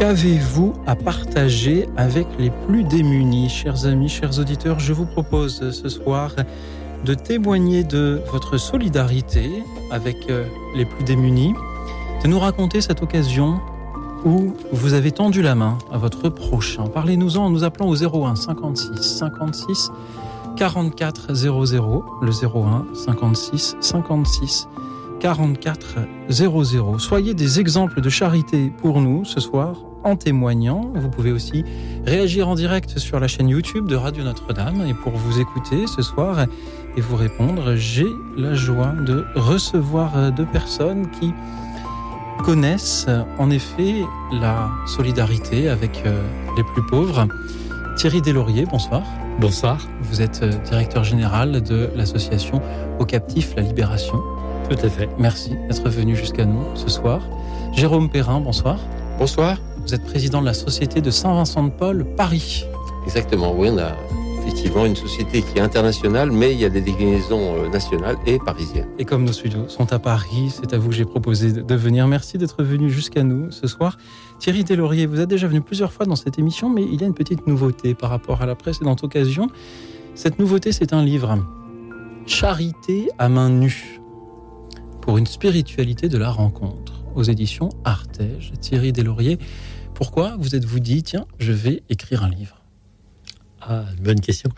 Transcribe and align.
Qu'avez-vous 0.00 0.72
à 0.86 0.96
partager 0.96 1.86
avec 1.98 2.26
les 2.38 2.48
plus 2.66 2.84
démunis 2.84 3.50
Chers 3.50 3.84
amis, 3.84 4.08
chers 4.08 4.38
auditeurs, 4.38 4.80
je 4.80 4.94
vous 4.94 5.04
propose 5.04 5.72
ce 5.72 5.90
soir 5.90 6.30
de 7.04 7.12
témoigner 7.12 7.84
de 7.84 8.22
votre 8.32 8.56
solidarité 8.56 9.62
avec 9.90 10.16
euh, 10.30 10.46
les 10.74 10.86
plus 10.86 11.04
démunis, 11.04 11.52
de 12.24 12.28
nous 12.28 12.38
raconter 12.38 12.80
cette 12.80 13.02
occasion 13.02 13.60
où 14.24 14.54
vous 14.72 14.94
avez 14.94 15.12
tendu 15.12 15.42
la 15.42 15.54
main 15.54 15.76
à 15.92 15.98
votre 15.98 16.30
prochain. 16.30 16.86
Parlez-nous-en 16.86 17.44
en 17.44 17.50
nous 17.50 17.64
appelant 17.64 17.88
au 17.90 17.94
01 17.94 18.36
56 18.36 19.18
56 19.18 19.90
44 20.56 21.34
00, 21.34 22.04
le 22.22 22.30
01 22.30 22.86
56 22.94 23.76
56 23.78 24.66
44 25.20 25.96
00. 26.30 26.98
Soyez 26.98 27.34
des 27.34 27.60
exemples 27.60 28.00
de 28.00 28.08
charité 28.08 28.72
pour 28.80 29.02
nous 29.02 29.26
ce 29.26 29.40
soir 29.40 29.76
en 30.04 30.16
témoignant. 30.16 30.90
Vous 30.94 31.08
pouvez 31.08 31.32
aussi 31.32 31.64
réagir 32.06 32.48
en 32.48 32.54
direct 32.54 32.98
sur 32.98 33.20
la 33.20 33.28
chaîne 33.28 33.48
YouTube 33.48 33.86
de 33.86 33.96
Radio 33.96 34.24
Notre-Dame. 34.24 34.84
Et 34.88 34.94
pour 34.94 35.12
vous 35.12 35.40
écouter 35.40 35.86
ce 35.86 36.02
soir 36.02 36.46
et 36.96 37.00
vous 37.00 37.16
répondre, 37.16 37.74
j'ai 37.76 38.06
la 38.36 38.54
joie 38.54 38.92
de 39.06 39.24
recevoir 39.34 40.32
deux 40.32 40.46
personnes 40.46 41.08
qui 41.20 41.32
connaissent 42.42 43.06
en 43.38 43.50
effet 43.50 44.02
la 44.32 44.70
solidarité 44.86 45.68
avec 45.68 46.02
euh, 46.06 46.22
les 46.56 46.64
plus 46.64 46.82
pauvres. 46.86 47.26
Thierry 47.96 48.22
Deslauriers, 48.22 48.64
bonsoir. 48.64 49.02
Bonsoir. 49.40 49.86
Vous 50.02 50.22
êtes 50.22 50.42
euh, 50.42 50.50
directeur 50.64 51.04
général 51.04 51.62
de 51.62 51.90
l'association 51.94 52.62
Au 52.98 53.04
Captif 53.04 53.54
La 53.56 53.62
Libération. 53.62 54.22
Tout 54.68 54.78
à 54.84 54.88
fait. 54.88 55.08
Merci 55.18 55.50
d'être 55.68 55.88
venu 55.88 56.16
jusqu'à 56.16 56.44
nous 56.44 56.64
ce 56.74 56.88
soir. 56.88 57.20
Jérôme 57.72 58.08
Perrin, 58.08 58.40
bonsoir. 58.40 58.78
Bonsoir. 59.18 59.58
Vous 59.86 59.94
êtes 59.94 60.04
président 60.04 60.40
de 60.40 60.46
la 60.46 60.54
Société 60.54 61.00
de 61.00 61.10
Saint-Vincent-de-Paul, 61.10 62.06
Paris. 62.16 62.64
Exactement, 63.04 63.54
oui, 63.56 63.68
on 63.70 63.78
a 63.78 63.96
effectivement 64.40 64.86
une 64.86 64.96
société 64.96 65.42
qui 65.42 65.58
est 65.58 65.60
internationale, 65.60 66.30
mais 66.30 66.52
il 66.52 66.60
y 66.60 66.64
a 66.64 66.68
des 66.68 66.80
déclinaisons 66.80 67.54
euh, 67.56 67.68
nationales 67.68 68.16
et 68.26 68.38
parisiennes. 68.38 68.88
Et 68.98 69.04
comme 69.04 69.24
nos 69.24 69.32
studios 69.32 69.68
sont 69.68 69.92
à 69.92 69.98
Paris, 69.98 70.50
c'est 70.50 70.72
à 70.74 70.78
vous 70.78 70.88
que 70.88 70.94
j'ai 70.94 71.04
proposé 71.04 71.52
de 71.52 71.74
venir. 71.74 72.06
Merci 72.08 72.38
d'être 72.38 72.62
venu 72.62 72.90
jusqu'à 72.90 73.22
nous 73.22 73.50
ce 73.50 73.66
soir. 73.66 73.98
Thierry 74.38 74.64
Deslauriers, 74.64 75.06
vous 75.06 75.20
êtes 75.20 75.28
déjà 75.28 75.46
venu 75.46 75.60
plusieurs 75.60 75.92
fois 75.92 76.06
dans 76.06 76.16
cette 76.16 76.38
émission, 76.38 76.70
mais 76.70 76.82
il 76.82 77.00
y 77.00 77.04
a 77.04 77.06
une 77.06 77.14
petite 77.14 77.46
nouveauté 77.46 77.94
par 77.94 78.10
rapport 78.10 78.42
à 78.42 78.46
la 78.46 78.54
précédente 78.54 79.04
occasion. 79.04 79.48
Cette 80.14 80.38
nouveauté, 80.38 80.72
c'est 80.72 80.92
un 80.92 81.02
livre, 81.02 81.38
Charité 82.26 83.08
à 83.18 83.28
main 83.28 83.48
nue, 83.48 84.00
pour 85.00 85.18
une 85.18 85.26
spiritualité 85.26 86.08
de 86.08 86.18
la 86.18 86.30
rencontre, 86.30 86.99
aux 87.14 87.22
éditions 87.22 87.70
Artege. 87.84 88.52
Thierry 88.60 88.92
Deslauriers, 88.92 89.38
pourquoi 89.94 90.36
vous 90.38 90.54
êtes-vous 90.54 90.80
dit, 90.80 91.02
tiens, 91.02 91.26
je 91.38 91.52
vais 91.52 91.82
écrire 91.88 92.24
un 92.24 92.30
livre? 92.30 92.62
Ah, 93.60 93.84
bonne 94.00 94.20
question. 94.20 94.50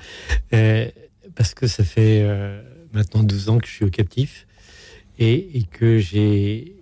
Euh, 0.52 0.88
parce 1.34 1.54
que 1.54 1.66
ça 1.66 1.84
fait 1.84 2.22
euh, 2.22 2.62
maintenant 2.92 3.22
12 3.22 3.48
ans 3.48 3.58
que 3.58 3.66
je 3.66 3.72
suis 3.72 3.84
au 3.84 3.90
captif 3.90 4.46
et, 5.18 5.64
que 5.70 5.98
j'ai, 5.98 6.76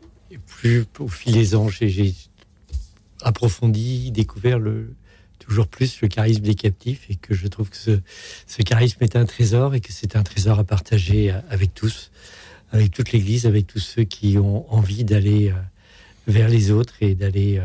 plus 0.47 0.84
au 0.99 1.09
fil 1.09 1.33
des 1.33 1.55
ans, 1.55 1.69
j'ai 1.69 2.15
approfondi, 3.22 4.11
découvert 4.12 4.59
le, 4.59 4.95
toujours 5.39 5.66
plus 5.66 6.00
le 6.00 6.09
charisme 6.09 6.43
des 6.43 6.55
captifs 6.55 7.06
et 7.11 7.16
que 7.16 7.34
je 7.34 7.47
trouve 7.49 7.71
que 7.71 7.77
ce, 7.77 8.00
ce 8.47 8.62
charisme 8.62 9.03
est 9.03 9.16
un 9.16 9.27
trésor 9.27 9.75
et 9.75 9.81
que 9.81 9.93
c'est 9.93 10.16
un 10.16 10.22
trésor 10.22 10.59
à 10.59 10.65
partager 10.65 11.31
avec 11.50 11.75
tous, 11.75 12.11
avec 12.73 12.93
toute 12.93 13.13
l'Église, 13.13 13.47
avec 13.47 13.67
tous 13.67 13.79
ceux 13.79 14.05
qui 14.05 14.39
ont 14.39 14.71
envie 14.73 15.05
d'aller 15.05 15.51
euh, 15.51 15.55
vers 16.27 16.49
les 16.49 16.71
autres 16.71 16.95
et 17.01 17.15
d'aller 17.15 17.59
euh, 17.59 17.65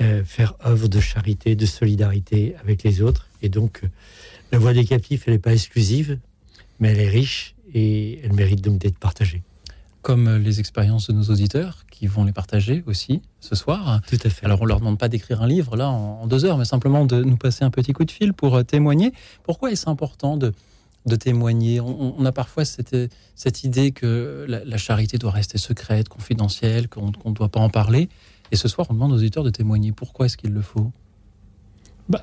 euh, 0.00 0.24
faire 0.24 0.54
œuvre 0.64 0.88
de 0.88 1.00
charité, 1.00 1.56
de 1.56 1.66
solidarité 1.66 2.54
avec 2.62 2.82
les 2.82 3.02
autres. 3.02 3.28
Et 3.42 3.48
donc, 3.48 3.82
la 4.52 4.58
voix 4.58 4.72
des 4.72 4.84
captifs, 4.84 5.24
elle 5.26 5.34
n'est 5.34 5.40
pas 5.40 5.52
exclusive, 5.52 6.18
mais 6.78 6.90
elle 6.90 7.00
est 7.00 7.08
riche 7.08 7.54
et 7.74 8.20
elle 8.24 8.32
mérite 8.32 8.62
donc 8.62 8.78
d'être 8.78 8.98
partagée. 8.98 9.42
Comme 10.02 10.36
les 10.36 10.60
expériences 10.60 11.08
de 11.08 11.12
nos 11.12 11.24
auditeurs 11.24 11.84
qui 11.90 12.06
vont 12.06 12.24
les 12.24 12.32
partager 12.32 12.82
aussi 12.86 13.20
ce 13.40 13.54
soir. 13.54 14.00
Tout 14.08 14.18
à 14.24 14.30
fait. 14.30 14.46
Alors, 14.46 14.62
on 14.62 14.64
leur 14.64 14.78
demande 14.78 14.98
pas 14.98 15.08
d'écrire 15.08 15.42
un 15.42 15.46
livre 15.46 15.76
là 15.76 15.90
en, 15.90 16.26
deux 16.26 16.46
heures, 16.46 16.56
mais 16.56 16.64
simplement 16.64 17.04
de 17.04 17.22
nous 17.22 17.36
passer 17.36 17.64
un 17.64 17.70
petit 17.70 17.92
coup 17.92 18.06
de 18.06 18.10
fil 18.10 18.32
pour 18.32 18.64
témoigner. 18.64 19.12
Pourquoi 19.42 19.72
est-ce 19.72 19.90
important 19.90 20.38
de, 20.38 20.54
de 21.06 21.16
témoigner 21.16 21.80
on, 21.80 22.24
a 22.24 22.32
parfois 22.32 22.64
cette, 22.64 22.96
cette 23.34 23.64
idée 23.64 23.90
que 23.90 24.44
la, 24.48 24.76
charité 24.76 25.18
doit 25.18 25.30
rester 25.30 25.58
secrète, 25.58 26.08
confidentielle, 26.08 26.88
qu'on 26.88 27.06
ne 27.06 27.34
doit 27.34 27.48
pas 27.48 27.60
en 27.60 27.70
parler. 27.70 28.08
Et 28.52 28.56
ce 28.56 28.68
soir, 28.68 28.86
on 28.90 28.94
demande 28.94 29.12
aux 29.12 29.16
auditeurs 29.16 29.44
de 29.44 29.50
témoigner. 29.50 29.92
Pourquoi 29.92 30.26
est-ce 30.26 30.36
qu'il 30.36 30.50
le 30.50 30.62
faut? 30.62 30.92
Bah, 32.08 32.22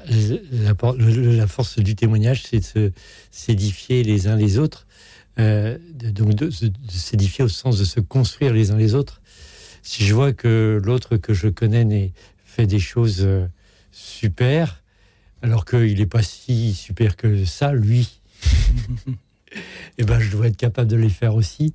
la, 0.52 1.48
force 1.48 1.80
du 1.80 1.96
témoignage, 1.96 2.44
c'est 2.44 2.76
de 2.76 2.92
s'édifier 3.32 4.04
les 4.04 4.28
uns 4.28 4.36
les 4.36 4.60
autres, 4.60 4.86
euh, 5.40 5.78
de, 5.94 6.10
donc 6.10 6.36
de, 6.36 6.48
de, 6.48 6.68
de 6.68 6.92
s'édifier 6.92 7.46
au 7.46 7.48
sens 7.48 7.80
de 7.80 7.86
se 7.86 8.00
construire 8.00 8.54
les 8.54 8.72
uns 8.72 8.78
les 8.78 8.96
autres. 8.96 9.22
Si 9.82 10.04
je 10.04 10.14
vois 10.14 10.34
que 10.34 10.82
l'autre 10.84 11.16
que 11.16 11.34
je 11.34 11.48
connais 11.48 12.12
fait 12.44 12.68
des 12.68 12.80
choses 12.80 13.22
euh, 13.22 13.48
super, 13.92 14.84
alors 15.42 15.64
qu'il 15.64 15.98
n'est 15.98 16.06
pas 16.06 16.24
si 16.24 16.74
super 16.74 17.16
que 17.16 17.46
ça, 17.46 17.72
lui, 17.72 18.20
et 19.97 20.03
ben 20.03 20.19
je 20.19 20.31
dois 20.31 20.47
être 20.47 20.58
capable 20.58 20.90
de 20.90 20.97
les 20.97 21.09
faire 21.09 21.35
aussi. 21.35 21.74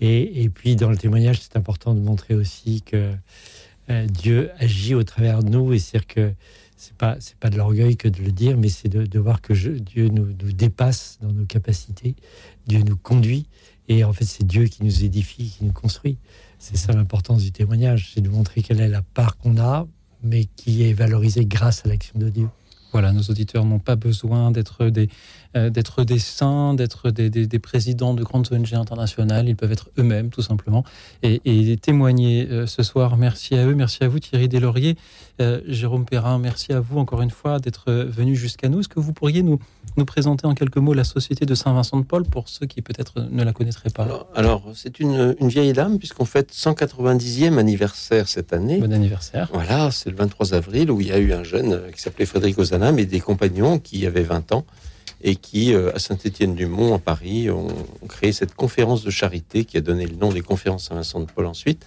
Et, 0.00 0.42
et 0.42 0.48
puis 0.48 0.76
dans 0.76 0.90
le 0.90 0.96
témoignage, 0.96 1.40
c'est 1.40 1.56
important 1.56 1.94
de 1.94 2.00
montrer 2.00 2.34
aussi 2.34 2.82
que 2.82 3.12
euh, 3.90 4.06
Dieu 4.06 4.50
agit 4.58 4.94
au 4.94 5.02
travers 5.02 5.42
de 5.42 5.48
nous 5.48 5.72
et 5.72 5.78
c'est 5.78 6.04
que 6.04 6.32
c'est 6.76 6.94
pas 6.94 7.16
c'est 7.20 7.36
pas 7.36 7.50
de 7.50 7.56
l'orgueil 7.56 7.96
que 7.96 8.08
de 8.08 8.22
le 8.22 8.30
dire, 8.30 8.56
mais 8.56 8.68
c'est 8.68 8.88
de, 8.88 9.18
voir 9.18 9.40
que 9.40 9.52
Dieu 9.52 10.08
nous, 10.08 10.32
dépasse 10.52 11.18
dans 11.22 11.32
nos 11.32 11.44
capacités, 11.44 12.14
Dieu 12.66 12.80
nous 12.80 12.96
conduit 12.96 13.46
et 13.88 14.04
en 14.04 14.12
fait 14.12 14.24
c'est 14.24 14.46
Dieu 14.46 14.64
qui 14.66 14.84
nous 14.84 15.04
édifie, 15.04 15.50
qui 15.58 15.64
nous 15.64 15.72
construit. 15.72 16.18
C'est 16.58 16.76
ça 16.76 16.92
l'importance 16.92 17.42
du 17.42 17.52
témoignage, 17.52 18.12
c'est 18.14 18.20
de 18.20 18.28
montrer 18.28 18.62
quelle 18.62 18.80
est 18.80 18.88
la 18.88 19.02
part 19.02 19.36
qu'on 19.38 19.58
a, 19.58 19.86
mais 20.22 20.44
qui 20.56 20.84
est 20.84 20.92
valorisée 20.92 21.46
grâce 21.46 21.84
à 21.86 21.88
l'action 21.88 22.18
de 22.18 22.28
Dieu. 22.28 22.48
Voilà, 22.92 23.12
nos 23.12 23.22
auditeurs 23.22 23.64
n'ont 23.64 23.78
pas 23.78 23.96
besoin 23.96 24.50
d'être 24.50 24.86
des, 24.86 25.08
euh, 25.56 25.70
des 25.70 26.18
saints, 26.18 26.74
d'être 26.74 27.10
des, 27.10 27.28
des, 27.28 27.58
présidents 27.58 28.14
de 28.14 28.22
grandes 28.22 28.48
ONG 28.50 28.72
internationales. 28.74 29.48
Ils 29.48 29.56
peuvent 29.56 29.72
être 29.72 29.90
eux-mêmes, 29.98 30.30
tout 30.30 30.42
simplement, 30.42 30.84
et, 31.22 31.40
et 31.44 31.76
témoigner 31.76 32.48
euh, 32.50 32.66
ce 32.66 32.82
soir. 32.82 33.16
Merci 33.16 33.54
à 33.56 33.66
eux, 33.66 33.74
merci 33.74 34.04
à 34.04 34.08
vous, 34.08 34.18
Thierry 34.18 34.48
Deslauriers, 34.48 34.96
euh, 35.40 35.60
Jérôme 35.66 36.04
Perrin. 36.04 36.38
Merci 36.38 36.72
à 36.72 36.80
vous 36.80 36.98
encore 36.98 37.22
une 37.22 37.30
fois 37.30 37.58
d'être 37.58 37.92
venu 37.92 38.36
jusqu'à 38.36 38.68
nous. 38.68 38.80
Est-ce 38.80 38.88
que 38.88 39.00
vous 39.00 39.12
pourriez 39.12 39.42
nous, 39.42 39.58
nous 39.96 40.04
présenter 40.04 40.46
en 40.46 40.54
quelques 40.54 40.78
mots 40.78 40.94
la 40.94 41.04
Société 41.04 41.46
de 41.46 41.54
Saint-Vincent-de-Paul 41.54 42.24
pour 42.24 42.48
ceux 42.48 42.66
qui 42.66 42.82
peut-être 42.82 43.20
ne 43.30 43.42
la 43.44 43.52
connaîtraient 43.52 43.90
pas? 43.90 44.04
Alors, 44.04 44.28
alors 44.34 44.62
c'est 44.74 45.00
une, 45.00 45.36
une, 45.40 45.48
vieille 45.48 45.72
dame, 45.72 45.98
puisqu'on 45.98 46.24
fête 46.24 46.52
190e 46.52 47.58
anniversaire 47.58 48.28
cette 48.28 48.52
année. 48.52 48.78
Bon 48.78 48.92
anniversaire. 48.92 49.48
Voilà, 49.52 49.90
c'est 49.90 50.10
le 50.10 50.16
23 50.16 50.54
avril 50.54 50.90
où 50.90 51.00
il 51.00 51.08
y 51.08 51.12
a 51.12 51.18
eu 51.18 51.32
un 51.32 51.44
jeune 51.44 51.80
qui 51.94 52.00
s'appelait 52.00 52.26
Frédéric 52.26 52.58
Ozanam 52.58 52.98
et 52.98 53.06
des 53.06 53.20
compagnons 53.20 53.78
qui 53.78 54.06
avaient 54.06 54.22
20 54.22 54.52
ans 54.52 54.64
et 55.22 55.36
qui, 55.36 55.74
euh, 55.74 55.94
à 55.94 55.98
Saint-Étienne-du-Mont, 55.98 56.94
à 56.94 56.98
Paris, 56.98 57.50
ont, 57.50 57.68
ont, 58.02 58.06
créé 58.06 58.32
cette 58.32 58.54
conférence 58.54 59.02
de 59.02 59.10
charité 59.10 59.64
qui 59.64 59.76
a 59.76 59.80
donné 59.80 60.06
le 60.06 60.14
nom 60.14 60.32
des 60.32 60.42
conférences 60.42 60.88
Saint-Vincent-de-Paul 60.88 61.46
ensuite. 61.46 61.84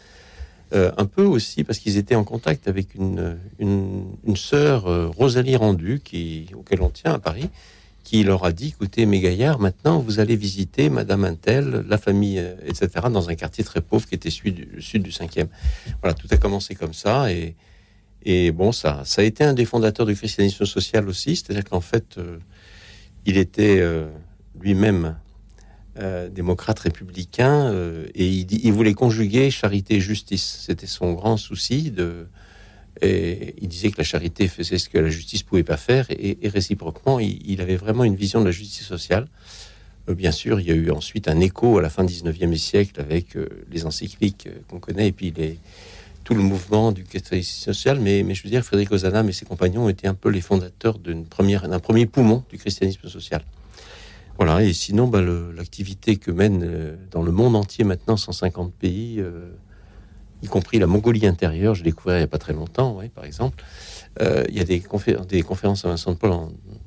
Euh, 0.74 0.92
un 0.98 1.06
peu 1.06 1.24
aussi 1.24 1.66
parce 1.66 1.80
qu'ils 1.80 1.98
étaient 1.98 2.16
en 2.16 2.24
contact 2.24 2.70
avec 2.70 2.96
une, 2.96 3.38
une, 3.60 4.36
sœur, 4.36 4.88
euh, 4.88 5.08
Rosalie 5.08 5.58
Rendu, 5.58 6.00
qui, 6.02 6.48
auquel 6.56 6.82
on 6.82 6.90
tient 6.90 7.14
à 7.14 7.20
Paris, 7.20 7.50
qui 8.06 8.24
leur 8.24 8.46
a 8.46 8.54
dit, 8.54 8.70
écoutez, 8.70 9.06
mes 9.06 9.20
gaillards, 9.20 9.60
maintenant, 9.60 10.00
vous 10.00 10.22
allez 10.22 10.38
visiter 10.38 10.90
Madame 10.90 11.26
Intel, 11.26 11.84
la 11.90 11.98
famille, 11.98 12.40
euh, 12.40 12.56
etc., 12.66 12.90
dans 13.12 13.30
un 13.30 13.36
quartier 13.36 13.66
très 13.66 13.82
pauvre 13.82 14.08
qui 14.08 14.16
était 14.16 14.30
celui 14.30 14.54
du, 14.54 14.82
sud 14.82 15.04
du 15.04 15.10
5e. 15.10 15.48
Voilà, 16.02 16.14
tout 16.14 16.28
a 16.32 16.38
commencé 16.38 16.74
comme 16.74 16.94
ça, 16.94 17.30
et, 17.34 17.56
et 18.24 18.52
bon, 18.52 18.72
ça, 18.72 19.02
ça 19.04 19.24
a 19.24 19.26
été 19.26 19.44
un 19.44 19.54
des 19.54 19.66
fondateurs 19.66 20.06
du 20.06 20.16
christianisme 20.16 20.66
social 20.66 21.10
aussi, 21.10 21.36
c'est-à-dire 21.36 21.66
qu'en 21.66 21.82
fait, 21.82 22.18
il 23.26 23.36
était 23.36 23.84
lui-même 24.60 25.16
euh, 26.00 26.30
démocrate 26.30 26.80
républicain 26.80 27.70
euh, 27.70 28.08
et 28.16 28.26
il, 28.26 28.66
il, 28.66 28.72
voulait 28.72 28.94
conjuguer 28.94 29.52
charité 29.52 29.96
et 29.96 30.00
justice. 30.00 30.64
C'était 30.66 30.88
son 30.88 31.12
grand 31.12 31.36
souci 31.36 31.92
de 31.92 32.28
Et 33.02 33.56
il 33.62 33.68
disait 33.68 33.92
que 33.92 33.98
la 33.98 34.06
charité 34.06 34.48
faisait 34.48 34.78
ce 34.78 34.88
que 34.88 34.98
la 34.98 35.10
justice 35.10 35.44
pouvait 35.44 35.64
pas 35.64 35.78
faire, 35.78 36.08
et, 36.10 36.38
réciproquement, 36.46 37.20
il, 37.20 37.60
avait 37.60 37.76
vraiment 37.76 38.06
une 38.06 38.16
vision 38.16 38.40
de 38.40 38.46
la 38.46 38.52
justice 38.52 38.86
sociale. 38.86 39.28
Euh, 40.08 40.16
bien 40.16 40.32
sûr, 40.32 40.62
il 40.62 40.68
y 40.68 40.72
a 40.72 40.76
eu 40.76 40.92
ensuite 40.92 41.28
un 41.28 41.40
écho 41.42 41.78
à 41.78 41.82
la 41.82 41.90
fin 41.90 42.06
du 42.06 42.14
19e 42.14 42.56
siècle 42.56 43.02
avec 43.02 43.38
les 43.70 43.86
encycliques 43.86 44.48
qu'on 44.70 44.80
connaît, 44.80 45.08
et 45.10 45.12
puis 45.12 45.34
les, 45.36 45.58
tout 46.24 46.36
le 46.36 46.42
mouvement 46.42 46.92
du 46.92 47.04
christianisme 47.04 47.74
social. 47.74 48.00
Mais, 48.00 48.24
je 48.34 48.44
veux 48.44 48.50
dire, 48.50 48.64
Frédéric 48.64 48.92
Ozanam 48.92 49.28
et 49.28 49.34
ses 49.34 49.46
compagnons 49.46 49.90
étaient 49.90 50.08
un 50.08 50.14
peu 50.14 50.30
les 50.30 50.42
fondateurs 50.42 51.00
d'un 51.00 51.24
premier 51.24 52.06
poumon 52.06 52.44
du 52.50 52.58
christianisme 52.58 53.10
social. 53.10 53.44
Voilà, 54.44 54.64
et 54.64 54.74
sinon, 54.74 55.08
bah, 55.08 55.22
l'activité 55.22 56.16
que 56.16 56.32
mène 56.32 56.98
dans 57.12 57.22
le 57.22 57.32
monde 57.32 57.56
entier 57.56 57.84
maintenant 57.84 58.18
150 58.18 58.74
pays, 58.74 59.24
y 60.42 60.48
compris 60.48 60.80
la 60.80 60.88
Mongolie 60.88 61.28
intérieure, 61.28 61.76
je 61.76 61.84
découvert 61.84 62.16
il 62.16 62.22
n'y 62.22 62.24
a 62.24 62.28
pas 62.28 62.40
très 62.40 62.54
longtemps, 62.54 63.00
par 63.14 63.26
exemple. 63.26 63.64
Euh, 64.20 64.44
il 64.50 64.58
y 64.58 64.60
a 64.60 64.64
des, 64.64 64.80
conférences 64.82 65.86
à 65.86 65.90
Vincent 65.90 66.12
de 66.12 66.18
Paul 66.18 66.32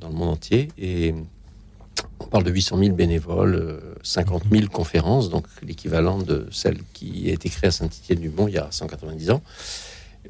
dans 0.01 0.09
le 0.09 0.15
monde 0.15 0.31
entier 0.31 0.69
et 0.77 1.15
on 2.19 2.25
parle 2.27 2.43
de 2.43 2.51
800 2.51 2.79
000 2.79 2.97
bénévoles, 2.97 3.81
50 4.03 4.43
euh, 4.47 4.57
000 4.59 4.69
conférences, 4.69 5.31
donc 5.31 5.47
l'équivalent 5.63 6.19
de 6.19 6.49
celle 6.51 6.79
qui 6.93 7.31
a 7.31 7.35
été 7.35 7.49
créée 7.49 7.69
à 7.69 7.71
Saint-Étienne-du-Mont 7.71 8.49
il 8.49 8.55
y 8.55 8.59
a 8.59 8.67
190 8.71 9.31
ans. 9.31 9.43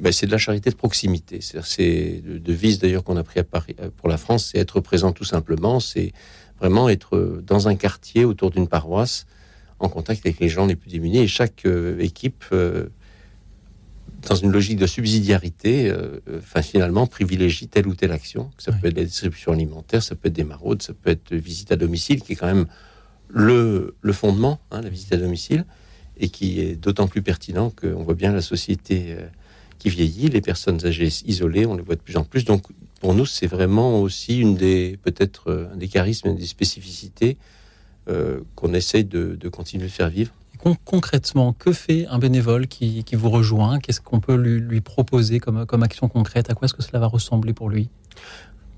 Ben, 0.01 0.13
c'est 0.13 0.27
de 0.27 0.33
la 0.33 0.39
charité 0.39 0.71
de 0.71 0.75
proximité. 0.75 1.39
C'est 1.41 2.21
de 2.25 2.39
devise 2.39 2.81
d'ailleurs 2.81 3.05
qu'on 3.05 3.17
a 3.17 3.23
pris 3.23 3.41
à 3.41 3.45
Paris 3.45 3.77
euh, 3.81 3.91
pour 3.97 4.09
la 4.09 4.19
France, 4.19 4.51
c'est 4.53 4.59
être 4.59 4.81
présent 4.81 5.13
tout 5.13 5.25
simplement. 5.25 5.81
C'est 5.81 6.13
vraiment 6.65 6.89
être 6.89 7.43
dans 7.47 7.69
un 7.69 7.77
quartier 7.77 8.25
autour 8.25 8.51
d'une 8.51 8.69
paroisse, 8.69 9.27
en 9.81 9.91
contact 9.91 10.25
avec 10.25 10.41
les 10.41 10.49
gens 10.49 10.65
les 10.67 10.77
plus 10.77 10.91
démunis. 10.91 11.19
Et 11.19 11.27
chaque 11.29 11.67
équipe 11.99 12.45
dans 14.29 14.35
une 14.35 14.53
logique 14.53 14.79
de 14.79 14.87
subsidiarité, 14.87 15.91
euh, 15.91 16.21
finalement, 16.63 17.07
privilégie 17.07 17.69
telle 17.69 17.87
ou 17.87 17.95
telle 17.95 18.13
action. 18.13 18.51
Ça 18.59 18.73
peut 18.73 18.89
être 18.89 18.97
la 18.97 19.05
distribution 19.05 19.53
alimentaire, 19.53 20.03
ça 20.03 20.15
peut 20.15 20.29
être 20.29 20.35
des 20.35 20.45
maraudes, 20.45 20.83
ça 20.83 20.95
peut 20.95 21.11
être 21.11 21.35
visite 21.35 21.73
à 21.73 21.77
domicile, 21.77 22.23
qui 22.23 22.33
est 22.33 22.37
quand 22.37 22.47
même 22.47 22.67
le, 23.29 23.95
le 24.01 24.13
fondement, 24.13 24.61
hein, 24.71 24.81
la 24.81 24.89
visite 24.89 25.13
à 25.13 25.17
domicile, 25.17 25.65
et 26.17 26.29
qui 26.29 26.61
est 26.61 26.77
d'autant 26.77 27.09
plus 27.09 27.23
pertinent 27.23 27.71
qu'on 27.71 28.03
voit 28.03 28.15
bien 28.15 28.33
la 28.33 28.41
société 28.41 29.07
euh, 29.09 29.27
qui 29.79 29.91
vieillit, 29.91 30.29
les 30.29 30.41
personnes 30.41 30.85
âgées 30.87 31.11
isolées, 31.27 31.67
on 31.67 31.75
les 31.75 31.83
voit 31.83 31.97
de 31.97 32.01
plus 32.01 32.17
en 32.17 32.25
plus. 32.25 32.45
Donc, 32.45 32.63
pour 33.05 33.13
nous, 33.13 33.27
c'est 33.27 33.47
vraiment 33.47 34.01
aussi 34.01 34.39
une 34.41 34.57
des, 34.57 34.99
peut-être, 35.03 35.51
euh, 35.51 35.75
un 35.75 35.77
des 35.77 35.89
charismes, 35.89 36.29
une 36.29 36.39
des 36.39 36.47
spécificités 36.47 37.37
qu'on 38.55 38.75
essaye 38.75 39.05
de, 39.05 39.35
de 39.35 39.49
continuer 39.49 39.87
de 39.87 39.91
faire 39.91 40.11
vivre 40.11 40.33
concrètement, 40.85 41.53
que 41.53 41.73
fait 41.73 42.07
un 42.07 42.19
bénévole 42.19 42.67
qui, 42.67 43.05
vous 43.13 43.31
rejoint? 43.31 43.79
Qu'est-ce 43.79 44.01
qu'on 44.01 44.21
peut 44.21 44.35
lui, 44.35 44.81
proposer 44.81 45.41
comme, 45.41 45.67
comme 45.67 45.83
action 45.83 46.09
concrète? 46.09 46.51
À 46.51 46.55
quoi 46.55 46.67
est-ce 46.67 46.75
que 46.75 46.83
cela 46.83 46.99
va 46.99 47.07
ressembler 47.07 47.53
pour 47.53 47.69
lui? 47.69 47.89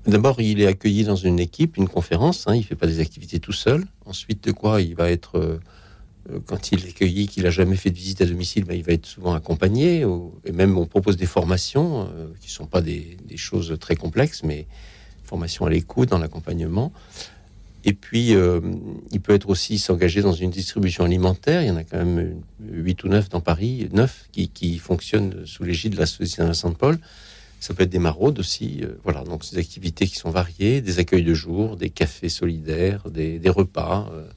D'abord, 0.05 0.39
il 0.41 0.61
est 0.61 0.67
accueilli 0.67 1.03
dans 1.03 1.15
une 1.15 1.39
équipe, 1.39 1.77
une 1.77 1.87
conférence. 1.87 2.47
Hein, 2.47 2.55
il 2.55 2.59
ne 2.59 2.63
fait 2.63 2.75
pas 2.75 2.87
des 2.87 2.99
activités 2.99 3.39
tout 3.39 3.53
seul. 3.53 3.85
Ensuite, 4.05 4.43
de 4.43 4.51
quoi 4.51 4.81
il 4.81 4.95
va 4.95 5.09
être, 5.09 5.37
euh, 5.37 5.41
euh, 5.41 5.59
quand 6.45 6.71
il 6.71 6.85
est 6.85 6.89
accueilli, 6.89 7.27
qu'il 7.27 7.43
n'a 7.43 7.49
jamais 7.49 7.75
fait 7.75 7.89
de 7.89 7.95
visite 7.95 8.21
à 8.21 8.25
domicile, 8.25 8.65
ben, 8.65 8.75
il 8.75 8.83
va 8.83 8.93
être 8.93 9.05
souvent 9.05 9.33
accompagné. 9.33 10.05
et 10.45 10.51
même, 10.51 10.77
on 10.77 10.85
propose 10.85 11.17
des 11.17 11.25
formations 11.25 12.01
euh, 12.01 12.27
qui 12.41 12.47
ne 12.47 12.51
sont 12.51 12.65
pas 12.65 12.81
des, 12.81 13.17
choses 13.35 13.77
très 13.79 13.95
complexes, 13.95 14.43
mais 14.43 14.67
formations 15.23 15.65
à 15.65 15.69
l'écoute, 15.69 16.09
dans 16.09 16.19
l'accompagnement. 16.19 16.91
Et 17.85 17.93
puis, 17.93 18.35
euh, 18.35 18.59
il 19.11 19.21
peut 19.21 19.33
être 19.33 19.49
aussi 19.49 19.79
s'engager 19.79 20.21
dans 20.21 20.33
une 20.33 20.49
distribution 20.49 21.05
alimentaire. 21.05 21.61
Il 21.61 21.67
y 21.67 21.71
en 21.71 21.77
a 21.77 21.83
quand 21.83 21.97
même 21.97 22.41
8 22.69 23.03
ou 23.05 23.07
9 23.07 23.29
dans 23.29 23.39
Paris, 23.39 23.87
9 23.93 24.29
qui, 24.31 24.77
fonctionnent 24.77 25.45
sous 25.45 25.63
l'égide 25.63 25.93
de 25.93 25.99
l'association 25.99 26.45
Vincent 26.45 26.69
de 26.69 26.75
Paul. 26.75 26.99
Ça 27.59 27.73
peut 27.73 27.83
être 27.83 27.89
des 27.89 27.99
maraudes 27.99 28.39
aussi. 28.39 28.79
Euh, 28.83 28.99
voilà, 29.03 29.23
donc 29.23 29.49
des 29.49 29.57
activités 29.57 30.05
qui 30.05 30.15
sont 30.15 30.29
variées, 30.29 30.81
des 30.81 30.99
accueils 30.99 31.23
de 31.23 31.33
jour, 31.33 31.77
des 31.77 31.89
cafés 31.89 32.29
solidaires, 32.29 33.09
des, 33.09 33.39
repas. 33.49 34.09
Euh, 34.13 34.27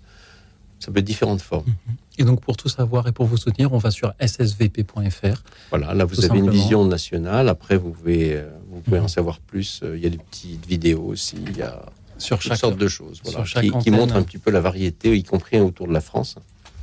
ça 0.80 0.90
peut 0.90 0.98
être 0.98 1.04
différentes 1.04 1.42
formes. 1.42 1.66
Mhm. 1.66 1.96
Et 2.18 2.24
donc, 2.24 2.40
pour 2.40 2.56
tout 2.56 2.68
savoir 2.68 3.06
et 3.06 3.12
pour 3.12 3.26
vous 3.26 3.36
soutenir, 3.36 3.72
on 3.72 3.78
va 3.78 3.90
sur 3.90 4.12
ssvp.fr. 4.20 5.42
Voilà, 5.70 5.94
là, 5.94 6.04
vous 6.04 6.24
avez 6.24 6.38
une 6.38 6.50
vision 6.50 6.84
nationale. 6.84 7.48
Après, 7.48 7.76
vous 7.76 7.90
pouvez, 7.90 8.42
vous 8.70 8.80
pouvez 8.80 8.98
en 8.98 9.02
mhm. 9.02 9.08
savoir 9.08 9.38
plus. 9.38 9.82
Il 9.94 10.00
y 10.00 10.06
a 10.06 10.10
des 10.10 10.18
petites 10.18 10.66
vidéos 10.66 11.04
aussi. 11.04 11.36
Il 11.46 11.56
y 11.56 11.62
a 11.62 11.86
sur 12.18 12.42
chaque 12.42 12.58
sorte 12.58 12.76
de 12.76 12.88
choses, 12.88 13.22
qui, 13.60 13.70
qui 13.70 13.90
montrent 13.90 14.16
un 14.16 14.22
petit 14.22 14.38
peu 14.38 14.50
la 14.50 14.60
variété, 14.60 15.16
y 15.16 15.22
compris 15.22 15.58
autour 15.58 15.88
de 15.88 15.92
la 15.92 16.00
France. 16.00 16.36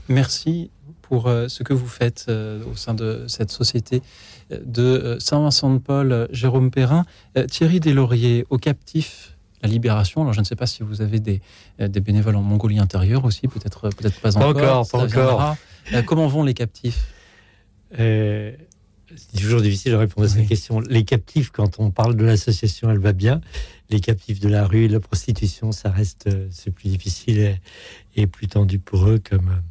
Merci 0.09 0.71
pour 1.01 1.27
euh, 1.27 1.47
ce 1.47 1.63
que 1.63 1.73
vous 1.73 1.87
faites 1.87 2.25
euh, 2.29 2.63
au 2.71 2.75
sein 2.75 2.93
de 2.93 3.25
cette 3.27 3.51
société 3.51 4.01
euh, 4.51 4.59
de 4.65 5.17
Saint-Vincent-de-Paul, 5.19 6.27
Jérôme 6.31 6.71
Perrin. 6.71 7.05
Thierry 7.49 7.79
Deslauriers, 7.79 8.45
au 8.49 8.57
captif 8.57 9.36
la 9.61 9.69
libération. 9.69 10.21
Alors, 10.21 10.33
je 10.33 10.39
ne 10.39 10.45
sais 10.45 10.55
pas 10.55 10.67
si 10.67 10.83
vous 10.83 11.01
avez 11.01 11.19
des, 11.19 11.41
des 11.79 11.99
bénévoles 11.99 12.35
en 12.35 12.41
Mongolie 12.41 12.79
intérieure 12.79 13.25
aussi, 13.25 13.47
peut-être 13.47 13.89
peut-être 13.89 14.19
pas, 14.21 14.31
pas 14.31 14.47
encore. 14.47 14.87
Pas 14.89 14.97
encore. 14.99 15.55
comment 16.05 16.27
vont 16.27 16.43
les 16.43 16.53
captifs 16.53 17.13
c'est 19.15 19.37
toujours 19.41 19.61
difficile 19.61 19.93
de 19.93 19.97
répondre 19.97 20.27
à 20.27 20.29
cette 20.29 20.47
question. 20.47 20.79
Les 20.81 21.03
captifs, 21.03 21.51
quand 21.51 21.79
on 21.79 21.91
parle 21.91 22.15
de 22.15 22.25
l'association, 22.25 22.89
elle 22.91 22.99
va 22.99 23.13
bien. 23.13 23.41
Les 23.89 23.99
captifs 23.99 24.39
de 24.39 24.49
la 24.49 24.65
rue, 24.65 24.87
de 24.87 24.93
la 24.93 24.99
prostitution, 24.99 25.71
ça 25.71 25.89
reste, 25.89 26.27
euh, 26.27 26.47
c'est 26.51 26.71
plus 26.71 26.89
difficile 26.89 27.57
et, 28.15 28.27
plus 28.27 28.47
tendu 28.47 28.79
pour 28.79 29.07
eux 29.07 29.19
comme, 29.19 29.61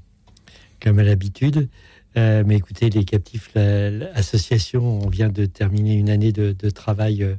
comme 0.80 0.98
à 0.98 1.04
l'habitude. 1.04 1.68
Euh, 2.16 2.44
mais 2.46 2.56
écoutez, 2.56 2.88
les 2.88 3.04
captifs, 3.04 3.50
l'association, 3.54 5.02
on 5.04 5.08
vient 5.08 5.28
de 5.28 5.44
terminer 5.44 5.94
une 5.94 6.08
année 6.08 6.32
de, 6.32 6.70
travail 6.70 7.22
euh, 7.22 7.34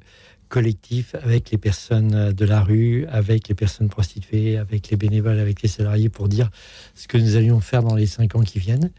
collectif 0.50 1.16
avec 1.16 1.52
les 1.52 1.58
personnes 1.58 2.32
de 2.32 2.46
la 2.46 2.62
rue, 2.62 3.06
avec 3.08 3.48
les 3.48 3.56
personnes 3.56 3.90
prostituées, 3.90 4.58
avec 4.58 4.90
les 4.90 4.98
bénévoles, 4.98 5.40
avec 5.40 5.62
les 5.62 5.70
salariés 5.70 6.10
pour 6.10 6.28
dire 6.28 6.50
ce 6.96 7.08
que 7.08 7.18
nous 7.18 7.36
allions 7.36 7.60
faire 7.60 7.84
dans 7.84 7.96
les 7.96 8.06
cinq 8.06 8.36
ans 8.36 8.42
qui 8.42 8.60
viennent. 8.60 8.92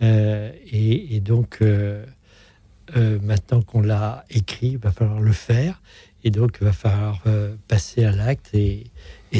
et, 0.00 1.20
donc, 1.20 1.62
euh, 2.96 3.18
maintenant 3.22 3.62
qu'on 3.62 3.82
l'a 3.82 4.24
écrit, 4.30 4.68
il 4.68 4.78
va 4.78 4.90
falloir 4.90 5.20
le 5.20 5.32
faire. 5.32 5.80
Et 6.24 6.30
donc, 6.30 6.58
il 6.60 6.64
va 6.64 6.72
falloir 6.72 7.22
euh, 7.26 7.54
passer 7.68 8.04
à 8.04 8.10
l'acte. 8.10 8.50
Et, 8.54 8.84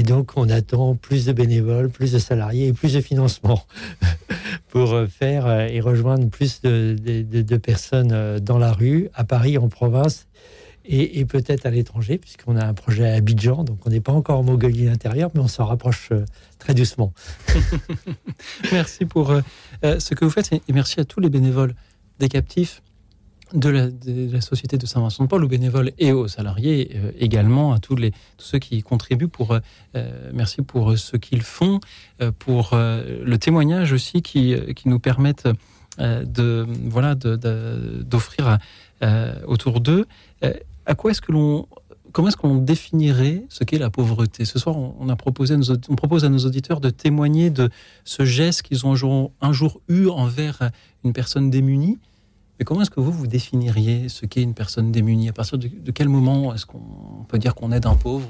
donc, 0.03 0.33
on 0.37 0.49
attend 0.49 0.95
plus 0.95 1.27
de 1.27 1.33
bénévoles, 1.33 1.91
plus 1.91 2.13
de 2.13 2.19
salariés 2.19 2.69
et 2.69 2.73
plus 2.73 2.95
de 2.95 3.01
financement 3.01 3.65
pour 4.69 4.93
euh, 4.93 5.07
faire 5.07 5.51
et 5.69 5.81
rejoindre 5.81 6.29
plus 6.29 6.63
de, 6.63 7.57
personnes 7.57 8.39
dans 8.39 8.59
la 8.59 8.73
rue, 8.73 9.09
à 9.15 9.25
Paris, 9.25 9.59
en 9.59 9.69
province 9.69 10.27
et, 10.93 11.25
peut-être 11.25 11.67
à 11.67 11.71
l'étranger, 11.71 12.19
puisqu'on 12.19 12.57
a 12.57 12.65
un 12.65 12.75
projet 12.75 13.09
à 13.09 13.15
Abidjan. 13.15 13.65
Donc, 13.65 13.87
on 13.87 13.91
n'est 13.91 14.01
pas 14.01 14.13
encore 14.13 14.41
en 14.41 14.43
Mongolie 14.43 14.89
intérieure, 14.89 15.31
mais 15.35 15.41
on 15.41 15.49
s'en 15.49 15.65
rapproche 15.65 16.11
très 16.59 16.75
doucement. 16.75 17.13
merci 18.73 19.05
pour 19.05 19.33
ce 19.83 20.15
que 20.15 20.25
vous 20.25 20.31
faites 20.31 20.53
et 20.53 20.61
merci 20.73 20.99
à 20.99 21.05
tous 21.05 21.21
les 21.21 21.31
bénévoles 21.31 21.75
des 22.19 22.29
captifs 22.29 22.83
de 23.55 23.69
la, 24.33 24.41
société 24.41 24.79
de 24.79 24.87
Saint-Vincent-de-Paul, 24.87 25.45
aux 25.45 25.49
bénévoles 25.49 25.93
et 25.99 26.13
aux 26.13 26.29
salariés 26.29 26.93
euh, 26.95 27.13
également, 27.19 27.73
à 27.73 27.79
tous, 27.79 27.97
les, 27.97 28.11
tous 28.11 28.45
ceux 28.45 28.59
qui 28.59 28.83
contribuent. 28.83 29.29
Pour, 29.29 29.53
euh, 29.53 29.59
euh, 29.97 30.31
merci 30.33 30.63
pour 30.63 30.97
ce 30.97 31.17
qu'ils 31.17 31.43
font, 31.43 31.81
pour 32.39 32.71
le 32.75 33.37
témoignage 33.37 33.93
aussi 33.93 34.23
qui, 34.23 34.55
qui 34.77 34.89
nous 34.89 34.99
permettent 34.99 35.49
de 35.99 36.67
voilà 36.85 37.15
d'offrir 37.15 38.59
autour 39.47 39.81
d'eux. 39.81 40.07
À 40.91 40.95
quoi 40.97 41.13
est-ce 41.13 41.21
que 41.21 41.31
l'on 41.31 41.69
comment 42.13 42.27
est-ce 42.27 42.37
qu'on 42.37 42.57
définirait 42.57 43.45
ce 43.49 43.63
qu'est 43.63 43.79
la 43.79 43.91
pauvreté? 43.91 44.45
Ce 44.45 44.59
soir, 44.59 44.77
on, 44.77 45.09
a 45.09 45.15
proposé 45.15 45.55
on 45.89 45.95
propose 45.95 46.25
à 46.25 46.29
nos 46.29 46.41
auditeurs 46.41 46.81
de 46.81 46.91
témoigner 46.91 47.51
de 47.51 47.71
ce 48.05 48.25
geste 48.25 48.63
qu'ils 48.63 48.85
ont 48.85 49.31
un 49.41 49.53
jour, 49.53 49.81
eu 49.89 50.09
envers 50.09 50.71
une 51.05 51.13
personne 51.13 51.51
démunie. 51.51 51.99
Mais 52.59 52.65
comment 52.65 52.83
est-ce 52.83 52.91
que 52.91 52.99
vous, 52.99 53.13
vous 53.13 53.29
définiriez 53.29 54.09
ce 54.09 54.27
qu'est 54.27 54.43
une 54.43 54.55
personne 54.55 54.91
démunie? 54.91 55.29
À 55.29 55.33
partir 55.33 55.57
de, 55.57 55.69
quel 55.93 56.09
moment 56.09 56.53
est-ce 56.53 56.67
qu'on 56.67 57.25
peut 57.29 57.39
dire 57.39 57.55
qu'on 57.55 57.71
aide 57.71 57.87
un 57.87 57.95
pauvre 57.95 58.29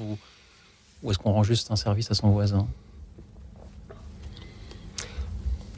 ou, 1.02 1.10
est-ce 1.10 1.18
qu'on 1.18 1.32
rend 1.32 1.42
juste 1.42 1.70
un 1.70 1.76
service 1.76 2.10
à 2.10 2.14
son 2.14 2.28
voisin? 2.28 2.68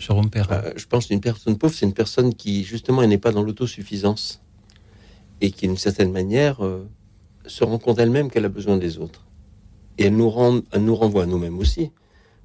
Jérôme 0.00 0.30
Perrin. 0.30 0.56
Euh, 0.56 0.72
je 0.74 0.86
pense 0.86 1.06
qu'une 1.06 1.20
personne 1.20 1.56
pauvre, 1.56 1.72
c'est 1.72 1.86
une 1.86 1.94
personne 1.94 2.34
qui, 2.34 2.64
justement, 2.64 3.06
n'est 3.06 3.18
pas 3.18 3.30
dans 3.30 3.44
l'autosuffisance 3.44 4.41
et 5.42 5.50
qui, 5.50 5.66
d'une 5.66 5.76
certaine 5.76 6.12
manière, 6.12 6.64
euh, 6.64 6.88
se 7.46 7.64
rend 7.64 7.78
compte 7.78 7.98
elle-même 7.98 8.30
qu'elle 8.30 8.46
a 8.46 8.48
besoin 8.48 8.78
des 8.78 8.98
autres. 8.98 9.26
Et 9.98 10.04
elle 10.04 10.16
nous, 10.16 10.30
rend, 10.30 10.60
elle 10.72 10.84
nous 10.84 10.94
renvoie 10.96 11.24
à 11.24 11.26
nous-mêmes 11.26 11.58
aussi 11.58 11.90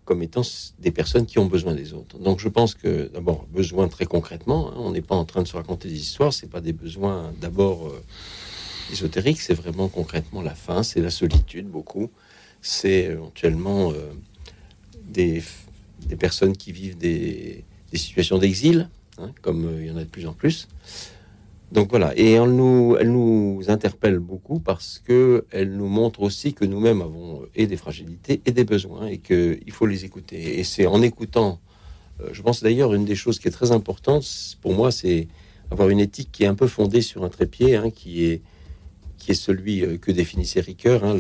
comme 0.08 0.24
étant 0.24 0.42
des 0.80 0.92
personnes 0.92 1.26
qui 1.26 1.38
ont 1.38 1.48
besoin 1.48 1.76
des 1.76 1.94
autres. 1.94 2.18
Donc 2.18 2.40
je 2.40 2.48
pense 2.48 2.74
que 2.74 3.12
d'abord 3.14 3.46
besoin 3.48 3.90
très 3.90 4.06
concrètement, 4.06 4.72
hein, 4.72 4.76
on 4.78 4.92
n'est 4.92 5.02
pas 5.02 5.16
en 5.16 5.26
train 5.26 5.44
de 5.44 5.48
se 5.48 5.56
raconter 5.58 5.90
des 5.90 6.00
histoires, 6.00 6.32
c'est 6.32 6.50
pas 6.50 6.62
des 6.62 6.72
besoins 6.72 7.34
d'abord 7.42 7.88
euh, 7.88 8.02
ésotériques, 8.92 9.42
c'est 9.42 9.54
vraiment 9.54 9.90
concrètement 9.90 10.42
la 10.42 10.56
faim, 10.56 10.82
c'est 10.82 11.02
la 11.02 11.10
solitude 11.10 11.68
beaucoup, 11.68 12.10
c'est 12.62 13.04
éventuellement 13.04 13.92
euh, 13.92 14.14
des, 15.04 15.44
personnes 16.18 16.56
qui 16.56 16.72
vivent 16.72 16.98
des, 16.98 17.66
des 17.92 17.98
situations 17.98 18.38
d'exil, 18.38 18.90
hein, 19.18 19.32
comme 19.42 19.66
euh, 19.66 19.82
il 19.84 19.88
y 19.90 19.92
en 19.92 19.98
a 19.98 20.06
de 20.06 20.10
plus 20.10 20.26
en 20.26 20.34
plus. 20.34 20.70
Donc 21.72 21.90
voilà, 21.90 22.14
et 22.16 22.32
elle 22.32 22.52
nous, 22.52 22.96
elle 22.98 23.12
nous 23.12 23.62
interpelle 23.68 24.20
beaucoup 24.20 24.60
parce 24.60 25.00
que 25.00 25.46
elle 25.52 25.76
nous 25.76 25.88
montre 25.88 26.22
aussi 26.22 26.54
que 26.54 26.64
nous-mêmes 26.64 27.02
avons 27.02 27.42
et 27.56 27.68
des 27.68 27.76
fragilités 27.76 28.42
et 28.46 28.52
des 28.52 28.64
besoins 28.64 29.08
et 29.08 29.18
qu'il 29.18 29.72
faut 29.72 29.86
les 29.86 30.06
écouter. 30.06 30.60
Et 30.60 30.64
c'est 30.64 30.86
en 30.86 31.02
écoutant, 31.02 31.60
euh, 32.22 32.30
je 32.32 32.42
pense 32.42 32.64
d'ailleurs 32.64 32.94
une 32.94 33.04
des 33.04 33.16
choses 33.16 33.38
qui 33.38 33.50
est 33.50 33.52
très 33.52 33.74
importante 33.74 34.26
pour 34.62 34.74
moi, 34.74 34.92
c'est 34.92 35.28
avoir 35.70 35.90
une 35.90 36.00
éthique 36.00 36.30
qui 36.32 36.46
est 36.46 36.48
un 36.48 36.56
peu 36.56 36.68
fondée 36.68 37.02
sur 37.02 37.26
un 37.26 37.30
trépied, 37.30 37.76
hein, 37.76 37.90
qui 37.90 38.24
est 38.26 38.42
qui 39.18 39.32
est 39.32 39.36
celui 39.36 39.84
euh, 39.84 39.98
que 39.98 40.12
définissait 40.12 40.62
Ricoeur, 40.62 41.04
hein, 41.04 41.18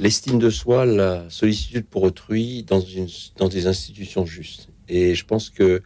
l'estime 0.00 0.38
de 0.38 0.50
soi, 0.50 0.86
la 0.86 1.28
sollicitude 1.30 1.86
pour 1.86 2.04
autrui 2.04 2.62
dans 2.62 2.80
une 2.80 3.08
dans 3.38 3.48
des 3.48 3.66
institutions 3.66 4.24
justes. 4.24 4.68
Et 4.88 5.16
je 5.16 5.24
pense 5.24 5.50
que 5.50 5.82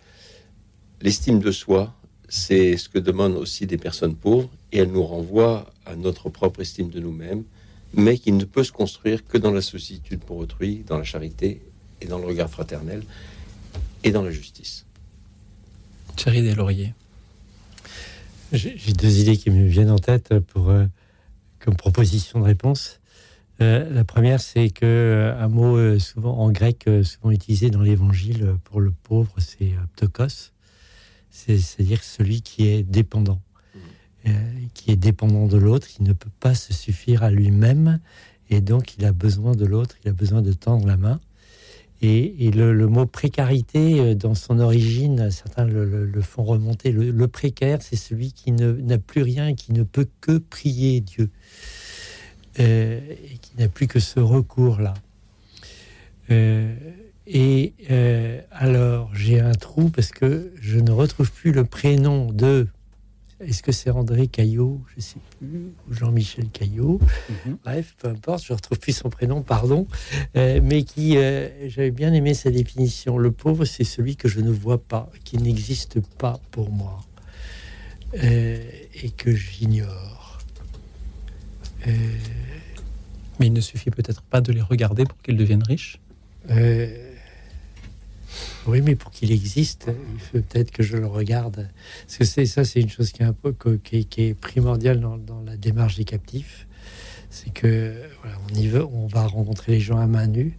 l'estime 1.00 1.38
de 1.38 1.50
soi 1.50 1.94
c'est 2.30 2.76
ce 2.76 2.88
que 2.88 3.00
demandent 3.00 3.37
aussi 3.37 3.66
des 3.66 3.76
personnes 3.76 4.14
pauvres, 4.14 4.49
et 4.70 4.78
elle 4.78 4.92
nous 4.92 5.02
renvoie 5.02 5.70
à 5.84 5.96
notre 5.96 6.30
propre 6.30 6.60
estime 6.60 6.88
de 6.88 7.00
nous-mêmes, 7.00 7.42
mais 7.92 8.16
qui 8.18 8.30
ne 8.30 8.44
peut 8.44 8.62
se 8.62 8.70
construire 8.70 9.26
que 9.26 9.37
dans 9.37 9.50
la 9.50 9.60
sollicitude 9.60 10.20
pour 10.20 10.37
autrui, 10.38 10.84
dans 10.87 10.96
la 10.96 11.02
charité 11.02 11.60
et 12.00 12.06
dans 12.06 12.18
le 12.18 12.26
regard 12.26 12.49
fraternel 12.49 13.02
et 14.04 14.12
dans 14.12 14.22
la 14.22 14.30
justice. 14.30 14.87
Thierry 16.14 16.42
Deslauriers. 16.42 16.94
J'ai 18.52 18.92
deux 18.92 19.18
idées 19.18 19.37
qui 19.37 19.50
me 19.50 19.66
viennent 19.66 19.90
en 19.90 19.99
tête 19.99 20.38
pour, 20.38 20.70
euh, 20.70 20.87
comme 21.58 21.76
proposition 21.76 22.38
de 22.38 22.44
réponse. 22.44 23.00
Euh, 23.60 23.88
la 23.90 24.04
première, 24.04 24.40
c'est 24.40 24.70
que 24.70 24.87
euh, 24.87 25.37
un 25.37 25.49
mot 25.49 25.99
souvent 25.99 26.38
en 26.38 26.50
grec, 26.52 26.88
souvent 27.02 27.32
utilisé 27.32 27.70
dans 27.70 27.82
l'Évangile 27.82 28.54
pour 28.64 28.80
le 28.80 28.92
pauvre, 28.92 29.34
c'est 29.38 29.72
ptokos 29.96 30.52
c'est-à-dire 31.30 32.02
celui 32.02 32.42
qui 32.42 32.68
est 32.68 32.82
dépendant, 32.82 33.40
mmh. 33.75 33.78
euh, 34.28 34.52
qui 34.75 34.90
est 34.90 34.96
dépendant 34.96 35.46
de 35.46 35.56
l'autre, 35.56 35.87
qui 35.87 36.02
ne 36.02 36.12
peut 36.12 36.30
pas 36.40 36.54
se 36.54 36.72
suffire 36.72 37.22
à 37.22 37.30
lui-même, 37.30 38.00
et 38.50 38.60
donc 38.60 38.96
il 38.99 39.04
a 39.04 39.12
besoin 39.12 39.54
de 39.54 39.64
l'autre, 39.64 39.96
il 40.04 40.10
a 40.10 40.12
besoin 40.12 40.42
de 40.42 40.52
tendre 40.52 40.87
la 40.87 40.96
main. 40.96 41.20
Et, 42.02 42.50
le, 42.50 42.87
mot 42.87 43.04
précarité, 43.04 44.00
euh, 44.00 44.14
dans 44.14 44.34
son 44.34 44.58
origine, 44.58 45.30
certains 45.30 45.66
le, 45.66 46.10
font 46.22 46.44
remonter. 46.44 46.92
Le, 46.92 47.28
précaire, 47.28 47.82
c'est 47.82 47.96
celui 47.96 48.32
qui 48.32 48.52
n'a 48.52 48.96
plus 48.96 49.20
rien 49.20 49.54
qui 49.54 49.75
ne 49.75 49.82
peut 49.82 50.08
que 50.22 50.38
prier 50.38 51.02
Dieu, 51.02 51.28
euh, 52.58 53.00
et 53.10 53.37
qui 53.37 53.52
n'a 53.58 53.68
plus 53.68 53.87
que 53.87 54.00
ce 54.00 54.18
recours-là. 54.18 54.94
Et 57.32 57.75
euh, 57.92 58.40
alors, 58.50 59.14
j'ai 59.14 59.38
un 59.38 59.52
trou 59.52 59.88
parce 59.88 60.10
que 60.10 60.52
je 60.60 60.80
ne 60.80 60.90
retrouve 60.90 61.30
plus 61.30 61.52
le 61.52 61.64
prénom 61.64 62.32
de. 62.32 62.66
Est-ce 63.38 63.62
que 63.62 63.70
c'est 63.70 63.90
André 63.90 64.26
Caillot? 64.26 64.80
Je 64.88 64.96
ne 64.96 65.00
sais 65.00 65.20
plus. 65.38 65.72
Ou 65.88 65.94
Jean-Michel 65.94 66.49
Caillot. 66.49 66.99
Mhm. 67.46 67.58
Bref, 67.64 67.94
peu 68.00 68.08
importe, 68.08 68.44
je 68.44 68.52
ne 68.52 68.56
retrouve 68.56 68.80
plus 68.80 68.96
son 68.96 69.10
prénom, 69.10 69.42
pardon. 69.42 69.87
Euh, 70.34 70.60
mais 70.60 70.82
qui. 70.82 71.16
Euh, 71.18 71.68
j'avais 71.68 71.92
bien 71.92 72.12
aimé 72.12 72.34
sa 72.34 72.50
définition. 72.50 73.16
Le 73.16 73.30
pauvre, 73.30 73.64
c'est 73.64 73.84
celui 73.84 74.16
que 74.16 74.26
je 74.26 74.40
ne 74.40 74.50
vois 74.50 74.82
pas, 74.82 75.08
qui 75.22 75.38
n'existe 75.38 76.00
pas 76.18 76.40
pour 76.50 76.70
moi. 76.70 76.99
et 78.12 79.10
que 79.16 79.32
j'ignore. 79.32 80.40
Mais 81.87 83.46
il 83.46 83.52
ne 83.52 83.60
suffit 83.60 83.90
peut-être 83.90 84.22
pas 84.22 84.40
de 84.40 84.52
les 84.52 84.60
regarder 84.60 85.04
pour 85.04 85.16
qu'ils 85.22 85.37
deviennent 85.37 85.62
riches 85.62 86.00
oui, 88.66 88.80
mais 88.82 88.94
pour 88.94 89.10
qu'il 89.10 89.32
existe, 89.32 89.90
il 90.14 90.20
faut 90.20 90.38
peut-être 90.40 90.70
que 90.70 90.82
je 90.82 90.96
le 90.96 91.06
regarde. 91.06 91.68
Parce 92.06 92.18
que 92.18 92.25
c'est 92.25 92.46
ça, 92.46 92.64
c'est 92.64 92.80
une 92.80 92.88
chose 92.88 93.12
qui 93.12 93.22
est 93.22 93.26
un 93.26 93.32
peu 93.32 93.54
qui, 93.82 94.06
est 94.18 94.34
primordiale 94.34 95.00
dans, 95.00 95.42
la 95.42 95.56
démarche 95.56 95.96
des 95.96 96.04
captifs. 96.04 96.66
C'est 97.30 97.52
que 97.52 97.94
on 98.25 98.54
y 98.54 98.66
veut, 98.66 98.84
on 98.84 99.06
va 99.06 99.26
rencontrer 99.26 99.72
les 99.72 99.80
gens 99.80 99.99
à 99.99 100.06
main 100.06 100.26
nue. 100.26 100.58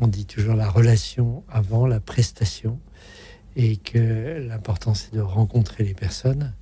On 0.00 0.08
dit 0.08 0.26
toujours 0.26 0.54
la 0.54 0.68
relation 0.68 1.42
avant 1.48 1.86
la 1.86 2.00
prestation, 2.00 2.78
et 3.56 3.76
que 3.76 4.46
l'important 4.46 4.94
c'est 4.94 5.14
de 5.14 5.20
rencontrer 5.20 5.84
les 5.84 5.94
personnes. 5.94 6.54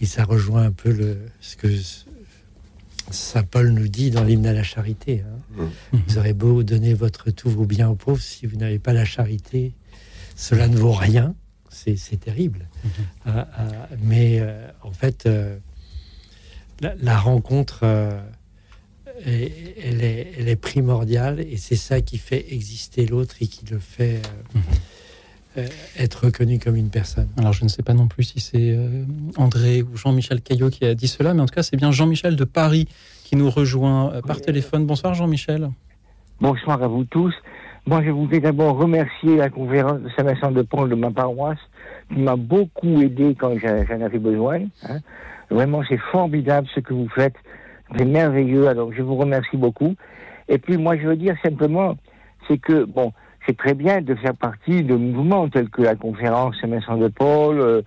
Et 0.00 0.06
ça 0.06 0.24
rejoint 0.24 0.62
un 0.62 0.72
peu 0.72 0.92
le, 0.92 1.18
ce 1.40 1.56
que 1.56 1.68
Saint 3.10 3.42
Paul 3.42 3.70
nous 3.70 3.88
dit 3.88 4.10
dans 4.10 4.24
l'hymne 4.24 4.46
à 4.46 4.52
la 4.52 4.62
charité. 4.62 5.24
Hein. 5.26 5.62
Mmh. 5.92 5.98
Vous 6.06 6.18
aurez 6.18 6.32
beau 6.32 6.62
donner 6.62 6.94
votre 6.94 7.30
tout 7.30 7.50
vos 7.50 7.64
biens 7.64 7.88
aux 7.88 7.94
pauvres, 7.94 8.20
si 8.20 8.46
vous 8.46 8.56
n'avez 8.56 8.78
pas 8.78 8.92
la 8.92 9.04
charité, 9.04 9.74
cela 10.36 10.68
ne 10.68 10.76
vaut 10.76 10.92
rien. 10.92 11.34
C'est 11.70 12.20
terrible. 12.20 12.68
Mmh. 12.84 12.88
Ah, 13.26 13.48
ah, 13.56 13.66
mais 14.02 14.40
euh, 14.40 14.68
en 14.82 14.90
fait, 14.90 15.26
euh, 15.26 15.58
la, 16.80 17.18
rencontre, 17.18 17.80
euh, 17.84 18.20
elle, 19.24 20.02
est, 20.02 20.32
elle, 20.36 20.48
est, 20.48 20.56
primordiale 20.56 21.40
et 21.40 21.56
c'est 21.56 21.76
ça 21.76 22.00
qui 22.00 22.18
fait 22.18 22.52
exister 22.52 23.06
l'autre 23.06 23.36
et 23.40 23.46
qui 23.46 23.64
le 23.66 23.78
fait 23.78 24.20
mmh. 24.54 24.60
Être 25.98 26.26
reconnu 26.26 26.58
comme 26.58 26.76
une 26.76 26.90
personne. 26.90 27.28
Alors 27.36 27.52
je 27.52 27.64
ne 27.64 27.68
sais 27.68 27.82
pas 27.82 27.94
non 27.94 28.06
plus 28.06 28.24
si 28.24 28.40
c'est 28.40 28.78
André 29.36 29.82
ou 29.82 29.96
Jean-Michel 29.96 30.40
Caillot 30.40 30.70
qui 30.70 30.84
a 30.84 30.94
dit 30.94 31.08
cela, 31.08 31.34
mais 31.34 31.40
en 31.40 31.46
tout 31.46 31.54
cas 31.54 31.62
c'est 31.62 31.76
bien 31.76 31.90
Jean-Michel 31.90 32.36
de 32.36 32.44
Paris 32.44 32.86
qui 33.24 33.36
nous 33.36 33.50
rejoint 33.50 34.12
par 34.26 34.40
téléphone. 34.40 34.86
Bonsoir 34.86 35.14
Jean-Michel. 35.14 35.70
Bonsoir 36.40 36.80
à 36.82 36.86
vous 36.86 37.04
tous. 37.04 37.34
Moi, 37.88 38.02
je 38.04 38.10
voudrais 38.10 38.40
d'abord 38.40 38.76
remercier 38.76 39.36
la 39.38 39.48
conférence 39.48 40.00
de 40.00 40.10
Saint-Vincent 40.14 40.52
de 40.52 40.60
Paul 40.60 40.90
de 40.90 40.94
ma 40.94 41.10
paroisse, 41.10 41.58
qui 42.12 42.20
m'a 42.20 42.36
beaucoup 42.36 43.00
aidé 43.00 43.34
quand 43.34 43.56
j'en 43.58 44.00
avais 44.02 44.18
besoin. 44.18 44.60
Hein. 44.86 44.98
Vraiment, 45.48 45.80
c'est 45.88 45.98
formidable 46.12 46.68
ce 46.74 46.80
que 46.80 46.92
vous 46.92 47.08
faites. 47.08 47.36
C'est 47.96 48.04
merveilleux. 48.04 48.68
Alors, 48.68 48.92
je 48.92 49.00
vous 49.00 49.16
remercie 49.16 49.56
beaucoup. 49.56 49.94
Et 50.48 50.58
puis, 50.58 50.76
moi, 50.76 50.98
je 50.98 51.08
veux 51.08 51.16
dire 51.16 51.34
simplement, 51.42 51.96
c'est 52.46 52.58
que, 52.58 52.84
bon, 52.84 53.14
c'est 53.48 53.56
très 53.56 53.74
bien 53.74 54.02
de 54.02 54.14
faire 54.14 54.34
partie 54.34 54.82
de 54.82 54.94
mouvements 54.94 55.48
tels 55.48 55.70
que 55.70 55.80
la 55.80 55.94
conférence 55.94 56.56
Saint-Vincent 56.60 56.98
de 56.98 57.08
Paul, 57.08 57.58
euh, 57.58 57.82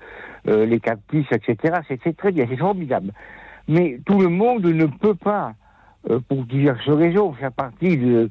euh, 0.48 0.66
les 0.66 0.80
captifs, 0.80 1.32
etc. 1.32 1.82
C'est 1.88 2.18
très 2.18 2.32
bien, 2.32 2.46
c'est 2.50 2.58
formidable. 2.58 3.12
Mais 3.68 4.00
tout 4.06 4.20
le 4.20 4.30
monde 4.30 4.66
ne 4.66 4.86
peut 4.88 5.14
pas, 5.14 5.54
euh, 6.10 6.20
pour 6.28 6.44
diverses 6.46 6.90
raisons, 6.90 7.34
faire 7.34 7.52
partie 7.52 7.96
de, 7.96 8.28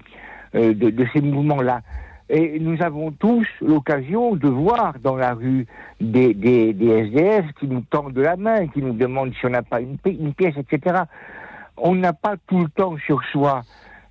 ces 0.53 1.21
mouvements-là. 1.21 1.83
Et 2.29 2.59
nous 2.59 2.83
avons 2.83 3.13
tous 3.13 3.47
l'occasion 3.61 4.35
de 4.35 4.49
voir 4.49 4.95
dans 5.01 5.17
la 5.17 5.35
rue 5.35 5.67
des, 6.01 6.31
SDF 6.31 7.45
qui 7.61 7.69
nous 7.69 7.83
tendent 7.83 8.13
de 8.13 8.23
la 8.23 8.37
main, 8.37 8.67
qui 8.67 8.83
nous 8.83 8.93
demandent 8.93 9.33
si 9.39 9.47
on 9.47 9.51
n'a 9.51 9.63
pas 9.63 9.81
une, 9.81 9.97
une, 10.05 10.35
pièce, 10.35 10.55
etc. 10.57 11.03
On 11.77 11.95
n'a 11.95 12.13
pas 12.13 12.35
tout 12.49 12.59
le 12.59 12.69
temps 12.69 12.97
sur 13.07 13.23
soi 13.31 13.63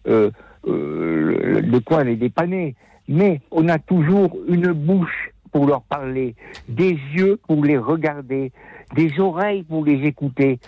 euh, 0.07 0.31
euh, 0.67 1.61
de 1.61 1.79
quoi 1.79 2.03
les 2.03 2.15
dépanner, 2.15 2.75
mais 3.09 3.41
on 3.49 3.67
a 3.67 3.79
toujours 3.79 4.37
une 4.47 4.71
bouche 4.71 5.31
pour 5.51 5.65
leur 5.65 5.81
parler, 5.81 6.35
des 6.69 6.91
yeux 6.91 7.39
pour 7.47 7.65
les 7.65 7.77
regarder, 7.77 8.51
des 8.95 9.19
oreilles 9.19 9.63
pour 9.63 9.83
les 9.83 10.05
écouter, 10.05 10.59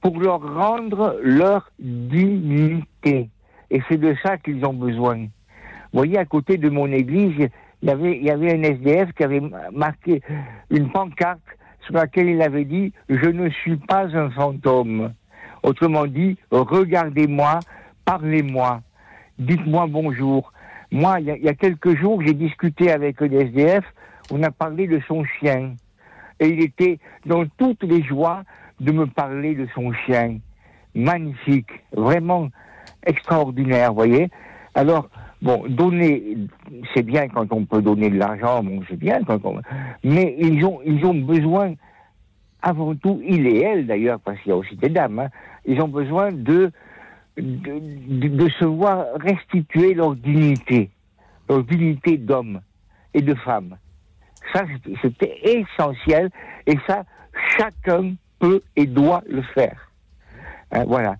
pour 0.00 0.18
leur 0.18 0.40
rendre 0.54 1.18
leur 1.22 1.70
dignité. 1.78 3.28
Et 3.70 3.82
c'est 3.88 3.98
de 3.98 4.16
ça 4.22 4.38
qu'ils 4.38 4.64
ont 4.64 4.72
besoin. 4.72 5.16
Vous 5.16 5.98
voyez, 5.98 6.16
à 6.16 6.24
côté 6.24 6.56
de 6.56 6.70
mon 6.70 6.86
église, 6.86 7.48
il 7.82 7.88
y 7.88 7.92
avait, 7.92 8.18
y 8.18 8.30
avait 8.30 8.54
un 8.54 8.62
SDF 8.62 9.12
qui 9.12 9.24
avait 9.24 9.42
marqué 9.72 10.22
une 10.70 10.90
pancarte 10.90 11.40
sur 11.84 11.94
laquelle 11.94 12.30
il 12.30 12.40
avait 12.40 12.64
dit 12.64 12.94
Je 13.10 13.28
ne 13.28 13.50
suis 13.50 13.76
pas 13.76 14.06
un 14.16 14.30
fantôme. 14.30 15.12
Autrement 15.62 16.06
dit, 16.06 16.38
regardez-moi, 16.50 17.60
parlez-moi, 18.04 18.80
dites-moi 19.38 19.86
bonjour. 19.88 20.51
Moi, 20.92 21.20
il 21.20 21.38
y, 21.42 21.48
a, 21.48 21.54
quelques 21.54 21.96
jours, 21.96 22.20
j'ai 22.20 22.34
discuté 22.34 22.92
avec 22.92 23.22
un 23.22 23.30
SDF, 23.30 23.82
on 24.30 24.42
a 24.42 24.50
parlé 24.50 24.86
de 24.86 25.00
son 25.08 25.24
chien. 25.24 25.74
Et 26.38 26.48
il 26.48 26.62
était 26.62 26.98
dans 27.24 27.46
toutes 27.56 27.82
les 27.82 28.02
joies 28.02 28.42
de 28.78 28.92
me 28.92 29.06
parler 29.06 29.54
de 29.54 29.66
son 29.74 29.90
chien. 30.04 30.38
Magnifique, 30.94 31.70
vraiment 31.96 32.48
extraordinaire, 33.06 33.88
vous 33.88 33.94
voyez. 33.94 34.28
Alors, 34.74 35.08
bon, 35.40 35.64
donner, 35.66 36.36
c'est 36.94 37.04
bien 37.04 37.26
quand 37.28 37.50
on 37.54 37.64
peut 37.64 37.80
donner 37.80 38.10
de 38.10 38.18
l'argent, 38.18 38.62
bon, 38.62 38.82
c'est 38.86 38.98
bien 38.98 39.22
quand 39.26 39.42
on... 39.46 39.62
Mais 40.04 40.36
ils 40.38 40.62
ont, 40.62 40.80
ils 40.84 41.06
ont 41.06 41.14
besoin, 41.14 41.72
avant 42.60 42.94
tout, 42.96 43.18
il 43.26 43.46
et 43.46 43.62
elle 43.62 43.86
d'ailleurs, 43.86 44.20
parce 44.20 44.38
qu'il 44.40 44.50
y 44.50 44.52
a 44.52 44.56
aussi 44.56 44.76
des 44.76 44.90
dames, 44.90 45.20
hein, 45.20 45.28
ils 45.64 45.80
ont 45.80 45.88
besoin 45.88 46.32
de 46.32 46.70
de, 47.36 48.28
de, 48.28 48.48
se 48.50 48.64
voir 48.64 49.06
restituer 49.20 49.94
leur 49.94 50.14
dignité, 50.14 50.90
leur 51.48 51.64
dignité 51.64 52.16
d'homme 52.16 52.60
et 53.14 53.22
de 53.22 53.34
femme. 53.34 53.76
Ça, 54.52 54.64
c'était 55.00 55.38
essentiel, 55.42 56.30
et 56.66 56.76
ça, 56.86 57.04
chacun 57.56 58.14
peut 58.38 58.62
et 58.76 58.86
doit 58.86 59.22
le 59.28 59.42
faire. 59.42 59.90
Hein, 60.72 60.84
voilà. 60.86 61.16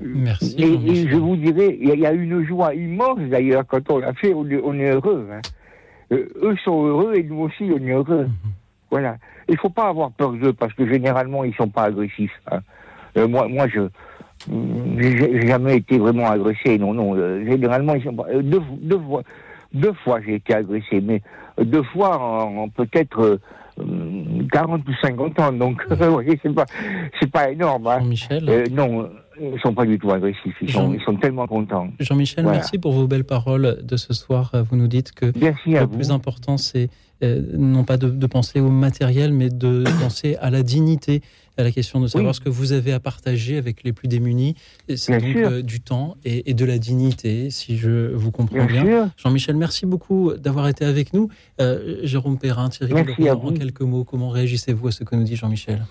Merci. 0.00 0.56
Et, 0.58 1.08
je 1.08 1.16
vous 1.16 1.36
dirais, 1.36 1.78
il 1.80 1.98
y, 1.98 2.06
a 2.06 2.12
une 2.12 2.44
joie 2.44 2.74
immense 2.74 3.20
d'ailleurs 3.20 3.66
quand 3.66 3.90
on 3.90 3.98
l'a 3.98 4.12
fait, 4.12 4.34
on, 4.34 4.46
est 4.48 4.90
heureux. 4.90 5.28
Hein. 5.32 5.40
Euh, 6.12 6.28
eux 6.42 6.56
sont 6.62 6.84
heureux 6.84 7.14
et 7.14 7.22
nous 7.22 7.40
aussi 7.40 7.70
on 7.72 7.78
est 7.78 7.92
heureux. 7.92 8.24
Mhm. 8.24 8.52
Voilà. 8.90 9.16
Il 9.48 9.56
faut 9.56 9.70
pas 9.70 9.88
avoir 9.88 10.10
peur 10.10 10.32
d'eux 10.32 10.52
parce 10.52 10.72
que 10.74 10.86
généralement 10.86 11.44
ils 11.44 11.54
sont 11.54 11.68
pas 11.68 11.84
agressifs. 11.84 12.38
hein. 12.50 12.60
Euh, 13.16 13.26
moi, 13.26 13.48
moi, 13.48 13.66
je 13.68 13.88
j'ai 14.48 15.46
jamais 15.46 15.76
été 15.78 15.98
vraiment 15.98 16.28
agressé. 16.30 16.78
Non, 16.78 16.94
non. 16.94 17.14
euh, 17.16 17.44
généralement, 17.44 17.94
euh, 17.94 18.42
deux, 18.42 18.62
deux 18.80 18.98
fois, 19.00 19.22
deux 19.74 19.92
fois 20.04 20.20
j'ai 20.24 20.34
été 20.36 20.54
agressé, 20.54 21.00
mais 21.00 21.22
euh, 21.58 21.64
deux 21.64 21.82
fois 21.82 22.18
en, 22.20 22.56
en 22.64 22.68
peut-être 22.68 23.20
euh, 23.20 23.40
hum, 23.80 24.46
40 24.52 24.82
ou 24.88 24.92
50 25.02 25.40
ans. 25.40 25.52
Donc, 25.52 25.82
vous 25.90 26.10
voyez, 26.12 26.38
c'est 26.42 26.54
pas, 26.54 26.66
c'est 27.20 27.30
pas 27.30 27.50
énorme. 27.50 27.86
Hein. 27.86 27.98
Jean-Michel. 28.00 28.44
Euh, 28.48 28.64
non, 28.70 29.10
ils 29.40 29.60
sont 29.60 29.74
pas 29.74 29.84
du 29.84 29.98
tout 29.98 30.10
agressifs. 30.10 30.56
Ils 30.62 30.70
sont, 30.70 30.80
Jean- 30.80 30.92
ils 30.94 31.02
sont 31.02 31.16
tellement 31.16 31.46
contents. 31.46 31.88
Jean-Michel, 32.00 32.44
Voilà. 32.44 32.58
merci 32.58 32.78
pour 32.78 32.92
vos 32.92 33.06
belles 33.06 33.24
paroles 33.24 33.78
de 33.82 33.96
ce 33.96 34.14
soir. 34.14 34.52
Vous 34.70 34.76
nous 34.76 34.88
dites 34.88 35.12
que 35.12 35.26
Merci 35.40 35.70
le 35.72 35.86
plus 35.86 36.10
important, 36.10 36.56
c'est 36.56 36.88
euh, 37.22 37.42
non 37.56 37.84
pas 37.84 37.96
de, 37.96 38.08
de 38.10 38.26
penser 38.26 38.60
au 38.60 38.68
matériel, 38.70 39.32
mais 39.32 39.48
de 39.48 39.84
penser 40.00 40.36
à 40.40 40.50
la 40.50 40.62
dignité, 40.62 41.22
à 41.56 41.62
la 41.62 41.70
question 41.72 42.00
de 42.00 42.06
savoir 42.06 42.32
Oui. 42.32 42.34
ce 42.34 42.40
que 42.40 42.50
vous 42.50 42.72
avez 42.72 42.92
à 42.92 43.00
partager 43.00 43.56
avec 43.56 43.82
les 43.84 43.92
plus 43.94 44.08
démunis. 44.08 44.54
C'est 44.96 45.18
donc 45.18 45.36
euh, 45.36 45.62
du 45.62 45.80
temps 45.80 46.16
et, 46.24 46.50
et 46.50 46.54
de 46.54 46.64
la 46.66 46.78
dignité, 46.78 47.48
si 47.50 47.78
je 47.78 48.12
vous 48.14 48.30
comprends 48.30 48.66
Bien. 48.66 49.10
Jean-Michel, 49.16 49.56
merci 49.56 49.86
beaucoup 49.86 50.34
d'avoir 50.34 50.68
été 50.68 50.84
avec 50.84 51.14
nous. 51.14 51.28
Euh, 51.60 52.00
Jérôme 52.02 52.38
Perrin, 52.38 52.68
Thierry 52.68 52.92
en 52.92 53.52
quelques 53.52 53.80
mots, 53.80 54.04
comment 54.04 54.28
réagissez-vous 54.28 54.88
à 54.88 54.92
ce 54.92 55.04
que 55.04 55.16
nous 55.16 55.24
dit 55.24 55.36
Jean-Michel? 55.36 55.86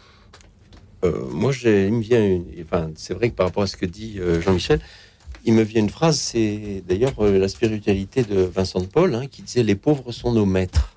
Moi, 1.32 1.52
il 1.64 1.94
me 1.94 2.02
vient 2.02 2.26
une. 2.26 2.46
Enfin, 2.64 2.90
c'est 2.96 3.14
vrai 3.14 3.30
que 3.30 3.36
par 3.36 3.46
rapport 3.46 3.62
à 3.62 3.68
ce 3.68 3.78
que 3.78 3.86
dit 3.86 4.20
Jean-Michel, 4.44 4.80
il 5.46 5.54
me 5.54 5.62
vient 5.62 5.82
une 5.82 5.90
phrase. 5.90 6.18
C'est 6.18 6.84
d'ailleurs 6.88 7.14
la 7.22 7.48
spiritualité 7.48 8.24
de 8.24 8.40
Vincent 8.42 8.80
de 8.80 8.88
Paul 8.88 9.14
hein, 9.14 9.28
qui 9.30 9.44
disait 9.44 9.62
Les 9.62 9.76
pauvres 9.76 10.12
sont 10.12 10.34
nos 10.34 10.48
maîtres. 10.48 10.95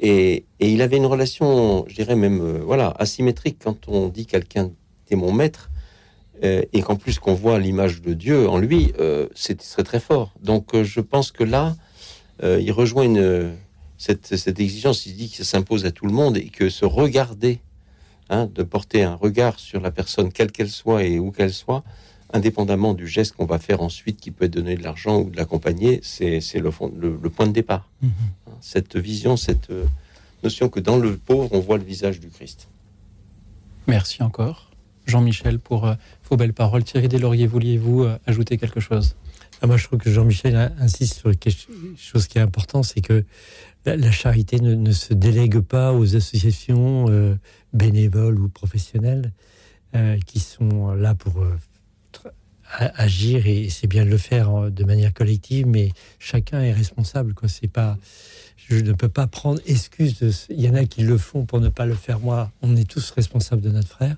Et, 0.00 0.46
il 0.60 0.80
avait 0.82 0.96
une 0.96 1.06
relation, 1.06 1.84
je 1.86 1.94
dirais 1.94 2.16
même, 2.16 2.40
euh, 2.40 2.60
voilà, 2.64 2.94
asymétrique 2.98 3.58
quand 3.62 3.86
on 3.88 4.08
dit 4.08 4.26
quelqu'un 4.26 4.70
t'es 5.06 5.16
mon 5.16 5.32
maître. 5.32 5.70
euh, 6.42 6.62
et 6.72 6.80
qu'en 6.80 6.96
plus 6.96 7.18
qu'on 7.18 7.34
voit 7.34 7.58
l'image 7.58 8.00
de 8.00 8.14
Dieu 8.14 8.48
en 8.48 8.56
lui, 8.56 8.94
euh, 8.98 9.28
c'est 9.34 9.58
très 9.58 9.82
très 9.82 10.00
fort. 10.00 10.32
Donc 10.42 10.74
je 10.82 11.00
pense 11.00 11.32
que 11.32 11.44
là, 11.44 11.76
il 12.42 12.72
rejoint 12.72 13.12
cette 13.98 14.60
exigence. 14.60 15.04
Il 15.04 15.16
dit 15.16 15.28
que 15.28 15.36
ça 15.36 15.44
s'impose 15.44 15.84
à 15.84 15.90
tout 15.90 16.06
le 16.06 16.12
monde 16.14 16.38
et 16.38 16.48
que 16.48 16.70
se 16.70 16.86
regarder 16.86 17.60
hein, 18.30 18.48
de 18.54 18.62
porter 18.62 19.02
un 19.02 19.14
regard 19.14 19.58
sur 19.58 19.82
la 19.82 19.90
personne, 19.90 20.32
quelle 20.32 20.50
qu'elle 20.50 20.70
soit 20.70 21.04
et 21.04 21.18
où 21.18 21.30
qu'elle 21.32 21.52
soit, 21.52 21.84
indépendamment 22.32 22.94
du 22.94 23.06
geste 23.08 23.34
qu'on 23.36 23.46
va 23.46 23.58
faire 23.58 23.80
ensuite, 23.82 24.20
qui 24.20 24.30
peut 24.30 24.44
être 24.46 24.52
donner 24.52 24.76
de 24.76 24.82
l'argent 24.82 25.20
ou 25.20 25.30
de 25.30 25.36
l'accompagner, 25.36 26.00
c'est 26.02 26.40
le, 26.58 26.70
fond- 26.70 26.92
le, 26.96 27.18
le 27.22 27.30
point 27.30 27.46
de 27.46 27.52
départ. 27.52 27.88
Mhm. 28.02 28.10
Hein, 28.48 28.52
Cette 28.60 28.96
vision, 28.96 29.36
cette 29.36 29.70
euh, 29.70 29.84
notion 30.42 30.68
que 30.68 30.80
dans 30.80 30.96
le 30.98 31.16
pauvre, 31.16 31.48
on 31.52 31.60
voit 31.60 31.78
le 31.78 31.84
visage 31.84 32.20
du 32.20 32.28
Christ. 32.28 32.68
Merci 33.86 34.22
encore. 34.22 34.70
Jean-Michel, 35.06 35.58
pour 35.58 35.86
euh, 35.86 35.94
vos 36.28 36.36
belles 36.36 36.52
paroles. 36.54 36.84
Thierry 36.84 37.08
Deslauriers, 37.08 37.46
vouliez-vous 37.46 38.04
euh, 38.04 38.18
ajouter 38.26 38.58
quelque 38.58 38.80
chose? 38.80 39.16
Ah, 39.62 39.66
moi, 39.66 39.76
je 39.76 39.84
trouve 39.84 39.98
que 39.98 40.10
Jean-Michel 40.10 40.56
a- 40.56 40.72
insiste 40.78 41.14
sur 41.18 41.36
quelque 41.36 41.66
chose 41.96 42.26
qui 42.28 42.38
est 42.38 42.42
important, 42.42 42.82
c'est 42.82 43.00
que 43.00 43.24
la, 43.86 43.96
la 43.96 44.10
charité 44.12 44.60
ne, 44.60 44.74
ne 44.74 44.92
se 44.92 45.14
délègue 45.14 45.58
pas 45.60 45.92
aux 45.92 46.14
associations 46.16 47.06
euh, 47.08 47.34
bénévoles 47.72 48.38
ou 48.38 48.48
professionnelles 48.48 49.32
euh, 49.96 50.18
qui 50.26 50.38
sont 50.38 50.92
là 50.92 51.14
pour 51.14 51.42
euh, 51.42 51.56
agir 52.78 53.46
et 53.46 53.68
c'est 53.68 53.86
bien 53.86 54.04
de 54.04 54.10
le 54.10 54.18
faire 54.18 54.54
euh, 54.54 54.70
de 54.70 54.84
manière 54.84 55.12
collective, 55.12 55.66
mais 55.66 55.92
chacun 56.18 56.60
est 56.60 56.72
responsable. 56.72 57.34
Quoi. 57.34 57.48
C'est 57.48 57.68
pas, 57.68 57.98
je 58.56 58.76
ne 58.76 58.92
peux 58.92 59.08
pas 59.08 59.26
prendre 59.26 59.60
excuse. 59.66 60.18
De, 60.18 60.30
il 60.50 60.60
y 60.60 60.68
en 60.68 60.74
a 60.74 60.84
qui 60.84 61.02
le 61.02 61.18
font 61.18 61.44
pour 61.44 61.60
ne 61.60 61.68
pas 61.68 61.86
le 61.86 61.94
faire. 61.94 62.20
Moi, 62.20 62.50
on 62.62 62.76
est 62.76 62.88
tous 62.88 63.10
responsables 63.10 63.62
de 63.62 63.70
notre 63.70 63.88
frère 63.88 64.16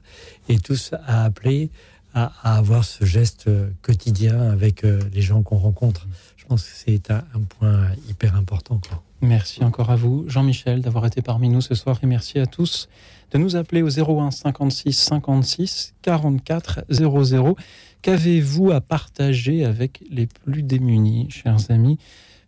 et 0.49 0.59
tous 0.59 0.93
à 1.07 1.25
appeler 1.25 1.71
à, 2.15 2.57
avoir 2.57 2.85
ce 2.85 3.05
geste 3.05 3.49
euh, 3.49 3.71
quotidien 3.81 4.51
avec 4.51 4.85
euh, 4.85 5.01
les 5.15 5.23
gens 5.23 5.43
qu'on 5.43 5.57
rencontre. 5.57 6.07
Je 6.37 6.45
pense 6.45 6.65
que 6.65 6.71
c'est 6.75 7.11
un, 7.11 7.23
point 7.59 7.89
hyper 8.09 8.37
important. 8.37 8.81
Merci 9.23 9.65
encore 9.65 9.91
à 9.91 9.97
vous, 9.97 10.25
Jean-Michel, 10.29 10.83
d'avoir 10.83 11.07
été 11.07 11.23
parmi 11.23 11.49
nous 11.49 11.61
ce 11.61 11.75
soir 11.75 11.99
et 12.03 12.07
merci 12.07 12.39
à 12.39 12.47
tous 12.47 12.89
de 13.31 13.39
nous 13.39 13.57
appeler 13.57 13.83
au 13.83 13.89
01 13.89 14.31
56 14.31 14.93
56 14.93 15.95
44 16.03 16.85
00. 16.91 17.57
Qu'avez-vous 18.03 18.73
à 18.73 18.81
partager 18.81 19.65
avec 19.65 20.03
les 20.11 20.27
plus 20.27 20.65
démunis, 20.65 21.31
chers 21.31 21.71
amis? 21.71 21.99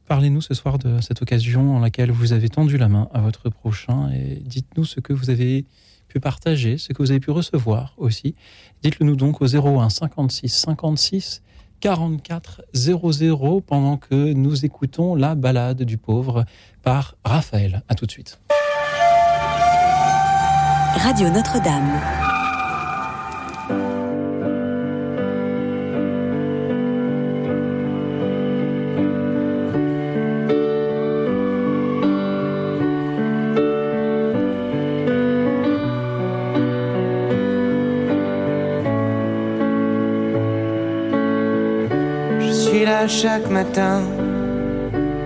Parlez-nous 0.09 0.40
ce 0.40 0.53
soir 0.53 0.79
de 0.79 1.01
cette 1.01 1.23
occasion 1.23 1.77
en 1.77 1.79
laquelle 1.79 2.11
vous 2.11 2.33
avez 2.33 2.49
tendu 2.49 2.77
la 2.77 2.88
main 2.88 3.09
à 3.14 3.21
votre 3.21 3.51
prochain 3.51 4.11
et 4.11 4.43
dites-nous 4.45 4.85
ce 4.85 4.99
que 4.99 5.12
vous 5.12 5.31
avez 5.31 5.64
pu 6.09 6.19
partager, 6.19 6.77
ce 6.77 6.93
que 6.93 7.01
vous 7.01 7.12
avez 7.12 7.21
pu 7.21 7.31
recevoir 7.31 7.95
aussi. 7.99 8.35
Dites-le 8.83 9.07
nous 9.07 9.14
donc 9.14 9.43
au 9.43 9.47
01 9.47 9.90
56 9.90 10.49
56 10.49 11.43
44 11.79 12.62
00 12.75 13.61
pendant 13.61 13.97
que 13.97 14.33
nous 14.33 14.64
écoutons 14.64 15.14
la 15.14 15.37
balade 15.37 15.85
du 15.85 15.99
pauvre 15.99 16.45
par 16.83 17.14
Raphaël. 17.25 17.85
À 17.88 17.95
tout 17.95 18.07
de 18.07 18.11
suite. 18.11 18.40
Radio 20.97 21.31
Notre-Dame. 21.31 22.23
Suis 42.85 42.90
là 42.90 43.09
chaque 43.09 43.51
matin, 43.51 44.03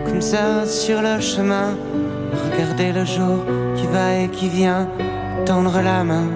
comme 0.06 0.20
ça 0.20 0.64
sur 0.64 1.02
le 1.02 1.20
chemin, 1.20 1.76
regarder 2.52 2.92
le 2.92 3.04
jour 3.04 3.38
qui 3.74 3.86
va 3.86 4.14
et 4.20 4.28
qui 4.28 4.48
vient, 4.48 4.88
tendre 5.44 5.80
la 5.82 6.04
main. 6.04 6.28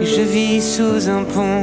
Et 0.00 0.06
je 0.06 0.20
vis 0.20 0.62
sous 0.62 1.08
un 1.08 1.24
pont, 1.24 1.62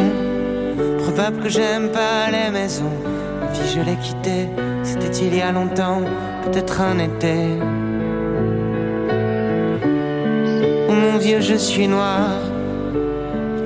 probable 1.03 1.43
que 1.43 1.49
j'aime 1.49 1.89
pas 1.89 2.29
les 2.31 2.51
maisons. 2.51 2.97
La 3.41 3.47
vie 3.47 3.69
je 3.73 3.81
l'ai 3.81 3.95
quittée, 3.95 4.47
c'était 4.83 5.25
il 5.27 5.35
y 5.37 5.41
a 5.41 5.51
longtemps, 5.53 6.01
peut-être 6.43 6.81
un 6.81 6.99
été. 6.99 7.37
Oh 10.89 10.93
mon 11.03 11.17
vieux, 11.17 11.39
je 11.39 11.55
suis 11.55 11.87
noir. 11.87 12.50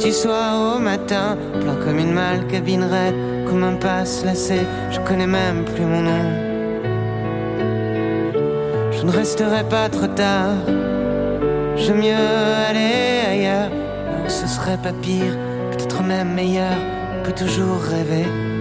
Du 0.06 0.12
soir 0.12 0.76
au 0.76 0.80
matin, 0.80 1.36
plein 1.62 1.76
comme 1.84 1.98
une 1.98 2.14
malle, 2.14 2.46
cabine 2.46 2.84
raide, 2.84 3.16
comme 3.48 3.64
un 3.64 3.74
passe 3.74 4.24
lacé, 4.24 4.60
je 4.92 5.00
connais 5.00 5.26
même 5.26 5.66
plus 5.66 5.84
mon 5.84 6.02
nom. 6.04 6.26
Je 8.92 9.04
ne 9.04 9.10
resterai 9.10 9.64
pas 9.68 9.90
trop 9.90 10.06
tard, 10.06 10.58
j'aime 11.76 12.02
mieux 12.02 12.14
aller 12.70 13.24
ailleurs, 13.32 13.72
où 14.24 14.30
ce 14.30 14.46
serait 14.46 14.78
pas 14.78 14.94
pire, 15.02 15.36
peut-être 15.72 16.04
même 16.04 16.36
meilleur, 16.36 16.78
on 17.18 17.26
peut 17.26 17.34
toujours 17.34 17.82
rêver. 17.82 18.55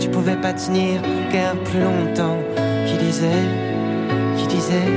Tu 0.00 0.08
pouvais 0.08 0.36
pas 0.36 0.52
tenir 0.52 1.00
guère 1.30 1.56
plus 1.64 1.80
longtemps. 1.80 2.38
Qui 2.86 2.96
disait, 3.04 3.44
qui 4.36 4.46
disait, 4.46 4.90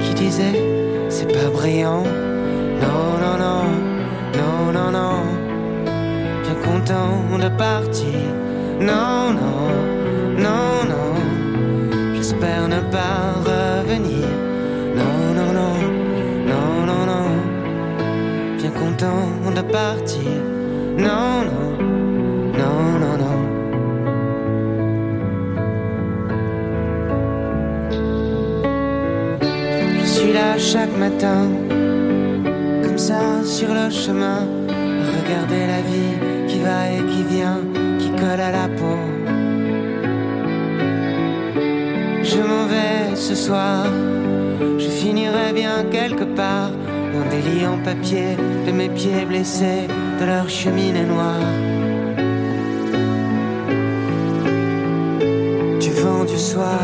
qui 0.00 0.14
disait, 0.14 0.60
c'est 1.08 1.32
pas 1.32 1.48
brillant. 1.50 2.02
Non, 2.82 3.04
non, 3.22 3.36
non, 3.44 3.64
non, 4.38 4.72
non, 4.72 4.90
non. 4.90 5.16
Bien 6.42 6.56
content 6.64 7.38
de 7.38 7.48
partir. 7.56 8.20
Non, 8.80 9.32
non, 9.40 9.60
non, 10.36 10.68
non. 10.92 12.14
J'espère 12.14 12.68
ne 12.68 12.80
pas 12.96 13.18
revenir. 13.50 14.26
Non, 14.98 15.16
non, 15.38 15.50
non, 15.58 15.74
non, 16.50 16.86
non, 16.88 17.06
non. 17.06 17.28
Bien 18.58 18.70
content 18.70 19.52
de 19.54 19.62
partir. 19.62 20.30
Non, 20.96 21.44
non, 21.48 21.53
comme 32.82 32.98
ça 32.98 33.42
sur 33.44 33.68
le 33.68 33.90
chemin, 33.90 34.40
regarder 35.16 35.66
la 35.66 35.80
vie 35.90 36.14
qui 36.48 36.60
va 36.60 36.90
et 36.92 37.02
qui 37.12 37.22
vient, 37.34 37.60
qui 37.98 38.10
colle 38.10 38.40
à 38.40 38.50
la 38.50 38.68
peau. 38.68 38.98
Je 42.22 42.38
m'en 42.38 42.66
vais 42.66 43.16
ce 43.16 43.34
soir, 43.34 43.86
je 44.78 44.88
finirai 44.88 45.52
bien 45.54 45.84
quelque 45.90 46.24
part 46.24 46.70
dans 47.14 47.26
des 47.30 47.42
lits 47.48 47.66
en 47.66 47.78
papier 47.78 48.36
de 48.66 48.72
mes 48.72 48.88
pieds 48.88 49.24
blessés 49.26 49.86
de 50.20 50.24
leur 50.26 50.48
cheminée 50.48 51.04
noire. 51.04 51.48
Du 55.80 55.90
vent 56.02 56.24
du 56.24 56.38
soir, 56.38 56.80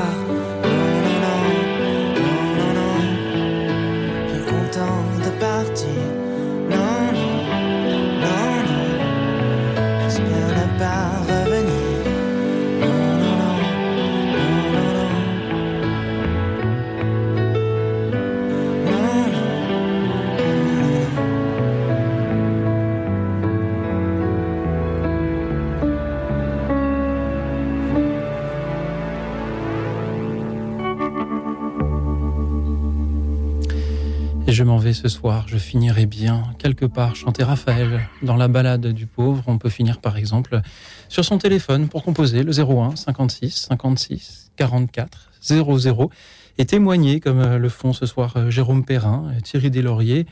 Ce 34.93 35.09
soir, 35.09 35.47
je 35.47 35.57
finirai 35.57 36.07
bien 36.07 36.43
quelque 36.59 36.85
part 36.85 37.15
chanter 37.15 37.45
Raphaël 37.45 38.09
dans 38.23 38.37
la 38.37 38.49
balade 38.49 38.89
du 38.89 39.07
pauvre. 39.07 39.45
On 39.47 39.57
peut 39.57 39.69
finir 39.69 40.01
par 40.01 40.17
exemple 40.17 40.61
sur 41.09 41.25
son 41.25 41.39
téléphone 41.39 41.89
pour 41.89 42.03
composer 42.03 42.43
le 42.43 42.53
01 42.59 42.97
56 42.97 43.69
56 43.69 44.51
44 44.57 45.31
00 45.43 46.11
et 46.59 46.65
témoigner 46.65 47.21
comme 47.21 47.41
euh, 47.41 47.59
le 47.59 47.69
font 47.69 47.93
ce 47.93 48.07
soir 48.07 48.35
euh, 48.37 48.51
Jérôme 48.51 48.85
Perrin, 48.85 49.33
Thierry 49.45 49.71
Deslauriers, 49.71 50.27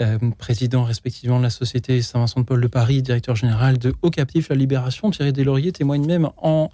euh, 0.00 0.18
président 0.36 0.84
respectivement 0.84 1.38
de 1.38 1.44
la 1.44 1.50
Société 1.50 2.02
Saint-Vincent 2.02 2.40
de 2.40 2.44
Paul 2.44 2.60
de 2.60 2.68
Paris, 2.68 3.02
directeur 3.02 3.36
général 3.36 3.78
de 3.78 3.94
Haut 4.02 4.10
Captif 4.10 4.50
La 4.50 4.56
Libération. 4.56 5.10
Thierry 5.10 5.32
Deslauriers 5.32 5.72
témoigne 5.72 6.04
même 6.04 6.28
en 6.36 6.70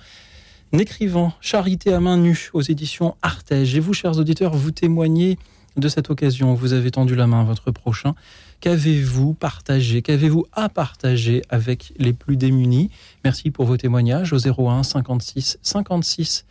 écrivant 0.73 1.33
Charité 1.41 1.93
à 1.93 2.01
main 2.01 2.17
nue 2.17 2.51
aux 2.53 2.63
éditions 2.63 3.17
Artege. 3.23 3.77
Et 3.77 3.81
vous, 3.81 3.95
chers 3.95 4.19
auditeurs, 4.19 4.55
vous 4.55 4.73
témoignez 4.73 5.39
de 5.79 5.89
cette 5.89 6.11
occasion. 6.11 6.55
Vous 6.55 6.73
avez 6.73 6.91
tendu 6.91 7.15
la 7.15 7.27
main 7.27 7.41
à 7.41 7.45
votre 7.45 7.71
prochain. 7.71 8.15
Qu'avez-vous 8.61 9.35
partagé 9.35 10.03
Qu'avez-vous 10.03 10.47
à 10.53 10.69
partager 10.69 11.43
avec 11.49 11.93
les 11.99 12.13
plus 12.13 12.37
démunis? 12.37 12.91
Merci 13.25 13.51
pour 13.51 13.67
vos 13.67 13.77
témoignages 13.77 14.33
au 14.33 14.39
01 14.39 14.83
56 14.83 15.59
56 15.63 16.45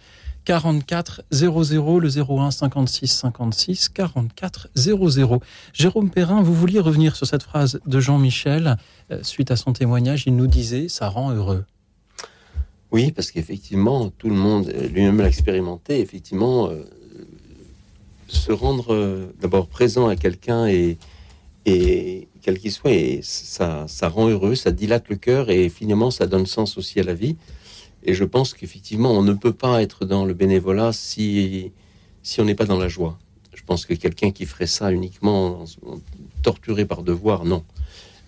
44 0.46 1.24
00, 1.30 2.00
le 2.00 2.08
01 2.08 2.52
56 2.52 3.08
56 3.08 3.90
44 3.90 4.70
00. 4.76 5.42
Jérôme 5.74 6.10
Perrin, 6.10 6.42
vous 6.42 6.54
vouliez 6.54 6.80
revenir 6.80 7.18
sur 7.18 7.28
cette 7.28 7.44
phrase 7.44 7.82
de 7.86 8.00
Jean-Michel. 8.00 8.78
Euh, 9.12 9.20
suite 9.24 9.52
à 9.52 9.58
son 9.58 9.74
témoignage, 9.74 10.24
il 10.26 10.38
nous 10.38 10.48
disait 10.48 10.88
«ça 10.90 11.10
rend 11.10 11.32
heureux». 11.32 11.66
Oui, 12.92 13.12
parce 13.12 13.32
qu'effectivement, 13.32 14.10
tout 14.18 14.30
le 14.30 14.36
monde, 14.36 14.74
lui-même 14.94 15.18
l'a 15.18 15.28
expérimenté, 15.28 16.00
effectivement, 16.00 16.70
euh, 16.70 16.86
se 18.28 18.52
rendre 18.52 18.94
euh, 18.94 19.34
d'abord 19.40 19.68
présent 19.68 20.08
à 20.08 20.16
quelqu'un 20.16 20.68
et, 20.68 20.98
et 21.66 22.28
quel 22.42 22.60
qu'il 22.60 22.72
soit, 22.72 22.92
et 22.92 23.20
ça, 23.24 23.86
ça 23.88 24.08
rend 24.10 24.28
heureux, 24.30 24.56
ça 24.56 24.72
dilate 24.72 25.10
le 25.10 25.16
cœur 25.18 25.50
et 25.50 25.70
finalement 25.70 26.12
ça 26.12 26.28
donne 26.28 26.46
sens 26.46 26.78
aussi 26.78 27.00
à 27.00 27.04
la 27.04 27.14
vie. 27.14 27.36
Et 28.04 28.14
je 28.14 28.24
pense 28.24 28.54
qu'effectivement, 28.54 29.12
on 29.12 29.24
ne 29.24 29.34
peut 29.34 29.54
pas 29.54 29.82
être 29.82 30.06
dans 30.06 30.24
le 30.26 30.34
bénévolat 30.34 30.94
si, 30.94 31.72
si 32.24 32.40
on 32.42 32.46
n'est 32.46 32.56
pas 32.56 32.66
dans 32.66 32.78
la 32.78 32.88
joie. 32.88 33.18
Je 33.54 33.64
pense 33.64 33.86
que 33.86 33.94
quelqu'un 33.96 34.32
qui 34.32 34.46
ferait 34.46 34.68
ça 34.68 34.92
uniquement 34.92 35.62
en- 35.62 35.64
en- 35.92 36.00
torturé 36.44 36.86
par 36.86 37.04
devoir, 37.04 37.44
non. 37.44 37.64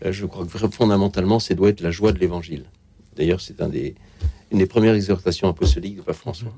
Euh, 0.06 0.12
Je 0.12 0.26
crois 0.26 0.46
que 0.46 0.58
fondamentalement, 0.70 1.40
c'est 1.40 1.56
doit 1.56 1.70
être 1.70 1.82
la 1.82 1.92
joie 1.92 2.12
de 2.12 2.20
l'évangile. 2.20 2.66
D'ailleurs, 3.16 3.40
c'est 3.40 3.62
un 3.62 3.70
des, 3.70 3.96
une 4.52 4.58
des 4.58 4.66
premières 4.66 4.96
exhortations 4.96 5.48
apostoliques 5.48 6.04
de 6.06 6.12
François. 6.14 6.54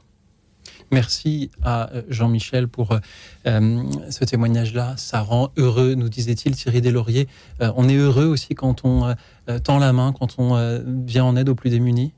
Merci 0.91 1.51
à 1.63 1.89
euh, 1.93 2.01
Jean-Michel 2.09 2.67
pour 2.67 2.91
euh, 2.91 2.99
euh, 3.47 3.83
ce 4.09 4.25
témoignage-là. 4.25 4.95
Ça 4.97 5.21
rend 5.21 5.51
heureux, 5.55 5.95
nous 5.95 6.09
disait-il 6.09 6.53
Thierry 6.53 6.81
Deslauriers. 6.81 7.27
On 7.59 7.87
est 7.87 7.95
heureux 7.95 8.25
aussi 8.25 8.55
quand 8.55 8.83
on 8.83 9.15
tend 9.63 9.79
la 9.79 9.93
main, 9.93 10.13
quand 10.13 10.35
on 10.37 10.81
vient 11.05 11.23
en 11.23 11.35
aide 11.37 11.49
aux 11.49 11.55
plus 11.55 11.69
démunis. 11.69 12.13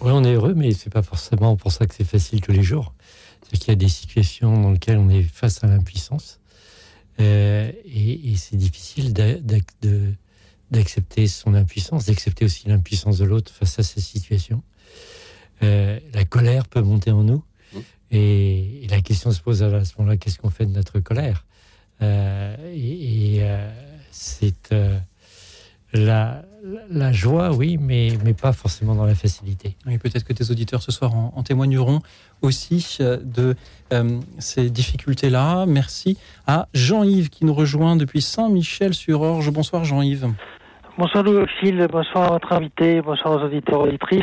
Oui, 0.00 0.10
on 0.12 0.24
est 0.24 0.34
heureux, 0.34 0.54
mais 0.54 0.72
c'est 0.72 0.90
pas 0.90 1.02
forcément 1.02 1.56
pour 1.56 1.70
ça 1.70 1.86
que 1.86 1.94
c'est 1.94 2.04
facile 2.04 2.40
tous 2.40 2.52
les 2.52 2.62
jours. 2.62 2.94
C'est 3.48 3.58
qu'il 3.58 3.68
y 3.68 3.72
a 3.72 3.76
des 3.76 3.88
situations 3.88 4.60
dans 4.60 4.72
lesquelles 4.72 4.98
on 4.98 5.08
est 5.08 5.22
face 5.22 5.62
à 5.62 5.68
l'impuissance. 5.68 6.40
Et 7.18 8.32
et 8.32 8.36
c'est 8.36 8.56
difficile 8.56 9.12
d'accepter 10.70 11.28
son 11.28 11.54
impuissance, 11.54 12.06
d'accepter 12.06 12.44
aussi 12.44 12.68
l'impuissance 12.68 13.18
de 13.18 13.24
l'autre 13.24 13.52
face 13.52 13.78
à 13.78 13.82
ces 13.82 14.00
situations. 14.00 14.62
Euh, 15.62 15.98
la 16.12 16.24
colère 16.24 16.66
peut 16.66 16.82
monter 16.82 17.10
en 17.10 17.22
nous. 17.22 17.42
Et, 18.10 18.84
et 18.84 18.88
la 18.88 19.00
question 19.00 19.30
se 19.30 19.40
pose 19.40 19.62
à 19.62 19.84
ce 19.84 19.94
moment-là, 19.98 20.16
qu'est-ce 20.16 20.38
qu'on 20.38 20.50
fait 20.50 20.66
de 20.66 20.72
notre 20.72 21.00
colère 21.00 21.44
Euh, 22.02 22.54
Et, 22.72 23.36
et, 23.36 23.42
euh, 23.42 23.70
c'est 24.10 24.72
euh, 24.72 24.96
la, 25.92 26.42
la 26.90 27.12
joie, 27.12 27.52
oui, 27.52 27.76
mais, 27.80 28.10
mais 28.24 28.34
pas 28.34 28.52
forcément 28.52 28.94
dans 28.94 29.04
la 29.06 29.14
facilité. 29.14 29.76
Oui, 29.86 29.98
peut-être 29.98 30.24
que 30.24 30.32
tes 30.32 30.50
auditeurs 30.50 30.82
ce 30.82 30.92
soir 30.92 31.14
en, 31.14 31.32
en 31.34 31.42
témoigneront 31.42 32.00
aussi 32.42 32.98
de 33.00 33.56
euh, 33.92 34.20
ces 34.38 34.70
difficultés-là. 34.70 35.66
Merci 35.66 36.16
à 36.46 36.68
Jean-Yves 36.74 37.30
qui 37.30 37.44
nous 37.44 37.54
rejoint 37.54 37.96
depuis 37.96 38.20
Saint-Michel-sur-Orge. 38.22 39.50
Bonsoir 39.50 39.84
Jean-Yves. 39.84 40.28
Bonsoir 40.98 41.24
Louis 41.24 41.38
Auxil, 41.38 41.84
bonsoir 41.90 42.24
à 42.28 42.32
votre 42.34 42.52
invité, 42.52 43.00
bonsoir 43.00 43.34
aux 43.34 43.44
auditeurs 43.44 43.84
et 43.86 43.88
auditrices. 43.88 44.22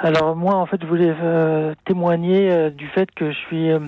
Alors 0.00 0.36
moi 0.36 0.54
en 0.54 0.64
fait 0.64 0.80
je 0.80 0.86
voulais 0.86 1.12
euh, 1.20 1.74
témoigner 1.84 2.52
euh, 2.52 2.70
du 2.70 2.86
fait 2.86 3.10
que 3.10 3.32
je 3.32 3.36
suis 3.36 3.68
euh, 3.72 3.80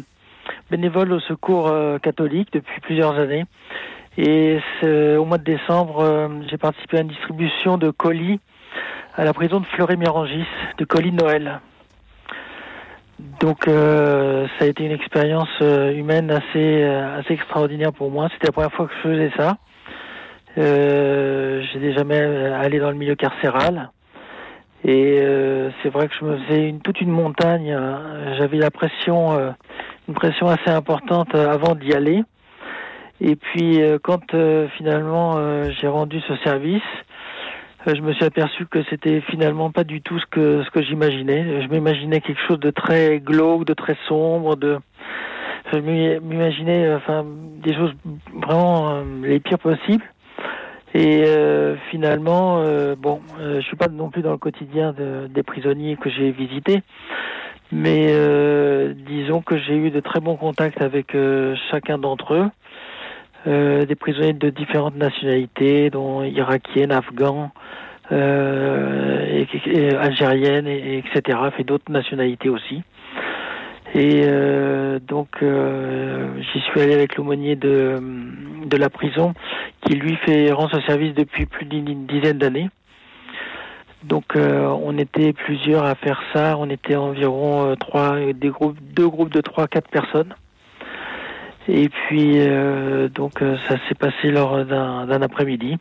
bénévole 0.68 1.12
au 1.12 1.20
secours 1.20 1.68
euh, 1.68 1.98
catholique 1.98 2.52
depuis 2.52 2.80
plusieurs 2.80 3.16
années. 3.16 3.44
Et 4.18 4.58
au 4.82 5.24
mois 5.24 5.38
de 5.38 5.44
décembre, 5.44 6.00
euh, 6.00 6.28
j'ai 6.50 6.58
participé 6.58 6.98
à 6.98 7.00
une 7.02 7.08
distribution 7.08 7.78
de 7.78 7.90
colis 7.90 8.40
à 9.14 9.24
la 9.24 9.32
prison 9.32 9.60
de 9.60 9.66
Fleury-Mérangis, 9.66 10.46
de 10.78 10.84
colis 10.84 11.12
Noël. 11.12 11.60
Donc 13.38 13.68
euh, 13.68 14.48
ça 14.58 14.64
a 14.64 14.68
été 14.68 14.84
une 14.84 14.90
expérience 14.90 15.60
humaine 15.60 16.32
assez, 16.32 16.82
assez 16.82 17.34
extraordinaire 17.34 17.92
pour 17.92 18.10
moi. 18.10 18.28
C'était 18.32 18.48
la 18.48 18.52
première 18.52 18.72
fois 18.72 18.88
que 18.88 18.94
je 18.94 19.08
faisais 19.08 19.30
ça. 19.36 19.58
Euh, 20.58 21.62
J'étais 21.72 21.92
jamais 21.92 22.18
allé 22.18 22.80
dans 22.80 22.90
le 22.90 22.96
milieu 22.96 23.14
carcéral. 23.14 23.90
Et 24.84 25.18
euh, 25.20 25.70
c'est 25.82 25.90
vrai 25.90 26.08
que 26.08 26.14
je 26.18 26.24
me 26.24 26.36
faisais 26.38 26.68
une, 26.68 26.80
toute 26.80 27.00
une 27.00 27.10
montagne. 27.10 27.70
euh, 27.70 28.34
J'avais 28.38 28.56
la 28.56 28.70
pression, 28.70 29.32
euh, 29.38 29.50
une 30.08 30.14
pression 30.14 30.46
assez 30.48 30.70
importante 30.70 31.34
euh, 31.34 31.50
avant 31.50 31.74
d'y 31.74 31.92
aller. 31.92 32.22
Et 33.20 33.36
puis 33.36 33.82
euh, 33.82 33.98
quand 34.02 34.32
euh, 34.32 34.68
finalement 34.78 35.34
euh, 35.36 35.70
j'ai 35.78 35.88
rendu 35.88 36.20
ce 36.20 36.34
service, 36.36 36.82
je 37.86 38.00
me 38.00 38.12
suis 38.14 38.24
aperçu 38.24 38.66
que 38.66 38.82
c'était 38.84 39.20
finalement 39.22 39.70
pas 39.70 39.84
du 39.84 40.00
tout 40.00 40.18
ce 40.18 40.26
que 40.26 40.62
ce 40.64 40.70
que 40.70 40.82
j'imaginais. 40.82 41.62
Je 41.62 41.68
m'imaginais 41.68 42.20
quelque 42.22 42.40
chose 42.48 42.60
de 42.60 42.70
très 42.70 43.20
glauque, 43.20 43.66
de 43.66 43.74
très 43.74 43.96
sombre, 44.08 44.56
de 44.56 44.78
je 45.72 45.78
m'i- 45.78 46.18
m'imaginais 46.20 46.94
enfin 46.94 47.24
des 47.62 47.74
choses 47.74 47.92
vraiment 48.34 49.02
les 49.22 49.40
pires 49.40 49.58
possibles. 49.58 50.04
Et 50.94 51.22
euh, 51.24 51.76
finalement, 51.90 52.58
euh, 52.60 52.94
bon, 52.96 53.20
euh, 53.38 53.60
je 53.60 53.66
suis 53.66 53.76
pas 53.76 53.86
non 53.88 54.10
plus 54.10 54.22
dans 54.22 54.32
le 54.32 54.38
quotidien 54.38 54.92
de- 54.92 55.28
des 55.28 55.42
prisonniers 55.44 55.96
que 55.96 56.10
j'ai 56.10 56.32
visités, 56.32 56.82
mais 57.70 58.08
euh, 58.10 58.92
disons 59.06 59.40
que 59.40 59.56
j'ai 59.56 59.76
eu 59.76 59.90
de 59.90 60.00
très 60.00 60.18
bons 60.20 60.36
contacts 60.36 60.82
avec 60.82 61.14
euh, 61.14 61.54
chacun 61.70 61.96
d'entre 61.98 62.34
eux, 62.34 62.50
euh, 63.46 63.86
des 63.86 63.94
prisonniers 63.94 64.32
de 64.32 64.50
différentes 64.50 64.96
nationalités, 64.96 65.90
dont 65.90 66.24
irakiennes, 66.24 66.90
afghans, 66.92 67.52
algériennes, 68.10 70.66
et, 70.66 70.94
et 70.94 70.98
etc. 70.98 71.38
Et 71.58 71.64
d'autres 71.64 71.92
nationalités 71.92 72.48
aussi. 72.48 72.82
Et 73.94 74.22
euh, 74.24 75.00
donc, 75.00 75.42
euh, 75.42 76.28
j'y 76.52 76.60
suis 76.60 76.80
allé 76.80 76.94
avec 76.94 77.16
l'aumônier 77.16 77.56
de, 77.56 77.96
de 78.64 78.76
la 78.76 78.88
prison 78.88 79.34
qui 79.82 79.94
lui 79.94 80.16
fait 80.24 80.52
rend 80.52 80.68
ce 80.68 80.80
service 80.82 81.14
depuis 81.14 81.46
plus 81.46 81.66
d'une 81.66 82.06
dizaine 82.06 82.38
d'années. 82.38 82.70
Donc 84.04 84.34
on 84.34 84.96
était 84.96 85.34
plusieurs 85.34 85.84
à 85.84 85.94
faire 85.94 86.22
ça. 86.32 86.56
On 86.56 86.70
était 86.70 86.96
environ 86.96 87.76
trois, 87.78 88.16
des 88.32 88.48
groupes, 88.48 88.78
deux 88.80 89.06
groupes 89.06 89.30
de 89.30 89.42
trois, 89.42 89.68
quatre 89.68 89.90
personnes. 89.90 90.34
Et 91.68 91.90
puis 91.90 92.38
donc 93.14 93.40
ça 93.68 93.76
s'est 93.86 93.94
passé 93.94 94.30
lors 94.30 94.64
d'un 94.64 95.20
après-midi. 95.20 95.76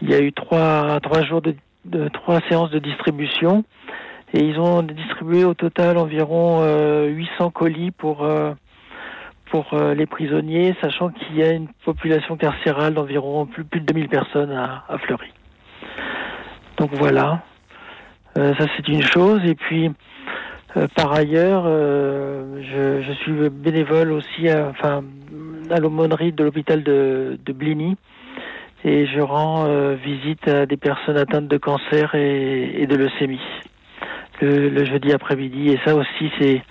Il 0.00 0.10
y 0.10 0.14
a 0.14 0.20
eu 0.20 0.32
trois, 0.32 1.00
trois 1.00 1.22
jours 1.22 1.42
de, 1.42 1.56
de, 1.86 2.08
trois 2.08 2.40
séances 2.48 2.70
de 2.70 2.78
distribution 2.78 3.64
et 4.32 4.44
ils 4.44 4.58
ont 4.58 4.82
distribué 4.82 5.44
au 5.44 5.54
total 5.54 5.98
environ 5.98 6.64
800 7.06 7.50
colis 7.50 7.90
pour 7.90 8.24
pour 9.50 9.74
euh, 9.74 9.94
les 9.94 10.06
prisonniers, 10.06 10.74
sachant 10.80 11.10
qu'il 11.10 11.36
y 11.36 11.42
a 11.42 11.52
une 11.52 11.68
population 11.84 12.36
carcérale 12.36 12.94
d'environ 12.94 13.46
plus, 13.46 13.64
de 13.64 13.78
2000 13.80 14.08
personnes 14.08 14.52
à, 14.52 14.84
à 14.88 14.98
Fleury. 14.98 15.32
Donc 16.78 16.90
voilà, 16.94 17.42
euh, 18.38 18.54
ça 18.54 18.66
c'est 18.76 18.88
une 18.88 19.02
chose. 19.02 19.40
Et 19.44 19.54
puis, 19.54 19.90
euh, 20.76 20.86
par 20.94 21.12
ailleurs, 21.12 21.64
je, 21.64 23.02
je, 23.02 23.12
suis 23.22 23.50
bénévole 23.50 24.12
aussi 24.12 24.48
à, 24.48 24.68
enfin, 24.68 25.02
à 25.70 25.80
l'aumônerie 25.80 26.32
de 26.32 26.44
l'hôpital 26.44 26.82
de, 26.82 27.38
de 27.44 27.52
Bligny 27.52 27.96
et 28.84 29.06
je 29.06 29.20
rends 29.20 29.66
visite 29.94 30.48
à 30.48 30.64
des 30.64 30.78
personnes 30.78 31.18
atteintes 31.18 31.48
de 31.48 31.58
cancer 31.58 32.14
et, 32.14 32.80
et 32.80 32.86
de 32.86 32.96
leucémie 32.96 33.40
le, 34.40 34.84
jeudi 34.84 35.12
après-midi. 35.12 35.70
Et 35.70 35.80
ça 35.84 35.94
aussi, 35.94 36.30
c'est 36.38 36.62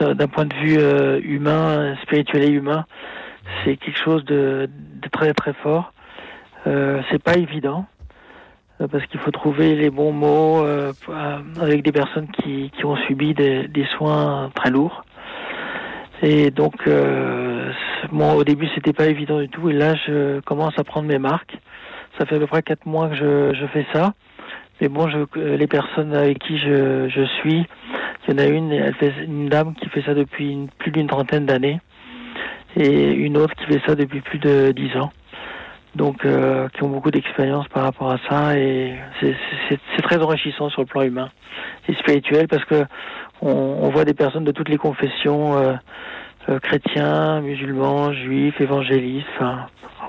d'un 0.00 0.28
point 0.28 0.44
de 0.44 0.54
vue 0.54 0.78
euh, 0.78 1.20
humain, 1.22 1.96
spirituel 2.02 2.44
et 2.44 2.50
humain, 2.50 2.84
c'est 3.64 3.76
quelque 3.76 3.98
chose 3.98 4.24
de, 4.24 4.68
très 5.12 5.32
très 5.34 5.52
fort. 5.52 5.92
Euh, 6.66 7.00
c'est 7.10 7.22
pas 7.22 7.36
évident 7.36 7.86
euh, 8.80 8.88
parce 8.88 9.06
qu'il 9.06 9.20
faut 9.20 9.30
trouver 9.30 9.74
les 9.74 9.90
bons 9.90 10.12
mots 10.12 10.64
euh, 10.64 10.92
avec 11.60 11.82
des 11.82 11.92
personnes 11.92 12.28
qui, 12.28 12.70
qui 12.76 12.84
ont 12.84 12.96
subi 13.06 13.34
des, 13.34 13.68
des, 13.68 13.86
soins 13.96 14.50
très 14.54 14.70
lourds. 14.70 15.04
Et 16.20 16.50
donc, 16.50 16.88
bon, 18.10 18.32
au 18.32 18.42
début, 18.42 18.68
c'était 18.74 18.92
pas 18.92 19.06
évident 19.06 19.38
du 19.38 19.48
tout. 19.48 19.70
Et 19.70 19.72
là, 19.72 19.94
je 19.94 20.40
commence 20.40 20.76
à 20.76 20.82
prendre 20.82 21.06
mes 21.06 21.18
marques. 21.18 21.56
Ça 22.18 22.26
fait 22.26 22.34
à 22.34 22.38
peu 22.40 22.48
près 22.48 22.62
quatre 22.62 22.86
mois 22.86 23.08
que 23.08 23.14
je, 23.14 23.54
je 23.54 23.66
fais 23.68 23.86
ça. 23.92 24.14
Mais 24.80 24.88
bon, 24.88 25.08
je, 25.08 25.18
les 25.40 25.66
personnes 25.66 26.14
avec 26.14 26.38
qui 26.38 26.58
je, 26.58 27.08
je 27.08 27.24
suis, 27.40 27.66
il 28.26 28.32
y 28.32 28.34
en 28.34 28.38
a 28.38 28.46
une, 28.46 28.72
elle 28.72 28.94
fait 28.94 29.12
une 29.24 29.48
dame 29.48 29.74
qui 29.74 29.88
fait 29.88 30.02
ça 30.02 30.14
depuis 30.14 30.68
plus 30.78 30.90
d'une 30.90 31.06
trentaine 31.06 31.46
d'années, 31.46 31.80
et 32.76 33.12
une 33.12 33.36
autre 33.36 33.54
qui 33.54 33.64
fait 33.66 33.80
ça 33.86 33.94
depuis 33.94 34.20
plus 34.20 34.38
de 34.38 34.72
dix 34.72 34.96
ans. 34.96 35.10
Donc, 35.94 36.24
euh, 36.24 36.68
qui 36.68 36.82
ont 36.84 36.88
beaucoup 36.90 37.10
d'expérience 37.10 37.66
par 37.68 37.82
rapport 37.82 38.12
à 38.12 38.18
ça, 38.28 38.58
et 38.58 38.96
c'est 39.20 40.02
très 40.02 40.18
enrichissant 40.18 40.68
sur 40.68 40.82
le 40.82 40.86
plan 40.86 41.02
humain 41.02 41.30
et 41.88 41.94
spirituel 41.94 42.46
parce 42.46 42.64
que 42.66 42.84
on, 43.40 43.50
on 43.50 43.88
voit 43.90 44.04
des 44.04 44.14
personnes 44.14 44.44
de 44.44 44.52
toutes 44.52 44.68
les 44.68 44.76
confessions, 44.76 45.56
euh, 45.56 45.74
euh, 46.48 46.58
chrétiens, 46.60 47.40
musulmans, 47.40 48.12
juifs, 48.12 48.60
évangélistes. 48.60 49.26
Enfin, 49.36 49.66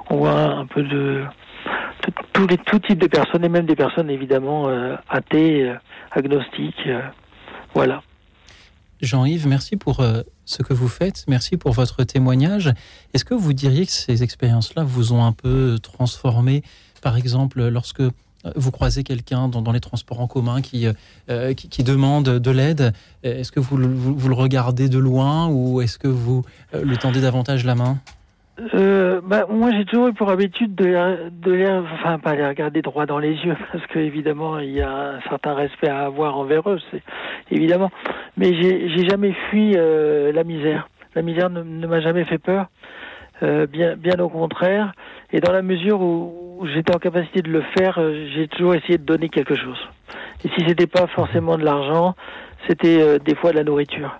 on 0.10 0.17
voit 0.17 0.32
un 0.32 0.65
peu 0.65 0.84
de 0.84 1.23
tous 2.34 2.48
les 2.48 2.58
tout 2.58 2.80
types 2.80 3.00
de 3.00 3.08
personnes 3.08 3.43
et 3.43 3.50
même 3.50 3.65
des 3.65 3.76
personnes 3.76 4.10
évidemment 4.10 4.69
euh, 4.69 4.95
athées, 5.10 5.63
euh, 5.63 5.76
agnostiques. 6.12 6.88
Euh, 6.88 7.02
voilà. 7.74 8.02
Jean-Yves, 9.02 9.48
merci 9.48 9.78
pour 9.78 10.04
ce 10.43 10.62
que 10.62 10.74
vous 10.74 10.89
faites, 10.89 11.24
merci 11.30 11.56
pour 11.56 11.72
votre 11.72 12.04
témoignage. 12.04 12.74
Est-ce 13.13 13.24
que 13.24 13.34
vous 13.34 13.54
diriez 13.54 13.86
que 13.86 13.93
ces 13.93 14.24
expériences-là 14.24 14.84
vous 14.84 15.13
ont 15.13 15.24
un 15.24 15.32
peu 15.32 15.78
transformé, 15.82 16.63
par 17.02 17.15
exemple, 17.15 17.65
lorsque 17.69 18.02
vous 18.58 18.72
croisez 18.72 19.06
quelqu'un 19.06 19.48
dans, 19.48 19.72
les 19.72 19.80
transports 19.80 20.19
en 20.19 20.28
commun 20.28 20.62
qui, 20.62 20.86
qui, 21.56 21.84
demande 21.86 22.26
de 22.26 22.52
l'aide, 22.52 22.91
est-ce 23.24 23.54
que 23.54 23.62
vous, 23.62 23.78
vous, 23.78 24.28
le 24.28 24.36
regardez 24.36 24.89
de 24.89 24.98
loin 24.98 25.48
ou 25.48 25.80
est-ce 25.80 25.98
que 25.98 26.10
vous 26.10 26.43
lui 26.74 26.98
tendez 26.98 27.22
davantage 27.22 27.63
la 27.63 27.76
main? 27.76 28.00
Euh, 28.74 29.22
bah, 29.24 29.45
moi, 29.50 29.72
j'ai 29.72 29.86
toujours 29.86 30.08
eu 30.08 30.13
pour 30.13 30.30
habitude 30.30 30.76
de, 30.76 31.30
de 31.32 31.52
les, 31.52 31.69
enfin, 31.69 32.19
pas 32.19 32.36
les 32.36 32.45
regarder 32.45 32.82
droit 32.82 33.06
dans 33.06 33.19
les 33.19 33.34
yeux, 33.34 33.56
parce 33.72 33.86
que 33.88 34.00
évidemment, 34.00 34.60
il 34.60 34.72
y 34.72 34.82
a 34.82 34.91
un 34.91 35.22
certain 35.30 35.54
respect 35.54 35.89
à 35.89 36.06
avoir 36.06 36.38
envers 36.38 36.69
eux, 36.69 36.80
c'est 36.91 37.02
évidemment. 37.52 37.91
Mais 38.38 38.54
j'ai 38.54 39.08
jamais 39.08 39.34
fui 39.50 39.74
euh, 39.76 40.32
la 40.32 40.43
misère. 40.43 40.89
La 41.15 41.22
misère 41.22 41.50
ne, 41.50 41.88
m'a 41.88 42.02
jamais 42.02 42.26
fait 42.26 42.38
peur, 42.38 42.67
euh, 43.43 43.65
bien, 43.65 43.95
bien 43.95 44.19
au 44.19 44.30
contraire. 44.30 44.91
Et 45.32 45.39
dans 45.39 45.52
la 45.52 45.62
mesure 45.62 46.02
où, 46.02 46.58
où 46.60 46.67
j'étais 46.67 46.93
en 46.93 47.00
capacité 47.00 47.41
de 47.41 47.50
le 47.50 47.63
faire, 47.78 47.98
euh, 47.98 48.28
j'ai 48.36 48.48
toujours 48.48 48.76
essayé 48.76 48.98
de 48.98 49.06
donner 49.06 49.30
quelque 49.30 49.56
chose. 49.56 49.80
Et 50.43 50.50
si 50.50 50.65
c'était 50.67 50.88
pas 50.88 51.08
forcément 51.08 51.58
de 51.58 51.63
l'argent, 51.63 52.15
c'était 52.67 53.02
euh, 53.02 53.19
des 53.19 53.36
fois 53.36 53.52
de 53.52 53.58
la 53.58 53.63
nourriture. 53.63 54.17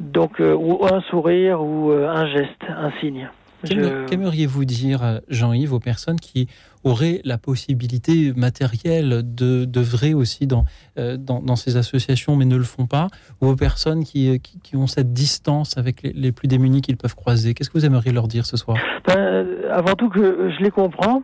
Donc, 0.00 0.38
ou 0.38 0.86
un 0.86 1.00
sourire, 1.10 1.60
ou 1.60 1.90
un 1.90 2.24
geste, 2.28 2.62
un 2.68 2.92
signe. 3.00 3.28
Qu'aimeriez-vous 3.64 4.64
dire, 4.64 5.20
Jean-Yves, 5.28 5.72
aux 5.72 5.80
personnes 5.80 6.20
qui 6.20 6.48
auraient 6.84 7.20
la 7.24 7.38
possibilité 7.38 8.32
matérielle 8.36 9.22
de, 9.24 9.80
vrai 9.80 10.14
aussi 10.14 10.46
dans, 10.46 10.64
euh, 10.98 11.16
dans, 11.16 11.40
dans, 11.40 11.56
ces 11.56 11.76
associations, 11.76 12.36
mais 12.36 12.44
ne 12.44 12.56
le 12.56 12.64
font 12.64 12.86
pas, 12.86 13.08
ou 13.40 13.48
aux 13.48 13.56
personnes 13.56 14.04
qui, 14.04 14.38
qui, 14.40 14.60
qui 14.60 14.76
ont 14.76 14.86
cette 14.86 15.12
distance 15.12 15.76
avec 15.76 16.02
les, 16.02 16.12
les 16.12 16.32
plus 16.32 16.48
démunis 16.48 16.82
qu'ils 16.82 16.96
peuvent 16.96 17.16
croiser 17.16 17.54
Qu'est-ce 17.54 17.70
que 17.70 17.78
vous 17.78 17.86
aimeriez 17.86 18.12
leur 18.12 18.28
dire 18.28 18.46
ce 18.46 18.56
soir? 18.56 18.78
Ben, 19.06 19.46
Avant 19.70 19.94
tout 19.94 20.08
que 20.08 20.50
je 20.56 20.62
les 20.62 20.70
comprends, 20.70 21.22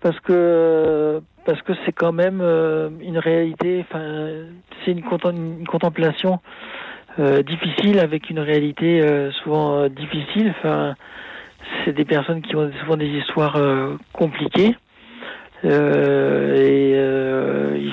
parce 0.00 0.18
que 0.20 1.20
parce 1.44 1.62
que 1.62 1.72
c'est 1.86 1.92
quand 1.92 2.12
même 2.12 2.40
euh, 2.42 2.90
une 3.00 3.16
réalité, 3.16 3.84
enfin, 3.88 4.04
c'est 4.84 4.90
une, 4.90 4.98
une, 4.98 5.66
contemplation 5.66 6.40
euh, 7.18 7.42
difficile 7.42 8.00
avec 8.00 8.28
une 8.28 8.38
réalité 8.38 9.00
euh, 9.00 9.30
souvent 9.32 9.88
difficile. 9.88 10.52
Enfin, 10.58 10.94
c'est 11.84 11.92
des 11.92 12.04
personnes 12.04 12.42
qui 12.42 12.56
ont 12.56 12.70
souvent 12.80 12.96
des 12.96 13.08
histoires 13.08 13.56
euh, 13.56 13.96
compliquées. 14.12 14.74
Euh, 15.64 16.54
et 16.54 16.92
euh, 16.94 17.76
il 17.78 17.92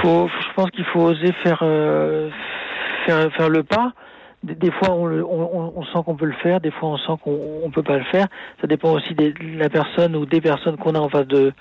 faut, 0.00 0.28
je 0.28 0.54
pense 0.54 0.70
qu'il 0.70 0.84
faut 0.84 1.00
oser 1.00 1.32
faire, 1.42 1.60
euh, 1.62 2.30
faire, 3.06 3.32
faire 3.32 3.48
le 3.48 3.62
pas. 3.62 3.92
Des, 4.42 4.72
fois, 4.72 4.90
on, 4.90 5.06
le, 5.06 5.24
on, 5.24 5.72
on, 5.76 5.84
sent 5.84 6.00
qu'on 6.04 6.16
peut 6.16 6.26
le 6.26 6.32
faire, 6.32 6.60
des 6.60 6.72
fois, 6.72 6.88
on 6.88 6.96
sent 6.96 7.12
qu'on 7.22 7.62
ne 7.64 7.70
peut 7.70 7.84
pas 7.84 7.96
le 7.98 8.04
faire. 8.04 8.26
Ça 8.60 8.66
dépend 8.66 8.92
aussi 8.92 9.14
de 9.14 9.32
la 9.56 9.68
personne 9.68 10.16
ou 10.16 10.26
des 10.26 10.40
personnes 10.40 10.76
qu'on 10.76 10.96
a 10.96 10.98
en 10.98 11.08
face 11.08 11.28
de, 11.28 11.52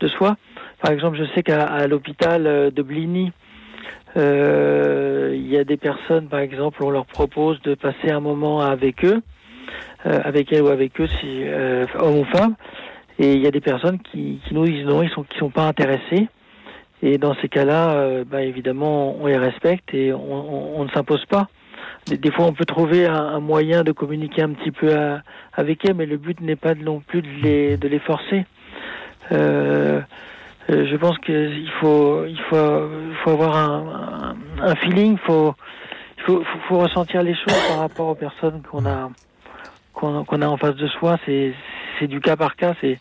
de 0.00 0.08
soi. 0.08 0.36
Par 0.80 0.90
exemple, 0.90 1.18
je 1.18 1.24
sais 1.34 1.42
qu'à 1.42 1.86
l'hôpital 1.86 2.72
de 2.72 2.82
Bligny, 2.82 3.30
euh, 4.16 5.32
il 5.34 5.46
y 5.46 5.58
a 5.58 5.64
des 5.64 5.76
personnes, 5.76 6.28
par 6.28 6.40
exemple, 6.40 6.82
on 6.82 6.90
leur 6.90 7.06
propose 7.06 7.60
de 7.62 7.74
passer 7.74 8.10
un 8.10 8.20
moment 8.20 8.60
avec 8.60 9.04
eux 9.04 9.18
euh, 9.18 9.20
avec 10.04 10.52
elle 10.52 10.62
ou 10.62 10.68
avec 10.68 11.00
eux, 11.00 11.06
si 11.06 11.42
euh, 11.44 11.86
hommes 11.98 12.18
ou 12.18 12.24
femmes. 12.24 12.54
Et 13.18 13.34
il 13.34 13.40
y 13.40 13.46
a 13.46 13.50
des 13.50 13.60
personnes 13.60 13.98
qui, 13.98 14.40
qui 14.46 14.54
nous 14.54 14.66
disent 14.66 14.86
non, 14.86 15.02
ils 15.02 15.10
sont 15.10 15.24
qui 15.24 15.38
sont 15.38 15.50
pas 15.50 15.66
intéressés. 15.66 16.28
Et 17.02 17.18
dans 17.18 17.34
ces 17.36 17.48
cas-là, 17.48 17.92
euh, 17.92 18.24
bah, 18.26 18.42
évidemment, 18.42 19.16
on 19.20 19.26
les 19.26 19.38
respecte 19.38 19.94
et 19.94 20.12
on, 20.12 20.78
on, 20.78 20.84
ne 20.84 20.90
s'impose 20.90 21.24
pas. 21.26 21.48
Des, 22.06 22.30
fois, 22.30 22.46
on 22.46 22.52
peut 22.52 22.64
trouver 22.66 23.06
un, 23.06 23.14
un, 23.14 23.40
moyen 23.40 23.84
de 23.84 23.92
communiquer 23.92 24.42
un 24.42 24.50
petit 24.50 24.70
peu 24.70 24.94
à, 24.94 25.22
avec 25.54 25.84
elles, 25.84 25.94
mais 25.94 26.06
le 26.06 26.18
but 26.18 26.40
n'est 26.40 26.56
pas 26.56 26.74
non 26.74 27.00
plus 27.00 27.22
de 27.22 27.28
les, 27.42 27.76
de 27.78 27.88
les 27.88 28.00
forcer. 28.00 28.44
Euh, 29.32 30.00
je 30.68 30.96
pense 30.96 31.18
qu'il 31.18 31.70
faut, 31.80 32.24
il 32.26 32.40
faut, 32.48 32.88
il 33.10 33.16
faut 33.24 33.30
avoir 33.30 33.56
un, 33.56 34.36
un, 34.62 34.74
feeling, 34.76 35.12
il 35.12 35.18
faut, 35.18 35.54
faut, 36.26 36.42
faut, 36.68 36.78
ressentir 36.78 37.22
les 37.22 37.34
choses 37.34 37.58
par 37.68 37.80
rapport 37.80 38.08
aux 38.08 38.14
personnes 38.14 38.62
qu'on 38.62 38.86
a, 38.86 39.10
qu'on 40.00 40.24
qu 40.24 40.42
a 40.42 40.50
en 40.50 40.56
face 40.56 40.76
de 40.76 40.88
soi, 40.88 41.18
c'est 41.26 42.06
du 42.08 42.20
cas 42.20 42.36
par 42.36 42.56
cas, 42.56 42.74
c'est 42.80 42.98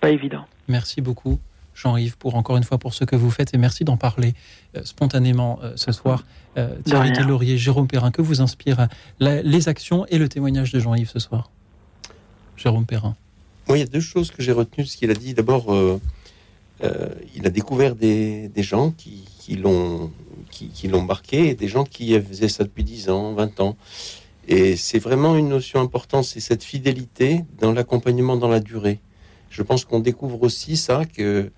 pas 0.00 0.10
évident. 0.10 0.44
Merci 0.68 1.00
beaucoup. 1.00 1.38
Jean-Yves, 1.74 2.18
pour 2.18 2.34
encore 2.34 2.58
une 2.58 2.64
fois 2.64 2.76
pour 2.76 2.92
ce 2.92 3.04
que 3.04 3.16
vous 3.16 3.30
faites 3.30 3.54
et 3.54 3.58
merci 3.58 3.82
d'en 3.82 3.96
parler 3.96 4.34
euh, 4.76 4.82
spontanément 4.84 5.58
euh, 5.62 5.72
ce 5.76 5.90
soir. 5.90 6.24
Euh, 6.58 6.76
Thierry 6.84 7.12
Laurier, 7.26 7.56
Jérôme 7.56 7.88
Perrin, 7.88 8.10
que 8.10 8.20
vous 8.20 8.42
inspire 8.42 8.88
la, 9.20 9.40
les 9.40 9.70
actions 9.70 10.04
et 10.10 10.18
le 10.18 10.28
témoignage 10.28 10.70
de 10.70 10.80
Jean-Yves 10.80 11.08
ce 11.08 11.18
soir 11.18 11.50
Jérôme 12.58 12.84
Perrin. 12.84 13.16
Moi, 13.68 13.78
il 13.78 13.80
y 13.80 13.84
a 13.84 13.86
deux 13.86 14.00
choses 14.00 14.30
que 14.30 14.42
j'ai 14.42 14.52
retenues 14.52 14.84
de 14.84 14.88
ce 14.88 14.96
qu'il 14.96 15.10
a 15.10 15.14
dit. 15.14 15.34
D'abord, 15.34 15.72
euh, 15.72 16.00
euh, 16.84 17.08
il 17.34 17.46
a 17.46 17.50
découvert 17.50 17.94
des, 17.94 18.48
des 18.48 18.62
gens 18.62 18.90
qui, 18.90 19.24
qui 19.38 19.56
l'ont 19.56 20.10
qui, 20.50 20.68
qui 20.68 20.88
marqué 20.88 21.48
et 21.48 21.54
des 21.54 21.68
gens 21.68 21.84
qui 21.84 22.20
faisaient 22.20 22.48
ça 22.48 22.64
depuis 22.64 22.84
10 22.84 23.08
ans, 23.08 23.32
20 23.32 23.60
ans. 23.60 23.76
Et 24.48 24.76
c'est 24.76 24.98
vraiment 24.98 25.36
une 25.36 25.48
notion 25.48 25.80
importante, 25.80 26.24
c'est 26.24 26.40
cette 26.40 26.64
fidélité 26.64 27.44
dans 27.60 27.72
l'accompagnement 27.72 28.36
dans 28.36 28.48
la 28.48 28.60
durée. 28.60 29.00
Je 29.50 29.62
pense 29.62 29.84
qu'on 29.84 30.00
découvre 30.00 30.42
aussi 30.42 30.76
ça 30.76 31.04
que 31.04 31.50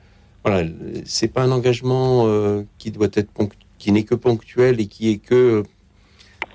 voilà, 0.44 0.68
c'est 1.06 1.28
pas 1.28 1.42
un 1.42 1.50
engagement 1.50 2.26
euh, 2.26 2.62
qui 2.76 2.90
doit 2.90 3.08
être 3.14 3.30
qui 3.78 3.92
n'est 3.92 4.02
que 4.02 4.14
ponctuel 4.14 4.80
et 4.80 4.86
qui 4.86 5.10
est 5.10 5.18
que 5.18 5.62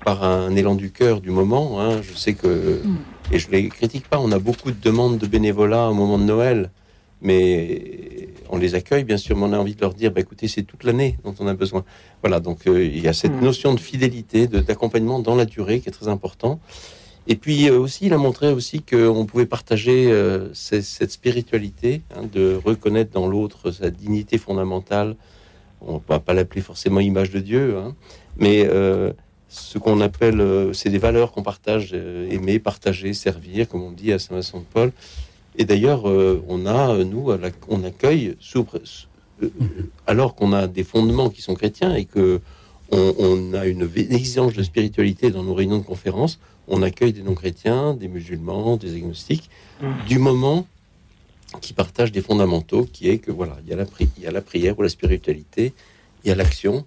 par 0.04 0.24
un 0.24 0.54
élan 0.54 0.74
du 0.74 0.90
cœur 0.90 1.20
du 1.20 1.30
moment. 1.30 1.80
Hein. 1.80 2.00
Je 2.02 2.14
sais 2.14 2.34
que, 2.34 2.80
et 3.32 3.38
je 3.38 3.50
les 3.50 3.68
critique 3.68 4.08
pas, 4.08 4.18
on 4.18 4.32
a 4.32 4.38
beaucoup 4.38 4.70
de 4.70 4.80
demandes 4.80 5.18
de 5.18 5.26
bénévolat 5.26 5.90
au 5.90 5.94
moment 5.94 6.18
de 6.18 6.24
Noël, 6.24 6.70
mais 7.20 8.19
on 8.52 8.58
les 8.58 8.74
accueille 8.74 9.04
bien 9.04 9.16
sûr, 9.16 9.36
mais 9.36 9.44
on 9.44 9.52
a 9.52 9.58
envie 9.58 9.74
de 9.74 9.80
leur 9.80 9.94
dire, 9.94 10.10
bah, 10.12 10.20
écoutez, 10.20 10.48
c'est 10.48 10.62
toute 10.62 10.84
l'année 10.84 11.18
dont 11.24 11.34
on 11.38 11.46
a 11.46 11.54
besoin. 11.54 11.84
Voilà, 12.22 12.40
donc 12.40 12.66
euh, 12.66 12.84
il 12.84 13.00
y 13.00 13.08
a 13.08 13.12
cette 13.12 13.32
Mm. 13.32 13.44
notion 13.44 13.74
de 13.74 13.80
fidélité, 13.80 14.46
de- 14.46 14.60
d'accompagnement 14.60 15.20
dans 15.20 15.36
la 15.36 15.44
durée 15.44 15.80
qui 15.80 15.88
est 15.88 15.92
très 15.92 16.08
important. 16.08 16.60
Et 17.28 17.36
puis 17.36 17.68
euh, 17.68 17.78
aussi, 17.78 18.06
il 18.06 18.12
a 18.12 18.18
montré 18.18 18.50
aussi 18.52 18.82
qu'on 18.82 19.24
pouvait 19.26 19.46
partager 19.46 20.10
euh, 20.10 20.48
ces- 20.54 20.82
cette 20.82 21.12
spiritualité, 21.12 22.02
hein, 22.16 22.22
de 22.32 22.58
reconnaître 22.64 23.12
dans 23.12 23.26
l'autre 23.28 23.70
sa 23.70 23.90
dignité 23.90 24.36
fondamentale. 24.38 25.16
On 25.80 26.00
va 26.08 26.18
pas 26.18 26.34
l'appeler 26.34 26.60
forcément 26.60 27.00
image 27.00 27.30
de 27.30 27.40
Dieu, 27.40 27.76
hein, 27.78 27.94
mais 28.36 28.68
ce 29.48 29.78
qu'on 29.78 30.00
appelle, 30.02 30.40
c'est 30.74 30.90
des 30.90 30.98
valeurs 30.98 31.32
qu'on 31.32 31.42
partage, 31.42 31.94
aimer, 31.94 32.58
partager, 32.58 33.14
servir, 33.14 33.66
comme 33.68 33.82
on 33.82 33.90
dit 33.90 34.12
à 34.12 34.18
Saint-Vincent 34.18 34.58
de 34.58 34.64
Paul. 34.64 34.92
Et 35.56 35.64
d'ailleurs, 35.64 36.08
euh, 36.08 36.42
on 36.48 36.66
a, 36.66 37.02
nous, 37.04 37.30
à 37.30 37.36
la- 37.38 37.50
on 37.68 37.82
accueille, 37.84 38.36
sous, 38.40 38.66
euh, 39.42 39.48
alors 40.06 40.34
qu'on 40.34 40.52
a 40.52 40.66
des 40.66 40.84
fondements 40.84 41.28
qui 41.30 41.42
sont 41.42 41.54
chrétiens 41.54 41.94
et 41.94 42.04
que 42.04 42.40
on, 42.92 43.14
on 43.18 43.54
a 43.54 43.66
une 43.66 43.88
exigence 43.96 44.52
de 44.54 44.62
spiritualité 44.62 45.30
dans 45.30 45.42
nos 45.44 45.54
réunions 45.54 45.78
de 45.78 45.84
conférences, 45.84 46.38
on 46.66 46.82
accueille 46.82 47.12
des 47.12 47.22
non-chrétiens, 47.22 47.94
des 47.94 48.08
musulmans, 48.08 48.76
des 48.76 48.94
agnostiques, 48.96 49.48
Mm. 49.82 49.86
du 50.08 50.18
moment 50.18 50.66
qui 51.62 51.72
partagent 51.72 52.12
des 52.12 52.20
fondamentaux, 52.20 52.84
qui 52.92 53.08
est 53.08 53.16
que 53.18 53.30
voilà, 53.30 53.56
il 53.64 53.70
y 53.70 53.72
a 53.72 53.76
la, 53.76 53.86
il 54.18 54.22
y 54.22 54.26
a 54.26 54.30
la 54.30 54.42
prière 54.42 54.78
ou 54.78 54.82
la 54.82 54.88
spiritualité, 54.90 55.72
il 56.24 56.28
y 56.28 56.30
a 56.30 56.34
l'action 56.34 56.84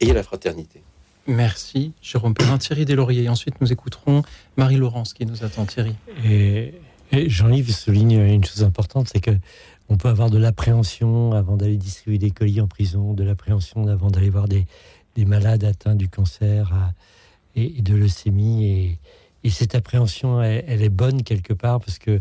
et 0.00 0.04
il 0.04 0.08
y 0.08 0.10
a 0.12 0.14
la 0.14 0.22
fraternité. 0.22 0.80
Merci, 1.26 1.92
Jérôme 2.00 2.34
Perrin. 2.34 2.56
Thierry 2.58 2.84
Deslauriers. 2.84 3.28
Ensuite, 3.28 3.60
nous 3.60 3.72
écouterons 3.72 4.22
Marie-Laurence 4.56 5.12
qui 5.12 5.26
nous 5.26 5.42
attend. 5.42 5.66
Thierry. 5.66 5.94
Et, 6.24 6.72
Jean-Yves 7.12 7.72
souligne 7.72 8.18
une 8.20 8.44
chose 8.44 8.64
importante, 8.64 9.08
c'est 9.12 9.20
que 9.20 9.32
on 9.88 9.96
peut 9.96 10.08
avoir 10.08 10.30
de 10.30 10.38
l'appréhension 10.38 11.32
avant 11.32 11.56
d'aller 11.56 11.76
distribuer 11.76 12.18
des 12.18 12.30
colis 12.30 12.60
en 12.60 12.66
prison, 12.66 13.14
de 13.14 13.22
l'appréhension 13.22 13.86
avant 13.86 14.10
d'aller 14.10 14.30
voir 14.30 14.48
des, 14.48 14.66
des 15.14 15.24
malades 15.24 15.64
atteints 15.64 15.94
du 15.94 16.08
cancer 16.08 16.72
et, 17.54 17.82
de 17.82 17.94
leucémie. 17.94 18.64
Et, 18.64 18.98
et 19.44 19.50
cette 19.50 19.76
appréhension, 19.76 20.42
elle, 20.42 20.82
est 20.82 20.88
bonne 20.88 21.22
quelque 21.22 21.52
part 21.52 21.78
parce 21.80 21.98
que 21.98 22.20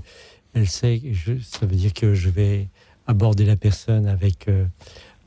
elle 0.54 0.68
sait, 0.68 1.02
je, 1.12 1.34
ça 1.42 1.66
veut 1.66 1.76
dire 1.76 1.94
que 1.94 2.14
je 2.14 2.30
vais 2.30 2.70
aborder 3.08 3.46
la 3.46 3.56
personne 3.56 4.08
avec 4.08 4.48
euh, 4.48 4.66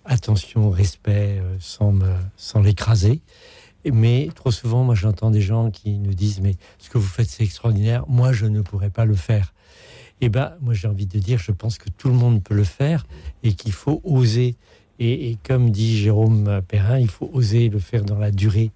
attention, 0.05 0.71
respect, 0.71 1.41
euh, 1.41 1.57
sans 2.37 2.63
l'écraser. 2.63 3.21
Mais 3.93 4.29
trop 4.35 4.51
souvent, 4.51 4.85
moi, 4.85 4.95
j'entends 4.95 5.31
des 5.31 5.41
gens 5.41 5.71
qui 5.71 5.99
nous 5.99 6.15
disent 6.15 6.41
Mais 6.41 6.57
ce 6.79 6.91
que 6.91 6.99
vous 6.99 7.07
faites, 7.07 7.29
c'est 7.29 7.45
extraordinaire. 7.45 8.05
Moi, 8.09 8.33
je 8.33 8.47
ne 8.47 8.61
pourrais 8.61 8.91
pas 8.91 9.05
le 9.05 9.15
faire. 9.15 9.55
Eh 10.21 10.29
ben, 10.29 10.55
moi, 10.61 10.75
j'ai 10.75 10.89
envie 10.89 11.07
de 11.07 11.19
dire, 11.19 11.39
je 11.39 11.53
pense 11.53 11.79
que 11.79 11.89
tout 11.91 12.09
le 12.09 12.15
monde 12.15 12.43
peut 12.43 12.55
le 12.55 12.65
faire 12.65 13.07
et 13.43 13.53
qu'il 13.53 13.73
faut 13.73 14.01
oser. 14.05 14.57
Et, 14.99 15.39
comme 15.47 15.71
dit 15.71 15.97
Jérôme 15.97 16.61
Perrin, 16.67 16.99
il 16.99 17.09
faut 17.09 17.31
oser 17.33 17.69
le 17.69 17.79
faire 17.79 18.05
dans 18.05 18.19
la 18.19 18.33
durée. 18.33 18.73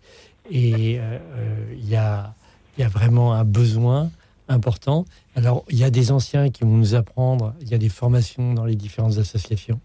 Et 0.50 0.98
euh, 0.98 1.18
euh, 1.34 1.74
il 1.76 1.88
y, 1.88 1.96
a, 1.96 2.34
il 2.76 2.82
y 2.82 2.84
a 2.84 2.88
vraiment 2.88 3.32
un 3.32 3.44
besoin 3.44 4.10
important. 4.48 5.04
Alors, 5.34 5.64
il 5.68 5.78
y 5.78 5.84
a 5.84 5.90
des 5.90 6.12
anciens 6.12 6.50
qui 6.50 6.62
vont 6.62 6.76
nous 6.76 6.94
apprendre, 6.94 7.54
il 7.60 7.68
y 7.68 7.74
a 7.74 7.78
des 7.78 7.88
formations 7.88 8.54
dans 8.54 8.64
les 8.64 8.76
différentes 8.76 9.18
associations, 9.18 9.80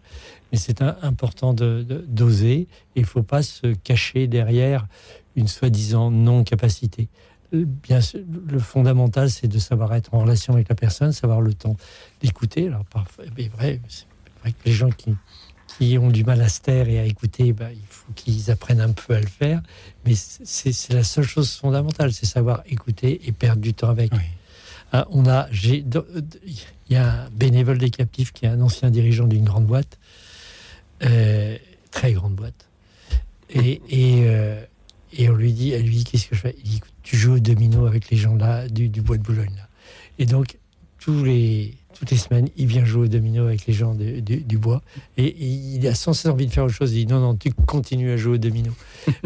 mais 0.51 0.57
c'est 0.57 0.81
important 0.81 1.53
d'oser. 1.53 2.59
Et 2.61 2.67
il 2.97 3.01
ne 3.01 3.07
faut 3.07 3.23
pas 3.23 3.41
se 3.43 3.73
cacher 3.75 4.27
derrière 4.27 4.87
une 5.35 5.47
soi-disant 5.47 6.11
non-capacité. 6.11 7.07
Euh, 7.53 7.65
Bien 7.65 8.01
sûr, 8.01 8.21
le 8.49 8.59
fondamental, 8.59 9.29
c'est 9.29 9.47
de 9.47 9.59
savoir 9.59 9.93
être 9.95 10.13
en 10.13 10.19
relation 10.19 10.53
avec 10.53 10.69
la 10.69 10.75
personne, 10.75 11.11
savoir 11.11 11.41
le 11.41 11.53
temps 11.53 11.77
d'écouter. 12.21 12.67
Alors, 12.67 12.85
parfois, 12.85 13.25
c'est 13.37 13.47
vrai, 13.49 13.79
c'est 13.87 14.05
vrai 14.41 14.51
que 14.51 14.57
les 14.65 14.71
gens 14.73 14.89
qui, 14.89 15.13
qui 15.67 15.97
ont 15.97 16.09
du 16.09 16.23
mal 16.23 16.41
à 16.41 16.49
se 16.49 16.61
taire 16.61 16.89
et 16.89 16.99
à 16.99 17.05
écouter, 17.05 17.53
ben, 17.53 17.69
il 17.71 17.79
faut 17.89 18.11
qu'ils 18.15 18.49
apprennent 18.51 18.81
un 18.81 18.91
peu 18.91 19.13
à 19.15 19.21
le 19.21 19.27
faire. 19.27 19.61
Mais 20.05 20.13
c'est 20.15 20.93
la 20.93 21.03
seule 21.03 21.25
chose 21.25 21.51
fondamentale, 21.51 22.11
c'est 22.13 22.25
savoir 22.25 22.63
écouter 22.67 23.21
et 23.27 23.31
perdre 23.31 23.61
du 23.61 23.73
temps 23.73 23.89
avec. 23.89 24.11
Oui. 24.13 24.19
Ah, 24.93 25.05
on 25.11 25.25
a, 25.27 25.47
dans- 25.85 26.05
il 26.45 26.55
y 26.89 26.95
a 26.95 27.23
un 27.25 27.29
bénévole 27.31 27.77
des 27.77 27.89
captifs 27.89 28.31
qui 28.31 28.45
est 28.45 28.49
un 28.49 28.61
ancien 28.61 28.89
dirigeant 28.89 29.27
d'une 29.27 29.43
grande 29.43 29.65
boîte, 29.65 29.99
euh, 31.03 31.57
très 31.91 32.13
grande 32.13 32.35
boîte, 32.35 32.67
et, 33.49 33.81
et, 33.89 34.23
euh, 34.27 34.61
et 35.13 35.29
on 35.29 35.35
lui 35.35 35.53
dit, 35.53 35.71
elle 35.71 35.83
lui 35.85 36.03
qu'est-ce 36.03 36.27
que 36.27 36.35
je 36.35 36.41
fais? 36.41 36.55
Il 36.63 36.69
dit, 36.69 36.81
tu 37.03 37.15
joues 37.17 37.35
au 37.35 37.39
domino 37.39 37.85
avec 37.85 38.09
les 38.09 38.17
gens 38.17 38.35
là 38.35 38.67
du, 38.67 38.89
du 38.89 39.01
bois 39.01 39.17
de 39.17 39.23
Boulogne 39.23 39.53
là. 39.55 39.67
Et 40.19 40.25
donc 40.25 40.57
tous 40.99 41.23
les 41.23 41.73
toutes 41.97 42.11
les 42.11 42.17
semaines, 42.17 42.47
il 42.57 42.67
vient 42.67 42.85
jouer 42.85 43.05
au 43.05 43.07
domino 43.07 43.45
avec 43.45 43.65
les 43.65 43.73
gens 43.73 43.95
du- 43.95 44.57
bois, 44.59 44.83
et, 45.17 45.35
il 45.43 45.87
a 45.87 45.95
sans 45.95 46.13
cesse 46.13 46.29
envie 46.31 46.45
de 46.45 46.51
faire 46.51 46.65
autre 46.65 46.73
chose. 46.75 46.93
Il 46.93 47.05
dit 47.05 47.11
non 47.11 47.19
non, 47.19 47.35
tu 47.35 47.51
continues 47.51 48.11
à 48.11 48.17
jouer 48.17 48.33
au 48.33 48.37
domino. 48.37 48.71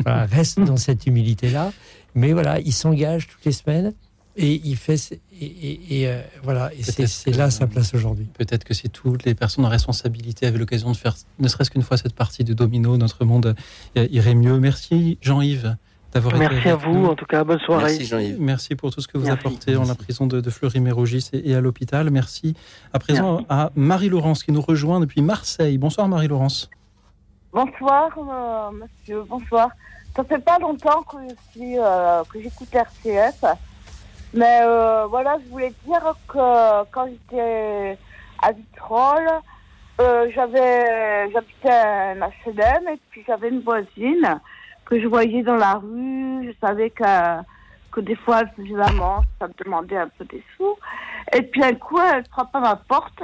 Reste 0.05 0.59
dans 0.61 0.77
cette 0.77 1.05
humilité 1.05 1.49
là, 1.49 1.73
mais 2.15 2.31
voilà, 2.31 2.59
il 2.61 2.71
s'engage 2.71 3.27
toutes 3.27 3.43
les 3.43 3.51
semaines. 3.51 3.93
Et 4.37 4.61
il 4.63 4.77
fait, 4.77 5.19
et, 5.39 5.45
et- 5.45 6.01
et, 6.01 6.07
euh, 6.07 6.21
voilà, 6.43 6.71
et 6.73 6.83
c'est 6.83 7.35
là 7.35 7.49
sa 7.51 7.67
place 7.67 7.93
aujourd'hui. 7.93 8.29
Peut-être 8.33 8.63
que 8.63 8.73
si 8.73 8.89
toutes 8.89 9.25
les 9.25 9.35
personnes 9.35 9.65
en 9.65 9.69
responsabilité 9.69 10.47
avaient 10.47 10.57
l'occasion 10.57 10.89
de 10.91 10.95
faire 10.97 11.15
ne 11.39 11.47
serait-ce 11.49 11.69
qu'une 11.69 11.81
fois 11.81 11.97
cette 11.97 12.15
partie 12.15 12.43
de 12.45 12.53
domino, 12.53 12.95
notre 12.95 13.25
monde 13.25 13.55
euh, 13.97 14.07
irait 14.09 14.33
mieux. 14.35 14.57
Merci 14.59 15.17
Jean-Yves 15.21 15.75
d'avoir 16.13 16.35
été 16.35 16.47
Merci 16.49 16.69
à 16.69 16.75
vous. 16.77 16.93
nous. 16.93 17.05
En 17.07 17.15
tout 17.15 17.25
cas, 17.25 17.43
bonne 17.43 17.59
soirée. 17.59 17.83
Merci 17.91 18.05
Jean-Yves. 18.05 18.37
Merci 18.39 18.75
pour 18.75 18.91
tout 18.93 19.01
ce 19.01 19.07
que 19.09 19.17
vous 19.17 19.25
Merci. 19.25 19.39
apportez 19.47 19.75
en 19.75 19.83
la 19.83 19.95
prison 19.95 20.27
de, 20.27 20.39
de 20.39 20.49
Fleury-Mérogis 20.49 21.29
et, 21.33 21.49
et 21.51 21.55
à 21.55 21.59
l'hôpital. 21.61 22.09
Merci 22.09 22.53
à 22.93 22.99
présent 22.99 23.45
à 23.49 23.71
Marie-Laurence 23.75 24.43
qui 24.45 24.53
nous 24.53 24.61
rejoint 24.61 25.01
depuis 25.01 25.21
Marseille. 25.21 25.77
Bonsoir 25.77 26.07
Marie-Laurence. 26.07 26.69
Bonsoir, 27.53 28.09
euh, 28.17 28.71
monsieur, 28.77 29.23
bonsoir. 29.27 29.69
Ça 30.15 30.23
fait 30.23 30.39
pas 30.39 30.57
longtemps 30.59 31.01
que 31.03 31.17
je 31.29 31.51
suis, 31.51 31.77
euh, 31.77 32.23
que 32.31 32.41
j'écoute 32.41 32.69
RCF, 32.73 33.43
mais 34.33 34.61
euh, 34.63 35.07
voilà, 35.07 35.37
je 35.43 35.49
voulais 35.49 35.73
dire 35.85 36.15
que 36.27 36.83
quand 36.91 37.07
j'étais 37.07 37.97
à 38.41 38.51
Vitrolles, 38.51 39.41
euh, 39.99 40.29
j'avais, 40.33 41.29
j'habitais 41.31 41.69
un 41.69 42.15
HLM 42.19 42.87
et 42.93 42.99
puis 43.09 43.23
j'avais 43.27 43.49
une 43.49 43.61
voisine 43.61 44.39
que 44.85 44.99
je 44.99 45.07
voyais 45.07 45.43
dans 45.43 45.57
la 45.57 45.75
rue. 45.75 46.47
Je 46.47 46.53
savais 46.65 46.89
que, 46.89 47.03
que 47.91 47.99
des 47.99 48.15
fois 48.15 48.41
elle 48.41 48.51
faisait 48.55 48.77
la 48.77 48.87
ça 48.87 49.47
me 49.47 49.63
demandait 49.63 49.97
un 49.97 50.07
peu 50.07 50.25
des 50.25 50.43
sous. 50.55 50.77
Et 51.33 51.41
puis 51.41 51.63
un 51.63 51.75
coup, 51.75 51.99
elle 51.99 52.25
frappe 52.31 52.55
à 52.55 52.59
ma 52.61 52.75
porte. 52.77 53.21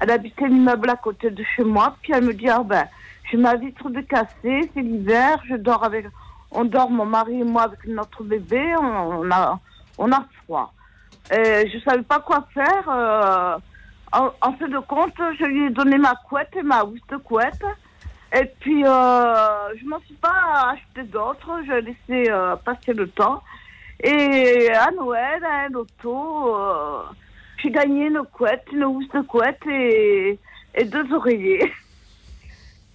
Elle 0.00 0.10
habitait 0.10 0.48
l'immeuble 0.48 0.90
à 0.90 0.96
côté 0.96 1.30
de 1.30 1.42
chez 1.56 1.64
moi. 1.64 1.96
Puis 2.02 2.12
elle 2.14 2.24
me 2.24 2.34
dit, 2.34 2.48
ah 2.48 2.62
ben, 2.62 2.86
j'ai 3.30 3.38
ma 3.38 3.56
vitre 3.56 3.88
de 3.88 4.02
cassée, 4.02 4.70
c'est 4.74 4.82
l'hiver, 4.82 5.40
je 5.48 5.56
dors 5.56 5.82
avec, 5.82 6.06
on 6.50 6.64
dort 6.64 6.90
mon 6.90 7.06
mari 7.06 7.40
et 7.40 7.44
moi 7.44 7.62
avec 7.62 7.84
notre 7.86 8.22
bébé, 8.22 8.74
on 8.80 9.30
a, 9.30 9.58
on 9.98 10.12
a 10.12 10.24
froid. 10.44 10.72
Je 11.30 11.78
savais 11.84 12.02
pas 12.02 12.20
quoi 12.20 12.46
faire. 12.54 12.88
euh, 12.88 13.56
en, 14.12 14.30
en 14.40 14.52
fin 14.52 14.68
de 14.68 14.78
compte, 14.78 15.14
je 15.38 15.44
lui 15.44 15.66
ai 15.66 15.70
donné 15.70 15.98
ma 15.98 16.14
couette 16.28 16.54
et 16.56 16.62
ma 16.62 16.84
housse 16.84 17.00
de 17.10 17.16
couette. 17.16 17.64
Et 18.32 18.44
puis, 18.60 18.84
euh, 18.84 19.74
je 19.76 19.84
m'en 19.86 20.00
suis 20.00 20.14
pas 20.14 20.72
acheté 20.72 21.02
d'autres, 21.04 21.60
j'ai 21.66 21.80
laissé 21.80 22.30
euh, 22.30 22.56
passer 22.56 22.92
le 22.92 23.08
temps. 23.08 23.42
Et 24.02 24.70
à 24.72 24.90
Noël, 24.90 25.44
à 25.44 25.64
un 25.64 25.68
loto, 25.70 26.54
j'ai 27.58 27.70
gagné 27.70 28.06
une 28.06 28.22
couette, 28.32 28.66
une 28.72 28.84
housse 28.84 29.08
de 29.08 29.22
couette 29.22 29.64
et, 29.68 30.38
et 30.74 30.84
deux 30.84 31.12
oreillers. 31.12 31.72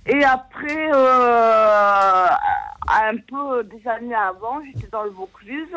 Et 0.05 0.23
après, 0.23 0.91
un 2.87 3.17
peu 3.27 3.63
des 3.63 3.87
années 3.87 4.15
avant, 4.15 4.62
j'étais 4.63 4.87
dans 4.91 5.04
le 5.04 5.12
Vaucluse, 5.12 5.75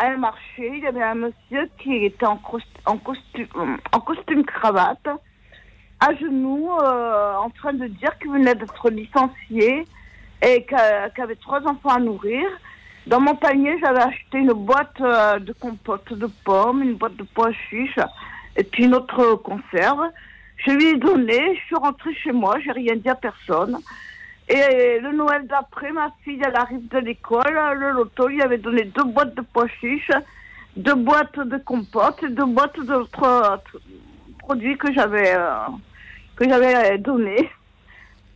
à 0.00 0.06
un 0.08 0.16
marché, 0.16 0.64
il 0.78 0.80
y 0.82 0.86
avait 0.86 1.02
un 1.02 1.14
monsieur 1.26 1.68
qui 1.78 2.04
était 2.06 2.26
en, 2.26 2.36
cos- 2.38 2.76
en 2.86 2.96
costume, 2.96 3.76
en 3.92 4.00
costume 4.00 4.44
cravate, 4.44 5.08
à 6.00 6.14
genoux, 6.14 6.70
euh, 6.82 7.34
en 7.36 7.50
train 7.50 7.74
de 7.74 7.86
dire 7.86 8.16
qu'il 8.18 8.30
venait 8.32 8.54
d'être 8.54 8.88
licencié 8.90 9.84
et 10.42 10.66
qu'il 10.66 11.22
avait 11.22 11.36
trois 11.36 11.60
enfants 11.68 11.90
à 11.90 12.00
nourrir. 12.00 12.46
Dans 13.06 13.20
mon 13.20 13.34
panier, 13.34 13.76
j'avais 13.80 14.00
acheté 14.00 14.38
une 14.38 14.52
boîte 14.52 15.00
euh, 15.00 15.38
de 15.38 15.52
compote 15.52 16.12
de 16.14 16.28
pommes, 16.44 16.82
une 16.82 16.94
boîte 16.94 17.16
de 17.16 17.24
pois 17.34 17.52
chiches 17.68 17.98
et 18.56 18.64
puis 18.64 18.84
une 18.84 18.94
autre 18.94 19.34
conserve. 19.36 20.04
Je 20.64 20.70
lui 20.72 20.86
ai 20.88 20.96
donné, 20.96 21.56
je 21.56 21.60
suis 21.66 21.76
rentrée 21.76 22.14
chez 22.14 22.32
moi, 22.32 22.58
j'ai 22.64 22.72
rien 22.72 22.96
dit 22.96 23.08
à 23.08 23.14
personne. 23.14 23.78
Et 24.52 24.98
le 24.98 25.12
Noël 25.12 25.46
d'après, 25.46 25.92
ma 25.92 26.10
fille, 26.24 26.42
elle 26.44 26.56
arrive 26.56 26.88
de 26.88 26.98
l'école, 26.98 27.56
le 27.76 27.92
loto 27.92 28.26
lui 28.26 28.42
avait 28.42 28.58
donné 28.58 28.82
deux 28.84 29.04
boîtes 29.04 29.34
de 29.36 29.42
pois 29.42 29.68
chiches, 29.80 30.10
deux 30.76 30.96
boîtes 30.96 31.38
de 31.38 31.56
compote 31.58 32.20
et 32.24 32.30
deux 32.30 32.46
boîtes 32.46 32.80
d'autres 32.80 33.22
euh, 33.24 33.56
produits 34.40 34.76
que 34.76 34.92
j'avais 34.92 35.34
euh, 35.34 35.54
que 36.34 36.48
j'avais 36.48 36.98
donné. 36.98 37.48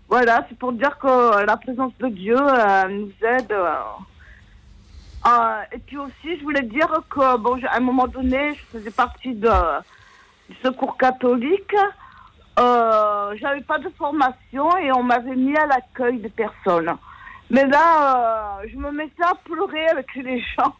Voilà, 0.08 0.46
c'est 0.48 0.56
pour 0.56 0.72
dire 0.72 0.96
que 0.98 1.44
la 1.44 1.56
présence 1.56 1.92
de 1.98 2.08
Dieu 2.08 2.36
euh, 2.38 2.88
nous 2.88 3.12
aide 3.26 3.50
euh, 3.50 3.74
Euh, 5.26 5.62
et 5.72 5.78
puis 5.78 5.96
aussi, 5.96 6.36
je 6.38 6.42
voulais 6.42 6.62
dire 6.62 6.90
que, 7.08 7.36
bon, 7.38 7.58
à 7.64 7.76
un 7.78 7.80
moment 7.80 8.06
donné, 8.06 8.54
je 8.54 8.78
faisais 8.78 8.90
partie 8.90 9.32
du 9.32 9.48
secours 10.62 10.96
catholique. 10.98 11.74
Euh, 12.58 13.34
J'avais 13.40 13.62
pas 13.62 13.78
de 13.78 13.88
formation 13.90 14.76
et 14.78 14.92
on 14.92 15.02
m'avait 15.02 15.34
mis 15.34 15.56
à 15.56 15.66
l'accueil 15.66 16.18
des 16.18 16.28
personnes. 16.28 16.94
Mais 17.50 17.66
là, 17.66 18.60
euh, 18.60 18.68
je 18.70 18.76
me 18.76 18.90
mettais 18.90 19.22
à 19.22 19.34
pleurer 19.44 19.86
avec 19.88 20.14
les 20.14 20.40
gens. 20.40 20.74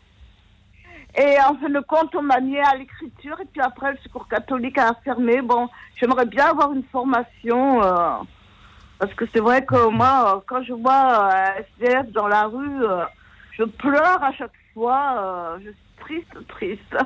Et 1.17 1.37
en 1.41 1.55
fin 1.57 1.69
de 1.69 1.81
compte, 1.81 2.15
on 2.17 2.23
m'a 2.23 2.41
mis 2.41 2.59
à 2.59 2.75
l'écriture 2.75 3.41
et 3.41 3.45
puis 3.45 3.61
après, 3.61 3.93
le 3.93 3.99
secours 3.99 4.29
catholique 4.29 4.79
a 4.79 4.95
fermé. 5.05 5.43
Bon, 5.43 5.69
j'aimerais 5.97 6.27
bien 6.27 6.47
avoir 6.47 6.73
une 6.73 6.85
formation. 6.85 7.83
Euh, 7.83 8.17
parce 8.99 9.15
que 9.15 9.25
c'est 9.33 9.41
vrai 9.41 9.65
que 9.65 9.89
moi, 9.89 10.43
quand 10.47 10.63
je 10.63 10.73
vois 10.73 11.31
SDF 11.79 12.11
dans 12.13 12.29
la 12.29 12.45
rue, 12.45 12.85
je 13.53 13.65
pleure 13.65 14.23
à 14.23 14.33
chaque 14.33 14.53
fois. 14.73 15.59
Triste, 16.05 16.47
triste. 16.49 16.97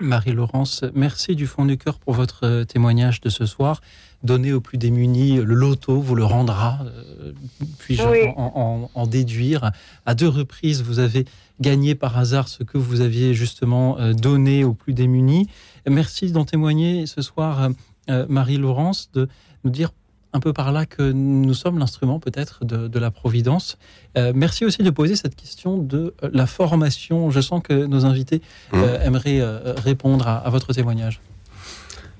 Marie-Laurence, 0.00 0.84
merci 0.94 1.34
du 1.36 1.46
fond 1.46 1.64
du 1.64 1.76
cœur 1.78 1.98
pour 1.98 2.14
votre 2.14 2.44
euh, 2.44 2.64
témoignage 2.64 3.20
de 3.20 3.28
ce 3.28 3.46
soir. 3.46 3.80
Donner 4.22 4.52
aux 4.52 4.60
plus 4.60 4.78
démunis 4.78 5.36
le 5.36 5.54
loto 5.54 6.00
vous 6.00 6.14
le 6.14 6.24
rendra. 6.24 6.78
euh, 6.84 7.32
Puis-je 7.78 8.02
Oui. 8.08 8.18
en, 8.36 8.52
en- 8.54 8.90
en 8.94 9.06
déduire 9.06 9.72
À 10.06 10.14
deux 10.14 10.28
reprises, 10.28 10.82
vous 10.82 10.98
avez 11.00 11.24
gagné 11.60 11.94
par 11.94 12.16
hasard 12.18 12.48
ce 12.48 12.62
que 12.62 12.78
vous 12.78 13.00
aviez 13.00 13.34
justement 13.34 13.98
euh, 13.98 14.12
donné 14.12 14.64
aux 14.64 14.74
plus 14.74 14.92
démunis. 14.94 15.48
Merci 15.88 16.30
d'en 16.30 16.44
témoigner 16.44 17.06
ce 17.06 17.20
soir, 17.22 17.70
euh, 18.10 18.26
Marie-Laurence, 18.28 19.10
de 19.12 19.28
nous 19.64 19.70
dire 19.70 19.90
un 20.32 20.40
peu 20.40 20.52
par 20.52 20.72
là 20.72 20.86
que 20.86 21.12
nous 21.12 21.54
sommes 21.54 21.78
l'instrument 21.78 22.18
peut-être 22.18 22.64
de, 22.64 22.88
de 22.88 22.98
la 22.98 23.10
Providence. 23.10 23.78
Euh, 24.16 24.32
merci 24.34 24.64
aussi 24.64 24.82
de 24.82 24.90
poser 24.90 25.16
cette 25.16 25.36
question 25.36 25.76
de 25.78 26.14
euh, 26.22 26.30
la 26.32 26.46
formation. 26.46 27.30
Je 27.30 27.40
sens 27.40 27.62
que 27.62 27.86
nos 27.86 28.04
invités 28.06 28.40
euh, 28.74 29.00
aimeraient 29.00 29.40
euh, 29.40 29.74
répondre 29.76 30.26
à, 30.26 30.38
à 30.38 30.50
votre 30.50 30.72
témoignage. 30.72 31.20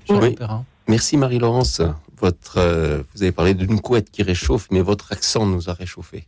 Oui. 0.09 0.35
Perrin. 0.35 0.65
Merci 0.89 1.17
Marie-Laurence. 1.17 1.81
Votre, 2.19 2.59
euh, 2.59 3.03
vous 3.15 3.23
avez 3.23 3.33
parlé 3.33 3.55
d'une 3.55 3.81
couette 3.81 4.11
qui 4.11 4.23
réchauffe, 4.23 4.69
mais 4.71 4.81
votre 4.81 5.13
accent 5.13 5.47
nous 5.47 5.71
a 5.71 5.73
réchauffé. 5.73 6.27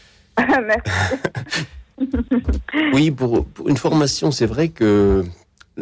Merci. 0.38 0.90
Oui, 2.92 3.10
pour, 3.10 3.46
pour 3.46 3.68
une 3.68 3.76
formation, 3.76 4.30
c'est 4.30 4.46
vrai 4.46 4.68
que 4.68 5.24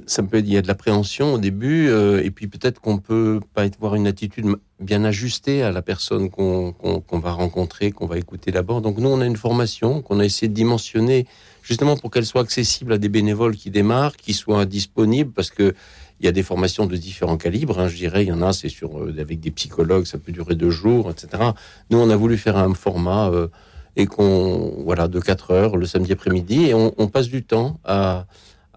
ça 0.07 0.23
peut, 0.23 0.39
il 0.39 0.49
y 0.53 0.57
a 0.57 0.63
de 0.63 0.69
l'appréhension 0.69 1.35
au 1.35 1.39
début, 1.39 1.89
euh, 1.89 2.23
et 2.23 2.31
puis 2.31 2.47
peut-être 2.47 2.81
qu'on 2.81 2.99
peut 2.99 3.41
pas 3.55 3.63
avoir 3.65 3.95
une 3.95 4.07
attitude 4.07 4.47
bien 4.81 5.05
ajustée 5.05 5.63
à 5.63 5.71
la 5.71 5.83
personne 5.83 6.31
qu'on 6.31 6.75
va 7.13 7.33
rencontrer, 7.33 7.93
qu'on 7.93 8.07
va 8.07 8.19
écouter 8.19 8.51
d'abord. 8.51 8.81
Donc 8.81 8.99
nous, 8.99 9.09
on 9.09 9.21
a 9.21 9.27
une 9.27 9.37
formation 9.37 10.03
qu'on 10.03 10.21
a 10.21 10.25
essayé 10.25 10.49
de 10.49 10.55
dimensionner 10.55 11.27
justement 11.63 11.97
pour 11.97 12.11
qu'elle 12.11 12.27
soit 12.27 12.43
accessible 12.43 12.93
à 12.93 12.99
des 12.99 13.09
bénévoles 13.09 13.57
qui 13.57 13.71
démarrent, 13.71 14.17
qui 14.17 14.35
soient 14.35 14.67
disponibles, 14.67 15.33
parce 15.33 15.51
que 15.51 15.75
il 16.21 16.27
y 16.27 16.29
a 16.29 16.33
des 16.33 16.43
formations 16.43 16.87
de 16.87 16.97
différents 16.97 17.37
calibres. 17.37 17.79
hein, 17.81 17.89
je 17.89 17.97
dirais, 17.97 18.25
il 18.25 18.29
y 18.29 18.33
en 18.33 18.41
a, 18.43 18.53
c'est 18.53 18.69
sur 18.69 18.99
euh, 18.99 19.15
avec 19.19 19.41
des 19.41 19.51
psychologues, 19.51 20.07
ça 20.07 20.19
peut 20.19 20.33
durer 20.33 20.55
deux 20.55 20.71
jours, 20.71 21.11
etc. 21.11 21.43
Nous, 21.91 21.99
on 21.99 22.09
a 22.09 22.17
voulu 22.17 22.37
faire 22.37 22.57
un 22.57 22.73
format. 22.75 23.31
euh, 23.31 23.49
et 23.97 24.07
qu'on 24.07 24.83
voilà 24.85 25.07
de 25.07 25.21
4 25.21 25.53
heures 25.53 25.77
le 25.77 25.87
samedi 25.87 26.11
après-midi 26.11 26.65
et 26.65 26.75
on 26.75 27.07
passe 27.07 27.29
du 27.29 27.45
temps 27.45 27.79
à, 27.85 28.27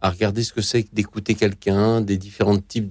à 0.02 0.10
regarder 0.10 0.44
ce 0.44 0.54
que 0.54 0.62
c'est 0.62 0.84
que 0.84 0.90
d'écouter 0.94 1.36
quelqu'un, 1.36 2.02
des 2.02 2.18
différents 2.18 2.58
types 2.58 2.88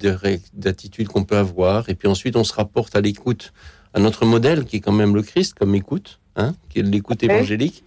d'attitudes 0.53 1.07
qu'on 1.07 1.23
peut 1.23 1.37
avoir. 1.37 1.89
Et 1.89 1.95
puis 1.95 2.07
ensuite 2.07 2.35
on 2.35 2.43
se 2.43 2.53
rapporte 2.53 2.95
à 2.95 3.01
l'écoute 3.01 3.53
à 3.93 3.99
notre 3.99 4.25
modèle 4.25 4.65
qui 4.65 4.77
est 4.77 4.79
quand 4.79 4.91
même 4.91 5.15
le 5.15 5.23
Christ 5.23 5.53
comme 5.53 5.73
écoute, 5.75 6.19
hein, 6.35 6.53
qui 6.69 6.79
est 6.79 6.83
l'écoute 6.83 7.23
évangélique. 7.23 7.83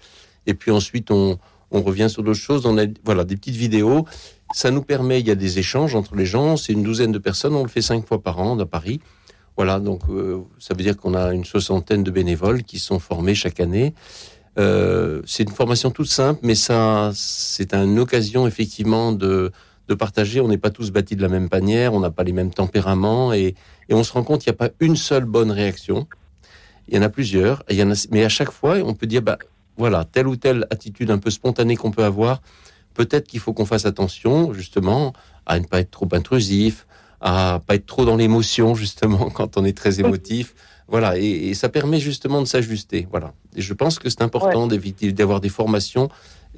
Et 0.46 0.54
puis 0.54 0.70
ensuite 0.70 1.10
on, 1.10 1.38
on 1.70 1.82
revient 1.82 2.08
sur 2.10 2.22
d'autres 2.22 2.38
choses, 2.38 2.66
on 2.66 2.78
a 2.78 2.86
voilà 3.04 3.24
des 3.24 3.36
petites 3.36 3.56
vidéos, 3.56 4.06
ça 4.52 4.70
nous 4.70 4.82
permet 4.82 5.20
il 5.20 5.26
y 5.26 5.30
a 5.30 5.36
des 5.36 5.58
échanges 5.58 5.94
entre 5.94 6.16
les 6.16 6.26
gens, 6.26 6.56
c'est 6.56 6.72
une 6.72 6.82
douzaine 6.82 7.12
de 7.12 7.18
personnes, 7.18 7.54
on 7.54 7.62
le 7.62 7.68
fait 7.68 7.82
cinq 7.82 8.06
fois 8.06 8.22
par 8.22 8.40
an 8.40 8.58
à 8.58 8.66
Paris. 8.66 9.00
Voilà, 9.56 9.78
donc 9.78 10.02
euh, 10.08 10.40
ça 10.58 10.74
veut 10.74 10.82
dire 10.82 10.96
qu'on 10.96 11.14
a 11.14 11.32
une 11.32 11.44
soixantaine 11.44 12.02
de 12.02 12.10
bénévoles 12.10 12.62
qui 12.62 12.78
sont 12.78 12.98
formés 12.98 13.34
chaque 13.34 13.60
année. 13.60 13.94
Euh, 14.60 15.22
c'est 15.26 15.44
une 15.44 15.54
formation 15.54 15.90
toute 15.90 16.08
simple, 16.08 16.40
mais 16.42 16.54
ça, 16.54 17.12
c'est 17.14 17.72
une 17.72 17.98
occasion 17.98 18.46
effectivement 18.46 19.12
de, 19.12 19.52
de 19.88 19.94
partager. 19.94 20.40
On 20.40 20.48
n'est 20.48 20.58
pas 20.58 20.70
tous 20.70 20.90
bâtis 20.90 21.16
de 21.16 21.22
la 21.22 21.28
même 21.28 21.48
manière, 21.50 21.94
on 21.94 22.00
n'a 22.00 22.10
pas 22.10 22.24
les 22.24 22.32
mêmes 22.32 22.52
tempéraments, 22.52 23.32
et, 23.32 23.54
et 23.88 23.94
on 23.94 24.04
se 24.04 24.12
rend 24.12 24.22
compte 24.22 24.42
qu'il 24.42 24.52
n'y 24.52 24.56
a 24.56 24.68
pas 24.68 24.74
une 24.80 24.96
seule 24.96 25.24
bonne 25.24 25.50
réaction. 25.50 26.06
Il 26.88 26.94
y 26.94 26.98
en 26.98 27.02
a 27.02 27.08
plusieurs, 27.08 27.62
et 27.68 27.74
il 27.74 27.78
y 27.78 27.82
en 27.82 27.90
a, 27.90 28.06
mais 28.10 28.24
à 28.24 28.28
chaque 28.28 28.50
fois, 28.50 28.76
on 28.84 28.94
peut 28.94 29.06
dire, 29.06 29.22
bah, 29.22 29.38
voilà, 29.78 30.04
telle 30.04 30.28
ou 30.28 30.36
telle 30.36 30.66
attitude 30.70 31.10
un 31.10 31.18
peu 31.18 31.30
spontanée 31.30 31.76
qu'on 31.76 31.90
peut 31.90 32.04
avoir, 32.04 32.42
peut-être 32.94 33.26
qu'il 33.26 33.40
faut 33.40 33.54
qu'on 33.54 33.64
fasse 33.64 33.86
attention, 33.86 34.52
justement, 34.52 35.14
à 35.46 35.58
ne 35.58 35.64
pas 35.64 35.80
être 35.80 35.90
trop 35.90 36.08
intrusif, 36.12 36.86
à 37.20 37.60
pas 37.66 37.76
être 37.76 37.86
trop 37.86 38.04
dans 38.04 38.16
l'émotion, 38.16 38.74
justement, 38.74 39.30
quand 39.34 39.56
on 39.56 39.64
est 39.64 39.76
très 39.76 40.00
émotif. 40.00 40.54
Voilà, 40.90 41.16
et, 41.16 41.30
et 41.48 41.54
ça 41.54 41.68
permet 41.68 42.00
justement 42.00 42.40
de 42.40 42.46
s'ajuster. 42.46 43.06
Voilà. 43.10 43.32
Et 43.56 43.62
je 43.62 43.74
pense 43.74 43.98
que 44.00 44.08
c'est 44.10 44.22
important 44.22 44.66
d'éviter 44.66 45.12
d'avoir 45.12 45.40
des 45.40 45.48
formations, 45.48 46.08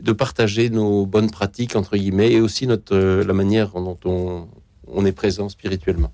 de 0.01 0.12
partager 0.12 0.70
nos 0.70 1.05
bonnes 1.05 1.30
pratiques 1.30 1.76
entre 1.76 1.97
guillemets, 1.99 2.33
et 2.33 2.41
aussi 2.41 2.66
notre 2.66 2.97
euh, 2.97 3.24
la 3.24 3.35
manière 3.35 3.68
dont 3.87 3.99
on, 4.07 4.49
on 4.89 5.05
est 5.05 5.12
présent 5.12 5.49
spirituellement. 5.51 6.12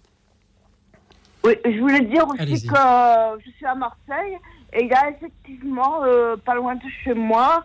Oui, 1.45 1.55
je 1.65 1.79
voulais 1.79 2.01
dire 2.01 2.27
aussi 2.29 2.67
que 2.67 2.75
euh, 2.75 3.39
je 3.45 3.51
suis 3.57 3.67
à 3.67 3.77
Marseille 3.77 4.35
et 4.73 4.83
il 4.83 4.89
y 4.89 4.93
a 4.93 5.11
effectivement, 5.11 6.03
euh, 6.05 6.37
pas 6.37 6.57
loin 6.57 6.75
de 6.75 6.89
chez 7.05 7.15
moi, 7.15 7.65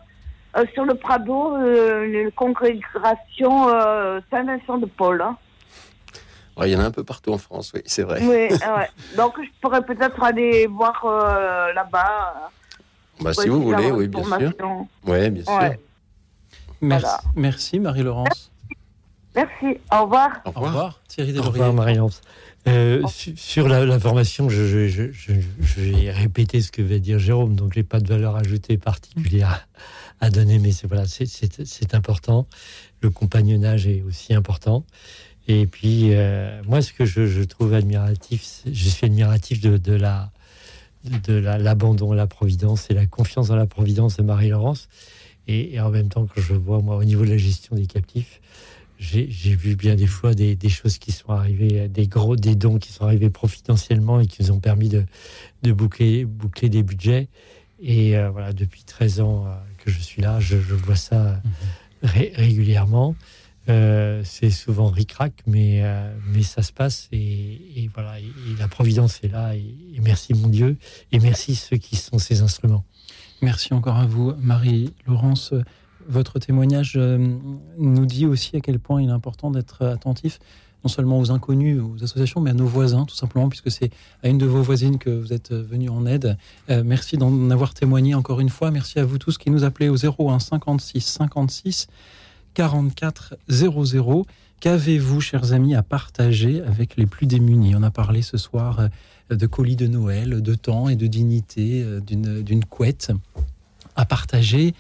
euh, 0.56 0.66
sur 0.76 0.86
le 0.86 0.94
Prado, 0.94 1.58
euh, 1.58 2.06
une 2.26 2.32
congrégation 2.32 3.70
euh, 3.70 4.22
Saint-Vincent 4.30 4.78
de 4.78 4.86
Paul. 4.86 5.20
hein. 5.22 5.36
Ouais, 6.58 6.70
il 6.70 6.74
y 6.74 6.76
en 6.76 6.80
a 6.80 6.86
un 6.86 6.92
peu 6.92 7.04
partout 7.04 7.32
en 7.34 7.38
France, 7.38 7.72
oui, 7.74 7.82
c'est 7.86 8.04
vrai. 8.04 8.20
Oui, 8.22 8.56
ah 8.64 8.78
ouais. 8.78 8.90
Donc 9.18 9.34
je 9.38 9.50
pourrais 9.62 9.84
peut-être 9.84 10.22
aller 10.22 10.68
voir 10.68 11.02
euh, 11.06 11.74
là-bas. 11.74 12.52
Bah, 13.22 13.32
pour 13.34 13.42
si 13.44 13.50
vous 13.50 13.62
voulez, 13.64 13.92
oui, 13.92 14.08
bien 14.08 14.24
sûr. 14.24 14.54
Ouais, 15.06 15.30
bien 15.30 15.44
sûr. 15.44 15.54
Ouais. 15.54 15.80
Merci, 16.82 17.06
Voilà. 17.06 17.22
merci 17.36 17.80
Marie-Laurence. 17.80 18.52
Merci, 19.36 19.80
au 19.92 20.04
revoir. 20.04 20.30
Au 20.46 20.50
Au 20.50 20.52
revoir. 20.52 20.72
revoir 20.72 21.00
Thierry 21.08 21.30
Au 21.32 21.34
Deslauriers. 21.34 21.60
revoir, 21.62 21.74
Marie-Lance. 21.74 22.22
Euh, 22.68 23.06
su- 23.08 23.36
sur 23.36 23.68
la, 23.68 23.86
la 23.86 24.00
formation, 24.00 24.48
je, 24.48 24.66
je, 24.68 24.88
je, 24.88 25.12
je- 25.12 25.34
je 25.62 25.82
vais 25.82 26.12
répéter 26.12 26.62
ce 26.62 26.72
que 26.72 26.82
va 26.82 27.00
dire 27.00 27.20
Jérôme, 27.20 27.56
donc 27.56 27.74
j'ai 27.74 27.84
pas 27.84 28.00
de 28.00 28.08
valeur 28.08 28.36
ajoutée 28.36 28.78
particulière 28.78 29.66
à, 30.22 30.28
à 30.28 30.30
donner, 30.30 30.60
mais 30.60 30.72
c'est 30.72 30.88
voilà, 30.88 31.04
c'est 31.08 31.94
important. 31.96 32.48
Le 33.02 33.10
compagnonnage 33.10 33.88
est 33.88 34.02
aussi 34.04 34.34
important. 34.34 34.86
Et 35.48 35.68
puis, 35.68 36.14
euh, 36.14 36.62
moi, 36.66 36.82
ce 36.82 36.94
que 36.94 37.06
je, 37.06 37.28
je 37.28 37.44
trouve 37.44 37.74
admiratif, 37.74 38.62
je 38.66 38.90
suis 38.90 39.06
admiratif 39.06 39.60
de, 39.62 39.78
de 39.78 39.94
la 39.94 40.32
de 41.28 41.34
la- 41.34 41.58
l'abandon 41.58 42.14
à 42.14 42.16
la 42.16 42.28
providence 42.28 42.90
et 42.90 42.94
la 42.94 43.06
confiance 43.06 43.50
dans 43.50 43.58
la 43.58 43.66
providence 43.68 44.16
de 44.16 44.24
Marie-Laurence. 44.24 44.88
Et, 45.50 45.74
et 45.76 45.82
en 45.82 45.90
même 45.90 46.08
temps, 46.08 46.26
quand 46.34 46.40
je 46.42 46.54
vois, 46.54 46.80
moi, 46.82 46.96
au 46.96 47.04
niveau 47.04 47.26
de 47.26 47.30
la 47.32 47.38
gestion 47.38 47.76
des 47.76 47.88
captifs, 47.88 48.40
j'ai 49.00 49.26
vu 49.56 49.76
bien 49.76 49.96
des 49.96 50.08
fois 50.08 50.34
des, 50.34 50.56
des 50.56 50.70
choses 50.70 50.98
qui 50.98 51.12
sont 51.12 51.32
arrivées, 51.32 51.90
des 51.90 52.08
gros, 52.08 52.38
des 52.38 52.56
dons 52.56 52.80
qui 52.80 52.94
sont 52.94 53.04
arrivés 53.04 53.30
providentiellement 53.30 54.22
et 54.22 54.28
qui 54.28 54.44
nous 54.44 54.52
ont 54.52 54.60
permis 54.62 54.88
de, 54.88 55.04
de 55.64 55.74
boucler, 55.74 56.24
boucler 56.24 56.70
des 56.70 56.84
budgets. 56.84 57.28
Et 57.82 58.16
euh, 58.16 58.30
voilà, 58.30 58.54
depuis 58.54 58.84
13 58.86 59.20
ans 59.20 59.46
euh, 59.46 59.50
que 59.84 59.92
je 59.92 60.00
suis 60.00 60.22
là, 60.22 60.40
je, 60.40 60.56
je 60.58 60.74
vois 60.74 60.96
ça 60.96 61.42
ré- 62.02 62.32
régulièrement. 62.34 63.14
Euh, 63.70 64.22
c'est 64.26 64.50
souvent 64.50 64.88
ric-rac, 64.88 65.34
mais, 65.48 65.82
euh, 65.84 66.14
mais 66.34 66.44
ça 66.44 66.62
se 66.62 66.74
passe 66.74 67.08
et, 67.14 67.90
voilà, 67.94 68.20
et, 68.20 68.26
la 68.60 68.68
providence 68.68 69.22
est 69.24 69.30
là. 69.30 69.56
Et, 69.56 69.74
merci 70.02 70.34
mon 70.34 70.50
Dieu, 70.50 70.76
et 71.12 71.20
merci 71.20 71.56
ceux 71.56 71.78
qui 71.78 71.96
sont 71.96 72.20
ces 72.20 72.42
instruments. 72.42 72.84
Merci 73.42 73.74
encore 73.74 73.98
à 73.98 74.06
vous, 74.06 74.34
Marie-Laurence. 74.38 75.54
Votre 76.10 76.40
témoignage 76.40 76.96
euh, 76.98 77.18
nous 77.78 78.06
dit 78.06 78.26
aussi 78.26 78.58
à 78.58 78.60
quel 78.60 78.80
point 78.80 79.02
il 79.02 79.08
est 79.08 79.14
important 79.14 79.50
d'être 79.50 79.86
attentif, 79.86 80.40
non 80.84 80.90
seulement 80.90 81.18
aux 81.20 81.32
inconnus, 81.32 81.82
aux 81.82 82.04
associations, 82.04 82.42
mais 82.42 82.50
à 82.50 82.54
nos 82.54 82.66
voisins, 82.66 83.06
tout 83.06 83.16
simplement, 83.16 83.48
puisque 83.48 83.72
c'est 83.72 83.92
à 84.24 84.28
une 84.28 84.38
de 84.38 84.46
vos 84.46 84.62
voisines 84.62 84.98
que 84.98 85.10
vous 85.10 85.32
êtes 85.32 85.54
venu 85.54 85.88
en 85.88 86.06
aide. 86.06 86.38
Merci 86.68 87.16
d'en 87.16 87.50
avoir 87.50 87.74
témoigné 87.74 88.16
encore 88.16 88.42
une 88.42 88.50
fois. 88.50 88.70
Merci 88.72 89.00
à 89.00 89.06
vous 89.06 89.18
tous 89.18 89.38
qui 89.38 89.50
nous 89.50 89.64
appelez 89.64 89.88
au 89.88 89.96
01 89.96 90.40
56 90.40 91.00
56 91.00 91.88
44 92.54 93.36
00. 93.50 94.26
Qu'avez-vous, 94.60 95.22
chers 95.22 95.54
amis, 95.54 95.76
à 95.76 95.84
partager 95.84 96.62
avec 96.62 96.96
les 96.96 97.06
plus 97.06 97.28
démunis 97.28 97.76
On 97.76 97.84
a 97.84 97.92
parlé 97.92 98.22
ce 98.22 98.38
soir 98.38 98.80
euh, 98.80 99.36
de 99.36 99.46
colis 99.46 99.76
de 99.76 99.88
Noël, 99.88 100.42
de 100.42 100.56
temps 100.56 100.90
et 100.90 100.96
de 100.96 101.08
dignité, 101.08 101.84
euh, 101.84 102.00
d'une 102.00 102.66
couette 102.66 103.12
à 103.96 104.06
partager. 104.06 104.74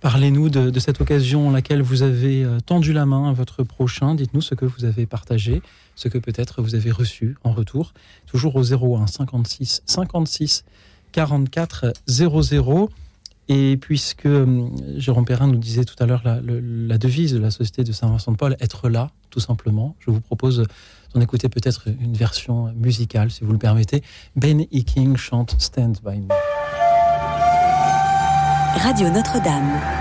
Parlez-nous 0.00 0.48
de, 0.48 0.70
de 0.70 0.80
cette 0.80 1.00
occasion 1.02 1.50
laquelle 1.50 1.82
vous 1.82 2.02
avez 2.02 2.42
euh, 2.42 2.58
tendu 2.60 2.94
la 2.94 3.04
main 3.04 3.28
à 3.28 3.32
votre 3.34 3.62
prochain. 3.62 4.14
Dites-nous 4.14 4.40
ce 4.40 4.54
que 4.54 4.64
vous 4.64 4.86
avez 4.86 5.04
partagé, 5.04 5.60
ce 5.94 6.08
que 6.08 6.16
peut-être 6.16 6.62
vous 6.62 6.74
avez 6.74 6.90
reçu 6.90 7.36
en 7.44 7.52
retour. 7.52 7.92
Toujours 8.26 8.56
au 8.56 8.62
01 8.62 9.06
56 9.06 9.82
56 9.84 10.64
44 11.12 11.92
00. 12.06 12.88
Et 13.52 13.76
puisque 13.76 14.26
euh, 14.26 14.68
Jérôme 14.96 15.24
Perrin 15.24 15.48
nous 15.48 15.58
disait 15.58 15.84
tout 15.84 15.96
à 15.98 16.06
l'heure 16.06 16.22
la, 16.24 16.98
devise 16.98 17.34
de 17.34 17.40
la 17.40 17.50
Société 17.50 17.82
de 17.82 17.90
Saint-Vincent-de-Paul, 17.90 18.56
être 18.60 18.88
là, 18.88 19.10
tout 19.28 19.40
simplement, 19.40 19.96
je 19.98 20.12
vous 20.12 20.20
propose 20.20 20.64
d'en 21.12 21.20
écouter 21.20 21.48
peut-être 21.48 21.88
une 22.00 22.14
version 22.14 22.72
musicale, 22.76 23.32
si 23.32 23.42
vous 23.42 23.50
le 23.50 23.58
permettez. 23.58 24.04
Ben 24.36 24.60
E. 24.60 24.82
King 24.82 25.16
chante 25.16 25.56
Stand 25.58 25.98
By 26.04 26.20
Me. 26.20 26.28
Radio 28.76 29.10
Notre-Dame. 29.10 29.99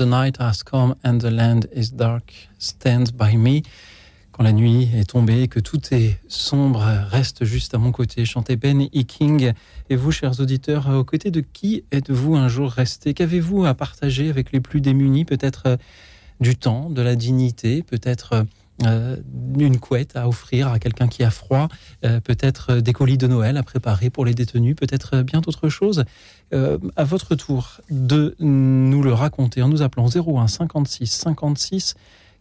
The 0.00 0.06
night 0.06 0.38
has 0.40 0.62
come 0.62 0.94
and 1.04 1.18
the 1.20 1.30
land 1.30 1.68
is 1.74 1.90
dark, 1.92 2.32
stand 2.58 3.12
by 3.18 3.36
me. 3.36 3.62
Quand 4.32 4.42
la 4.44 4.52
nuit 4.52 4.88
est 4.94 5.10
tombée, 5.10 5.46
que 5.46 5.60
tout 5.60 5.80
est 5.92 6.18
sombre, 6.26 6.82
reste 7.10 7.44
juste 7.44 7.74
à 7.74 7.78
mon 7.78 7.92
côté. 7.92 8.24
Chantez 8.24 8.56
Ben 8.56 8.80
E. 8.80 9.02
King. 9.02 9.52
Et 9.90 9.96
vous, 9.96 10.10
chers 10.10 10.40
auditeurs, 10.40 10.88
aux 10.88 11.04
côtés 11.04 11.30
de 11.30 11.42
qui 11.42 11.84
êtes-vous 11.92 12.34
un 12.34 12.48
jour 12.48 12.70
resté? 12.70 13.12
Qu'avez-vous 13.12 13.66
à 13.66 13.74
partager 13.74 14.30
avec 14.30 14.52
les 14.52 14.60
plus 14.60 14.80
démunis? 14.80 15.26
Peut-être 15.26 15.62
euh, 15.66 15.76
du 16.40 16.56
temps, 16.56 16.88
de 16.88 17.02
la 17.02 17.14
dignité, 17.14 17.82
peut-être 17.82 18.46
euh, 18.86 19.16
une 19.58 19.78
couette 19.78 20.16
à 20.16 20.28
offrir 20.28 20.68
à 20.68 20.78
quelqu'un 20.78 21.08
qui 21.08 21.22
a 21.22 21.30
froid, 21.30 21.68
euh, 22.04 22.20
peut-être 22.20 22.76
des 22.76 22.92
colis 22.92 23.18
de 23.18 23.26
Noël 23.26 23.56
à 23.56 23.62
préparer 23.62 24.10
pour 24.10 24.24
les 24.24 24.32
détenus, 24.32 24.76
peut-être 24.76 25.22
bien 25.22 25.40
d'autres 25.40 25.68
choses. 25.68 26.04
Euh, 26.54 26.78
à 26.96 27.04
votre 27.04 27.34
tour 27.34 27.80
de 27.90 28.34
nous 28.40 29.02
le 29.02 29.12
raconter 29.12 29.62
en 29.62 29.68
nous 29.68 29.82
appelant 29.82 30.08
01 30.08 30.48
56 30.48 31.06
56 31.06 31.94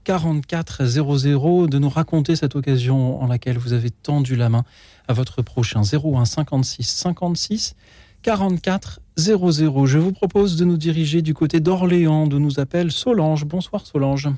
44 0.06 0.86
00, 0.86 1.68
de 1.68 1.78
nous 1.78 1.90
raconter 1.90 2.36
cette 2.36 2.56
occasion 2.56 3.22
en 3.22 3.28
laquelle 3.28 3.58
vous 3.58 3.74
avez 3.74 3.92
tendu 3.92 4.36
la 4.36 4.50
main 4.50 4.64
à 5.08 5.14
votre 5.14 5.42
prochain 5.42 5.82
01 5.82 6.26
56 6.26 6.88
56 6.88 7.76
44 8.22 9.02
00. 9.18 9.86
Je 9.86 9.98
vous 9.98 10.12
propose 10.12 10.56
de 10.56 10.66
nous 10.66 10.78
diriger 10.78 11.22
du 11.22 11.34
côté 11.34 11.60
d'Orléans, 11.60 12.28
de 12.28 12.38
nous 12.38 12.60
appelle 12.60 12.92
Solange. 12.92 13.46
Bonsoir 13.46 13.86
Solange. 13.86 14.30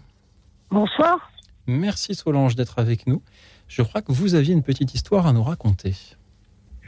Bonsoir. 0.71 1.31
Merci 1.67 2.15
Solange 2.15 2.55
d'être 2.55 2.79
avec 2.79 3.07
nous. 3.07 3.21
Je 3.67 3.81
crois 3.81 4.01
que 4.01 4.11
vous 4.11 4.35
aviez 4.35 4.53
une 4.53 4.63
petite 4.63 4.93
histoire 4.93 5.27
à 5.27 5.33
nous 5.33 5.43
raconter. 5.43 5.93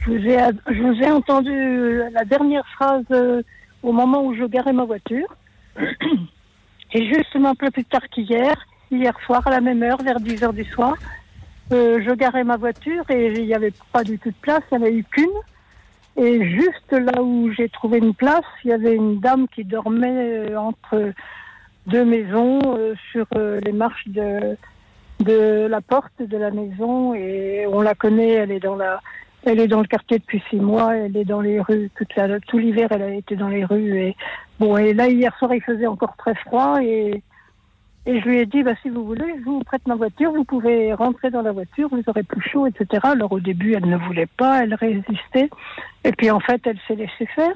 Je 0.05 0.11
vous 0.11 1.01
ai, 1.01 1.11
entendu 1.11 2.01
la 2.11 2.25
dernière 2.25 2.67
phrase 2.75 3.05
euh, 3.11 3.41
au 3.83 3.93
moment 3.93 4.25
où 4.25 4.35
je 4.35 4.43
garais 4.43 4.73
ma 4.73 4.83
voiture. 4.83 5.33
Et 6.93 7.13
justement, 7.13 7.49
un 7.49 7.55
peu 7.55 7.71
plus 7.71 7.85
tard 7.85 8.07
qu'hier, 8.09 8.55
hier 8.91 9.13
soir, 9.25 9.47
à 9.47 9.49
la 9.49 9.61
même 9.61 9.81
heure, 9.81 10.01
vers 10.03 10.19
10 10.19 10.43
heures 10.43 10.53
du 10.53 10.65
soir, 10.65 10.95
euh, 11.71 12.03
je 12.05 12.11
garais 12.11 12.43
ma 12.43 12.57
voiture 12.57 13.09
et 13.09 13.33
il 13.33 13.45
n'y 13.45 13.53
avait 13.55 13.73
pas 13.91 14.03
du 14.03 14.19
tout 14.19 14.29
de 14.29 14.35
place, 14.41 14.61
il 14.71 14.77
n'y 14.77 14.83
en 14.83 14.87
avait 14.87 14.95
eu 14.97 15.03
qu'une. 15.03 15.25
Et 16.17 16.47
juste 16.47 16.91
là 16.91 17.23
où 17.23 17.51
j'ai 17.51 17.69
trouvé 17.69 17.97
une 17.97 18.13
place, 18.13 18.45
il 18.63 18.69
y 18.69 18.73
avait 18.73 18.95
une 18.95 19.19
dame 19.19 19.47
qui 19.47 19.63
dormait 19.63 20.49
euh, 20.51 20.59
entre 20.59 21.13
deux 21.87 22.05
maisons 22.05 22.59
sur 23.11 23.25
les 23.33 23.71
marches 23.71 24.07
de, 24.07 24.57
de 25.19 25.67
la 25.67 25.81
porte 25.81 26.21
de 26.21 26.37
la 26.37 26.51
maison 26.51 27.13
et 27.13 27.65
on 27.67 27.81
la 27.81 27.95
connaît, 27.95 28.31
elle 28.31 28.51
est 28.51 28.59
dans 28.59 28.75
la 28.75 29.01
elle 29.45 29.59
est 29.59 29.67
dans 29.67 29.81
le 29.81 29.87
quartier 29.87 30.19
depuis 30.19 30.41
six 30.49 30.55
mois, 30.55 30.95
elle 30.95 31.17
est 31.17 31.25
dans 31.25 31.41
les 31.41 31.59
rues 31.59 31.91
toute 31.97 32.15
la, 32.15 32.39
tout 32.39 32.57
l'hiver, 32.57 32.87
elle 32.91 33.01
a 33.01 33.13
été 33.13 33.35
dans 33.35 33.49
les 33.49 33.65
rues. 33.65 33.99
Et 33.99 34.15
bon, 34.57 34.77
et 34.77 34.93
là 34.93 35.09
hier 35.09 35.35
soir 35.37 35.53
il 35.53 35.61
faisait 35.61 35.87
encore 35.87 36.15
très 36.17 36.35
froid 36.35 36.81
et 36.81 37.21
et 38.05 38.19
je 38.19 38.25
lui 38.25 38.39
ai 38.39 38.45
dit 38.45 38.63
bah 38.63 38.73
si 38.81 38.89
vous 38.89 39.05
voulez, 39.05 39.33
je 39.39 39.45
vous 39.45 39.59
prête 39.61 39.85
ma 39.87 39.95
voiture, 39.95 40.31
vous 40.33 40.43
pouvez 40.43 40.93
rentrer 40.93 41.29
dans 41.29 41.41
la 41.41 41.53
voiture, 41.53 41.87
vous 41.89 42.03
aurez 42.07 42.23
plus 42.23 42.41
chaud, 42.41 42.67
etc. 42.67 42.99
Alors 43.03 43.31
au 43.31 43.39
début 43.39 43.73
elle 43.73 43.89
ne 43.89 43.97
voulait 43.97 44.27
pas, 44.37 44.63
elle 44.63 44.75
résistait 44.75 45.49
et 46.03 46.11
puis 46.11 46.29
en 46.29 46.39
fait 46.39 46.61
elle 46.65 46.79
s'est 46.87 46.95
laissée 46.95 47.27
faire 47.27 47.55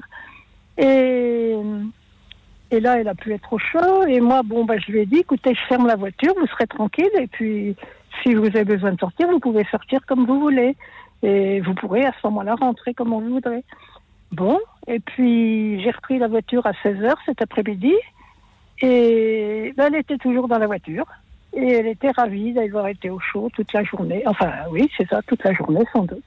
et 0.78 1.54
Et 2.70 2.80
là, 2.80 3.00
elle 3.00 3.08
a 3.08 3.14
pu 3.14 3.32
être 3.32 3.52
au 3.52 3.58
chaud. 3.58 4.04
Et 4.06 4.20
moi, 4.20 4.42
bon, 4.42 4.64
bah, 4.64 4.78
je 4.78 4.92
lui 4.92 5.00
ai 5.00 5.06
dit, 5.06 5.18
écoutez, 5.18 5.54
je 5.54 5.66
ferme 5.68 5.86
la 5.86 5.96
voiture, 5.96 6.34
vous 6.38 6.46
serez 6.46 6.66
tranquille. 6.66 7.10
Et 7.18 7.26
puis, 7.26 7.76
si 8.22 8.34
vous 8.34 8.46
avez 8.46 8.64
besoin 8.64 8.92
de 8.92 9.00
sortir, 9.00 9.28
vous 9.28 9.40
pouvez 9.40 9.64
sortir 9.70 10.00
comme 10.06 10.26
vous 10.26 10.40
voulez. 10.40 10.76
Et 11.22 11.60
vous 11.60 11.74
pourrez 11.74 12.04
à 12.04 12.12
ce 12.12 12.26
moment-là 12.28 12.54
rentrer 12.54 12.94
comme 12.94 13.08
vous 13.08 13.20
voudrez. 13.20 13.64
Bon, 14.30 14.58
et 14.86 15.00
puis 15.00 15.80
j'ai 15.82 15.90
repris 15.90 16.18
la 16.18 16.28
voiture 16.28 16.66
à 16.66 16.72
16h 16.72 17.14
cet 17.24 17.40
après-midi. 17.40 17.94
Et 18.80 19.72
ben, 19.76 19.86
elle 19.86 20.00
était 20.00 20.18
toujours 20.18 20.48
dans 20.48 20.58
la 20.58 20.66
voiture. 20.66 21.06
Et 21.54 21.66
elle 21.66 21.86
était 21.86 22.10
ravie 22.10 22.52
d'avoir 22.52 22.86
été 22.88 23.10
au 23.10 23.18
chaud 23.18 23.48
toute 23.54 23.72
la 23.72 23.82
journée. 23.82 24.22
Enfin, 24.26 24.52
oui, 24.70 24.90
c'est 24.96 25.08
ça, 25.08 25.22
toute 25.22 25.42
la 25.42 25.54
journée 25.54 25.84
sans 25.92 26.02
doute. 26.02 26.22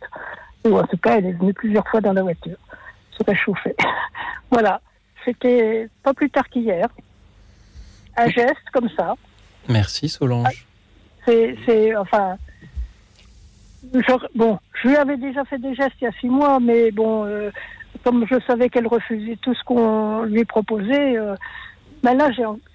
Ou 0.65 0.77
en 0.77 0.85
tout 0.85 0.97
cas, 0.97 1.17
elle 1.17 1.27
est 1.27 1.33
venue 1.33 1.53
plusieurs 1.53 1.87
fois 1.87 2.01
dans 2.01 2.13
la 2.13 2.23
voiture, 2.23 2.57
se 3.11 3.23
réchauffer. 3.23 3.75
voilà, 4.51 4.81
c'était 5.25 5.87
pas 6.03 6.13
plus 6.13 6.29
tard 6.29 6.47
qu'hier. 6.49 6.87
Un 8.17 8.29
geste 8.29 8.69
comme 8.73 8.89
ça. 8.97 9.15
Merci 9.69 10.09
Solange. 10.09 10.65
C'est, 11.25 11.55
c'est, 11.65 11.95
enfin, 11.95 12.37
je- 13.93 14.27
bon, 14.37 14.59
je 14.81 14.89
lui 14.89 14.95
avais 14.95 15.17
déjà 15.17 15.45
fait 15.45 15.59
des 15.59 15.73
gestes 15.75 15.95
il 16.01 16.05
y 16.05 16.07
a 16.07 16.11
six 16.19 16.27
mois, 16.29 16.59
mais 16.59 16.91
bon, 16.91 17.25
euh, 17.25 17.51
comme 18.03 18.25
je 18.29 18.35
savais 18.47 18.69
qu'elle 18.69 18.87
refusait 18.87 19.37
tout 19.41 19.53
ce 19.53 19.63
qu'on 19.63 20.23
lui 20.23 20.45
proposait, 20.45 21.17
euh, 21.17 21.35
ben 22.03 22.15
là, 22.15 22.29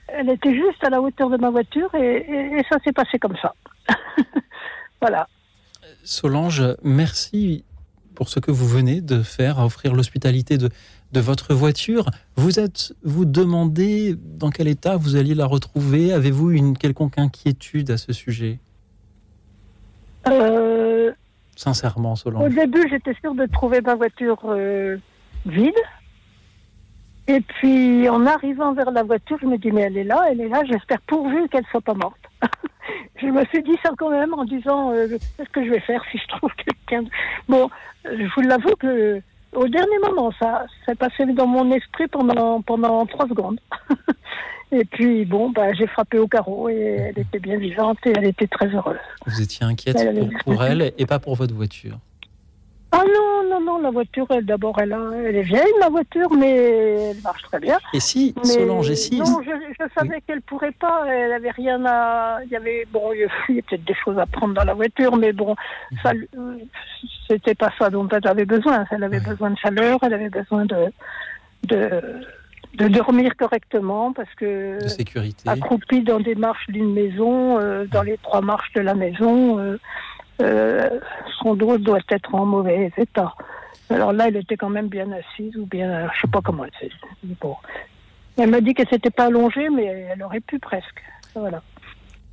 elle 0.09 0.31
était 0.31 0.55
juste 0.55 0.83
à 0.85 0.91
la 0.91 1.01
hauteur 1.01 1.29
de 1.31 1.37
ma 1.37 1.51
voiture 1.51 1.93
et, 1.95 2.17
et- 2.29 2.59
et 2.61 2.65
ça 2.71 2.79
s'est 2.85 2.93
passé 2.93 3.19
comme 3.19 3.37
ça. 3.43 3.53
voilà. 5.01 5.29
Solange, 6.05 6.63
merci 6.83 7.65
pour 8.15 8.29
ce 8.29 8.39
que 8.41 8.51
vous 8.51 8.67
venez 8.67 9.01
de 9.01 9.23
faire, 9.23 9.59
à 9.59 9.67
offrir 9.67 9.93
l'hospitalité 9.95 10.57
de, 10.59 10.71
de 11.13 11.21
votre 11.21 11.55
voiture. 11.55 12.07
Vous 12.37 12.59
êtes, 12.59 12.95
vous 13.03 13.25
demandez 13.25 14.17
dans 14.17 14.51
quel 14.51 14.69
état 14.69 14.97
vous 14.97 15.17
alliez 15.17 15.35
la 15.35 15.47
retrouver. 15.47 16.13
Avez-vous 16.13 16.51
une 16.51 16.77
quelconque 16.77 17.19
inquiétude 17.19 17.91
à 17.91 17.97
ce 17.97 18.13
sujet? 18.13 18.59
Euh, 20.29 21.13
Sincèrement, 21.55 22.13
Au 22.13 22.17
Solange. 22.17 22.55
début, 22.55 22.87
j'étais 22.91 23.15
sûre 23.23 23.35
de 23.35 23.47
trouver 23.47 23.81
ma 23.81 23.95
voiture 23.95 24.39
euh, 24.45 24.99
vide. 25.47 25.73
Et 27.29 27.41
puis, 27.41 28.09
en 28.09 28.25
arrivant 28.27 28.73
vers 28.75 28.91
la 28.91 29.03
voiture, 29.03 29.39
je 29.41 29.47
me 29.47 29.57
dis, 29.59 29.73
mais 29.73 29.83
elle 29.83 29.97
est 29.97 30.05
là, 30.05 30.27
elle 30.31 30.41
est 30.41 30.49
là, 30.49 30.63
j'espère 30.65 31.01
pourvu 31.03 31.49
qu'elle 31.49 31.65
soit 31.71 31.81
pas 31.81 31.95
morte. 31.95 32.21
je 33.21 33.27
me 33.27 33.45
suis 33.47 33.63
dit 33.63 33.77
ça 33.83 33.91
quand 33.99 34.11
même 34.11 34.33
en 34.35 34.45
disant, 34.45 34.93
euh, 34.93 35.09
qu'est-ce 35.37 35.49
que 35.51 35.65
je 35.65 35.71
vais 35.71 35.81
faire 35.81 36.03
si 36.13 36.19
je 36.19 36.27
trouve 36.29 36.51
quelqu'un? 36.55 37.09
Bon, 37.49 37.69
je 38.05 38.27
vous 38.35 38.43
l'avoue 38.43 38.77
que 38.79 39.21
au 39.57 39.69
dernier 39.69 39.99
moment, 40.05 40.33
ça 40.39 40.67
s'est 40.85 40.95
passé 40.95 41.25
dans 41.27 41.47
mon 41.47 41.71
esprit 41.73 42.07
pendant, 42.09 42.61
pendant 42.61 43.07
trois 43.07 43.27
secondes. 43.27 43.59
et 44.73 44.85
puis, 44.85 45.25
bon, 45.25 45.51
bah, 45.51 45.73
j'ai 45.73 45.87
frappé 45.87 46.19
au 46.19 46.29
carreau 46.29 46.69
et 46.69 46.75
elle 47.15 47.19
était 47.19 47.39
bien 47.39 47.59
vivante 47.59 47.99
et 48.05 48.13
elle 48.17 48.27
était 48.27 48.47
très 48.47 48.69
heureuse. 48.69 48.99
Vous 49.27 49.41
étiez 49.41 49.65
inquiète 49.65 49.97
Elle 49.99 50.09
avait 50.09 50.29
pour, 50.45 50.55
pour 50.55 50.65
elle 50.65 50.93
et 50.97 51.07
pas 51.07 51.19
pour 51.19 51.35
votre 51.35 51.55
voiture. 51.55 51.99
Ah 52.93 53.03
non, 53.05 53.49
non, 53.51 53.61
non, 53.61 53.79
la 53.81 53.91
voiture, 53.91 54.27
elle, 54.31 54.47
d'abord, 54.47 54.79
elle, 54.79 54.97
elle 55.27 55.37
est 55.37 55.43
vieille, 55.43 55.73
ma 55.81 55.89
voiture, 55.89 56.31
mais 56.33 57.11
elle 57.11 57.21
marche 57.23 57.43
très 57.43 57.59
bien. 57.59 57.79
Et 57.93 58.01
si, 58.01 58.33
Mais 58.39 58.45
Solange, 58.45 58.91
et 58.91 58.97
si 58.97 59.19
Non, 59.19 59.43
je, 59.45 59.51
je 59.51 59.85
savais 59.99 60.21
qu'elle 60.21 60.41
pourrait 60.43 60.73
pas, 60.73 61.05
elle 61.07 61.33
avait 61.33 61.51
rien 61.51 61.85
à... 61.85 62.39
Il 62.45 62.51
y 62.51 62.57
avait, 62.57 62.87
bon, 62.91 63.13
il 63.13 63.21
y 63.21 63.25
a 63.25 63.63
peut-être 63.63 63.85
des 63.85 63.95
choses 64.05 64.19
à 64.19 64.27
prendre 64.27 64.55
dans 64.55 64.65
la 64.65 64.75
voiture, 64.75 65.17
mais 65.17 65.33
bon, 65.33 65.57
ça, 66.03 66.13
euh, 66.13 66.59
c'était 67.29 67.55
pas 67.55 67.73
ça 67.79 67.91
dont 67.91 68.09
elle 68.09 68.27
avait 68.27 68.47
besoin. 68.47 68.85
Elle 68.91 69.05
avait 69.05 69.21
besoin 69.21 69.51
de 69.51 69.59
chaleur, 69.59 69.99
elle 70.03 70.15
avait 70.15 70.31
besoin 70.31 70.65
de, 70.65 70.93
de, 71.65 72.23
de 72.75 72.89
dormir 72.89 73.37
correctement, 73.37 74.13
parce 74.13 74.33
que... 74.35 74.83
de 74.83 74.89
sécurité 74.89 75.49
accroupie 75.49 76.03
dans 76.03 76.21
des 76.21 76.35
marches 76.35 76.67
d'une 76.69 76.93
maison, 76.93 77.59
euh, 77.59 77.85
dans 77.87 78.03
les 78.03 78.19
trois 78.19 78.41
marches 78.43 78.73
de 78.75 78.81
la 78.81 78.95
maison, 78.95 79.59
euh, 79.59 79.79
euh, 80.41 80.91
son 81.43 81.55
dos 81.55 81.79
doit 81.79 82.01
être 82.11 82.35
en 82.35 82.45
mauvais 82.47 82.93
état. 82.97 83.35
Alors 83.91 84.13
là, 84.13 84.29
elle 84.29 84.37
était 84.37 84.57
quand 84.57 84.69
même 84.71 84.89
bien 84.89 85.09
assise, 85.13 85.57
ou 85.57 85.67
bien, 85.67 86.09
je 86.15 86.21
sais 86.23 86.29
pas 86.31 86.41
comment 86.43 86.65
elle 86.65 86.73
s'est. 86.81 86.95
Bon. 87.41 87.57
Elle 88.37 88.51
m'a 88.51 88.61
dit 88.61 88.75
qu'elle 88.75 88.89
s'était 88.89 89.11
pas 89.11 89.27
allongée, 89.27 89.69
mais 89.71 89.85
elle 89.85 90.23
aurait 90.23 90.41
pu 90.41 90.59
presque. 90.59 91.03
Voilà. 91.35 91.63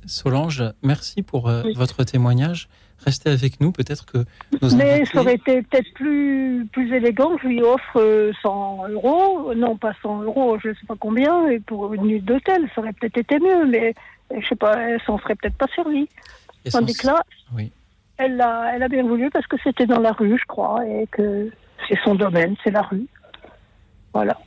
Solange, 0.06 0.62
merci 0.82 1.22
pour 1.22 1.48
euh, 1.48 1.62
Oui. 1.64 1.72
votre 1.74 2.04
témoignage. 2.04 2.68
Restez 3.04 3.30
avec 3.30 3.60
nous, 3.60 3.72
peut-être 3.72 4.04
que 4.06 4.18
nos 4.62 4.74
Mais 4.76 4.94
invités- 5.00 5.04
ça 5.12 5.20
aurait 5.20 5.34
été 5.34 5.62
peut-être 5.62 5.92
plus, 5.94 6.66
plus 6.72 6.94
élégant. 6.94 7.36
Je 7.42 7.48
lui 7.48 7.62
offre 7.62 7.96
euh, 8.00 8.32
100 8.42 8.88
euros, 8.90 9.54
non 9.54 9.76
pas 9.76 9.92
100 10.02 10.22
euros, 10.22 10.58
je 10.62 10.70
sais 10.74 10.86
pas 10.86 10.94
combien, 10.98 11.48
et 11.48 11.58
pour 11.60 11.92
une 11.94 12.02
nuit 12.02 12.20
d'hôtel, 12.20 12.68
ça 12.74 12.80
aurait 12.82 12.92
peut-être 12.92 13.16
été 13.18 13.38
mieux, 13.38 13.66
mais 13.66 13.94
je 14.38 14.46
sais 14.46 14.56
pas, 14.56 14.76
elle 14.78 15.00
s'en 15.02 15.18
serait 15.18 15.34
peut-être 15.36 15.56
pas 15.56 15.66
servie. 15.74 16.08
Tandis 16.70 16.94
que 16.94 17.06
là, 17.06 17.22
Oui. 17.54 17.72
Elle 18.16 18.40
a, 18.40 18.72
elle 18.74 18.82
a 18.82 18.88
bien 18.88 19.02
voulu 19.02 19.30
parce 19.30 19.46
que 19.46 19.56
c'était 19.62 19.86
dans 19.86 20.00
la 20.00 20.12
rue, 20.12 20.38
je 20.38 20.46
crois, 20.46 20.86
et 20.86 21.06
que 21.10 21.50
c'est 21.88 21.98
son 22.04 22.14
domaine, 22.14 22.54
c'est 22.62 22.70
la 22.70 22.82
rue. 22.82 23.06
Voilà. 24.12 24.38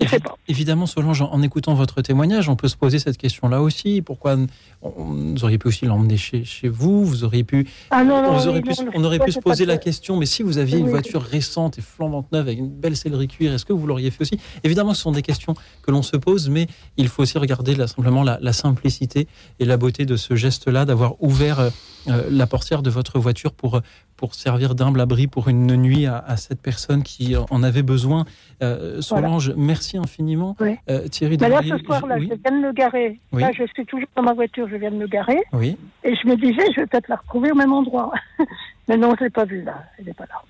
Je 0.00 0.08
sais 0.08 0.16
Évi- 0.16 0.22
pas. 0.22 0.36
Évidemment, 0.48 0.86
Solange, 0.86 1.22
en 1.22 1.32
en 1.32 1.42
écoutant 1.42 1.74
votre 1.74 2.02
témoignage, 2.02 2.48
on 2.48 2.56
peut 2.56 2.68
se 2.68 2.76
poser 2.76 2.98
cette 2.98 3.16
question-là 3.16 3.60
aussi. 3.62 4.02
Pourquoi 4.02 4.36
on- 4.82 4.90
vous 5.34 5.44
auriez 5.44 5.58
pu 5.58 5.68
aussi 5.68 5.84
l'emmener 5.86 6.16
chez, 6.16 6.44
chez 6.44 6.68
vous? 6.68 7.04
Vous 7.04 7.24
auriez 7.24 7.44
pu, 7.44 7.66
Ah 7.90 8.04
non, 8.04 8.22
non, 8.22 8.30
on, 8.32 8.38
oui, 8.40 8.46
aurait 8.48 8.62
pu, 8.62 8.70
on 8.94 9.04
aurait 9.04 9.18
pu 9.18 9.32
se 9.32 9.40
poser 9.40 9.64
la 9.66 9.78
que- 9.78 9.84
question. 9.84 10.16
Mais 10.16 10.26
si 10.26 10.42
vous 10.42 10.58
aviez 10.58 10.78
une 10.78 10.84
Oui. 10.84 10.90
voiture 10.90 11.22
récente 11.22 11.78
et 11.78 11.82
flambante 11.82 12.30
neuve 12.32 12.46
avec 12.46 12.58
une 12.58 12.68
belle 12.70 12.96
sellerie 12.96 13.28
cuir, 13.28 13.52
est-ce 13.52 13.64
que 13.64 13.72
vous 13.72 13.86
l'auriez 13.86 14.10
fait 14.10 14.22
aussi? 14.22 14.38
Évidemment, 14.64 14.94
ce 14.94 15.02
sont 15.02 15.12
des 15.12 15.22
questions 15.22 15.54
que 15.82 15.90
l'on 15.90 16.02
se 16.02 16.16
pose, 16.16 16.48
mais 16.48 16.66
il 16.96 17.08
faut 17.08 17.22
aussi 17.22 17.38
regarder 17.38 17.74
là, 17.74 17.86
simplement 17.86 18.22
la, 18.22 18.38
la 18.40 18.52
simplicité 18.52 19.28
et 19.58 19.64
la 19.64 19.76
beauté 19.76 20.04
de 20.06 20.16
ce 20.16 20.34
geste-là, 20.36 20.84
d'avoir 20.84 21.22
ouvert 21.22 21.60
euh, 21.60 21.70
euh, 22.08 22.22
la 22.30 22.46
portière 22.46 22.82
de 22.82 22.90
votre 22.90 23.18
voiture 23.18 23.52
pour 23.52 23.80
pour 24.16 24.34
servir 24.34 24.74
d'humble 24.74 25.00
abri 25.00 25.26
pour 25.26 25.48
une 25.48 25.76
nuit 25.76 26.06
à, 26.06 26.18
à 26.18 26.36
cette 26.36 26.60
personne 26.60 27.02
qui 27.02 27.34
en 27.36 27.62
avait 27.62 27.82
besoin. 27.82 28.24
Euh, 28.62 29.00
Solange, 29.00 29.52
merci 29.56 29.98
infiniment. 29.98 30.56
Oui. 30.60 30.76
Euh, 30.88 31.06
Thierry 31.08 31.36
Mais 31.40 31.48
là, 31.48 31.60
ce 31.62 31.78
soir-là, 31.78 32.16
oui, 32.18 32.28
je 32.30 32.34
viens 32.48 32.58
de 32.60 32.66
me 32.66 32.72
garer. 32.72 33.20
Oui. 33.32 33.42
Là, 33.42 33.50
je 33.52 33.64
suis 33.74 33.84
toujours 33.84 34.08
dans 34.16 34.22
ma 34.22 34.32
voiture, 34.32 34.68
je 34.68 34.76
viens 34.76 34.90
de 34.90 34.96
me 34.96 35.06
garer. 35.06 35.42
oui. 35.52 35.76
Et 36.04 36.14
je 36.14 36.26
me 36.28 36.36
disais, 36.36 36.62
je 36.74 36.80
vais 36.80 36.86
peut-être 36.86 37.08
la 37.08 37.16
retrouver 37.16 37.50
au 37.50 37.54
même 37.54 37.72
endroit. 37.72 38.12
Mais 38.88 38.96
non, 38.96 39.14
je 39.18 39.24
l'ai 39.24 39.30
pas 39.30 39.44
vue 39.44 39.62
là. 39.62 39.84
Elle 39.98 40.06
n'est 40.06 40.14
pas 40.14 40.26
là. 40.26 40.42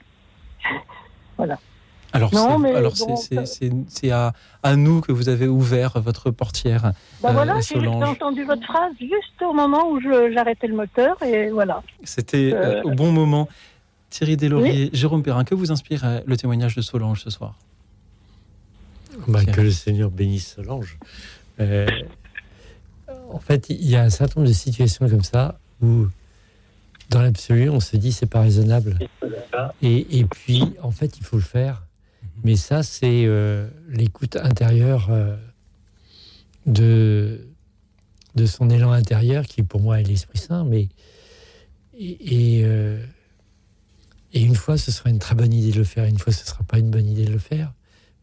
Voilà. 1.36 1.58
Alors, 2.16 2.32
Non, 2.34 2.52
c'est- 2.52 2.58
mais 2.62 2.74
alors 2.74 2.94
bon, 2.98 3.16
c'est- 3.16 3.34
ça- 3.34 3.46
c'est 3.46 3.68
c'est- 3.68 3.72
c'est 3.88 4.10
à, 4.10 4.32
à 4.62 4.74
nous 4.76 5.00
que 5.02 5.12
vous 5.12 5.28
avez 5.28 5.46
ouvert 5.48 6.00
votre 6.00 6.30
portière. 6.30 6.92
Ben 7.22 7.28
Euh, 7.28 7.32
voilà, 7.32 7.60
j'ai 7.60 7.86
entendu 7.86 8.44
votre 8.44 8.64
phrase 8.64 8.92
juste 8.98 9.42
au 9.42 9.52
moment 9.52 9.90
où 9.90 10.00
je- 10.00 10.32
j'arrêtais 10.32 10.66
le 10.66 10.76
moteur 10.76 11.22
et 11.22 11.50
voilà. 11.50 11.82
C'était 12.04 12.52
euh, 12.54 12.76
Euh, 12.78 12.82
au 12.84 12.90
bon 12.92 13.12
moment. 13.12 13.48
Thierry 14.08 14.36
Deslauriers, 14.36 14.88
Jérôme 14.94 15.22
Perrin, 15.22 15.44
que 15.44 15.54
vous 15.54 15.70
inspire 15.72 16.22
le 16.24 16.36
témoignage 16.36 16.74
de 16.76 16.80
Solange 16.80 17.22
ce 17.22 17.28
soir? 17.30 17.54
Bah, 19.28 19.44
que 19.44 19.60
le 19.60 19.70
Seigneur 19.70 20.10
bénisse 20.10 20.54
Solange. 20.54 20.98
Euh, 21.60 21.86
en 23.30 23.38
fait, 23.40 23.68
il 23.70 23.86
y 23.88 23.96
a 23.96 24.02
un 24.02 24.10
certain 24.10 24.40
nombre 24.40 24.48
de 24.48 24.54
situations 24.54 25.08
comme 25.08 25.22
ça 25.24 25.58
où, 25.82 26.06
dans 27.10 27.20
l'absolu, 27.20 27.68
on 27.70 27.80
se 27.80 27.96
dit 27.96 28.12
c'est 28.12 28.26
pas 28.26 28.40
raisonnable. 28.40 28.98
Et, 29.82 30.18
et 30.18 30.24
puis, 30.24 30.62
en 30.82 30.90
fait, 30.90 31.18
il 31.18 31.24
faut 31.24 31.36
le 31.36 31.42
faire. 31.42 31.82
Mais 32.45 32.57
ça, 32.57 32.82
c'est 32.82 33.24
euh, 33.26 33.68
l'écoute 33.89 34.37
intérieure 34.37 35.09
euh, 35.11 35.37
de, 36.66 37.49
de 38.34 38.47
son 38.47 38.70
élan 38.70 38.93
intérieur, 38.93 39.47
qui 39.47 39.62
pour 39.62 39.80
moi 39.80 40.01
est 40.01 40.05
l'Esprit 40.05 40.39
Saint. 40.39 40.64
Mais, 40.64 40.89
et, 41.99 42.62
euh, 42.64 43.05
et 44.32 44.43
une 44.43 44.55
fois, 44.55 44.76
ce 44.76 44.93
sera 44.93 45.11
une 45.11 45.18
très 45.18 45.34
bonne 45.34 45.53
idée 45.53 45.72
de 45.72 45.78
le 45.78 45.84
faire. 45.84 46.05
Une 46.05 46.18
fois, 46.18 46.32
ce 46.32 46.47
sera 46.47 46.62
pas 46.64 46.78
une 46.78 46.91
bonne 46.91 47.07
idée 47.07 47.24
de 47.24 47.32
le 47.32 47.39
faire 47.39 47.72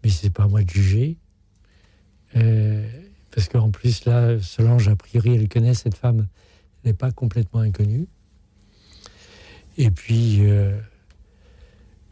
mais 0.04 0.10
c'est 0.10 0.30
pas 0.30 0.44
à 0.44 0.48
moi 0.48 0.64
de 0.64 0.70
juger. 0.70 1.18
Parce 2.34 3.48
qu'en 3.48 3.72
plus, 3.72 4.06
là, 4.06 4.38
Solange, 4.42 4.90
a 4.90 4.96
priori, 4.96 5.36
elle 5.36 5.48
connaît 5.48 5.74
cette 5.74 5.96
femme, 5.96 6.28
elle 6.84 6.92
n'est 6.92 6.94
pas 6.94 7.12
complètement 7.12 7.62
inconnue. 7.62 8.08
Et 9.78 9.90
puis, 9.90 10.42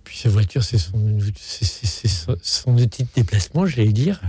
puis 0.04 0.18
sa 0.18 0.30
voiture, 0.30 0.64
c'est 0.64 0.78
son, 0.78 1.20
son, 1.36 2.36
son 2.41 2.78
outil 2.78 3.04
de 3.04 3.10
déplacement, 3.16 3.66
j'allais 3.66 3.93
dire. 3.93 4.22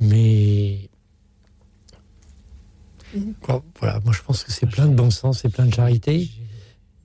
Mais 0.00 0.90
quoi, 3.40 3.64
voilà, 3.78 4.00
moi 4.04 4.12
je 4.12 4.22
pense 4.22 4.44
que 4.44 4.52
c'est 4.52 4.66
plein 4.66 4.86
de 4.86 4.94
bon 4.94 5.10
sens, 5.10 5.40
c'est 5.40 5.48
plein 5.48 5.66
de 5.66 5.74
charité, 5.74 6.30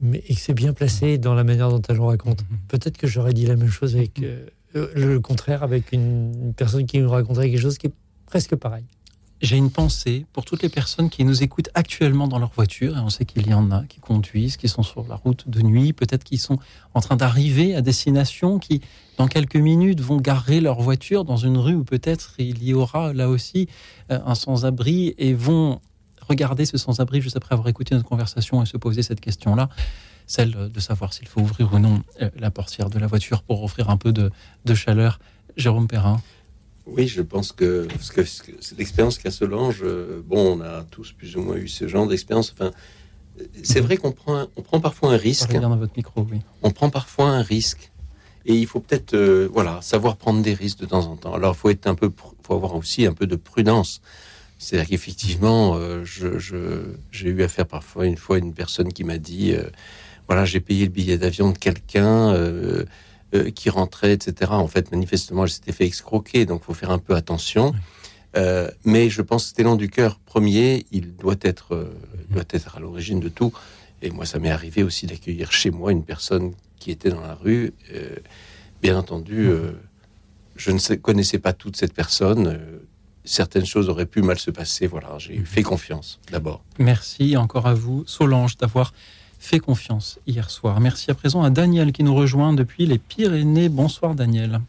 mais 0.01 0.23
et 0.27 0.35
que 0.35 0.39
c'est 0.39 0.53
bien 0.53 0.73
placé 0.73 1.17
dans 1.17 1.33
la 1.33 1.43
manière 1.43 1.69
dont 1.69 1.81
elle 1.87 1.97
le 1.97 2.03
raconte. 2.03 2.43
Peut-être 2.67 2.97
que 2.97 3.07
j'aurais 3.07 3.33
dit 3.33 3.45
la 3.45 3.55
même 3.55 3.69
chose 3.69 3.95
avec 3.95 4.21
euh, 4.21 4.45
euh, 4.75 4.91
le 4.95 5.19
contraire 5.19 5.63
avec 5.63 5.91
une, 5.91 6.33
une 6.33 6.53
personne 6.53 6.85
qui 6.85 6.99
nous 6.99 7.09
raconterait 7.09 7.49
quelque 7.49 7.61
chose 7.61 7.77
qui 7.77 7.87
est 7.87 7.93
presque 8.25 8.55
pareil. 8.55 8.85
J'ai 9.43 9.57
une 9.57 9.71
pensée 9.71 10.25
pour 10.31 10.45
toutes 10.45 10.63
les 10.63 10.69
personnes 10.69 11.09
qui 11.09 11.25
nous 11.25 11.43
écoutent 11.43 11.67
actuellement 11.73 12.29
dans 12.29 12.39
leur 12.39 12.51
voiture, 12.51 12.97
et 12.97 13.01
on 13.01 13.09
sait 13.09 13.25
qu'il 13.25 13.45
y 13.45 13.53
en 13.53 13.71
a 13.71 13.83
qui 13.83 13.99
conduisent, 13.99 14.55
qui 14.55 14.69
sont 14.69 14.83
sur 14.83 15.05
la 15.05 15.15
route 15.15 15.49
de 15.49 15.61
nuit, 15.61 15.91
peut-être 15.91 16.23
qui 16.23 16.37
sont 16.37 16.59
en 16.93 17.01
train 17.01 17.17
d'arriver 17.17 17.75
à 17.75 17.81
destination, 17.81 18.57
qui 18.57 18.79
dans 19.17 19.27
quelques 19.27 19.57
minutes 19.57 19.99
vont 19.99 20.15
garer 20.15 20.61
leur 20.61 20.79
voiture 20.79 21.25
dans 21.25 21.35
une 21.35 21.57
rue 21.57 21.75
où 21.75 21.83
peut-être 21.83 22.35
il 22.37 22.63
y 22.63 22.73
aura 22.73 23.11
là 23.11 23.27
aussi 23.27 23.67
euh, 24.11 24.19
un 24.25 24.33
sans-abri 24.33 25.13
et 25.17 25.33
vont 25.33 25.81
regarder 26.21 26.65
ce 26.65 26.77
sans-abri 26.77 27.19
juste 27.21 27.35
après 27.35 27.51
avoir 27.51 27.67
écouté 27.67 27.95
notre 27.95 28.07
conversation 28.07 28.63
et 28.63 28.65
se 28.65 28.77
poser 28.77 29.03
cette 29.03 29.19
question-là, 29.19 29.67
celle 30.25 30.71
de 30.71 30.79
savoir 30.79 31.13
s'il 31.13 31.27
faut 31.27 31.41
ouvrir 31.41 31.73
ou 31.73 31.79
non 31.79 32.01
euh, 32.21 32.29
la 32.37 32.49
portière 32.49 32.89
de 32.89 32.97
la 32.97 33.07
voiture 33.07 33.43
pour 33.43 33.61
offrir 33.61 33.89
un 33.89 33.97
peu 33.97 34.13
de, 34.13 34.31
de 34.63 34.73
chaleur. 34.73 35.19
Jérôme 35.57 35.87
Perrin. 35.87 36.21
Oui, 36.85 37.07
je 37.07 37.21
pense 37.21 37.51
que, 37.51 37.87
que 38.13 38.23
c'est 38.25 38.77
l'expérience 38.77 39.17
qu'a 39.17 39.31
Solange. 39.31 39.81
Euh, 39.83 40.21
bon, 40.25 40.57
on 40.57 40.61
a 40.61 40.83
tous 40.83 41.13
plus 41.13 41.37
ou 41.37 41.41
moins 41.41 41.55
eu 41.55 41.67
ce 41.67 41.87
genre 41.87 42.07
d'expérience. 42.07 42.53
Enfin, 42.53 42.71
c'est 43.63 43.79
vrai 43.79 43.97
qu'on 43.97 44.11
prend, 44.11 44.47
on 44.57 44.61
prend 44.61 44.81
parfois 44.81 45.13
un 45.13 45.17
risque. 45.17 45.53
dans 45.53 45.75
votre 45.77 45.93
micro, 45.95 46.27
oui. 46.29 46.39
On 46.61 46.71
prend 46.71 46.89
parfois 46.89 47.29
un 47.29 47.41
risque. 47.41 47.91
Et 48.45 48.55
il 48.55 48.67
faut 48.67 48.81
peut-être, 48.81 49.13
euh, 49.13 49.47
voilà, 49.53 49.81
savoir 49.81 50.17
prendre 50.17 50.41
des 50.41 50.53
risques 50.53 50.79
de 50.79 50.85
temps 50.85 51.05
en 51.05 51.15
temps. 51.15 51.33
Alors, 51.33 51.55
il 51.55 51.57
faut 51.57 51.69
être 51.69 51.87
un 51.87 51.95
peu, 51.95 52.11
faut 52.45 52.53
avoir 52.53 52.75
aussi 52.75 53.05
un 53.05 53.13
peu 53.13 53.27
de 53.27 53.37
prudence. 53.37 54.01
C'est-à-dire 54.59 54.89
qu'effectivement, 54.89 55.75
euh, 55.75 56.03
je, 56.03 56.37
j'ai 57.11 57.29
eu 57.29 57.43
affaire 57.43 57.65
parfois 57.65 58.05
une 58.05 58.17
fois 58.17 58.35
à 58.35 58.39
une 58.39 58.53
personne 58.53 58.91
qui 58.91 59.05
m'a 59.05 59.17
dit, 59.17 59.55
voilà, 60.27 60.43
j'ai 60.43 60.59
payé 60.59 60.83
le 60.85 60.91
billet 60.91 61.17
d'avion 61.17 61.51
de 61.51 61.57
quelqu'un. 61.57 62.33
Euh, 63.33 63.49
qui 63.49 63.71
rentrait, 63.71 64.13
etc. 64.13 64.51
En 64.51 64.67
fait, 64.67 64.91
manifestement, 64.91 65.45
elle 65.45 65.49
s'était 65.49 65.71
fait 65.71 65.85
excroquer, 65.85 66.45
donc 66.45 66.63
faut 66.63 66.75
faire 66.75 66.91
un 66.91 66.99
peu 66.99 67.15
attention. 67.15 67.73
Euh, 68.37 68.69
mais 68.85 69.09
je 69.09 69.23
pense 69.23 69.43
que 69.43 69.49
cet 69.49 69.59
élan 69.59 69.75
du 69.75 69.89
cœur 69.89 70.19
premier, 70.19 70.85
il 70.91 71.15
doit 71.15 71.37
être, 71.41 71.73
euh, 71.73 71.97
doit 72.29 72.43
être 72.51 72.77
à 72.77 72.79
l'origine 72.79 73.19
de 73.19 73.29
tout. 73.29 73.51
Et 74.03 74.11
moi, 74.11 74.27
ça 74.27 74.37
m'est 74.37 74.51
arrivé 74.51 74.83
aussi 74.83 75.07
d'accueillir 75.07 75.51
chez 75.51 75.71
moi 75.71 75.91
une 75.91 76.03
personne 76.03 76.53
qui 76.77 76.91
était 76.91 77.09
dans 77.09 77.21
la 77.21 77.33
rue. 77.33 77.73
bien 78.83 78.97
entendu, 78.97 79.49
je 80.55 80.71
ne 80.71 80.95
connaissais 80.95 81.39
pas 81.39 81.53
toute 81.53 81.77
cette 81.77 81.93
personne. 81.93 82.59
certaines 83.23 83.65
choses 83.65 83.87
auraient 83.87 84.05
pu 84.05 84.21
mal 84.21 84.37
se 84.37 84.51
passer. 84.51 84.85
Voilà, 84.85 85.17
j'ai 85.17 85.39
fait 85.45 85.63
confiance 85.63 86.19
d'abord. 86.29 86.61
Merci 86.77 87.37
encore 87.37 87.65
à 87.65 87.73
vous, 87.73 88.03
Solange, 88.05 88.57
d'avoir 88.57 88.93
fait 89.43 89.59
confiance 89.59 90.19
hier 90.25 90.49
soir. 90.49 90.79
Merci 90.79 91.11
à 91.11 91.13
présent 91.13 91.43
à 91.43 91.49
Daniel 91.49 91.91
qui 91.91 92.03
nous 92.03 92.15
rejoint 92.15 92.53
depuis 92.53 92.85
les 92.85 92.97
Pyrénées. 92.97 93.69
Bonsoir 93.69 94.15
Daniel. 94.15 94.59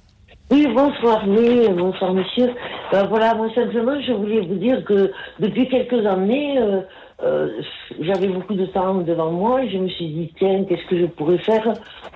Oui, 0.51 0.67
bonsoir, 0.75 1.23
oui, 1.27 1.69
bonsoir 1.77 2.13
monsieur. 2.13 2.51
Ben, 2.93 3.07
voilà, 3.07 3.35
moi 3.35 3.49
simplement, 3.55 3.99
je 4.07 4.13
voulais 4.13 4.41
vous 4.41 4.57
dire 4.57 4.85
que 4.85 5.11
depuis 5.39 5.69
quelques 5.69 6.05
années, 6.05 6.59
euh, 6.59 6.81
euh, 7.25 7.49
j'avais 8.01 8.29
beaucoup 8.29 8.55
de 8.55 8.67
temps 8.67 8.95
devant 8.95 9.31
moi 9.31 9.65
et 9.65 9.71
je 9.71 9.79
me 9.79 9.89
suis 9.89 10.07
dit, 10.07 10.33
tiens, 10.39 10.65
qu'est-ce 10.69 10.87
que 10.87 10.99
je 10.99 11.07
pourrais 11.07 11.39
faire 11.39 11.73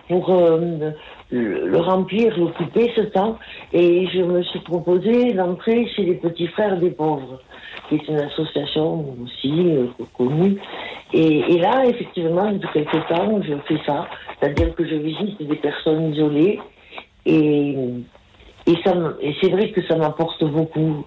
pour 0.08 0.30
euh, 0.30 0.90
le, 1.30 1.78
remplir, 1.78 2.38
l'occuper 2.38 2.92
ce 2.94 3.02
temps? 3.02 3.38
Et 3.72 4.06
je 4.08 4.22
me 4.22 4.42
suis 4.42 4.60
proposé 4.60 5.32
d'entrer 5.32 5.86
chez 5.96 6.02
les 6.02 6.14
petits 6.14 6.48
frères 6.48 6.76
des 6.78 6.90
pauvres, 6.90 7.40
qui 7.88 7.96
est 7.96 8.08
une 8.08 8.20
association 8.20 9.16
aussi 9.24 9.88
connue 10.16 10.58
et, 11.12 11.58
là, 11.58 11.84
effectivement, 11.86 12.50
depuis 12.52 12.68
quelques 12.72 13.06
temps, 13.08 13.40
je 13.42 13.54
fais 13.66 13.80
ça. 13.86 14.06
C'est-à-dire 14.38 14.74
que 14.74 14.86
je 14.86 14.94
visite 14.94 15.42
des 15.42 15.56
personnes 15.56 16.12
isolées. 16.12 16.60
Et, 17.24 17.74
et, 18.66 18.72
et 18.72 19.36
c'est 19.40 19.50
vrai 19.50 19.70
que 19.70 19.86
ça 19.86 19.96
m'apporte 19.96 20.44
beaucoup. 20.44 21.06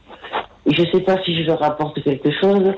Je 0.65 0.81
ne 0.81 0.87
sais 0.87 1.01
pas 1.01 1.21
si 1.23 1.35
je 1.41 1.47
leur 1.47 1.61
apporte 1.63 2.01
quelque 2.03 2.31
chose. 2.31 2.73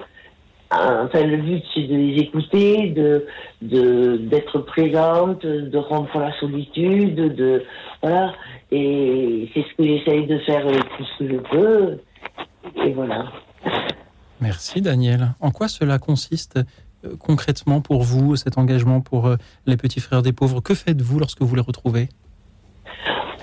Enfin, 0.76 1.24
le 1.24 1.38
but, 1.38 1.64
c'est 1.74 1.84
de 1.84 1.96
les 1.96 2.18
écouter, 2.20 2.90
de, 2.90 4.18
d'être 4.18 4.60
présente, 4.60 5.46
de 5.46 5.78
rompre 5.78 6.18
la 6.20 6.38
solitude, 6.40 7.16
de, 7.16 7.64
voilà. 8.02 8.34
Et 8.72 9.50
c'est 9.54 9.62
ce 9.62 9.76
que 9.78 9.84
j'essaye 9.84 10.26
de 10.26 10.40
faire 10.40 10.66
le 10.66 10.80
plus 10.96 11.08
que 11.20 11.28
je 11.30 11.38
peux. 11.38 12.00
Et 12.84 12.92
voilà. 12.94 13.32
Merci, 14.42 14.82
Daniel. 14.82 15.34
En 15.40 15.52
quoi 15.52 15.68
cela 15.68 16.00
consiste 16.00 16.60
euh, 17.06 17.16
concrètement 17.18 17.82
pour 17.82 18.04
vous, 18.04 18.36
cet 18.36 18.58
engagement 18.58 19.00
pour 19.00 19.28
euh, 19.28 19.36
les 19.66 19.78
petits 19.78 20.00
frères 20.00 20.22
des 20.22 20.34
pauvres? 20.34 20.60
Que 20.60 20.74
faites-vous 20.74 21.20
lorsque 21.20 21.42
vous 21.42 21.56
les 21.56 21.62
retrouvez? 21.62 22.10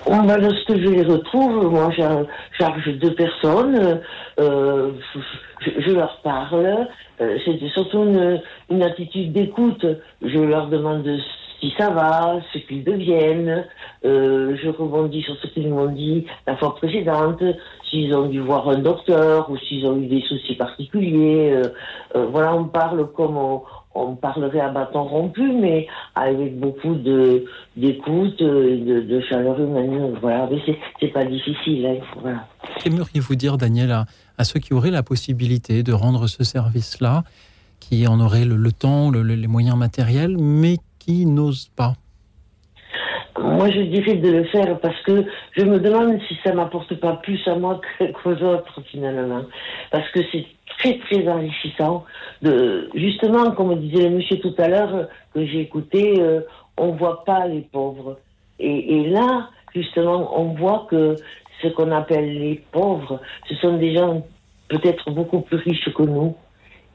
Oh, 0.07 0.23
ben, 0.25 0.37
lorsque 0.39 0.77
je 0.77 0.89
les 0.89 1.03
retrouve, 1.03 1.71
moi 1.71 1.91
j'ai 1.97 2.07
charge 2.59 2.89
deux 2.99 3.15
personnes, 3.15 4.01
euh, 4.39 4.93
je, 5.61 5.93
leur 5.93 6.21
parle, 6.23 6.87
c'est 7.19 7.69
surtout 7.75 8.05
une, 8.05 8.41
une 8.71 8.83
attitude 8.83 9.33
d'écoute. 9.33 9.87
Je 10.23 10.39
leur 10.39 10.69
demande 10.69 11.07
si 11.61 11.73
ça 11.79 11.91
va, 11.91 12.41
ce 12.53 12.59
qu'ils 12.59 12.85
deviennent. 12.85 13.67
Euh, 14.05 14.57
je 14.63 14.69
rebondis 14.71 15.23
sur 15.23 15.37
ce 15.37 15.47
qu'ils 15.49 15.69
m'ont 15.69 15.93
dit 15.93 16.27
la 16.47 16.57
fois 16.57 16.75
précédente, 16.75 17.43
s'ils 17.89 18.15
ont 18.15 18.27
dû 18.27 18.41
voir 18.41 18.69
un 18.69 18.79
docteur 18.79 19.51
ou 19.51 19.59
s'ils 19.59 19.87
ont 19.87 19.97
eu 19.99 20.07
des 20.07 20.23
soucis 20.23 20.55
particuliers. 20.55 21.53
Euh, 21.53 21.69
euh, 22.17 22.27
voilà, 22.31 22.55
on 22.55 22.65
parle 22.65 23.07
comme 23.13 23.37
on, 23.37 23.63
parlerait 24.21 24.61
à 24.61 24.69
bâton 24.69 25.03
rompu, 25.05 25.53
mais 25.53 25.87
avec 26.15 26.59
beaucoup 26.59 26.95
de 26.95 27.45
d'écoute, 27.77 28.39
de, 28.39 29.01
de, 29.01 29.21
chaleur 29.23 29.59
humaine. 29.61 30.15
Voilà, 30.21 30.49
mais 30.51 30.61
c'est 31.01 31.09
pas 31.09 31.25
difficile. 31.25 31.87
Hein, 31.87 31.97
voilà. 32.21 32.47
Qu'aimeriez-vous 32.79 33.35
dire, 33.35 33.57
Daniel, 33.57 33.91
à, 33.91 34.07
à, 34.39 34.45
ceux 34.45 34.61
qui 34.61 34.75
auraient 34.75 34.91
la 34.91 35.03
possibilité 35.03 35.83
de 35.83 35.93
rendre 35.93 36.27
ce 36.29 36.45
service-là, 36.45 37.25
qui 37.81 38.07
en 38.07 38.21
auraient 38.21 38.45
le, 38.45 38.73
temps, 38.73 39.11
les 39.11 39.47
moyens 39.49 39.77
matériels, 39.77 40.37
mais 40.39 40.77
qui 40.99 41.27
n'osent 41.27 41.71
pas? 41.75 41.95
Moi, 43.39 43.71
je 43.71 43.81
dirais 43.81 44.17
de 44.17 44.31
le 44.31 44.45
faire 44.45 44.79
parce 44.81 45.01
que 45.03 45.25
je 45.57 45.65
me 45.65 45.81
demande 45.81 46.19
si 46.29 46.37
ça 46.45 46.53
m'apporte 46.53 46.95
pas 46.97 47.15
plus 47.17 47.41
à 47.47 47.55
moi 47.55 47.81
qu'aux 48.23 48.37
autres 48.37 48.83
finalement. 48.91 49.43
Parce 49.91 50.09
que 50.11 50.21
c'est 50.31 50.47
très 50.81 50.99
très 50.99 51.29
enrichissant. 51.29 52.05
De, 52.43 52.89
justement, 52.95 53.51
comme 53.53 53.79
disait 53.81 54.09
le 54.09 54.17
monsieur 54.17 54.39
tout 54.39 54.55
à 54.59 54.69
l'heure 54.69 55.09
que 55.35 55.45
j'ai 55.47 55.61
écouté, 55.61 56.21
euh, 56.21 56.41
on 56.77 56.93
voit 56.93 57.25
pas 57.25 57.47
les 57.47 57.61
pauvres. 57.61 58.19
Et, 58.59 58.97
et, 58.97 59.09
là, 59.09 59.49
justement, 59.75 60.39
on 60.41 60.55
voit 60.55 60.87
que 60.91 61.17
ce 61.63 61.69
qu'on 61.69 61.93
appelle 61.93 62.39
les 62.39 62.63
pauvres, 62.73 63.21
ce 63.49 63.55
sont 63.57 63.77
des 63.77 63.95
gens 63.95 64.27
peut-être 64.69 65.11
beaucoup 65.11 65.41
plus 65.41 65.59
riches 65.59 65.93
que 65.93 66.03
nous, 66.03 66.35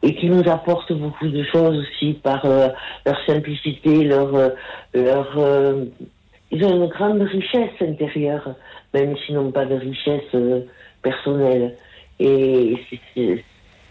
et 0.06 0.14
qui 0.16 0.28
nous 0.28 0.48
apportent 0.48 0.94
beaucoup 0.94 1.28
de 1.28 1.44
choses 1.46 1.80
aussi 1.80 2.14
par 2.14 2.46
euh, 2.46 2.70
leur 3.06 3.18
simplicité, 3.26 4.04
leur, 4.04 4.36
euh, 4.36 4.50
leur 4.94 5.34
euh, 5.38 5.86
ils 6.52 6.64
ont 6.64 6.76
une 6.76 6.88
grande 6.88 7.22
richesse 7.24 7.82
intérieure, 7.82 8.56
même 8.94 9.18
s'ils 9.18 9.36
n'ont 9.36 9.52
pas 9.52 9.66
de 9.66 9.76
richesse 9.76 10.36
personnelle. 11.02 11.76
Et 12.20 12.78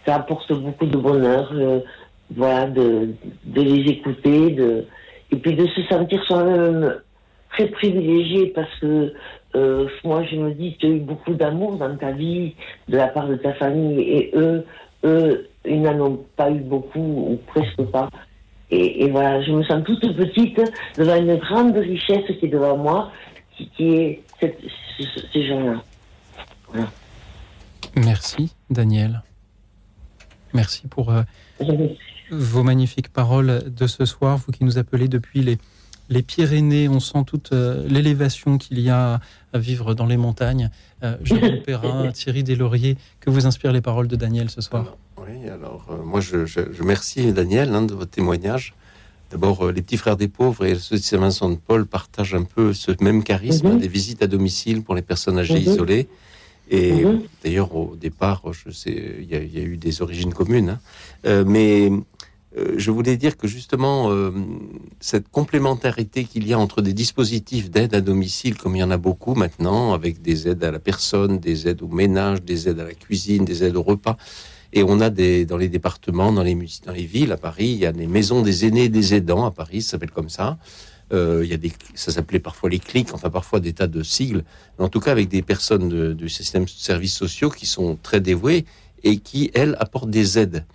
ça 0.05 0.15
apporte 0.15 0.51
beaucoup 0.53 0.85
de 0.85 0.97
bonheur, 0.97 1.53
voilà, 2.35 2.67
de, 2.67 3.13
les 3.55 3.91
écouter, 3.91 4.51
de, 4.51 4.85
et 5.31 5.35
puis 5.37 5.55
de 5.55 5.67
se 5.67 5.81
sentir 5.83 6.23
soi-même 6.25 6.95
très 7.51 7.67
privilégié 7.67 8.47
parce 8.47 8.73
que 8.79 9.13
moi 10.03 10.23
je 10.29 10.35
me 10.35 10.51
dis 10.51 10.75
tu 10.77 10.85
as 10.85 10.89
eu 10.89 10.99
beaucoup 10.99 11.33
d'amour 11.33 11.77
dans 11.77 11.95
ta 11.95 12.11
vie 12.11 12.53
de 12.89 12.97
la 12.97 13.07
part 13.07 13.27
de 13.27 13.35
ta 13.35 13.53
famille 13.53 14.01
et 14.01 14.31
eux 14.35 14.65
eux 15.05 15.47
ils 15.67 15.81
n'en 15.81 15.99
ont 15.99 16.25
pas 16.35 16.49
eu 16.51 16.59
beaucoup, 16.59 16.99
ou 16.99 17.39
presque 17.47 17.81
pas. 17.91 18.09
Et, 18.71 19.09
voilà, 19.11 19.41
je 19.43 19.51
me 19.51 19.63
sens 19.63 19.83
toute 19.83 20.01
petite 20.15 20.59
devant 20.97 21.15
une 21.15 21.35
grande 21.35 21.77
richesse 21.77 22.25
qui 22.39 22.45
est 22.45 22.49
devant 22.49 22.77
moi, 22.77 23.11
qui, 23.55 23.67
est 23.79 24.23
ces 24.39 25.47
gens-là. 25.47 25.81
Merci, 27.95 28.53
Daniel. 28.69 29.21
Merci 30.55 30.87
pour 30.87 31.11
euh, 31.11 31.21
vos 32.31 32.63
magnifiques 32.63 33.09
paroles 33.09 33.63
de 33.67 33.87
ce 33.87 34.05
soir, 34.05 34.37
vous 34.37 34.51
qui 34.51 34.63
nous 34.63 34.77
appelez 34.77 35.07
depuis 35.07 35.41
les, 35.41 35.57
les 36.09 36.23
Pyrénées. 36.23 36.87
On 36.89 36.99
sent 36.99 37.23
toute 37.27 37.51
euh, 37.51 37.85
l'élévation 37.87 38.57
qu'il 38.57 38.79
y 38.79 38.89
a 38.89 39.19
à 39.53 39.59
vivre 39.59 39.93
dans 39.93 40.05
les 40.05 40.17
montagnes. 40.17 40.69
Euh, 41.03 41.17
Jérôme 41.23 41.61
Perrin, 41.65 42.11
Thierry 42.11 42.43
Deslauriers, 42.43 42.97
que 43.19 43.29
vous 43.29 43.45
inspirent 43.45 43.71
les 43.71 43.81
paroles 43.81 44.07
de 44.07 44.15
Daniel 44.15 44.49
ce 44.49 44.61
soir? 44.61 44.97
Oui, 45.17 45.49
alors 45.49 45.85
euh, 45.89 46.03
moi 46.03 46.21
je, 46.21 46.45
je, 46.45 46.59
remercie 46.79 47.31
Daniel 47.31 47.73
hein, 47.73 47.81
de 47.81 47.93
votre 47.93 48.11
témoignage. 48.11 48.73
D'abord, 49.31 49.65
euh, 49.65 49.71
les 49.71 49.81
petits 49.81 49.97
frères 49.97 50.17
des 50.17 50.27
pauvres 50.27 50.65
et 50.65 50.75
ceux 50.75 50.97
de 50.97 51.01
Saint-Vincent 51.01 51.49
de 51.49 51.55
Paul 51.55 51.85
partagent 51.85 52.35
un 52.35 52.43
peu 52.43 52.73
ce 52.73 52.91
même 53.01 53.23
charisme 53.23 53.69
mhm. 53.73 53.79
des 53.79 53.87
visites 53.87 54.21
à 54.21 54.27
domicile 54.27 54.83
pour 54.83 54.95
les 54.95 55.01
personnes 55.01 55.37
âgées 55.37 55.55
mhm. 55.55 55.71
isolées. 55.73 56.07
Et 56.69 57.05
mhm. 57.05 57.21
D'ailleurs, 57.55 57.75
au 57.75 57.95
départ, 57.95 58.41
je 58.51 58.69
sais, 58.69 59.15
il 59.21 59.29
y, 59.29 59.35
a 59.35 59.63
eu 59.63 59.77
des 59.77 60.01
origines 60.01 60.33
communes. 60.33 60.71
Hein. 60.71 60.79
Euh, 61.25 61.45
mais 61.47 61.89
euh, 62.57 62.73
je 62.75 62.91
voulais 62.91 63.15
dire 63.15 63.37
que 63.37 63.47
justement, 63.47 64.11
euh, 64.11 64.31
cette 64.99 65.29
complémentarité 65.29 66.25
qu'il 66.25 66.45
y 66.45 66.51
a 66.51 66.59
entre 66.59 66.81
des 66.81 66.91
dispositifs 66.91 67.71
d'aide 67.71 67.95
à 67.95 68.01
domicile, 68.01 68.57
comme 68.57 68.75
il 68.75 68.79
y 68.79 68.83
en 68.83 68.91
a 68.91 68.97
beaucoup 68.97 69.35
maintenant, 69.35 69.93
avec 69.93 70.21
des 70.21 70.49
aides 70.49 70.65
à 70.65 70.71
la 70.71 70.79
personne, 70.79 71.39
des 71.39 71.69
aides 71.69 71.81
au 71.81 71.87
ménage, 71.87 72.43
des 72.43 72.67
aides 72.67 72.81
à 72.81 72.83
la 72.83 72.93
cuisine, 72.93 73.45
des 73.45 73.63
aides 73.63 73.77
au 73.77 73.83
repas, 73.83 74.17
et 74.73 74.83
on 74.83 74.99
a 74.99 75.09
des, 75.09 75.45
dans 75.45 75.57
les 75.57 75.69
départements, 75.69 76.33
dans 76.33 76.43
les, 76.43 76.57
dans 76.85 76.91
les 76.91 77.05
villes, 77.05 77.31
à 77.31 77.37
Paris, 77.37 77.67
il 77.67 77.77
y 77.77 77.85
a 77.85 77.93
des 77.93 78.07
maisons 78.07 78.41
des 78.41 78.65
aînés 78.65 78.89
des 78.89 79.13
aidants, 79.13 79.45
à 79.45 79.51
Paris, 79.51 79.81
ça 79.81 79.91
s'appelle 79.91 80.11
comme 80.11 80.29
ça. 80.29 80.57
Euh, 81.13 81.41
il 81.43 81.49
y 81.49 81.53
a 81.53 81.57
des, 81.57 81.71
ça 81.93 82.11
s'appelait 82.11 82.39
parfois 82.39 82.69
les 82.69 82.79
clics, 82.79 83.13
enfin 83.13 83.29
parfois 83.29 83.59
des 83.59 83.73
tas 83.73 83.87
de 83.87 84.01
sigles, 84.01 84.43
mais 84.77 84.85
en 84.85 84.89
tout 84.89 84.99
cas 84.99 85.11
avec 85.11 85.27
des 85.27 85.43
personnes 85.43 86.13
du 86.13 86.29
système 86.29 86.65
de 86.65 86.69
services 86.69 87.13
sociaux 87.13 87.49
qui 87.49 87.67
sont 87.67 87.97
très 88.01 88.21
dévouées 88.21 88.65
et 89.03 89.17
qui, 89.17 89.51
elles, 89.53 89.75
apportent 89.79 90.09
des 90.09 90.39
aides. 90.39 90.65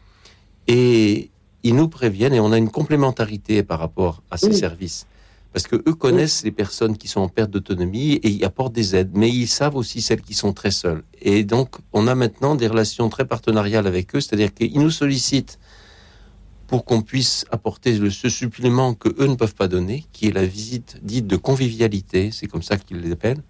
Et 0.68 1.30
ils 1.62 1.74
nous 1.74 1.88
préviennent 1.88 2.34
et 2.34 2.40
on 2.40 2.52
a 2.52 2.58
une 2.58 2.70
complémentarité 2.70 3.62
par 3.62 3.80
rapport 3.80 4.22
à 4.30 4.36
ces 4.36 4.52
services. 4.52 5.06
Parce 5.52 5.66
que 5.66 5.74
eux 5.74 5.94
connaissent 5.94 6.44
les 6.44 6.52
personnes 6.52 6.96
qui 6.96 7.08
sont 7.08 7.20
en 7.20 7.28
perte 7.28 7.50
d'autonomie 7.50 8.12
et 8.12 8.28
ils 8.28 8.44
apportent 8.44 8.72
des 8.72 8.94
aides, 8.94 9.10
mais 9.14 9.28
ils 9.28 9.48
savent 9.48 9.74
aussi 9.74 10.00
celles 10.00 10.20
qui 10.20 10.34
sont 10.34 10.52
très 10.52 10.70
seules. 10.70 11.02
Et 11.20 11.42
donc, 11.42 11.76
on 11.92 12.06
a 12.06 12.14
maintenant 12.14 12.54
des 12.54 12.68
relations 12.68 13.08
très 13.08 13.24
partenariales 13.24 13.88
avec 13.88 14.14
eux, 14.14 14.20
c'est-à-dire 14.20 14.54
qu'ils 14.54 14.80
nous 14.80 14.92
sollicitent 14.92 15.58
pour 16.70 16.84
qu'on 16.84 17.02
puisse 17.02 17.44
apporter 17.50 17.98
le, 17.98 18.10
ce 18.10 18.28
supplément 18.28 18.94
que 18.94 19.08
eux 19.20 19.26
ne 19.26 19.34
peuvent 19.34 19.56
pas 19.56 19.66
donner, 19.66 20.04
qui 20.12 20.28
est 20.28 20.32
la 20.32 20.46
visite 20.46 20.98
dite 21.02 21.26
de 21.26 21.34
convivialité, 21.34 22.30
c'est 22.30 22.46
comme 22.46 22.62
ça 22.62 22.76
qu'ils 22.76 23.00
l'appellent. 23.08 23.42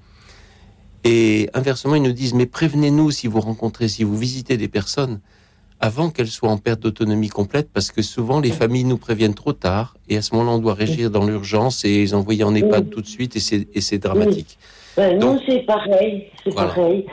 Et 1.04 1.50
inversement, 1.52 1.96
ils 1.96 2.02
nous 2.02 2.14
disent, 2.14 2.32
mais 2.32 2.46
prévenez-nous 2.46 3.10
si 3.10 3.26
vous 3.26 3.40
rencontrez, 3.40 3.88
si 3.88 4.04
vous 4.04 4.16
visitez 4.16 4.56
des 4.56 4.68
personnes, 4.68 5.20
avant 5.80 6.08
qu'elles 6.08 6.28
soient 6.28 6.48
en 6.48 6.56
perte 6.56 6.80
d'autonomie 6.80 7.28
complète, 7.28 7.68
parce 7.70 7.90
que 7.90 8.00
souvent 8.00 8.40
les 8.40 8.52
familles 8.52 8.84
nous 8.84 8.96
préviennent 8.96 9.34
trop 9.34 9.52
tard, 9.52 9.98
et 10.08 10.16
à 10.16 10.22
ce 10.22 10.34
moment-là, 10.36 10.56
on 10.56 10.58
doit 10.58 10.72
régir 10.72 11.10
dans 11.10 11.26
l'urgence 11.26 11.84
et 11.84 11.88
les 11.88 12.14
envoyer 12.14 12.44
en 12.44 12.54
EHPAD 12.54 12.88
tout 12.88 13.02
de 13.02 13.06
suite, 13.06 13.36
et 13.36 13.80
c'est 13.82 13.98
dramatique. 13.98 14.58
Ben, 14.96 15.18
nous, 15.18 15.38
c'est 15.46 15.66
pareil, 15.66 16.24
c'est 16.42 16.54
pareil. 16.54 17.04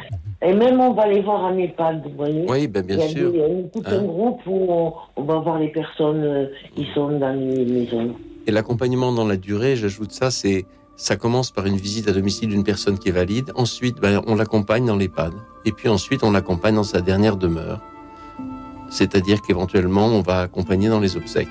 Et 0.42 0.54
même 0.54 0.80
on 0.80 0.94
va 0.94 1.08
les 1.08 1.22
voir 1.22 1.46
en 1.46 1.58
EHPAD, 1.58 2.04
vous 2.04 2.16
voyez. 2.16 2.46
Oui, 2.48 2.68
ben, 2.68 2.86
bien 2.86 3.00
sûr. 3.08 3.32
Il 3.34 3.40
y 3.40 3.44
a 3.44 3.48
tout 3.74 3.82
un 3.86 4.00
hein. 4.00 4.04
groupe 4.04 4.40
où 4.46 4.94
on, 5.16 5.24
va 5.24 5.40
voir 5.40 5.60
les 5.60 5.70
personnes 5.70 6.24
euh, 6.24 6.46
qui 6.76 6.86
sont 6.94 7.18
dans 7.18 7.34
les 7.34 7.66
maisons. 7.66 8.16
Et 8.46 8.52
l'accompagnement 8.52 9.12
dans 9.12 9.26
la 9.26 9.38
durée, 9.38 9.76
j'ajoute 9.76 10.12
ça, 10.12 10.30
c'est 10.30 10.66
ça 10.96 11.16
commence 11.16 11.52
par 11.52 11.66
une 11.66 11.78
visite 11.78 12.08
à 12.08 12.12
domicile 12.12 12.50
d'une 12.50 12.64
personne 12.64 12.98
qui 12.98 13.10
est 13.10 13.12
valide. 13.12 13.52
Ensuite, 13.56 14.00
ben, 14.00 14.22
on 14.28 14.36
l'accompagne 14.36 14.86
dans 14.86 14.96
l'EHPAD. 14.96 15.34
Et 15.66 15.72
puis 15.72 15.90
ensuite, 15.90 16.24
on 16.24 16.32
l'accompagne 16.32 16.76
dans 16.76 16.84
sa 16.84 17.02
dernière 17.02 17.38
demeure 17.38 17.82
c'est-à-dire 18.90 19.42
qu'éventuellement 19.42 20.08
on 20.08 20.22
va 20.22 20.42
accompagner 20.42 20.90
dans 20.90 21.00
les 21.00 21.16
obsèques. 21.18 21.48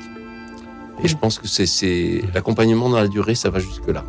Et 1.02 1.08
je 1.08 1.16
pense 1.16 1.38
que 1.38 1.46
c'est 1.46 2.22
l'accompagnement 2.34 2.88
dans 2.88 2.96
la 2.96 3.08
durée, 3.08 3.34
ça 3.34 3.50
va 3.50 3.58
jusque-là. 3.58 4.02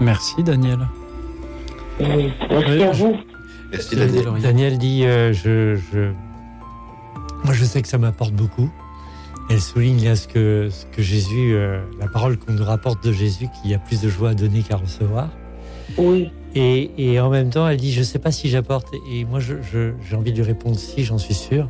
Merci 0.00 0.42
Daniel. 0.42 0.78
merci 1.98 2.82
à 2.82 2.92
vous. 2.92 3.14
Merci 3.70 3.96
Daniel. 3.96 4.24
Daniel 4.42 4.78
dit 4.78 5.04
euh, 5.04 5.32
je, 5.32 6.10
Moi 7.44 7.54
je 7.54 7.64
sais 7.64 7.82
que 7.82 7.88
ça 7.88 7.98
m'apporte 7.98 8.32
beaucoup. 8.32 8.70
Elle 9.48 9.60
souligne 9.60 10.14
ce 10.16 10.26
que, 10.26 10.68
ce 10.70 10.86
que 10.86 11.02
Jésus, 11.02 11.54
euh, 11.54 11.80
la 12.00 12.08
parole 12.08 12.36
qu'on 12.36 12.52
nous 12.52 12.64
rapporte 12.64 13.04
de 13.04 13.12
Jésus, 13.12 13.46
qu'il 13.48 13.70
y 13.70 13.74
a 13.74 13.78
plus 13.78 14.00
de 14.00 14.08
joie 14.08 14.30
à 14.30 14.34
donner 14.34 14.62
qu'à 14.62 14.76
recevoir. 14.76 15.28
Oui. 15.96 16.30
Et, 16.54 16.90
et, 16.96 17.20
en 17.20 17.28
même 17.28 17.50
temps, 17.50 17.68
elle 17.68 17.76
dit, 17.76 17.92
je 17.92 18.00
ne 18.00 18.04
sais 18.04 18.18
pas 18.18 18.32
si 18.32 18.48
j'apporte. 18.48 18.88
Et 19.12 19.24
moi, 19.24 19.40
j'ai 19.40 19.56
je, 19.72 20.16
envie 20.16 20.32
de 20.32 20.38
lui 20.38 20.44
répondre 20.44 20.76
si, 20.76 21.04
j'en 21.04 21.18
suis 21.18 21.34
sûr. 21.34 21.68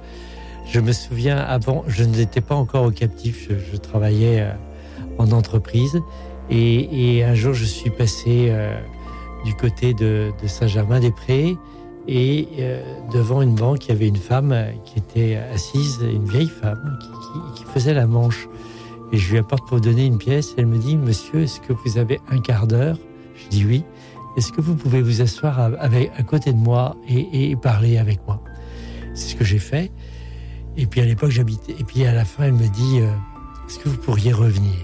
Je 0.71 0.81
me 0.81 0.93
souviens, 0.93 1.37
avant, 1.37 1.85
je 1.87 2.05
n'étais 2.05 2.41
pas 2.41 2.55
encore 2.55 2.85
au 2.85 2.91
captif, 2.91 3.49
je, 3.51 3.77
travaillais 3.77 4.41
euh, 4.41 4.53
en 5.19 5.33
entreprise. 5.33 6.01
Et, 6.51 7.25
un 7.25 7.35
jour, 7.35 7.53
je 7.53 7.65
suis 7.65 7.91
passé 7.91 8.47
euh, 8.49 8.79
du 9.45 9.55
côté 9.55 9.93
de, 9.93 10.31
Saint-Germain-des-Prés. 10.47 11.57
Et 12.09 12.49
euh, 12.59 12.83
devant 13.13 13.43
une 13.43 13.55
banque, 13.55 13.87
il 13.87 13.89
y 13.89 13.93
avait 13.93 14.09
une 14.09 14.17
femme 14.17 14.55
qui 14.85 14.99
était 14.99 15.37
assise, 15.53 15.99
une 16.03 16.29
vieille 16.29 16.49
femme, 16.49 16.99
qui, 17.57 17.65
faisait 17.65 17.95
la 17.95 18.07
manche. 18.07 18.49
Et 19.13 19.19
je 19.19 19.33
lui 19.33 19.39
apporte 19.39 19.69
pour 19.69 19.81
donner 19.81 20.07
une 20.07 20.19
pièce. 20.19 20.55
Elle 20.57 20.67
me 20.67 20.79
dit, 20.79 20.97
Monsieur, 20.97 21.43
est-ce 21.43 21.61
que 21.61 21.73
vous 21.73 21.99
avez 21.99 22.21
un 22.31 22.39
quart 22.39 22.67
d'heure? 22.67 22.99
Je 23.35 23.49
dis 23.49 23.65
oui. 23.65 23.85
Est-ce 24.37 24.53
que 24.53 24.61
vous 24.61 24.75
pouvez 24.75 25.01
vous 25.01 25.23
asseoir 25.23 25.59
à 25.59 26.23
côté 26.23 26.53
de 26.53 26.59
moi 26.59 26.95
et, 27.09 27.57
parler 27.57 27.97
avec 27.97 28.21
moi? 28.27 28.41
C'est 29.15 29.31
ce 29.31 29.37
que 29.37 29.45
j'ai 29.45 29.59
fait. 29.59 29.91
Et 30.77 30.85
puis 30.85 31.01
à 31.01 31.07
l'époque, 31.07 31.31
j'habitais. 31.31 31.75
Et 31.79 31.85
puis 31.85 32.05
à 32.05 32.13
la 32.13 32.27
fin, 32.27 32.45
elle 32.45 32.53
me 32.53 32.69
dit 32.69 33.01
euh, 33.01 33.11
Est-ce 33.67 33.79
que 33.79 33.89
vous 33.89 33.97
pourriez 33.97 34.33
revenir? 34.35 34.75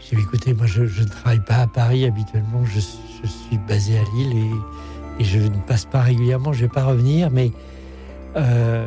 J'ai 0.00 0.16
dit 0.16 0.22
Écoutez, 0.22 0.52
moi, 0.52 0.66
je, 0.66 0.82
ne 0.82 1.08
travaille 1.08 1.44
pas 1.44 1.58
à 1.58 1.66
Paris 1.68 2.06
habituellement. 2.06 2.64
Je, 2.64 2.80
suis 2.80 3.58
basé 3.68 3.98
à 3.98 4.02
Lille 4.16 4.34
je 5.24 5.38
ne 5.38 5.58
passe 5.66 5.84
pas 5.84 6.00
régulièrement. 6.00 6.52
Je 6.52 6.62
ne 6.62 6.68
vais 6.68 6.72
pas 6.72 6.84
revenir. 6.84 7.30
Mais 7.30 7.50
euh, 8.36 8.86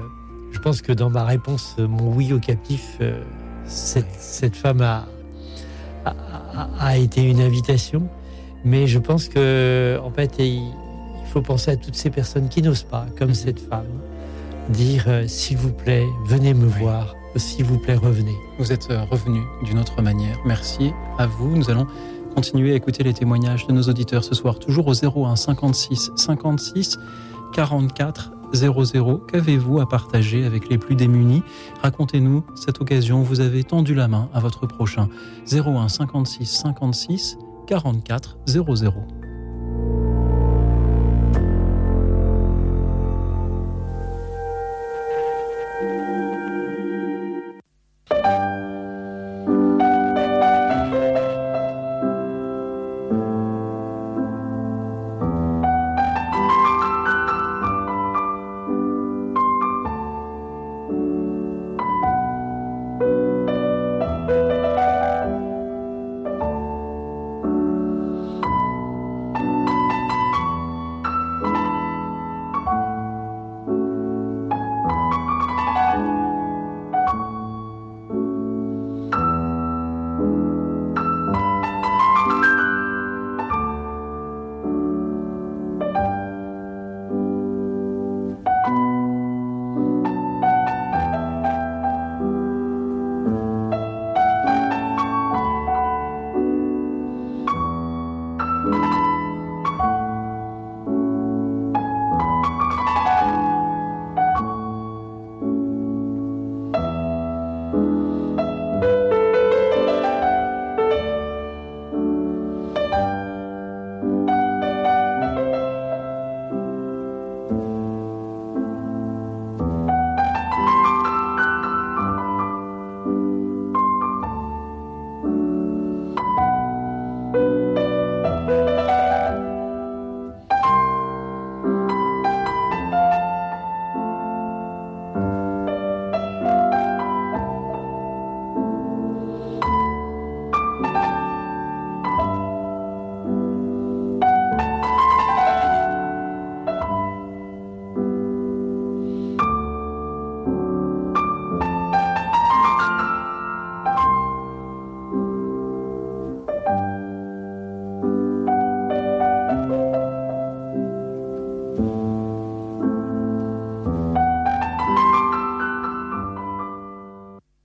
je 0.51 0.59
pense 0.59 0.81
que 0.81 0.91
dans 0.91 1.09
ma 1.09 1.23
réponse, 1.23 1.75
mon 1.77 2.13
oui 2.13 2.33
au 2.33 2.39
captif, 2.39 2.97
euh, 3.01 3.21
cette, 3.65 4.55
femme 4.55 4.81
a, 4.81 5.05
a, 6.79 6.97
été 6.97 7.23
une 7.23 7.41
invitation. 7.41 8.07
Mais 8.63 8.87
je 8.87 8.99
pense 8.99 9.27
que, 9.27 9.99
en 10.03 10.11
fait, 10.11 10.35
il 10.39 10.71
faut 11.31 11.41
penser 11.41 11.71
à 11.71 11.75
toutes 11.75 11.95
ces 11.95 12.09
personnes 12.09 12.49
qui 12.49 12.61
n'osent 12.61 12.83
pas, 12.83 13.05
comme 13.17 13.33
cette 13.33 13.59
femme 13.59 13.85
dire 14.69 15.05
euh, 15.07 15.27
s'il 15.27 15.57
vous 15.57 15.71
plaît, 15.71 16.05
venez 16.25 16.53
me 16.53 16.65
voir, 16.65 17.15
s'il 17.35 17.65
vous 17.65 17.77
plaît, 17.77 17.95
revenez. 17.95 18.35
Vous 18.59 18.71
êtes 18.71 18.89
euh, 18.91 19.03
revenu 19.09 19.41
d'une 19.63 19.79
autre 19.79 20.01
manière. 20.01 20.37
Merci 20.45 20.91
à 21.17 21.27
vous. 21.27 21.55
Nous 21.55 21.69
allons 21.69 21.87
continuer 22.33 22.73
à 22.73 22.75
écouter 22.75 23.03
les 23.03 23.13
témoignages 23.13 23.67
de 23.67 23.73
nos 23.73 23.83
auditeurs 23.83 24.23
ce 24.23 24.35
soir, 24.35 24.59
toujours 24.59 24.87
au 24.87 24.93
01 24.93 25.35
56 25.35 26.11
56 26.15 26.97
44 27.53 28.31
00. 28.53 29.17
Qu'avez-vous 29.31 29.79
à 29.79 29.87
partager 29.87 30.45
avec 30.45 30.69
les 30.69 30.77
plus 30.77 30.95
démunis? 30.95 31.43
Racontez-nous 31.81 32.43
cette 32.55 32.81
occasion. 32.81 33.21
Vous 33.21 33.39
avez 33.39 33.63
tendu 33.63 33.93
la 33.93 34.07
main 34.07 34.29
à 34.33 34.39
votre 34.39 34.67
prochain. 34.67 35.09
01 35.51 35.87
56 35.87 36.45
56 36.45 37.37
44 37.67 38.37
00. 38.47 39.20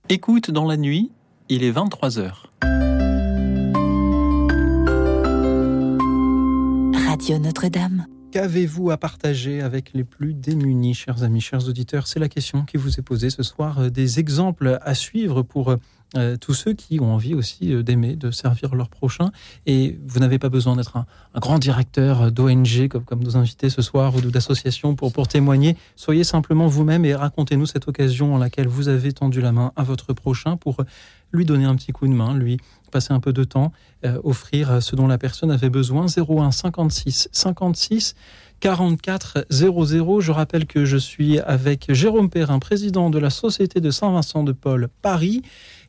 Écoute 0.09 0.51
dans 0.51 0.65
la 0.65 0.77
nuit, 0.77 1.11
il 1.49 1.63
est 1.65 1.71
23h. 1.71 2.31
Radio 7.07 7.37
Notre-Dame. 7.39 8.05
Qu'avez-vous 8.31 8.91
à 8.91 8.97
partager 8.97 9.61
avec 9.61 9.91
les 9.93 10.05
plus 10.05 10.33
démunis, 10.33 10.93
chers 10.93 11.23
amis, 11.23 11.41
chers 11.41 11.67
auditeurs? 11.67 12.07
C'est 12.07 12.19
la 12.19 12.29
question 12.29 12.63
qui 12.63 12.77
vous 12.77 12.97
est 12.99 13.01
posée 13.01 13.29
ce 13.29 13.43
soir. 13.43 13.79
Euh, 13.79 13.89
Des 13.89 14.19
exemples 14.19 14.79
à 14.81 14.93
suivre 14.95 15.41
pour 15.41 15.75
euh, 16.15 16.37
tous 16.37 16.53
ceux 16.53 16.73
qui 16.73 16.99
ont 17.01 17.13
envie 17.13 17.33
aussi 17.33 17.73
euh, 17.73 17.83
d'aimer, 17.83 18.15
de 18.15 18.31
servir 18.31 18.75
leur 18.75 18.87
prochain. 18.87 19.31
Et 19.65 19.99
vous 20.07 20.19
n'avez 20.19 20.39
pas 20.39 20.47
besoin 20.47 20.77
d'être 20.77 20.95
un, 20.95 21.05
grand 21.35 21.59
directeur 21.59 22.31
d'ONG 22.31 22.87
comme, 22.89 23.03
comme 23.03 23.23
nos 23.23 23.35
invités 23.35 23.69
ce 23.69 23.81
soir 23.81 24.15
ou 24.15 24.21
d'associations 24.21 24.95
pour, 24.95 25.11
pour 25.11 25.27
témoigner. 25.27 25.75
Soyez 25.95 26.23
simplement 26.23 26.67
vous-même 26.67 27.03
et 27.03 27.13
racontez-nous 27.13 27.65
cette 27.65 27.87
occasion 27.87 28.35
en 28.35 28.37
laquelle 28.37 28.67
vous 28.67 28.87
avez 28.87 29.11
tendu 29.11 29.41
la 29.41 29.51
main 29.51 29.73
à 29.75 29.83
votre 29.83 30.13
prochain 30.13 30.55
pour 30.55 30.77
lui 31.33 31.45
donner 31.45 31.65
un 31.65 31.75
petit 31.75 31.91
coup 31.91 32.07
de 32.07 32.13
main, 32.13 32.35
lui 32.35 32.57
passer 32.91 33.13
un 33.13 33.19
peu 33.19 33.33
de 33.33 33.43
temps, 33.43 33.73
euh, 34.05 34.19
offrir 34.23 34.81
ce 34.81 34.95
dont 34.95 35.07
la 35.07 35.17
personne 35.17 35.51
avait 35.51 35.69
besoin. 35.69 36.05
01 36.05 36.51
56 36.51 37.29
56 37.31 38.15
44 38.59 39.45
00. 39.49 40.21
Je 40.21 40.31
rappelle 40.31 40.65
que 40.65 40.85
je 40.85 40.97
suis 40.97 41.39
avec 41.39 41.93
Jérôme 41.93 42.29
Perrin, 42.29 42.59
président 42.59 43.09
de 43.09 43.19
la 43.19 43.29
Société 43.29 43.81
de 43.81 43.91
Saint-Vincent 43.91 44.43
de 44.43 44.51
Paul 44.51 44.89
Paris, 45.01 45.41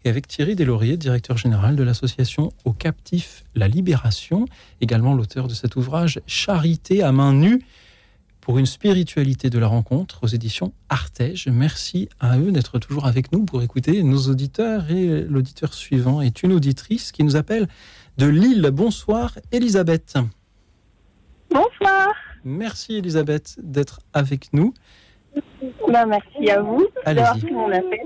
et 0.05 0.09
avec 0.09 0.29
Thierry 0.29 0.55
Deslauriers, 0.55 0.97
directeur 0.97 1.37
général 1.37 1.77
de 1.77 1.83
l'association 1.83 2.53
Au 2.64 2.73
Captif 2.73 3.45
La 3.55 3.69
Libération, 3.69 4.47
également 4.81 5.14
l'auteur 5.14 5.49
de 5.49 5.55
cet 5.55 5.77
ouvrage 5.77 6.21
Charité 6.27 7.03
à 7.03 7.12
main 7.12 7.33
nue 7.33 7.62
pour 8.41 8.59
une 8.59 8.66
spiritualité 8.66 9.51
de 9.51 9.59
la 9.59 9.66
rencontre 9.66 10.21
aux 10.23 10.29
éditions 10.29 10.73
Artege. 10.89 11.49
Merci 11.49 12.09
à 12.19 12.39
eux 12.39 12.51
d'être 12.51 12.79
toujours 12.79 13.07
avec 13.07 13.31
nous 13.33 13.45
pour 13.45 13.62
écouter 13.62 14.03
nos 14.03 14.29
auditeurs. 14.29 14.91
Et 14.91 15.23
l'auditeur 15.25 15.75
suivant 15.75 16.23
est 16.23 16.43
une 16.43 16.53
auditrice 16.53 17.12
qui 17.12 17.25
nous 17.25 17.37
appelle 17.37 17.69
de 18.16 18.27
Lille. 18.27 18.71
Bonsoir, 18.73 19.39
Elisabeth. 19.53 20.16
Bonsoir. 21.51 22.13
Merci, 22.45 22.99
Elisabeth, 22.99 23.57
d'être 23.59 24.01
avec 24.13 24.53
nous. 24.53 24.73
Bah, 25.89 26.07
merci 26.07 26.51
à 26.51 26.61
vous 26.61 26.87
d'avoir 27.05 27.39
pris 27.39 27.53
mon 27.53 27.71
appel. 27.71 28.01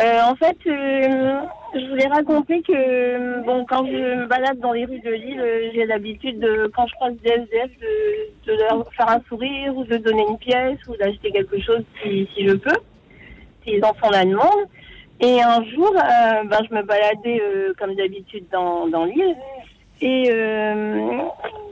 Euh, 0.00 0.20
en 0.22 0.36
fait, 0.36 0.56
euh, 0.66 1.40
je 1.74 1.88
voulais 1.88 2.06
raconter 2.06 2.62
que 2.62 3.44
bon, 3.44 3.64
quand 3.64 3.84
je 3.86 3.92
me 3.92 4.26
balade 4.26 4.58
dans 4.60 4.72
les 4.72 4.84
rues 4.84 5.00
de 5.00 5.10
Lille, 5.10 5.40
euh, 5.40 5.70
j'ai 5.74 5.86
l'habitude 5.86 6.38
de, 6.38 6.70
quand 6.74 6.86
je 6.86 6.94
croise 6.94 7.14
des 7.24 7.30
SDF, 7.30 7.70
de, 7.80 8.52
de 8.52 8.58
leur 8.58 8.92
faire 8.92 9.08
un 9.08 9.20
sourire 9.28 9.76
ou 9.76 9.84
de 9.84 9.96
donner 9.96 10.24
une 10.28 10.38
pièce 10.38 10.78
ou 10.88 10.96
d'acheter 10.96 11.32
quelque 11.32 11.60
chose 11.60 11.82
si, 12.02 12.28
si 12.34 12.46
je 12.46 12.54
peux, 12.54 12.76
si 13.64 13.72
les 13.72 13.82
enfants 13.82 14.10
la 14.10 14.24
demandent. 14.24 14.68
Et 15.20 15.42
un 15.42 15.64
jour, 15.64 15.92
euh, 15.96 16.44
ben, 16.44 16.58
je 16.68 16.74
me 16.74 16.82
baladais 16.82 17.42
comme 17.76 17.96
d'habitude 17.96 18.44
dans, 18.52 18.86
dans 18.86 19.04
l'île 19.04 19.36
et 20.00 20.30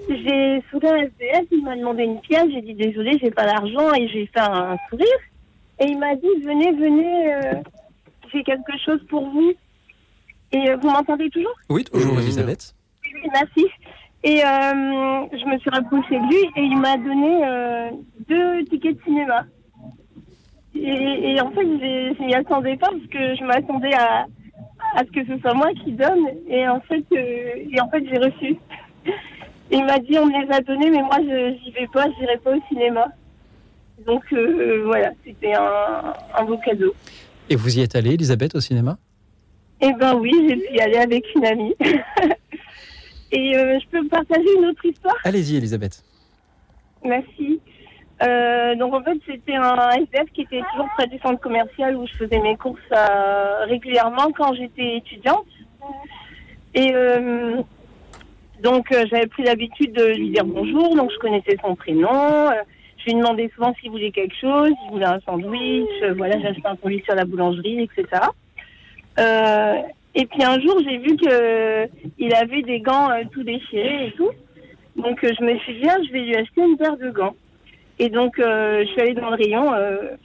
j'ai 0.08 0.62
souri 0.70 0.86
à 0.86 0.94
un 0.94 0.96
SDF, 0.98 1.46
il 1.50 1.64
m'a 1.64 1.76
demandé 1.76 2.04
une 2.04 2.20
pièce, 2.20 2.46
j'ai 2.52 2.62
dit 2.62 2.74
désolé, 2.74 3.18
j'ai 3.20 3.30
pas 3.30 3.44
d'argent 3.46 3.92
et 3.94 4.08
j'ai 4.08 4.26
fait 4.26 4.40
un 4.40 4.76
sourire. 4.88 5.06
Et 5.80 5.86
il 5.86 5.98
m'a 5.98 6.14
dit 6.14 6.28
venez, 6.44 6.72
venez, 6.72 7.34
euh, 7.34 7.54
j'ai 8.32 8.42
quelque 8.42 8.76
chose 8.84 9.04
pour 9.08 9.28
vous. 9.28 9.52
Et 10.52 10.70
euh, 10.70 10.76
vous 10.76 10.90
m'entendez 10.90 11.28
toujours? 11.30 11.54
Oui, 11.68 11.84
toujours, 11.84 12.18
Elisabeth. 12.18 12.74
Oui, 13.04 13.30
merci. 13.32 13.66
Et 14.22 14.44
euh, 14.44 15.26
je 15.32 15.44
me 15.46 15.58
suis 15.58 15.70
rapprochée 15.70 16.18
de 16.18 16.26
lui 16.26 16.50
et 16.56 16.62
il 16.62 16.78
m'a 16.78 16.96
donné 16.96 17.44
euh, 17.44 17.90
deux 18.28 18.64
tickets 18.64 18.96
de 18.96 19.02
cinéma. 19.02 19.44
Et, 20.74 21.32
et 21.32 21.40
en 21.40 21.50
fait, 21.50 21.62
je 21.62 22.22
m'y 22.24 22.34
attendais 22.34 22.76
pas 22.76 22.88
parce 22.90 23.06
que 23.10 23.34
je 23.34 23.44
m'attendais 23.44 23.94
à, 23.94 24.26
à 24.94 25.00
ce 25.00 25.10
que 25.10 25.24
ce 25.26 25.38
soit 25.40 25.54
moi 25.54 25.68
qui 25.84 25.92
donne. 25.92 26.26
Et 26.48 26.66
en 26.68 26.80
fait, 26.80 27.04
euh, 27.12 27.66
et 27.70 27.80
en 27.80 27.88
fait 27.88 28.04
j'ai 28.08 28.18
reçu. 28.18 28.56
Il 29.70 29.84
m'a 29.84 29.98
dit 29.98 30.18
on 30.18 30.26
me 30.26 30.44
les 30.44 30.52
a 30.52 30.60
donnés, 30.60 30.90
mais 30.90 31.02
moi 31.02 31.18
je 31.18 31.56
j'y 31.62 31.70
vais 31.72 31.88
pas, 31.88 32.06
j'irai 32.18 32.36
pas 32.38 32.52
au 32.52 32.60
cinéma. 32.68 33.06
Donc 34.06 34.22
euh, 34.32 34.82
voilà, 34.84 35.10
c'était 35.24 35.54
un, 35.54 36.14
un 36.38 36.44
beau 36.44 36.58
cadeau. 36.58 36.94
Et 37.48 37.56
vous 37.56 37.78
y 37.78 37.82
êtes 37.82 37.96
allée, 37.96 38.14
Elisabeth, 38.14 38.54
au 38.54 38.60
cinéma? 38.60 38.98
Eh 39.80 39.92
ben 39.94 40.14
oui, 40.14 40.32
j'ai 40.48 40.56
pu 40.56 40.74
y 40.74 40.80
aller 40.80 40.98
avec 40.98 41.24
une 41.34 41.44
amie. 41.46 41.74
Et 43.32 43.56
euh, 43.56 43.78
je 43.80 43.88
peux 43.88 44.00
vous 44.00 44.08
partager 44.08 44.46
une 44.56 44.66
autre 44.66 44.84
histoire? 44.84 45.16
Allez-y, 45.24 45.56
Elisabeth. 45.56 46.02
Merci. 47.04 47.60
Euh, 48.22 48.74
donc 48.76 48.94
en 48.94 49.02
fait, 49.02 49.18
c'était 49.26 49.56
un 49.56 49.90
SDF 49.90 50.30
qui 50.32 50.42
était 50.42 50.62
toujours 50.72 50.88
près 50.96 51.06
du 51.08 51.18
centre 51.18 51.40
commercial 51.40 51.96
où 51.96 52.06
je 52.06 52.14
faisais 52.14 52.38
mes 52.40 52.56
courses 52.56 52.80
régulièrement 53.68 54.30
quand 54.36 54.54
j'étais 54.54 54.98
étudiante. 54.98 55.46
Et 56.74 56.92
donc 58.62 58.90
euh, 58.92 59.04
j'avais 59.10 59.26
pris 59.26 59.42
l'habitude 59.42 59.92
de 59.92 60.04
lui 60.16 60.30
dire 60.30 60.44
bonjour, 60.44 60.94
donc 60.96 61.10
je 61.12 61.18
connaissais 61.18 61.56
son 61.62 61.74
prénom. 61.74 62.50
Euh, 62.50 62.62
je 62.98 63.06
lui 63.06 63.14
demandais 63.14 63.50
souvent 63.54 63.74
s'il 63.80 63.90
voulait 63.90 64.10
quelque 64.10 64.34
chose, 64.36 64.70
s'il 64.82 64.90
voulait 64.90 65.06
un 65.06 65.20
sandwich, 65.20 65.88
euh, 66.02 66.14
voilà, 66.16 66.40
j'achetais 66.40 66.66
un 66.66 66.76
sandwich 66.82 67.04
sur 67.04 67.14
la 67.14 67.24
boulangerie, 67.24 67.82
etc. 67.82 68.22
Euh, 69.18 69.74
et 70.14 70.26
puis 70.26 70.42
un 70.42 70.58
jour, 70.60 70.80
j'ai 70.84 70.98
vu 70.98 71.16
que 71.16 71.88
il 72.18 72.34
avait 72.34 72.62
des 72.62 72.80
gants 72.80 73.10
euh, 73.10 73.22
tout 73.30 73.42
déchirés 73.42 74.08
et 74.08 74.12
tout. 74.12 74.30
Donc 74.96 75.22
euh, 75.22 75.32
je 75.38 75.44
me 75.44 75.56
suis 75.58 75.74
dit, 75.74 75.88
ah, 75.88 75.98
je 76.06 76.12
vais 76.12 76.20
lui 76.20 76.36
acheter 76.36 76.62
une 76.62 76.76
paire 76.76 76.96
de 76.96 77.10
gants. 77.10 77.36
Et 77.98 78.08
donc 78.08 78.38
euh, 78.38 78.84
je 78.84 78.90
suis 78.90 79.00
allée 79.00 79.14
dans 79.14 79.30
le 79.30 79.36
rayon 79.36 79.72
euh, 79.74 80.16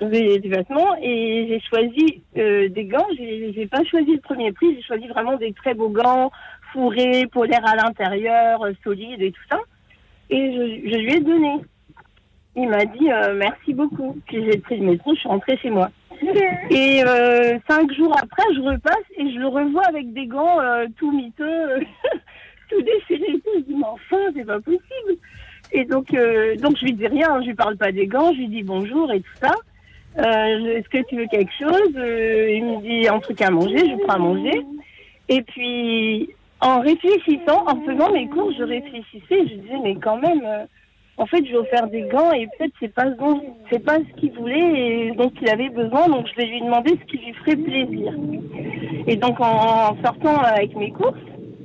des, 0.00 0.38
des 0.38 0.48
vêtements 0.48 0.96
et 1.00 1.46
j'ai 1.48 1.60
choisi 1.60 2.22
euh, 2.36 2.68
des 2.68 2.84
gants. 2.84 3.06
J'ai 3.16 3.66
pas 3.66 3.84
choisi 3.84 4.14
le 4.14 4.20
premier 4.20 4.52
prix, 4.52 4.74
j'ai 4.74 4.82
choisi 4.82 5.06
vraiment 5.06 5.36
des 5.36 5.52
très 5.52 5.74
beaux 5.74 5.90
gants 5.90 6.30
fourrés, 6.76 7.26
polaires 7.32 7.66
à 7.66 7.74
l'intérieur, 7.74 8.62
euh, 8.62 8.72
solides 8.84 9.22
et 9.22 9.32
tout 9.32 9.42
ça. 9.50 9.58
Et 10.28 10.52
je, 10.52 10.90
je 10.90 10.96
lui 10.96 11.14
ai 11.14 11.20
donné. 11.20 11.62
Il 12.54 12.68
m'a 12.68 12.84
dit 12.84 13.10
euh, 13.10 13.34
merci 13.34 13.72
beaucoup. 13.72 14.18
Puis 14.26 14.44
j'ai 14.44 14.58
pris 14.58 14.76
le 14.78 14.86
métro, 14.86 15.14
je 15.14 15.20
suis 15.20 15.28
rentrée 15.28 15.56
chez 15.58 15.70
moi. 15.70 15.90
Et 16.70 17.02
euh, 17.04 17.58
cinq 17.68 17.92
jours 17.92 18.14
après, 18.16 18.42
je 18.54 18.60
repasse 18.60 19.04
et 19.18 19.30
je 19.30 19.38
le 19.38 19.48
revois 19.48 19.84
avec 19.86 20.14
des 20.14 20.26
gants 20.26 20.58
euh, 20.62 20.86
tout 20.96 21.12
miteux, 21.12 21.80
tout 22.70 22.80
déchirés 22.80 23.34
et 23.34 23.40
tout. 23.40 23.50
Je 23.56 23.60
dis, 23.60 23.74
mais 23.74 23.84
enfin, 23.84 24.16
c'est 24.34 24.46
pas 24.46 24.60
possible. 24.60 25.18
Et 25.72 25.84
donc, 25.84 26.06
donc 26.58 26.78
je 26.78 26.84
lui 26.84 26.94
dis 26.94 27.06
rien, 27.06 27.42
je 27.42 27.48
lui 27.48 27.54
parle 27.54 27.76
pas 27.76 27.92
des 27.92 28.06
gants, 28.06 28.32
je 28.32 28.38
lui 28.38 28.48
dis 28.48 28.62
bonjour 28.62 29.12
et 29.12 29.20
tout 29.20 29.36
ça. 29.42 29.52
Est-ce 30.16 30.88
que 30.88 31.06
tu 31.08 31.16
veux 31.16 31.26
quelque 31.26 31.52
chose? 31.58 31.90
Il 31.92 32.64
me 32.64 32.80
dit 32.80 33.08
un 33.08 33.18
truc 33.18 33.42
à 33.42 33.50
manger, 33.50 33.78
je 33.78 34.02
prends 34.04 34.14
à 34.14 34.18
manger. 34.18 34.62
Et 35.28 35.42
puis, 35.42 36.30
en 36.66 36.80
réfléchissant, 36.80 37.64
en 37.68 37.80
faisant 37.82 38.10
mes 38.12 38.26
cours, 38.28 38.52
je 38.58 38.64
réfléchissais, 38.64 39.46
je 39.48 39.54
disais, 39.54 39.78
mais 39.84 39.94
quand 39.94 40.16
même, 40.16 40.42
euh, 40.44 40.64
en 41.16 41.24
fait, 41.26 41.44
je 41.46 41.52
vais 41.52 41.58
offert 41.58 41.86
des 41.86 42.02
gants 42.02 42.32
et 42.32 42.48
peut-être 42.58 42.72
c'est 42.80 42.92
pas 42.92 43.04
ce 43.04 43.34
c'est 43.70 43.84
pas 43.84 43.98
ce 43.98 44.20
qu'il 44.20 44.32
voulait 44.32 45.06
et 45.06 45.10
donc 45.12 45.32
il 45.40 45.48
avait 45.48 45.68
besoin, 45.68 46.08
donc 46.08 46.26
je 46.26 46.34
vais 46.34 46.46
lui 46.46 46.60
demander 46.60 46.90
ce 46.90 47.04
qui 47.06 47.18
lui 47.18 47.32
ferait 47.34 47.56
plaisir. 47.56 48.12
Et 49.06 49.16
donc 49.16 49.40
en 49.40 49.96
sortant 50.04 50.38
avec 50.38 50.74
mes 50.76 50.90
courses, 50.90 51.14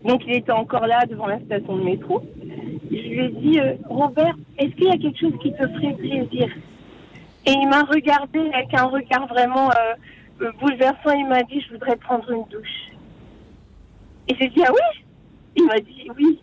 donc 0.06 0.22
il 0.28 0.36
était 0.36 0.52
encore 0.52 0.86
là 0.86 1.04
devant 1.10 1.28
la 1.28 1.40
station 1.40 1.78
de 1.78 1.84
métro, 1.84 2.22
je 2.92 2.96
lui 2.96 3.26
ai 3.26 3.30
dit 3.30 3.60
euh, 3.60 3.74
Robert, 3.90 4.36
est-ce 4.60 4.72
qu'il 4.76 4.86
y 4.86 4.92
a 4.92 4.98
quelque 4.98 5.20
chose 5.20 5.34
qui 5.42 5.52
te 5.52 5.68
ferait 5.68 5.94
plaisir? 5.94 6.48
Et 7.48 7.52
il 7.52 7.68
m'a 7.68 7.84
regardé 7.84 8.40
avec 8.54 8.72
un 8.74 8.86
regard 8.86 9.26
vraiment 9.28 9.70
euh, 9.72 10.52
bouleversant. 10.60 11.12
Il 11.18 11.28
m'a 11.28 11.42
dit 11.42 11.60
je 11.62 11.74
voudrais 11.74 11.96
prendre 11.96 12.30
une 12.32 12.46
douche. 12.52 12.91
Et 14.28 14.36
j'ai 14.40 14.48
dit 14.50 14.64
ah 14.66 14.72
oui? 14.72 15.04
Il 15.56 15.66
m'a 15.66 15.80
dit 15.80 16.08
oui. 16.18 16.40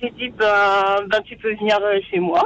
J'ai 0.00 0.10
dit 0.10 0.28
ben, 0.30 1.06
ben 1.08 1.20
tu 1.22 1.36
peux 1.36 1.54
venir 1.54 1.78
euh, 1.82 1.98
chez 2.10 2.18
moi. 2.18 2.42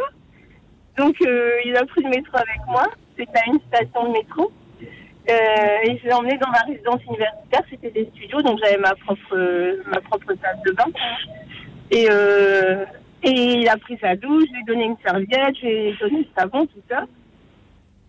Donc 0.96 1.16
euh, 1.22 1.50
il 1.64 1.76
a 1.76 1.84
pris 1.86 2.02
le 2.02 2.10
métro 2.10 2.36
avec 2.36 2.60
moi. 2.66 2.86
C'était 3.16 3.38
à 3.38 3.46
une 3.46 3.60
station 3.68 4.08
de 4.08 4.12
métro. 4.12 4.52
Euh, 5.30 5.76
et 5.84 5.98
je 5.98 6.04
l'ai 6.04 6.12
emmené 6.12 6.38
dans 6.38 6.50
ma 6.50 6.62
résidence 6.62 7.02
universitaire. 7.04 7.62
C'était 7.70 7.90
des 7.90 8.08
studios, 8.14 8.40
donc 8.42 8.58
j'avais 8.62 8.78
ma 8.78 8.94
propre 8.94 9.78
ma 9.90 10.00
propre 10.00 10.32
salle 10.42 10.58
de 10.64 10.72
bain. 10.72 10.86
Et 11.90 12.08
euh, 12.10 12.84
et 13.22 13.30
il 13.30 13.68
a 13.68 13.76
pris 13.76 13.98
sa 14.00 14.16
douche. 14.16 14.44
Je 14.48 14.52
lui 14.52 14.60
ai 14.60 14.64
donné 14.64 14.84
une 14.84 14.96
serviette, 15.04 15.56
je 15.60 15.66
lui 15.66 15.88
ai 15.88 15.96
donné 16.00 16.18
le 16.20 16.26
savon, 16.36 16.66
tout 16.66 16.82
ça. 16.88 17.04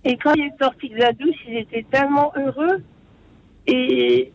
Et 0.05 0.17
quand 0.17 0.33
il 0.35 0.45
est 0.45 0.63
sorti 0.63 0.89
de 0.89 0.97
la 0.97 1.11
douche, 1.11 1.35
il 1.47 1.57
était 1.57 1.85
tellement 1.91 2.31
heureux. 2.35 2.81
Et 3.67 4.31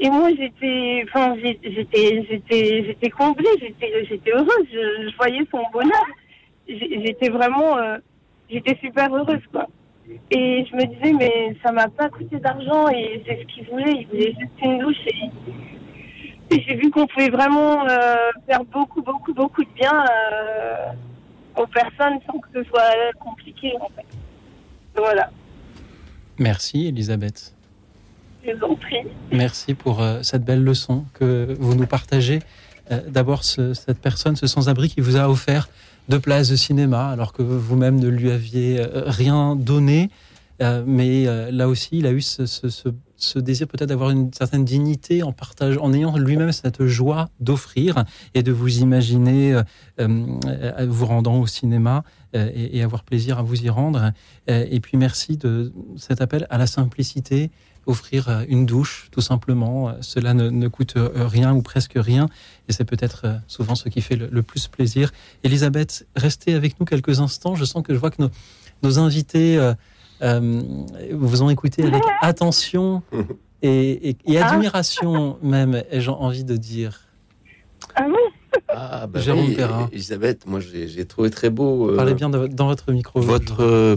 et 0.00 0.10
moi, 0.10 0.28
j'étais, 0.30 1.04
enfin, 1.08 1.34
j'étais, 1.42 2.24
j'étais, 2.28 2.84
j'étais 2.84 3.10
comblée, 3.10 3.48
j'étais, 3.60 4.04
j'étais 4.04 4.30
heureuse. 4.30 4.66
Je, 4.72 5.16
voyais 5.16 5.44
son 5.50 5.62
bonheur. 5.72 6.06
J'étais 6.68 7.30
vraiment, 7.30 7.76
euh, 7.78 7.98
j'étais 8.48 8.76
super 8.80 9.12
heureuse, 9.12 9.42
quoi. 9.50 9.66
Et 10.30 10.64
je 10.70 10.76
me 10.76 10.84
disais, 10.86 11.12
mais 11.12 11.56
ça 11.62 11.72
m'a 11.72 11.88
pas 11.88 12.08
coûté 12.08 12.38
d'argent 12.38 12.88
et 12.88 13.22
c'est 13.26 13.40
ce 13.40 13.46
qu'il 13.46 13.68
voulait. 13.68 13.92
Il 13.92 14.06
voulait 14.06 14.34
juste 14.38 14.52
une 14.62 14.78
douche 14.78 15.06
et, 15.06 15.30
j'ai 16.50 16.76
vu 16.76 16.90
qu'on 16.90 17.06
pouvait 17.06 17.28
vraiment 17.28 17.86
euh, 17.86 18.14
faire 18.46 18.64
beaucoup, 18.64 19.02
beaucoup, 19.02 19.34
beaucoup 19.34 19.62
de 19.62 19.70
bien 19.74 19.92
euh, 19.92 20.86
aux 21.56 21.66
personnes 21.66 22.18
sans 22.26 22.38
que 22.38 22.48
ce 22.54 22.62
soit 22.64 22.94
compliqué. 23.20 23.74
Voilà. 24.96 25.30
Merci, 26.38 26.88
Elisabeth. 26.88 27.57
Merci 29.32 29.74
pour 29.74 30.00
euh, 30.02 30.20
cette 30.22 30.44
belle 30.44 30.64
leçon 30.64 31.04
que 31.14 31.54
vous 31.58 31.74
nous 31.74 31.86
partagez. 31.86 32.40
Euh, 32.90 33.00
D'abord, 33.08 33.44
ce- 33.44 33.74
cette 33.74 33.98
personne, 34.00 34.36
ce 34.36 34.46
sans-abri 34.46 34.88
qui 34.88 35.00
vous 35.00 35.16
a 35.16 35.28
offert 35.28 35.68
deux 36.08 36.20
places 36.20 36.48
de 36.48 36.56
cinéma 36.56 37.08
alors 37.10 37.32
que 37.32 37.42
vous-même 37.42 38.00
ne 38.00 38.08
lui 38.08 38.30
aviez 38.30 38.80
euh, 38.80 39.02
rien 39.06 39.56
donné. 39.56 40.10
Mais 40.86 41.24
là 41.52 41.68
aussi, 41.68 41.90
il 41.92 42.06
a 42.06 42.10
eu 42.10 42.20
ce, 42.20 42.44
ce- 42.46 43.38
désir 43.38 43.68
peut-être 43.68 43.90
d'avoir 43.90 44.10
une 44.10 44.32
certaine 44.32 44.64
dignité 44.64 45.22
en 45.22 45.30
partage, 45.30 45.78
en 45.78 45.92
ayant 45.92 46.16
lui-même 46.16 46.50
cette 46.50 46.84
joie 46.84 47.28
d'offrir 47.38 48.02
et 48.34 48.42
de 48.42 48.50
vous 48.50 48.78
imaginer 48.80 49.60
vous 49.98 51.06
rendant 51.06 51.36
au 51.40 51.46
cinéma 51.46 52.02
et, 52.34 52.82
avoir 52.82 53.04
plaisir 53.04 53.38
à 53.38 53.42
vous 53.42 53.62
y 53.62 53.70
rendre. 53.70 54.10
Et 54.48 54.80
puis 54.80 54.96
merci 54.96 55.36
de 55.36 55.72
cet 55.96 56.20
appel 56.20 56.44
à 56.50 56.58
la 56.58 56.66
simplicité, 56.66 57.52
offrir 57.88 58.28
euh, 58.28 58.44
une 58.48 58.66
douche, 58.66 59.08
tout 59.10 59.20
simplement. 59.20 59.88
Euh, 59.88 59.92
Cela 60.02 60.34
ne, 60.34 60.50
ne 60.50 60.68
coûte 60.68 60.94
euh, 60.96 61.08
rien 61.26 61.52
ou 61.54 61.62
presque 61.62 61.94
rien, 61.96 62.28
et 62.68 62.72
c'est 62.72 62.84
peut-être 62.84 63.26
souvent 63.48 63.74
ce 63.74 63.88
qui 63.88 64.00
fait 64.02 64.14
le, 64.16 64.28
le 64.30 64.42
plus 64.42 64.68
plaisir. 64.68 65.10
Elisabeth, 65.42 66.06
restez 66.14 66.54
avec 66.54 66.78
nous 66.78 66.86
quelques 66.86 67.20
instants. 67.20 67.54
Je 67.56 67.64
sens 67.64 67.82
que 67.82 67.94
je 67.94 67.98
vois 67.98 68.10
que 68.10 68.22
nos, 68.22 68.30
nos 68.82 68.98
invités 68.98 69.56
euh, 69.58 69.74
euh, 70.22 70.62
vous 71.12 71.42
ont 71.42 71.50
écouté 71.50 71.82
avec 71.84 72.02
attention 72.22 73.02
et, 73.62 74.10
et- 74.10 74.16
et 74.26 74.38
admiration 74.38 75.38
même, 75.42 75.82
ai-je 75.90 76.10
envie 76.10 76.44
de 76.44 76.56
dire. 76.56 77.00
Ah 77.96 78.04
oui 78.06 78.60
Ah, 78.68 79.06
bah 79.06 79.20
Jérôme 79.20 79.46
oui, 79.46 79.54
Perrin. 79.54 79.88
Elisabeth, 79.92 80.46
moi 80.46 80.60
j'ai 80.60 80.88
j'ai 80.88 81.04
trouvé 81.06 81.30
très 81.30 81.50
beau. 81.50 81.90
euh, 81.90 81.96
Parlez 81.96 82.14
bien 82.14 82.28
de- 82.30 82.46
dans 82.48 82.66
votre 82.66 82.92
micro. 82.92 83.20
Votre, 83.20 83.62
euh, 83.62 83.96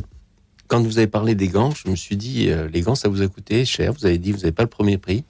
quand 0.72 0.82
vous 0.84 1.00
avez 1.00 1.08
parlé 1.08 1.36
des 1.36 1.50
gants, 1.50 1.72
je 1.72 1.90
me 1.90 1.98
suis 1.98 2.16
dit, 2.16 2.50
euh, 2.50 2.70
les 2.72 2.80
gants, 2.80 2.96
ça 2.96 3.10
vous 3.10 3.22
a 3.22 3.28
coûté 3.28 3.66
cher. 3.66 3.92
Vous 3.92 4.06
avez 4.06 4.18
dit, 4.18 4.32
vous 4.32 4.38
n'avez 4.40 4.54
pas 4.54 4.64
le 4.64 4.70
premier 4.70 4.98
prix. 4.98 5.26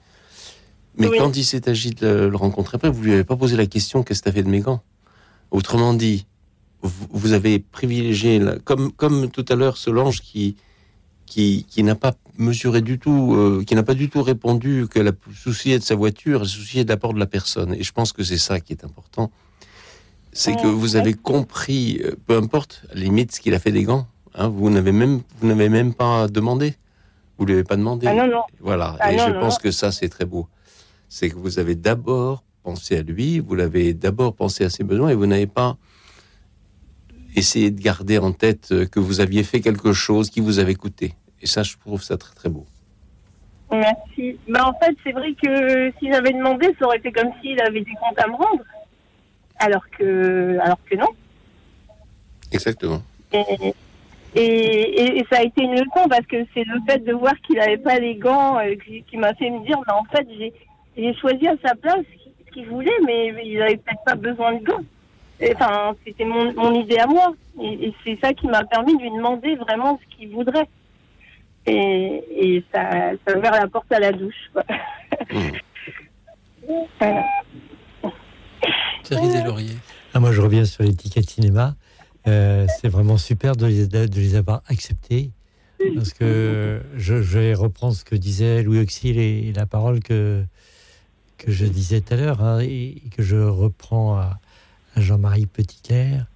Mais 0.96 1.08
Oui. 1.08 1.18
quand 1.18 1.36
il 1.36 1.42
s'est 1.44 1.68
agi 1.68 1.90
de 1.90 2.06
le, 2.06 2.28
le 2.28 2.36
rencontrer 2.36 2.76
après, 2.76 2.90
vous 2.90 3.02
lui 3.02 3.12
avez 3.12 3.24
pas 3.24 3.34
posé 3.36 3.56
la 3.56 3.66
question, 3.66 4.04
qu'est-ce 4.04 4.20
que 4.20 4.24
tu 4.26 4.28
as 4.30 4.32
fait 4.34 4.44
de 4.44 4.48
mes 4.48 4.60
gants? 4.60 4.82
Autrement 5.50 5.94
dit, 5.94 6.26
vous, 6.82 7.08
vous 7.10 7.32
avez 7.32 7.58
privilégié, 7.58 8.38
la- 8.38 8.56
comme, 8.60 8.92
comme 8.92 9.30
tout 9.32 9.44
à 9.48 9.56
l'heure, 9.56 9.78
Solange 9.78 10.20
qui, 10.20 10.54
qui, 11.26 11.66
qui 11.68 11.82
n'a 11.82 11.96
pas 11.96 12.14
mesuré 12.38 12.80
du 12.80 13.00
tout, 13.00 13.34
euh, 13.34 13.64
qui 13.66 13.74
n'a 13.74 13.82
pas 13.82 13.94
du 13.94 14.08
tout 14.08 14.22
répondu 14.22 14.86
que 14.88 15.00
la 15.00 15.10
souciait 15.34 15.80
de 15.80 15.82
sa 15.82 15.96
voiture, 15.96 16.42
elle 16.42 16.48
se 16.48 16.56
souciait 16.58 16.84
de 16.84 16.88
l'apport 16.90 17.14
de 17.14 17.18
la 17.18 17.26
personne. 17.26 17.74
Et 17.74 17.82
je 17.82 17.92
pense 17.92 18.12
que 18.12 18.22
c'est 18.22 18.38
ça 18.38 18.60
qui 18.60 18.72
est 18.74 18.84
important. 18.84 19.32
C'est 20.32 20.54
que 20.54 20.68
Ouais. 20.68 20.72
vous 20.72 20.94
avez 20.94 21.14
compris, 21.14 22.00
euh, 22.04 22.12
peu 22.28 22.36
importe, 22.36 22.82
à 22.92 22.94
la 22.94 23.00
limite, 23.00 23.32
ce 23.34 23.40
qu'il 23.40 23.54
a 23.54 23.58
fait 23.58 23.72
des 23.72 23.82
gants. 23.82 24.06
Hein, 24.34 24.48
vous 24.48 24.70
n'avez 24.70 24.92
même, 24.92 25.22
vous 25.38 25.48
n'avez 25.48 25.68
même 25.68 25.94
pas 25.94 26.28
demandé. 26.28 26.74
Vous 27.38 27.46
lui 27.46 27.54
avez 27.54 27.64
pas 27.64 27.76
demandé. 27.76 28.06
Ah 28.06 28.14
non, 28.14 28.26
non. 28.26 28.42
Voilà. 28.60 28.96
Ah 29.00 29.12
et 29.12 29.16
non, 29.16 29.26
je 29.26 29.32
non, 29.32 29.40
pense 29.40 29.58
non. 29.58 29.62
que 29.62 29.70
ça, 29.70 29.90
c'est 29.90 30.08
très 30.08 30.24
beau. 30.24 30.48
C'est 31.08 31.30
que 31.30 31.36
vous 31.36 31.58
avez 31.58 31.74
d'abord 31.74 32.44
pensé 32.62 32.96
à 32.98 33.02
lui, 33.02 33.40
vous 33.40 33.54
l'avez 33.54 33.94
d'abord 33.94 34.34
pensé 34.34 34.64
à 34.64 34.70
ses 34.70 34.84
besoins 34.84 35.08
et 35.08 35.14
vous 35.14 35.26
n'avez 35.26 35.46
pas 35.46 35.76
essayé 37.34 37.70
de 37.70 37.80
garder 37.80 38.18
en 38.18 38.32
tête 38.32 38.88
que 38.90 39.00
vous 39.00 39.20
aviez 39.20 39.42
fait 39.42 39.60
quelque 39.60 39.92
chose 39.92 40.30
qui 40.30 40.40
vous 40.40 40.58
avait 40.58 40.74
coûté. 40.74 41.14
Et 41.40 41.46
ça, 41.46 41.62
je 41.62 41.76
trouve 41.76 42.02
ça 42.02 42.16
très, 42.16 42.34
très 42.34 42.48
beau. 42.48 42.66
Merci. 43.72 44.38
Bah, 44.48 44.66
en 44.66 44.74
fait, 44.74 44.94
c'est 45.02 45.12
vrai 45.12 45.34
que 45.42 45.90
si 45.98 46.12
j'avais 46.12 46.32
demandé, 46.32 46.74
ça 46.78 46.86
aurait 46.86 46.98
été 46.98 47.10
comme 47.10 47.30
s'il 47.40 47.60
avait 47.60 47.80
des 47.80 47.94
comptes 48.00 48.18
à 48.18 48.28
me 48.28 48.34
rendre. 48.34 48.64
Alors 49.58 49.88
que, 49.90 50.58
alors 50.60 50.78
que 50.88 50.96
non. 50.96 51.08
Exactement. 52.52 53.02
Et, 53.32 53.74
et, 54.34 55.18
et 55.18 55.26
ça 55.30 55.40
a 55.40 55.42
été 55.42 55.62
une 55.62 55.72
leçon 55.72 56.08
parce 56.08 56.26
que 56.26 56.36
c'est 56.54 56.64
le 56.64 56.80
fait 56.88 56.98
de 57.04 57.12
voir 57.12 57.34
qu'il 57.46 57.56
n'avait 57.56 57.76
pas 57.76 57.98
les 57.98 58.16
gants 58.16 58.58
euh, 58.58 58.74
qui, 58.76 59.02
qui 59.02 59.16
m'a 59.16 59.34
fait 59.34 59.50
me 59.50 59.64
dire, 59.64 59.78
mais 59.86 59.92
en 59.92 60.04
fait, 60.04 60.26
j'ai, 60.96 61.14
choisi 61.14 61.46
à 61.48 61.54
sa 61.64 61.74
place 61.74 62.04
ce 62.46 62.52
qu'il 62.52 62.66
voulait, 62.66 62.90
mais 63.04 63.32
il 63.44 63.58
n'avait 63.58 63.76
peut-être 63.76 64.04
pas 64.04 64.14
besoin 64.14 64.54
de 64.54 64.64
gants. 64.64 64.82
Enfin, 65.54 65.94
c'était 66.06 66.24
mon, 66.24 66.52
mon 66.54 66.72
idée 66.74 66.98
à 66.98 67.06
moi. 67.06 67.34
Et, 67.60 67.88
et 67.88 67.94
c'est 68.04 68.18
ça 68.22 68.32
qui 68.32 68.46
m'a 68.46 68.64
permis 68.64 68.96
de 68.96 69.02
lui 69.02 69.10
demander 69.10 69.56
vraiment 69.56 69.98
ce 70.02 70.16
qu'il 70.16 70.30
voudrait. 70.30 70.68
Et, 71.66 72.24
et 72.30 72.64
ça, 72.72 72.90
ça 73.26 73.34
a 73.34 73.38
ouvert 73.38 73.52
la 73.52 73.68
porte 73.68 73.90
à 73.92 74.00
la 74.00 74.12
douche. 74.12 74.50
Quoi. 74.52 74.64
Voilà. 77.00 77.24
Thierry 79.02 79.26
Deslauriers. 79.26 79.76
Ah, 80.14 80.20
moi, 80.20 80.30
je 80.30 80.40
reviens 80.40 80.64
sur 80.64 80.84
l'étiquette 80.84 81.28
cinéma. 81.28 81.74
Euh, 82.26 82.66
c'est 82.80 82.88
vraiment 82.88 83.16
super 83.18 83.56
de 83.56 83.66
les, 83.66 83.86
de 83.86 84.20
les 84.20 84.34
avoir 84.34 84.62
acceptés. 84.68 85.30
Parce 85.96 86.12
que 86.12 86.80
je, 86.96 87.22
je 87.22 87.38
vais 87.38 87.54
reprendre 87.54 87.96
ce 87.96 88.04
que 88.04 88.14
disait 88.14 88.62
Louis 88.62 88.78
Auxil 88.78 89.18
et, 89.18 89.48
et 89.48 89.52
la 89.52 89.66
parole 89.66 89.98
que, 89.98 90.44
que 91.38 91.50
je 91.50 91.66
disais 91.66 92.00
tout 92.00 92.14
à 92.14 92.16
l'heure, 92.16 92.40
hein, 92.40 92.60
et, 92.60 93.02
et 93.04 93.10
que 93.16 93.24
je 93.24 93.36
reprends 93.36 94.16
à, 94.16 94.38
à 94.94 95.00
Jean-Marie 95.00 95.46
Petitclerc. 95.46 96.26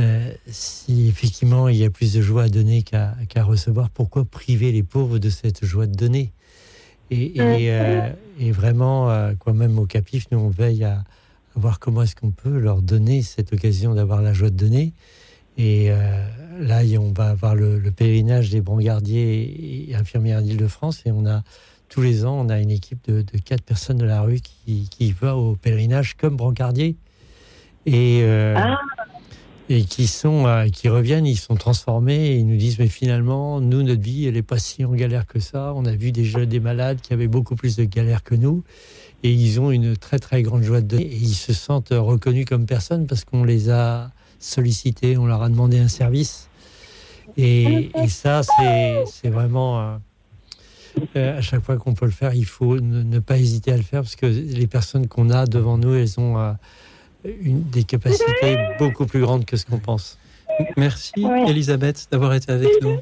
Euh, 0.00 0.32
si 0.46 1.08
effectivement 1.08 1.68
il 1.68 1.76
y 1.76 1.84
a 1.84 1.90
plus 1.90 2.14
de 2.14 2.22
joie 2.22 2.44
à 2.44 2.48
donner 2.48 2.82
qu'à 2.82 3.14
qu'à 3.28 3.42
recevoir, 3.44 3.90
pourquoi 3.90 4.24
priver 4.24 4.72
les 4.72 4.84
pauvres 4.84 5.18
de 5.18 5.28
cette 5.28 5.66
joie 5.66 5.86
de 5.86 5.94
donner? 5.94 6.32
Et, 7.10 7.36
et, 7.36 7.72
euh, 7.72 8.08
et 8.38 8.52
vraiment, 8.52 9.10
euh, 9.10 9.34
quoi 9.34 9.52
même 9.52 9.78
au 9.78 9.84
Capif, 9.86 10.26
nous 10.30 10.38
on 10.38 10.48
veille 10.48 10.84
à, 10.84 10.98
à 10.98 11.04
voir 11.56 11.78
comment 11.78 12.02
est-ce 12.02 12.16
qu'on 12.16 12.30
peut 12.30 12.58
leur 12.58 12.80
donner 12.80 13.20
cette 13.20 13.52
occasion 13.52 13.94
d'avoir 13.94 14.22
la 14.22 14.32
joie 14.32 14.48
de 14.50 14.56
donner. 14.56 14.94
Et 15.58 15.90
euh, 15.90 15.96
là, 16.60 16.82
on 17.00 17.12
va 17.12 17.30
avoir 17.30 17.56
le, 17.56 17.78
le 17.78 17.90
pèlerinage 17.90 18.50
des 18.50 18.60
brancardiers 18.60 19.88
et 19.90 19.94
infirmières 19.96 20.40
d'Île-de-France. 20.40 21.02
Et 21.04 21.10
on 21.10 21.26
a, 21.26 21.42
tous 21.88 22.00
les 22.00 22.24
ans, 22.24 22.38
on 22.40 22.48
a 22.48 22.60
une 22.60 22.70
équipe 22.70 23.10
de, 23.10 23.22
de 23.22 23.38
quatre 23.44 23.64
personnes 23.64 23.98
de 23.98 24.04
la 24.04 24.22
rue 24.22 24.40
qui, 24.40 24.88
qui 24.88 25.10
va 25.10 25.36
au 25.36 25.56
pèlerinage 25.56 26.14
comme 26.14 26.36
brancardiers. 26.36 26.96
Et, 27.86 28.20
euh, 28.22 28.56
et 29.68 29.82
qui, 29.82 30.06
sont, 30.06 30.46
euh, 30.46 30.68
qui 30.68 30.88
reviennent, 30.88 31.26
ils 31.26 31.38
sont 31.38 31.56
transformés 31.56 32.28
et 32.28 32.36
ils 32.36 32.46
nous 32.46 32.56
disent, 32.56 32.78
mais 32.78 32.86
finalement, 32.86 33.60
nous, 33.60 33.82
notre 33.82 34.00
vie, 34.00 34.26
elle 34.26 34.34
n'est 34.34 34.42
pas 34.42 34.58
si 34.58 34.84
en 34.84 34.92
galère 34.92 35.26
que 35.26 35.40
ça. 35.40 35.72
On 35.74 35.84
a 35.86 35.92
vu 35.92 36.12
déjà 36.12 36.46
des 36.46 36.60
malades 36.60 37.00
qui 37.00 37.12
avaient 37.14 37.28
beaucoup 37.28 37.56
plus 37.56 37.74
de 37.74 37.84
galères 37.84 38.22
que 38.22 38.36
nous. 38.36 38.62
Et 39.24 39.32
ils 39.32 39.60
ont 39.60 39.72
une 39.72 39.96
très, 39.96 40.20
très 40.20 40.42
grande 40.42 40.62
joie 40.62 40.82
de 40.82 40.86
donner. 40.86 41.02
Et 41.02 41.16
ils 41.16 41.34
se 41.34 41.52
sentent 41.52 41.90
reconnus 41.90 42.46
comme 42.46 42.66
personnes 42.66 43.08
parce 43.08 43.24
qu'on 43.24 43.42
les 43.42 43.70
a 43.70 44.12
sollicités, 44.38 45.16
on 45.16 45.26
leur 45.26 45.42
a 45.42 45.48
demandé 45.48 45.78
un 45.78 45.88
service. 45.88 46.48
Et, 47.36 47.90
et 48.02 48.08
ça, 48.08 48.42
c'est 48.42 49.30
vraiment... 49.30 49.80
euh, 49.80 49.96
euh, 51.16 51.38
à 51.38 51.40
chaque 51.40 51.60
fois 51.62 51.76
qu'on 51.76 51.94
peut 51.94 52.06
le 52.06 52.10
faire, 52.12 52.34
il 52.34 52.44
faut 52.44 52.80
ne, 52.80 53.02
ne 53.02 53.18
pas 53.18 53.38
hésiter 53.38 53.72
à 53.72 53.76
le 53.76 53.82
faire 53.82 54.02
parce 54.02 54.16
que 54.16 54.26
les 54.26 54.66
personnes 54.66 55.06
qu'on 55.06 55.30
a 55.30 55.46
devant 55.46 55.78
nous, 55.78 55.94
elles 55.94 56.18
ont 56.18 56.38
euh, 56.38 56.52
une, 57.24 57.62
des 57.62 57.84
capacités 57.84 58.56
beaucoup 58.78 59.06
plus 59.06 59.20
grandes 59.20 59.44
que 59.44 59.56
ce 59.56 59.66
qu'on 59.66 59.78
pense. 59.78 60.18
Merci 60.76 61.12
Elisabeth 61.46 62.08
d'avoir 62.10 62.34
été 62.34 62.50
avec 62.50 62.70
nous. 62.82 62.96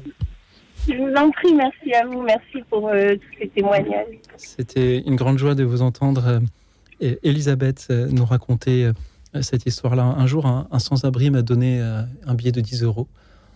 Je 0.87 0.93
vous 0.93 1.13
en 1.15 1.31
prie, 1.31 1.53
merci 1.55 1.93
à 1.93 2.05
vous, 2.05 2.21
merci 2.21 2.63
pour 2.69 2.87
euh, 2.89 3.15
tous 3.15 3.39
ces 3.41 3.47
témoignages. 3.47 4.05
C'était 4.37 4.99
une 4.99 5.15
grande 5.15 5.39
joie 5.39 5.55
de 5.55 5.63
vous 5.63 5.81
entendre. 5.81 6.41
et 7.01 7.17
Elisabeth 7.23 7.87
nous 7.89 8.25
raconter 8.25 8.91
cette 9.41 9.65
histoire-là. 9.65 10.03
Un 10.03 10.27
jour, 10.27 10.45
un, 10.45 10.79
sans-abri 10.79 11.29
m'a 11.29 11.41
donné 11.41 11.79
euh, 11.81 12.01
un 12.25 12.33
billet 12.33 12.51
de 12.51 12.61
10 12.61 12.83
euros 12.83 13.07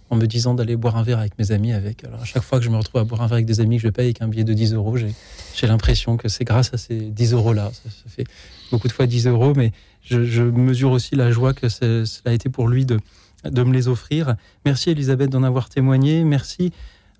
en 0.09 0.17
me 0.17 0.25
disant 0.25 0.53
d'aller 0.53 0.75
boire 0.75 0.97
un 0.97 1.03
verre 1.03 1.19
avec 1.19 1.39
mes 1.39 1.51
amis 1.51 1.71
avec. 1.71 2.03
À 2.03 2.25
chaque 2.25 2.43
fois 2.43 2.59
que 2.59 2.65
je 2.65 2.69
me 2.69 2.75
retrouve 2.75 2.99
à 2.99 3.03
boire 3.05 3.21
un 3.21 3.27
verre 3.27 3.35
avec 3.35 3.45
des 3.45 3.61
amis 3.61 3.77
que 3.77 3.83
je 3.83 3.87
paye 3.87 4.05
avec 4.05 4.21
un 4.21 4.27
billet 4.27 4.43
de 4.43 4.53
10 4.53 4.73
euros, 4.73 4.97
j'ai, 4.97 5.67
l'impression 5.67 6.17
que 6.17 6.27
c'est 6.27 6.43
grâce 6.43 6.73
à 6.73 6.77
ces 6.77 6.99
10 6.99 7.33
euros-là. 7.33 7.71
Ça, 7.73 7.89
fait 8.07 8.25
beaucoup 8.71 8.89
de 8.89 8.93
fois 8.93 9.07
10 9.07 9.27
euros, 9.27 9.53
mais 9.55 9.71
je, 10.03 10.43
mesure 10.43 10.91
aussi 10.91 11.15
la 11.15 11.31
joie 11.31 11.53
que 11.53 11.69
cela 11.69 12.05
a 12.25 12.33
été 12.33 12.49
pour 12.49 12.67
lui 12.67 12.85
de, 12.85 12.99
de 13.45 13.63
me 13.63 13.71
les 13.71 13.87
offrir. 13.87 14.35
Merci 14.65 14.89
Elisabeth 14.89 15.29
d'en 15.29 15.43
avoir 15.43 15.69
témoigné. 15.69 16.25
Merci 16.25 16.73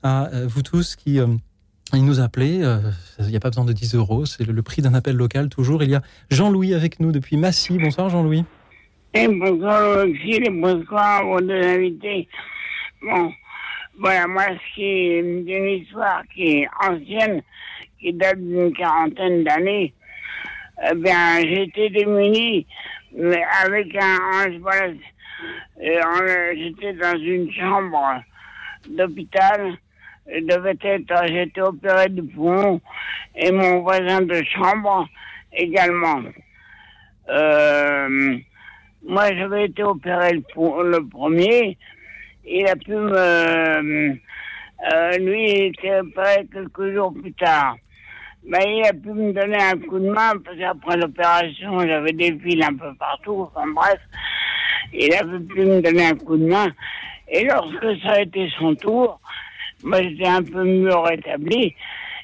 à 0.03 0.28
euh, 0.28 0.48
vous 0.48 0.61
tous 0.61 0.95
qui... 0.98 1.19
euh, 1.19 1.28
il 1.97 2.05
nous 2.05 2.19
appelait, 2.19 2.63
euh, 2.63 2.77
il 3.19 3.27
n'y 3.27 3.35
a 3.35 3.39
pas 3.39 3.49
besoin 3.49 3.65
de 3.65 3.73
10 3.73 3.95
euros, 3.95 4.26
c'est 4.26 4.45
le, 4.45 4.61
prix 4.61 4.81
d'un 4.81 4.93
appel 4.93 5.15
local 5.15 5.49
toujours. 5.49 5.84
Il 5.84 5.89
y 5.89 5.95
a 5.95 6.01
Jean-Louis 6.30 6.73
avec 6.73 6.99
nous 6.99 7.11
depuis 7.11 7.38
Massy. 7.38 7.77
Bonsoir 7.77 8.09
Jean-Louis. 8.09 8.45
Et 9.13 9.27
bonsoir 9.27 10.05
Gilles, 10.07 10.49
bonsoir 10.61 11.27
aux 11.27 11.41
deux 11.41 11.61
invités. 11.61 12.27
Bon, 13.01 13.31
voilà, 13.99 14.27
moi, 14.27 14.43
ce 14.47 14.76
qui 14.76 14.84
est 14.84 15.19
une 15.19 15.68
histoire 15.81 16.23
qui 16.34 16.59
est 16.59 16.68
ancienne, 16.81 17.41
qui 17.99 18.13
date 18.13 18.39
d'une 18.39 18.72
quarantaine 18.73 19.43
d'années. 19.43 19.93
Eh 20.89 20.95
bien, 20.95 21.41
j'étais 21.41 21.89
démuni, 21.89 22.65
mais 23.18 23.43
avec 23.65 23.95
un, 23.95 24.18
un- 24.45 24.93
j'étais 26.55 26.93
dans 26.93 27.18
une 27.19 27.51
chambre 27.51 28.23
d'hôpital. 28.89 29.73
Devait 30.39 30.77
être, 30.83 31.27
j'étais 31.27 31.61
opéré 31.61 32.07
du 32.09 32.23
poumon 32.23 32.79
et 33.35 33.51
mon 33.51 33.81
voisin 33.81 34.21
de 34.21 34.41
chambre 34.43 35.07
également. 35.53 36.21
Euh, 37.29 38.37
moi, 39.07 39.27
j'avais 39.35 39.65
été 39.65 39.83
opéré 39.83 40.33
le, 40.33 40.41
le 40.89 41.07
premier. 41.07 41.77
Il 42.45 42.67
a 42.67 42.75
pu 42.75 42.91
me. 42.95 44.17
euh, 44.93 45.17
lui, 45.19 45.51
il 45.51 45.63
était 45.65 45.99
opéré 45.99 46.47
quelques 46.51 46.93
jours 46.93 47.13
plus 47.13 47.33
tard. 47.33 47.75
ben, 48.43 48.61
il 48.67 48.85
a 48.85 48.93
pu 48.93 49.09
me 49.09 49.31
donner 49.31 49.61
un 49.61 49.77
coup 49.77 49.99
de 49.99 50.09
main 50.09 50.33
parce 50.43 50.57
qu'après 50.57 50.97
l'opération, 50.97 51.79
j'avais 51.81 52.13
des 52.13 52.37
fils 52.39 52.63
un 52.65 52.73
peu 52.75 52.93
partout. 52.95 53.47
Enfin 53.53 53.67
bref, 53.73 53.99
il 54.93 55.13
a 55.13 55.23
pu 55.23 55.61
me 55.65 55.81
donner 55.81 56.05
un 56.07 56.15
coup 56.15 56.37
de 56.37 56.47
main. 56.47 56.67
Et 57.33 57.45
lorsque 57.45 58.01
ça 58.01 58.13
a 58.13 58.21
été 58.21 58.49
son 58.59 58.75
tour, 58.75 59.20
moi 59.83 60.01
j'étais 60.01 60.27
un 60.27 60.43
peu 60.43 60.63
mieux 60.63 60.95
rétabli. 60.95 61.75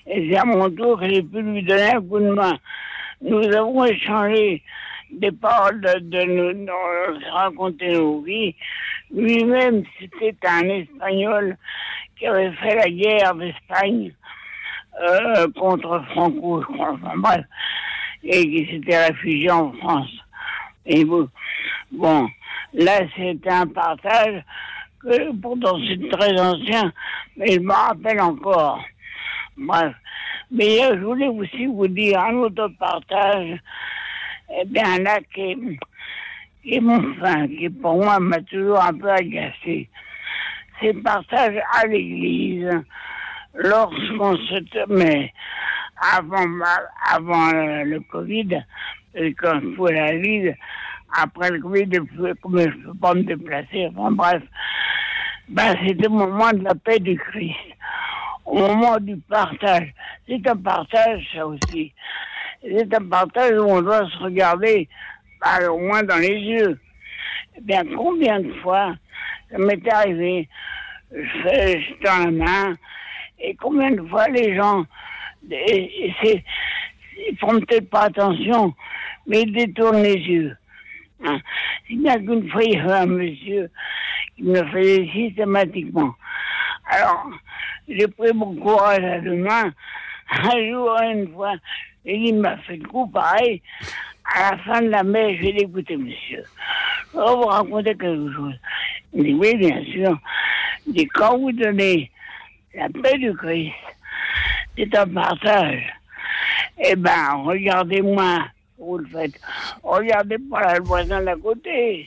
Et 0.07 0.29
c'est 0.29 0.37
à 0.37 0.45
mon 0.45 0.69
tour 0.69 0.99
que 0.99 1.09
j'ai 1.09 1.21
pu 1.21 1.41
lui 1.41 1.63
donner 1.63 1.91
un 1.91 2.01
coup 2.01 2.19
de 2.19 2.29
main. 2.29 2.57
Nous 3.21 3.43
avons 3.43 3.85
échangé 3.85 4.61
des 5.11 5.31
paroles 5.31 5.81
de, 5.81 5.99
de 5.99 6.23
nous, 6.53 7.31
raconter 7.31 7.93
nos 7.93 8.21
vies. 8.21 8.55
Lui-même, 9.13 9.83
c'était 9.99 10.35
un 10.47 10.67
Espagnol 10.69 11.57
qui 12.17 12.27
avait 12.27 12.51
fait 12.53 12.75
la 12.75 12.89
guerre 12.89 13.35
d'Espagne 13.35 14.11
euh, 15.01 15.47
contre 15.57 16.03
Franco, 16.11 16.61
je 16.61 16.73
crois. 16.73 16.93
Enfin 16.93 17.17
bref, 17.17 17.45
et 18.23 18.43
qui 18.43 18.71
s'était 18.71 19.07
réfugié 19.07 19.51
en 19.51 19.71
France. 19.73 20.11
Et 20.85 21.03
bon, 21.05 21.29
là, 22.73 22.99
c'était 23.15 23.49
un 23.49 23.67
partage 23.67 24.43
pourtant 25.41 25.77
c'est 25.87 26.09
très 26.09 26.39
ancien, 26.39 26.91
mais 27.35 27.53
je 27.53 27.59
me 27.59 27.71
rappelle 27.71 28.21
encore. 28.21 28.83
Bref. 29.57 29.93
Mais 30.51 30.85
euh, 30.85 30.97
je 30.97 31.03
voulais 31.03 31.27
aussi 31.27 31.65
vous 31.65 31.87
dire 31.87 32.19
un 32.19 32.35
autre 32.35 32.69
partage, 32.79 33.59
eh 34.49 34.65
bien 34.65 34.99
là, 34.99 35.19
qui 35.33 35.57
est, 36.65 36.79
mon 36.79 37.13
fin, 37.15 37.47
qui 37.47 37.69
pour 37.69 37.95
moi 37.95 38.19
m'a 38.19 38.41
toujours 38.41 38.81
un 38.81 38.93
peu 38.93 39.09
agacé. 39.09 39.89
C'est 40.79 40.93
le 40.93 41.01
partage 41.01 41.55
à 41.73 41.85
l'église, 41.87 42.69
lorsqu'on 43.55 44.37
se 44.37 44.93
met 44.93 45.33
avant, 46.13 46.45
avant 47.11 47.51
le 47.51 47.99
Covid, 48.11 48.61
quand 49.37 49.59
je 49.59 49.93
la 49.93 50.17
ville, 50.17 50.55
après 51.17 51.49
le 51.49 51.59
Covid, 51.59 51.85
je 51.91 51.99
ne 51.99 52.33
peux 52.33 52.93
pas 53.01 53.13
me 53.13 53.23
déplacer, 53.23 53.87
enfin 53.95 54.11
bref, 54.11 54.43
ben, 55.49 55.75
c'était 55.85 56.03
le 56.03 56.09
moment 56.09 56.51
de 56.51 56.63
la 56.63 56.75
paix 56.75 56.99
du 56.99 57.17
Christ, 57.17 57.55
au 58.45 58.55
moment 58.59 58.97
du 58.99 59.17
partage. 59.17 59.93
C'est 60.27 60.47
un 60.47 60.55
partage, 60.57 61.27
ça 61.33 61.47
aussi. 61.47 61.93
C'est 62.61 62.93
un 62.93 63.07
partage 63.07 63.53
où 63.59 63.63
on 63.63 63.81
doit 63.81 64.07
se 64.09 64.17
regarder, 64.19 64.87
ben, 65.41 65.69
au 65.69 65.79
moins 65.79 66.03
dans 66.03 66.17
les 66.17 66.37
yeux. 66.37 66.79
Eh 67.57 67.61
bien, 67.61 67.83
combien 67.95 68.39
de 68.41 68.53
fois 68.61 68.93
ça 69.49 69.57
m'est 69.57 69.87
arrivé, 69.91 70.47
je 71.11 72.03
tends 72.03 72.25
la 72.25 72.31
main, 72.31 72.75
et 73.39 73.55
combien 73.55 73.91
de 73.91 74.01
fois 74.07 74.27
les 74.27 74.55
gens, 74.55 74.85
et- 75.49 76.05
et 76.07 76.15
c'est, 76.21 76.43
ils 77.29 77.37
font 77.37 77.59
peut-être 77.61 77.89
pas 77.89 78.01
attention, 78.03 78.73
mais 79.25 79.43
ils 79.43 79.53
détournent 79.53 80.03
les 80.03 80.17
yeux. 80.17 80.55
Hein. 81.23 81.39
Si 81.87 81.95
bien 81.97 82.17
qu'une 82.17 82.49
fois, 82.49 82.63
il 82.63 82.79
un 82.79 83.05
monsieur 83.05 83.69
qui 84.35 84.43
me 84.43 84.63
faisait 84.65 85.09
systématiquement. 85.13 86.13
Alors, 86.89 87.29
j'ai 87.87 88.07
pris 88.07 88.33
mon 88.33 88.55
courage 88.55 89.03
à 89.03 89.19
deux 89.19 89.35
mains. 89.35 89.71
Un 90.29 90.69
jour, 90.69 90.97
une 91.01 91.31
fois, 91.33 91.55
et 92.05 92.15
il 92.15 92.35
m'a 92.35 92.57
fait 92.57 92.77
le 92.77 92.87
coup 92.87 93.07
pareil. 93.07 93.61
À 94.35 94.51
la 94.51 94.57
fin 94.59 94.81
de 94.81 94.89
la 94.89 95.03
messe, 95.03 95.37
je 95.37 95.45
vais 95.45 95.97
monsieur. 95.97 96.43
Je 97.13 97.17
vais 97.17 97.25
vous 97.25 97.45
raconter 97.45 97.95
quelque 97.95 98.33
chose. 98.33 98.55
Il 99.13 99.23
dit, 99.23 99.33
oui, 99.33 99.55
bien 99.55 99.83
sûr. 99.85 100.17
Il 100.85 100.93
dit, 100.93 101.07
quand 101.07 101.37
vous 101.37 101.51
donnez 101.51 102.11
la 102.73 102.89
paix 102.89 103.17
du 103.17 103.33
Christ, 103.33 103.73
c'est 104.77 104.95
un 104.95 105.07
partage. 105.07 105.93
Eh 106.77 106.95
ben, 106.95 107.41
regardez-moi, 107.43 108.47
vous 108.79 108.97
le 108.97 109.05
faites. 109.07 109.39
Regardez 109.83 110.37
pas 110.37 110.77
le 110.77 110.83
voisin 110.83 111.21
d'à 111.23 111.35
côté. 111.35 112.05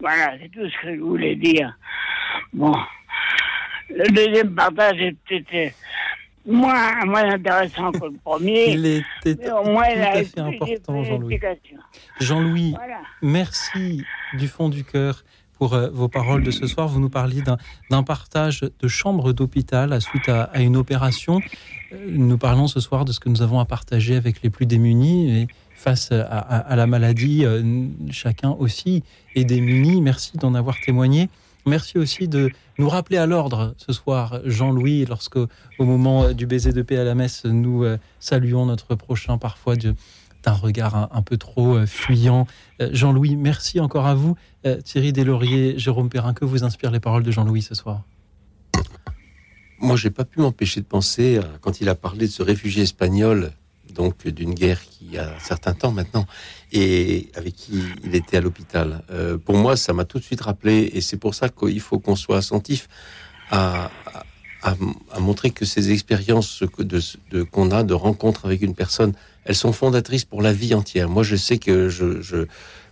Voilà, 0.00 0.32
c'est 0.40 0.48
tout 0.50 0.68
ce 0.68 0.82
que 0.82 0.94
je 0.94 1.00
voulais 1.00 1.36
dire. 1.36 1.76
Bon. 2.52 2.74
Le 3.90 4.06
deuxième 4.12 4.54
partage 4.54 5.00
était 5.30 5.74
moins, 6.46 7.04
moins 7.06 7.24
intéressant 7.32 7.90
que 7.92 8.04
le 8.04 8.18
premier. 8.22 8.70
Il 8.72 8.86
était 9.24 9.36
mais 9.44 9.50
au 9.50 9.64
moins, 9.64 9.84
tout 9.84 9.92
il 9.96 10.02
a 10.02 10.10
à 10.10 10.22
fait 10.24 10.40
important, 10.40 11.02
Jean-Louis. 11.04 11.40
Jean-Louis, 12.20 12.72
Voilà. 12.76 12.98
merci 13.22 14.04
du 14.34 14.46
fond 14.48 14.68
du 14.68 14.84
cœur 14.84 15.24
pour 15.58 15.74
euh, 15.74 15.88
vos 15.90 16.08
paroles 16.08 16.42
de 16.44 16.50
ce 16.50 16.66
soir. 16.66 16.86
Vous 16.86 17.00
nous 17.00 17.08
parliez 17.10 17.42
d'un- 17.42 18.02
partage 18.04 18.60
de 18.60 18.88
chambre 18.88 19.32
d'hôpital 19.32 19.92
à- 19.92 20.00
suite 20.00 20.28
à, 20.28 20.44
à 20.44 20.60
une 20.60 20.76
opération. 20.76 21.40
Euh, 21.92 21.96
Nous 22.10 22.38
parlons 22.38 22.68
ce 22.68 22.78
soir 22.80 23.04
de 23.04 23.12
ce 23.12 23.18
que 23.20 23.28
nous 23.28 23.42
avons 23.42 23.58
à 23.58 23.64
partager 23.64 24.14
avec 24.16 24.42
les 24.42 24.50
plus 24.50 24.66
démunis. 24.66 25.42
Et 25.42 25.48
face 25.78 26.10
à, 26.10 26.74
la 26.74 26.86
maladie, 26.88 27.44
euh, 27.44 27.86
chacun 28.10 28.50
aussi 28.50 29.04
est 29.36 29.44
démuni. 29.44 30.02
Merci 30.02 30.36
d'en 30.36 30.54
avoir 30.54 30.76
témoigné. 30.84 31.30
Merci 31.66 31.98
aussi 31.98 32.26
de 32.26 32.50
nous 32.78 32.88
rappeler 32.88 33.16
à 33.16 33.26
l'ordre 33.26 33.74
ce 33.78 33.92
soir, 33.92 34.40
Jean-Louis, 34.44 35.04
lorsque, 35.08 35.36
au 35.36 35.84
moment 35.84 36.32
du 36.32 36.46
baiser 36.46 36.72
de 36.72 36.82
paix 36.82 36.96
à 36.96 37.04
la 37.04 37.14
messe, 37.14 37.44
nous 37.44 37.84
euh, 37.84 37.96
saluons 38.18 38.66
notre 38.66 38.96
prochain 38.96 39.38
parfois 39.38 39.76
d'un 39.76 40.52
regard 40.52 40.96
un, 40.96 41.08
un 41.12 41.22
peu 41.22 41.36
trop 41.36 41.76
euh, 41.76 41.86
fuyant. 41.86 42.48
Jean-Louis, 42.80 43.36
merci 43.36 43.78
encore 43.78 44.06
à 44.06 44.14
vous. 44.14 44.36
Thierry 44.84 45.12
Deslauriers, 45.12 45.78
Jérôme 45.78 46.08
Perrin, 46.08 46.34
que 46.34 46.44
vous 46.44 46.64
inspirent 46.64 46.90
les 46.90 47.00
paroles 47.00 47.22
de 47.22 47.30
Jean-Louis 47.30 47.62
ce 47.62 47.76
soir? 47.76 48.02
Moi, 49.80 49.94
j'ai 49.94 50.10
pas 50.10 50.24
pu 50.24 50.40
m'empêcher 50.40 50.80
de 50.80 50.86
penser, 50.86 51.40
quand 51.60 51.80
il 51.80 51.88
a 51.88 51.94
parlé 51.94 52.26
de 52.26 52.32
ce 52.32 52.42
réfugié 52.42 52.82
espagnol, 52.82 53.52
donc 53.92 54.26
d'une 54.26 54.54
guerre 54.54 54.80
qui 54.82 55.18
a 55.18 55.34
un 55.36 55.38
certain 55.40 55.74
temps 55.74 55.92
maintenant, 55.92 56.26
et 56.72 57.28
avec 57.34 57.54
qui 57.54 57.82
il 58.04 58.14
était 58.14 58.36
à 58.36 58.40
l'hôpital. 58.40 59.02
Euh, 59.10 59.38
pour 59.38 59.56
moi, 59.56 59.76
ça 59.76 59.92
m'a 59.92 60.04
tout 60.04 60.18
de 60.18 60.24
suite 60.24 60.40
rappelé, 60.42 60.90
et 60.94 61.00
c'est 61.00 61.16
pour 61.16 61.34
ça 61.34 61.48
qu'il 61.48 61.80
faut 61.80 61.98
qu'on 61.98 62.16
soit 62.16 62.38
attentif 62.38 62.88
à, 63.50 63.90
à, 64.62 64.74
montrer 65.20 65.50
que 65.50 65.64
ces 65.64 65.90
expériences 65.92 66.64
que 66.76 66.82
de, 66.82 67.00
de- 67.30 67.42
qu'on 67.42 67.70
a 67.70 67.82
de 67.82 67.94
rencontre 67.94 68.44
avec 68.46 68.62
une 68.62 68.74
personne, 68.74 69.12
elles 69.44 69.54
sont 69.54 69.72
fondatrices 69.72 70.24
pour 70.24 70.42
la 70.42 70.52
vie 70.52 70.74
entière. 70.74 71.08
Moi, 71.08 71.22
je 71.22 71.36
sais 71.36 71.58
que 71.58 71.88
je 71.88 72.46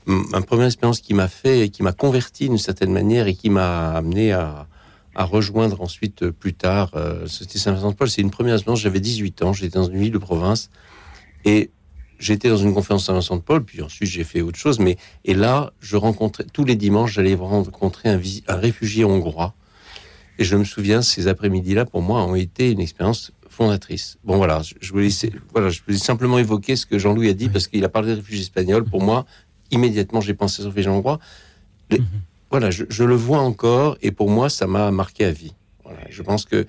ma 0.06 0.40
première 0.40 0.66
expérience 0.66 1.01
qui 1.01 1.14
m'a 1.14 1.28
fait, 1.28 1.68
qui 1.68 1.82
m'a 1.82 1.93
converti 1.93 2.48
d'une 2.48 2.59
certaine 2.59 2.93
manière 2.93 3.27
et 3.27 3.35
qui 3.35 3.51
m'a 3.51 3.90
amené 3.90 4.32
à, 4.32 4.68
à 5.16 5.24
rejoindre 5.24 5.81
ensuite 5.81 6.23
euh, 6.23 6.31
plus 6.32 6.55
tard, 6.55 6.93
euh, 6.94 7.27
c'était 7.27 7.59
Saint-Vincent-de-Paul. 7.59 8.09
C'est 8.09 8.23
une 8.23 8.31
première 8.31 8.55
expérience, 8.55 8.81
j'avais 8.81 9.01
18 9.01 9.43
ans, 9.43 9.52
j'étais 9.52 9.78
dans 9.78 9.89
une 9.89 9.98
ville 9.98 10.12
de 10.12 10.18
province 10.18 10.70
et 11.47 11.70
j'étais 12.18 12.51
dans 12.51 12.56
une 12.59 12.74
conférence 12.74 13.06
Saint-Vincent-de-Paul, 13.06 13.64
puis 13.64 13.81
ensuite 13.81 14.09
j'ai 14.10 14.24
fait 14.24 14.43
autre 14.43 14.59
chose. 14.59 14.78
Mais 14.78 14.98
et 15.24 15.32
là, 15.32 15.73
je 15.81 15.97
rencontrais 15.97 16.44
tous 16.52 16.64
les 16.64 16.77
dimanches, 16.77 17.12
j'allais 17.14 17.35
rencontrer 17.35 18.10
un, 18.10 18.20
un 18.48 18.56
réfugié 18.56 19.05
hongrois. 19.05 19.55
Et 20.39 20.44
je 20.44 20.56
me 20.56 20.64
souviens, 20.64 21.01
ces 21.01 21.28
après-midi-là, 21.28 21.86
pour 21.86 22.02
moi, 22.02 22.23
ont 22.23 22.35
été 22.35 22.70
une 22.70 22.81
expérience 22.81 23.32
fondatrice. 23.48 24.18
Bon, 24.23 24.36
voilà, 24.36 24.60
je, 24.81 24.93
voulais, 24.93 25.09
voilà, 25.52 25.70
je 25.70 25.81
voulais 25.82 25.97
simplement 25.97 26.39
évoquer 26.39 26.77
ce 26.77 26.85
que 26.85 26.98
Jean-Louis 26.98 27.31
a 27.31 27.32
dit, 27.32 27.48
parce 27.48 27.68
qu'il 27.68 27.82
a 27.85 27.89
parlé 27.89 28.10
de 28.10 28.16
réfugiés 28.16 28.43
espagnols. 28.43 28.85
Pour 28.85 29.02
moi, 29.02 29.24
immédiatement, 29.70 30.20
j'ai 30.20 30.35
pensé 30.35 30.62
aux 30.62 30.66
réfugiés 30.66 30.90
hongrois. 30.90 31.18
Les- 31.89 32.02
Voilà, 32.51 32.70
je, 32.70 32.85
je 32.90 33.02
le 33.02 33.14
vois 33.14 33.39
encore, 33.40 33.97
et 34.02 34.10
pour 34.10 34.28
moi, 34.31 34.51
ça 34.51 34.66
m'a 34.66 34.90
marqué 34.90 35.24
à 35.24 35.31
vie. 35.31 35.55
Voilà, 35.85 36.01
je 36.10 36.23
pense 36.23 36.44
que 36.44 36.66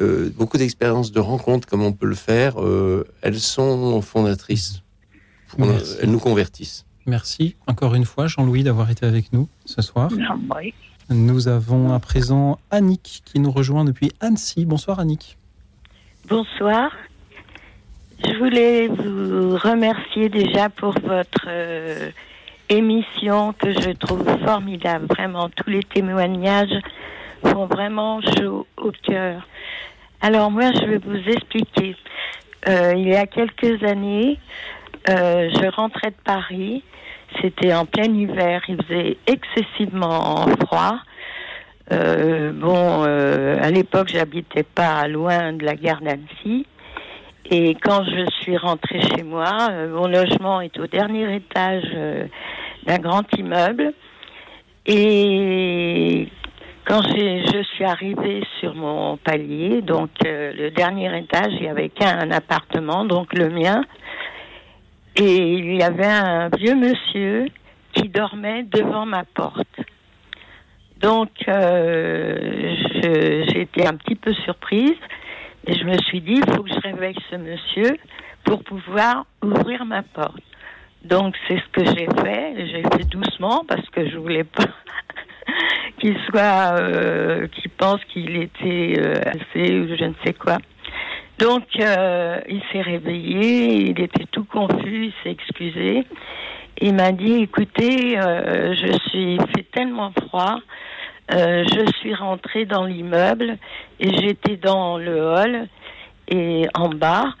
euh, 0.00 0.30
beaucoup 0.36 0.56
d'expériences 0.58 1.12
de 1.12 1.20
rencontres, 1.20 1.66
comme 1.68 1.82
on 1.82 1.92
peut 1.92 2.06
le 2.06 2.14
faire, 2.14 2.60
euh, 2.62 3.04
elles 3.22 3.40
sont 3.40 4.00
fondatrices. 4.02 4.82
Pour- 5.56 5.66
elles 6.00 6.10
nous 6.10 6.18
convertissent. 6.20 6.84
Merci 7.06 7.56
encore 7.66 7.94
une 7.94 8.04
fois, 8.04 8.26
Jean-Louis, 8.26 8.62
d'avoir 8.64 8.90
été 8.90 9.06
avec 9.06 9.32
nous 9.32 9.48
ce 9.64 9.80
soir. 9.82 10.10
Nous 11.10 11.48
avons 11.48 11.92
à 11.94 11.98
présent 12.00 12.58
Annick 12.70 13.22
qui 13.24 13.40
nous 13.40 13.50
rejoint 13.50 13.84
depuis 13.84 14.12
Annecy. 14.20 14.66
Bonsoir 14.66 15.00
Annick. 15.00 15.38
Bonsoir. 16.28 16.90
Je 18.26 18.36
voulais 18.38 18.88
vous 18.88 19.56
remercier 19.56 20.28
déjà 20.28 20.68
pour 20.68 20.92
votre 21.00 21.46
euh, 21.46 22.10
émission 22.68 23.54
que 23.54 23.72
je 23.72 23.90
trouve 23.90 24.24
formidable. 24.44 25.06
Vraiment, 25.06 25.48
tous 25.48 25.70
les 25.70 25.82
témoignages 25.84 26.74
font 27.44 27.66
vraiment 27.66 28.20
chaud 28.20 28.66
au 28.76 28.90
cœur. 28.90 29.46
Alors 30.20 30.50
moi, 30.50 30.72
je 30.72 30.84
vais 30.84 30.98
vous 30.98 31.28
expliquer. 31.28 31.94
Euh, 32.68 32.92
il 32.96 33.08
y 33.08 33.14
a 33.14 33.26
quelques 33.26 33.82
années, 33.84 34.38
euh, 35.08 35.48
je 35.50 35.70
rentrais 35.70 36.10
de 36.10 36.16
Paris. 36.24 36.82
C'était 37.40 37.72
en 37.72 37.86
plein 37.86 38.12
hiver. 38.12 38.62
Il 38.68 38.82
faisait 38.82 39.16
excessivement 39.26 40.46
froid. 40.66 40.98
Euh, 41.92 42.52
bon, 42.52 43.04
à 43.04 43.70
l'époque, 43.70 44.08
j'habitais 44.08 44.64
pas 44.64 45.06
loin 45.06 45.52
de 45.52 45.64
la 45.64 45.76
gare 45.76 46.00
d'Annecy. 46.00 46.66
Et 47.50 47.74
quand 47.76 48.04
je 48.04 48.26
suis 48.42 48.56
rentrée 48.56 49.00
chez 49.00 49.22
moi, 49.22 49.68
mon 49.88 50.06
logement 50.08 50.60
est 50.60 50.78
au 50.78 50.86
dernier 50.86 51.36
étage 51.36 51.84
d'un 52.86 52.98
grand 52.98 53.24
immeuble. 53.36 53.92
Et 54.84 56.28
quand 56.88 57.02
je 57.02 57.62
suis 57.74 57.84
arrivée 57.84 58.42
sur 58.60 58.74
mon 58.74 59.18
palier, 59.18 59.82
donc 59.82 60.08
euh, 60.24 60.54
le 60.54 60.70
dernier 60.70 61.16
étage, 61.18 61.52
il 61.58 61.64
y 61.64 61.68
avait 61.68 61.90
qu'un 61.90 62.30
appartement, 62.30 63.04
donc 63.04 63.34
le 63.34 63.50
mien, 63.50 63.82
et 65.14 65.36
il 65.36 65.76
y 65.76 65.82
avait 65.82 66.06
un 66.06 66.48
vieux 66.48 66.74
monsieur 66.74 67.48
qui 67.92 68.08
dormait 68.08 68.62
devant 68.62 69.04
ma 69.04 69.24
porte. 69.24 69.80
Donc 71.00 71.28
euh, 71.46 72.74
j'ai 73.02 73.60
été 73.60 73.86
un 73.86 73.94
petit 73.94 74.14
peu 74.14 74.32
surprise 74.32 74.96
et 75.66 75.74
je 75.74 75.84
me 75.84 75.98
suis 75.98 76.22
dit, 76.22 76.40
il 76.44 76.54
faut 76.54 76.62
que 76.62 76.70
je 76.70 76.80
réveille 76.80 77.16
ce 77.30 77.36
monsieur 77.36 77.98
pour 78.44 78.64
pouvoir 78.64 79.26
ouvrir 79.42 79.84
ma 79.84 80.02
porte. 80.02 80.42
Donc 81.04 81.36
c'est 81.46 81.58
ce 81.58 81.68
que 81.70 81.84
j'ai 81.84 82.06
fait. 82.22 82.66
J'ai 82.66 82.82
fait 82.82 83.04
doucement 83.10 83.62
parce 83.68 83.86
que 83.90 84.08
je 84.08 84.16
voulais 84.16 84.44
pas 84.44 84.64
qu'il 85.98 86.16
soit, 86.28 86.78
euh, 86.80 87.46
pense 87.76 88.02
qu'il 88.06 88.36
était 88.36 88.94
euh, 88.98 89.14
assez 89.26 89.78
ou 89.78 89.96
je 89.96 90.04
ne 90.04 90.14
sais 90.24 90.32
quoi. 90.32 90.58
Donc 91.38 91.64
euh, 91.78 92.40
il 92.48 92.62
s'est 92.72 92.82
réveillé, 92.82 93.90
il 93.90 94.00
était 94.00 94.26
tout 94.32 94.44
confus, 94.44 95.06
il 95.06 95.12
s'est 95.22 95.30
excusé. 95.30 96.04
Il 96.80 96.94
m'a 96.94 97.12
dit, 97.12 97.42
écoutez, 97.42 98.16
je 98.16 98.98
suis 99.08 99.36
fait 99.54 99.64
tellement 99.72 100.12
froid, 100.12 100.58
je 101.28 101.92
suis 101.98 102.14
rentrée 102.14 102.66
dans 102.66 102.84
l'immeuble 102.84 103.58
et 103.98 104.16
j'étais 104.16 104.56
dans 104.56 104.96
le 104.96 105.20
hall 105.20 105.68
et 106.28 106.66
en 106.74 106.88
bas. 106.88 107.34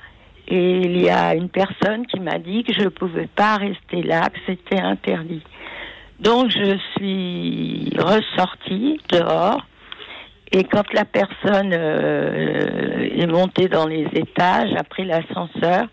Et 0.48 0.80
il 0.80 1.00
y 1.00 1.10
a 1.10 1.34
une 1.34 1.50
personne 1.50 2.06
qui 2.06 2.18
m'a 2.18 2.38
dit 2.38 2.64
que 2.64 2.72
je 2.72 2.82
ne 2.82 2.88
pouvais 2.88 3.28
pas 3.28 3.56
rester 3.56 4.02
là, 4.02 4.28
que 4.28 4.38
c'était 4.46 4.80
interdit. 4.80 5.42
Donc 6.20 6.50
je 6.50 6.76
suis 6.96 7.92
ressortie 7.96 9.00
dehors 9.10 9.64
et 10.50 10.64
quand 10.64 10.92
la 10.92 11.04
personne 11.04 11.72
euh, 11.72 13.08
est 13.14 13.26
montée 13.26 13.68
dans 13.68 13.86
les 13.86 14.06
étages 14.14 14.70
après 14.76 15.04
l'ascenseur, 15.04 15.86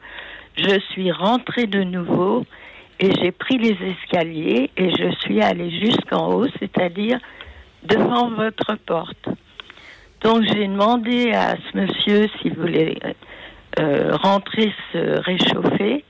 je 0.58 0.80
suis 0.92 1.12
rentrée 1.12 1.68
de 1.68 1.84
nouveau 1.84 2.46
et 3.00 3.12
j'ai 3.22 3.32
pris 3.32 3.58
les 3.58 3.78
escaliers 3.86 4.72
et 4.78 4.90
je 4.92 5.14
suis 5.20 5.42
allée 5.42 5.70
jusqu'en 5.70 6.34
haut, 6.34 6.48
c'est-à-dire 6.60 7.20
devant 7.84 8.30
votre 8.30 8.76
porte. 8.86 9.30
Donc 10.22 10.44
j'ai 10.44 10.68
demandé 10.68 11.34
à 11.34 11.56
ce 11.56 11.78
monsieur 11.78 12.28
s'il 12.40 12.54
voulait 12.54 12.98
euh, 13.80 14.16
rentrer 14.16 14.74
se 14.92 15.20
réchauffer. 15.22 16.04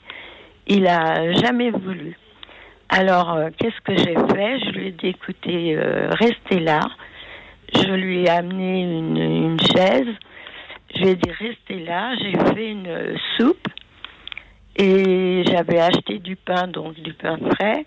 Il 0.68 0.88
a 0.88 1.34
jamais 1.34 1.72
voulu. 1.72 2.16
Alors 2.90 3.34
euh, 3.34 3.50
qu'est-ce 3.58 3.82
que 3.82 3.98
j'ai 3.98 4.14
fait? 4.14 4.60
Je 4.60 4.70
lui 4.72 4.88
ai 4.88 4.92
dit 4.92 5.08
écoutez, 5.08 5.76
euh, 5.76 6.10
restez 6.12 6.60
là. 6.60 6.82
Je 7.74 7.92
lui 7.92 8.24
ai 8.24 8.30
amené 8.30 8.82
une, 8.82 9.60
chaise. 9.60 10.08
Je 10.94 11.02
lui 11.02 11.08
ai 11.10 11.16
dit 11.16 11.32
restez 11.32 11.80
là. 11.80 12.16
J'ai 12.22 12.34
fait 12.54 12.72
une 12.72 12.88
euh, 12.88 13.16
soupe 13.38 13.68
et 14.78 15.44
j'avais 15.48 15.80
acheté 15.80 16.20
du 16.20 16.36
pain, 16.36 16.68
donc 16.68 16.94
du 16.96 17.14
pain 17.14 17.38
frais. 17.56 17.86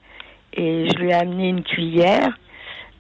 Et 0.53 0.89
je 0.89 0.99
lui 0.99 1.11
ai 1.11 1.15
amené 1.15 1.49
une 1.51 1.63
cuillère. 1.63 2.37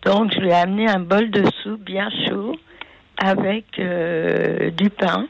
Donc 0.03 0.33
je 0.33 0.39
lui 0.39 0.51
ai 0.51 0.55
amené 0.55 0.89
un 0.89 1.01
bol 1.01 1.31
de 1.31 1.45
soupe 1.62 1.83
bien 1.83 2.09
chaud 2.27 2.55
avec 3.16 3.65
du 3.75 4.91
pain. 4.91 5.27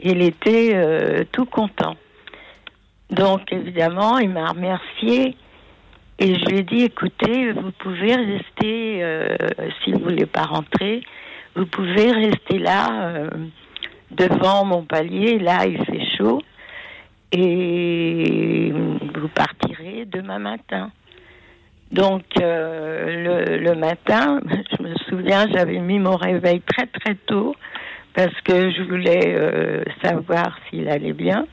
Il 0.00 0.20
était 0.22 1.24
tout 1.30 1.44
content. 1.44 1.94
Donc 3.10 3.52
évidemment, 3.52 4.18
il 4.18 4.30
m'a 4.30 4.48
remercié 4.48 5.36
et 6.18 6.34
je 6.34 6.44
lui 6.44 6.58
ai 6.58 6.62
dit 6.62 6.84
écoutez, 6.84 7.52
vous 7.52 7.72
pouvez 7.72 8.14
rester, 8.14 9.02
euh, 9.02 9.36
si 9.82 9.92
vous 9.92 9.98
voulez 9.98 10.26
pas 10.26 10.44
rentrer, 10.44 11.02
vous 11.56 11.66
pouvez 11.66 12.12
rester 12.12 12.58
là 12.58 13.08
euh, 13.08 13.30
devant 14.12 14.64
mon 14.64 14.84
palier. 14.84 15.38
Là, 15.40 15.66
il 15.66 15.84
fait 15.84 16.06
chaud 16.16 16.40
et 17.32 18.72
vous 18.72 19.28
partirez 19.28 20.04
demain 20.06 20.38
matin. 20.38 20.92
Donc 21.90 22.22
euh, 22.40 23.46
le, 23.48 23.58
le 23.58 23.74
matin, 23.74 24.40
je 24.78 24.82
me 24.84 24.94
souviens, 25.08 25.48
j'avais 25.52 25.80
mis 25.80 25.98
mon 25.98 26.16
réveil 26.16 26.60
très 26.60 26.86
très 26.86 27.16
tôt 27.26 27.56
parce 28.14 28.40
que 28.42 28.70
je 28.70 28.82
voulais 28.82 29.84
savoir 30.00 30.56
s'il 30.70 30.88
allait 30.88 31.12
bien. 31.12 31.48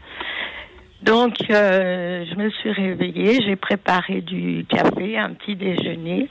Donc 1.02 1.34
euh, 1.50 2.26
je 2.30 2.36
me 2.36 2.52
suis 2.52 2.72
réveillée, 2.72 3.42
j'ai 3.42 3.56
préparé 3.56 4.22
du 4.22 4.66
café, 4.70 5.18
un 5.18 5.32
petit 5.32 5.56
déjeuner 5.56 6.30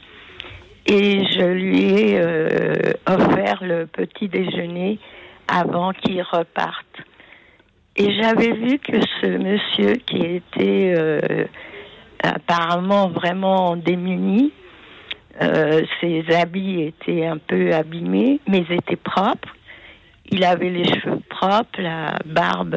et 0.86 1.24
je 1.32 1.44
lui 1.44 1.82
ai 1.82 2.20
euh, 2.20 2.92
offert 3.04 3.64
le 3.64 3.86
petit 3.86 4.28
déjeuner 4.28 5.00
avant 5.48 5.92
qu'il 5.92 6.22
reparte. 6.22 6.86
Et 7.96 8.14
j'avais 8.14 8.52
vu 8.52 8.78
que 8.78 9.00
ce 9.20 9.26
monsieur 9.26 9.94
qui 10.06 10.18
était 10.18 10.94
euh, 10.96 11.44
apparemment 12.22 13.08
vraiment 13.08 13.76
démuni, 13.76 14.52
ses 16.00 16.24
habits 16.34 16.82
étaient 16.82 17.24
un 17.24 17.38
peu 17.38 17.72
abîmés, 17.72 18.40
mais 18.46 18.62
étaient 18.70 18.96
propres. 18.96 19.48
Il 20.30 20.44
avait 20.44 20.68
les 20.68 20.84
cheveux 20.84 21.20
propres, 21.30 21.80
la 21.80 22.14
barbe 22.26 22.76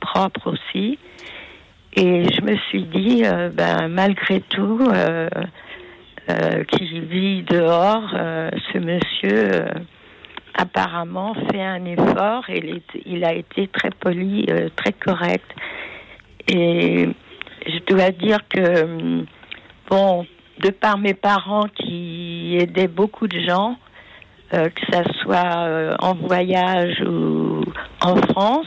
propre 0.00 0.52
aussi. 0.52 0.98
Et 1.98 2.24
je 2.30 2.42
me 2.42 2.56
suis 2.68 2.84
dit, 2.84 3.22
euh, 3.24 3.48
ben, 3.48 3.88
malgré 3.88 4.42
tout, 4.42 4.80
euh, 4.82 5.30
euh, 6.28 6.64
qui 6.64 7.00
vit 7.00 7.42
dehors, 7.44 8.10
ce 8.10 8.78
monsieur 8.78 9.64
apparemment 10.58 11.34
fait 11.50 11.62
un 11.62 11.84
effort 11.86 12.44
et 12.50 12.58
il, 12.58 12.82
il 13.06 13.24
a 13.24 13.32
été 13.32 13.68
très 13.68 13.88
poli, 13.90 14.46
très 14.76 14.92
correct. 14.92 15.50
Et 16.48 17.08
je 17.66 17.94
dois 17.94 18.10
dire 18.10 18.40
que, 18.48 19.24
bon, 19.88 20.26
de 20.60 20.70
par 20.70 20.98
mes 20.98 21.14
parents 21.14 21.66
qui 21.74 22.58
aidaient 22.60 22.88
beaucoup 22.88 23.26
de 23.26 23.40
gens, 23.40 23.76
que 24.50 24.92
ça 24.92 25.02
soit 25.22 25.96
en 26.00 26.14
voyage 26.14 27.00
ou 27.06 27.62
en 28.02 28.16
France, 28.16 28.66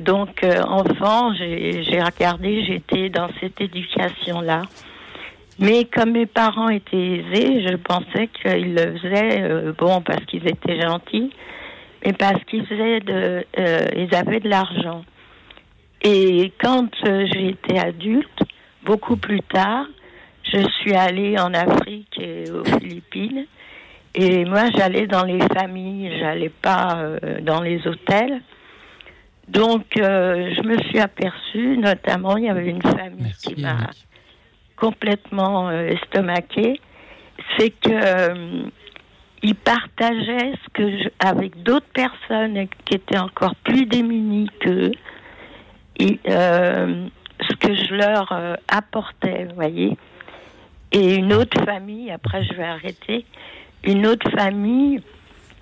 donc, 0.00 0.44
euh, 0.44 0.62
enfant, 0.62 1.34
j'ai 1.34 2.00
regardé, 2.00 2.64
j'étais 2.64 3.08
dans 3.08 3.28
cette 3.40 3.60
éducation-là. 3.60 4.62
Mais 5.58 5.84
comme 5.84 6.12
mes 6.12 6.26
parents 6.26 6.68
étaient 6.68 6.96
aisés, 6.96 7.66
je 7.68 7.76
pensais 7.76 8.28
qu'ils 8.28 8.74
le 8.74 8.98
faisaient, 8.98 9.42
euh, 9.42 9.72
bon, 9.76 10.00
parce 10.00 10.24
qu'ils 10.24 10.48
étaient 10.48 10.80
gentils, 10.80 11.32
mais 12.04 12.12
parce 12.12 12.42
qu'ils 12.44 12.66
euh, 12.70 13.42
avaient 14.12 14.40
de 14.40 14.48
l'argent. 14.48 15.04
Et 16.02 16.52
quand 16.60 16.88
euh, 17.06 17.26
j'ai 17.32 17.50
été 17.50 17.78
adulte, 17.78 18.42
beaucoup 18.84 19.16
plus 19.16 19.40
tard, 19.42 19.86
je 20.52 20.66
suis 20.80 20.94
allée 20.94 21.38
en 21.38 21.54
Afrique 21.54 22.18
et 22.18 22.50
aux 22.50 22.64
Philippines. 22.64 23.46
Et 24.14 24.44
moi, 24.44 24.64
j'allais 24.76 25.06
dans 25.06 25.22
les 25.22 25.38
familles, 25.54 26.12
j'allais 26.18 26.50
pas 26.50 26.96
euh, 26.96 27.40
dans 27.40 27.60
les 27.60 27.86
hôtels. 27.86 28.42
Donc, 29.52 29.84
euh, 29.98 30.50
je 30.56 30.62
me 30.62 30.78
suis 30.84 30.98
aperçue, 30.98 31.76
notamment, 31.76 32.38
il 32.38 32.44
y 32.44 32.48
avait 32.48 32.70
une 32.70 32.80
famille 32.80 33.32
qui 33.32 33.60
m'a 33.60 33.90
complètement 34.76 35.68
euh, 35.68 35.88
estomaquée. 35.88 36.80
C'est 37.58 37.68
que 37.68 37.90
euh, 37.90 38.62
ils 39.42 39.54
partageaient 39.54 40.54
ce 40.64 40.70
que 40.72 40.90
je, 40.90 41.08
avec 41.18 41.62
d'autres 41.62 41.92
personnes 41.92 42.66
qui 42.86 42.94
étaient 42.94 43.18
encore 43.18 43.54
plus 43.56 43.84
démunies 43.84 44.48
qu'eux, 44.60 44.92
et, 45.98 46.18
euh, 46.30 47.06
ce 47.46 47.56
que 47.56 47.74
je 47.74 47.94
leur 47.94 48.56
apportais, 48.68 49.44
vous 49.50 49.54
voyez. 49.54 49.98
Et 50.92 51.16
une 51.16 51.34
autre 51.34 51.62
famille, 51.66 52.10
après 52.10 52.42
je 52.44 52.54
vais 52.54 52.64
arrêter, 52.64 53.26
une 53.84 54.06
autre 54.06 54.30
famille, 54.30 55.02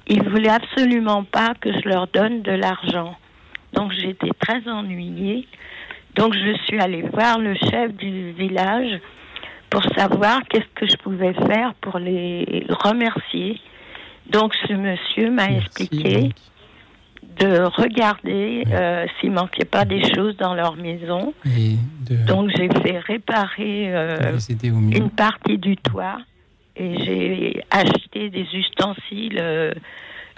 ils 0.07 0.23
voulaient 0.29 0.49
absolument 0.49 1.25
pas 1.25 1.55
que 1.61 1.73
je 1.73 1.89
leur 1.89 2.07
donne 2.07 2.43
de 2.43 2.53
l'argent. 2.53 3.17
Donc 3.73 3.93
j'étais 3.93 4.31
très 4.39 4.69
ennuyée. 4.69 5.47
Donc 6.17 6.35
je 6.35 6.57
suis 6.65 6.81
allée 6.81 7.03
voir 7.03 7.39
le 7.39 7.55
chef 7.55 7.95
du 7.95 8.33
village 8.33 9.01
pour 9.71 9.83
savoir 9.97 10.41
qu'est-ce 10.49 10.67
que 10.75 10.87
je 10.89 10.97
pouvais 10.97 11.33
faire 11.33 11.75
pour 11.81 11.99
les 11.99 12.67
remercier. 12.69 13.61
Donc 14.29 14.55
ce 14.67 14.73
monsieur 14.73 15.31
m'a 15.31 15.51
expliqué 15.51 16.31
de 17.39 17.63
regarder 17.63 18.65
euh, 18.71 19.07
s'il 19.19 19.31
manquait 19.31 19.65
pas 19.65 19.85
des 19.85 20.03
choses 20.15 20.37
dans 20.37 20.55
leur 20.55 20.77
maison. 20.77 21.33
Et 21.47 21.77
de, 22.09 22.27
Donc 22.27 22.51
j'ai 22.57 22.69
fait 22.69 22.99
réparer 22.99 23.95
euh, 23.95 24.39
une 24.93 25.11
partie 25.11 25.59
du 25.59 25.77
toit 25.77 26.19
et 26.77 26.99
j'ai 27.05 27.63
acheté 27.71 28.31
des 28.31 28.47
ustensiles. 28.53 29.39
euh, 29.41 29.73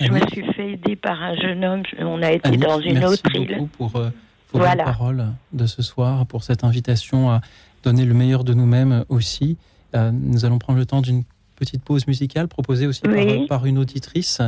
je 0.01 0.11
me 0.11 0.21
suis 0.29 0.45
fait 0.53 0.73
aider 0.73 0.97
par 0.97 1.23
un 1.23 1.35
jeune 1.37 1.65
homme. 1.65 1.83
On 1.99 2.23
a 2.23 2.33
été 2.33 2.57
dans 2.57 2.81
une 2.81 2.95
merci 2.99 3.07
autre 3.15 3.37
île. 3.37 3.57
beaucoup 3.59 3.67
pour 3.91 3.97
euh, 3.97 4.11
vos 4.53 4.59
Voilà. 4.59 4.77
belles 4.77 4.85
paroles 4.85 5.27
de 5.53 5.67
ce 5.67 5.83
soir, 5.83 6.27
pour 6.27 6.43
cette 6.45 6.65
invitation 6.65 7.31
à 7.31 7.41
donner 7.83 8.05
le 8.05 8.15
meilleur 8.15 8.45
de 8.45 8.55
nous-mêmes 8.55 9.05
aussi. 9.09 9.57
Euh, 9.95 10.11
nous 10.13 10.45
allons 10.45 10.59
prendre 10.59 10.79
le 10.79 10.87
temps 10.87 11.01
d'une 11.03 11.25
petite 11.57 11.83
pause 11.83 12.07
musicale 12.07 12.49
proposée 12.49 12.87
aussi 12.87 13.03
par- 13.03 13.13
Oui. 13.13 13.47
par, 13.47 13.67
une 13.67 13.79
auditrice. 13.79 14.41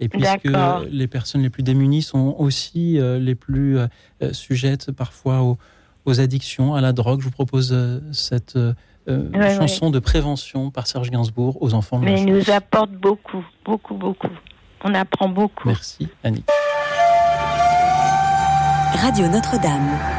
Et 0.00 0.08
puisque 0.08 0.48
les 0.90 1.06
personnes 1.08 1.42
les 1.42 1.50
plus 1.50 1.62
démunies 1.62 2.02
sont 2.02 2.34
aussi 2.38 2.98
euh, 2.98 3.18
les 3.18 3.34
plus 3.34 3.78
euh, 3.78 3.86
sujettes 4.32 4.92
parfois 4.92 5.42
aux, 5.42 5.58
aux 6.04 6.20
addictions, 6.20 6.74
à 6.74 6.80
la 6.80 6.92
drogue, 6.92 7.20
je 7.20 7.24
vous 7.24 7.30
propose 7.32 7.76
cette 8.12 8.56
euh, 8.56 8.72
Ouais, 9.08 9.56
chanson 9.56 9.88
de 9.90 9.98
prévention 10.00 10.70
par 10.70 10.86
Serge 10.86 11.10
Gainsbourg 11.10 11.56
aux 11.62 11.72
enfants 11.72 11.98
la 11.98 12.04
Mais 12.04 12.20
il 12.20 12.26
nous 12.26 12.50
apporte 12.50 12.90
beaucoup, 12.90 13.42
beaucoup, 13.64 13.94
beaucoup. 13.94 14.28
On 14.84 14.94
apprend 14.94 15.28
beaucoup. 15.28 15.68
Merci, 15.68 16.08
Annie. 16.24 16.44
Radio 18.94 19.28
Notre-Dame. 19.28 20.17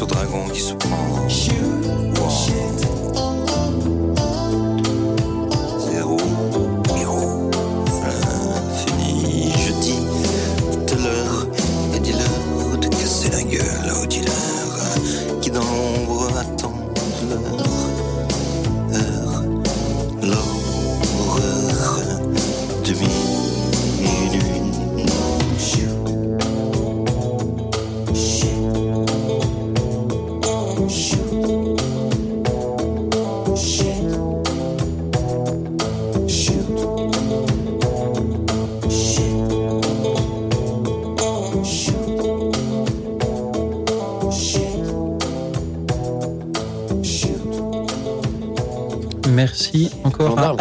Au 0.00 0.06
dragon 0.06 0.48
qui 0.48 0.60
se 0.60 0.72
prend. 0.72 1.28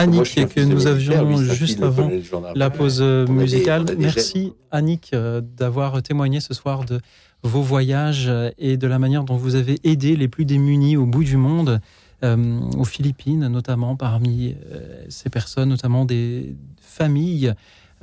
Moi, 0.07 0.23
Annick 0.23 0.37
un 0.37 0.45
que 0.45 0.61
nous 0.61 0.87
avions 0.87 1.37
juste 1.37 1.81
avant 1.81 2.09
la 2.55 2.69
pause 2.69 2.99
euh, 3.01 3.27
musicale. 3.27 3.85
Merci 3.97 4.53
Annick 4.71 5.11
euh, 5.13 5.41
d'avoir 5.41 6.01
témoigné 6.01 6.39
ce 6.39 6.53
soir 6.53 6.85
de 6.85 6.99
vos 7.43 7.61
voyages 7.61 8.27
euh, 8.27 8.51
et 8.57 8.77
de 8.77 8.87
la 8.87 8.99
manière 8.99 9.23
dont 9.23 9.35
vous 9.35 9.55
avez 9.55 9.79
aidé 9.83 10.15
les 10.15 10.27
plus 10.27 10.45
démunis 10.45 10.97
au 10.97 11.05
bout 11.05 11.23
du 11.23 11.37
monde, 11.37 11.81
euh, 12.21 12.59
aux 12.77 12.83
Philippines 12.83 13.47
notamment, 13.47 13.95
parmi 13.95 14.53
euh, 14.71 15.05
ces 15.07 15.29
personnes, 15.29 15.69
notamment 15.69 16.03
des 16.03 16.53
familles 16.81 17.53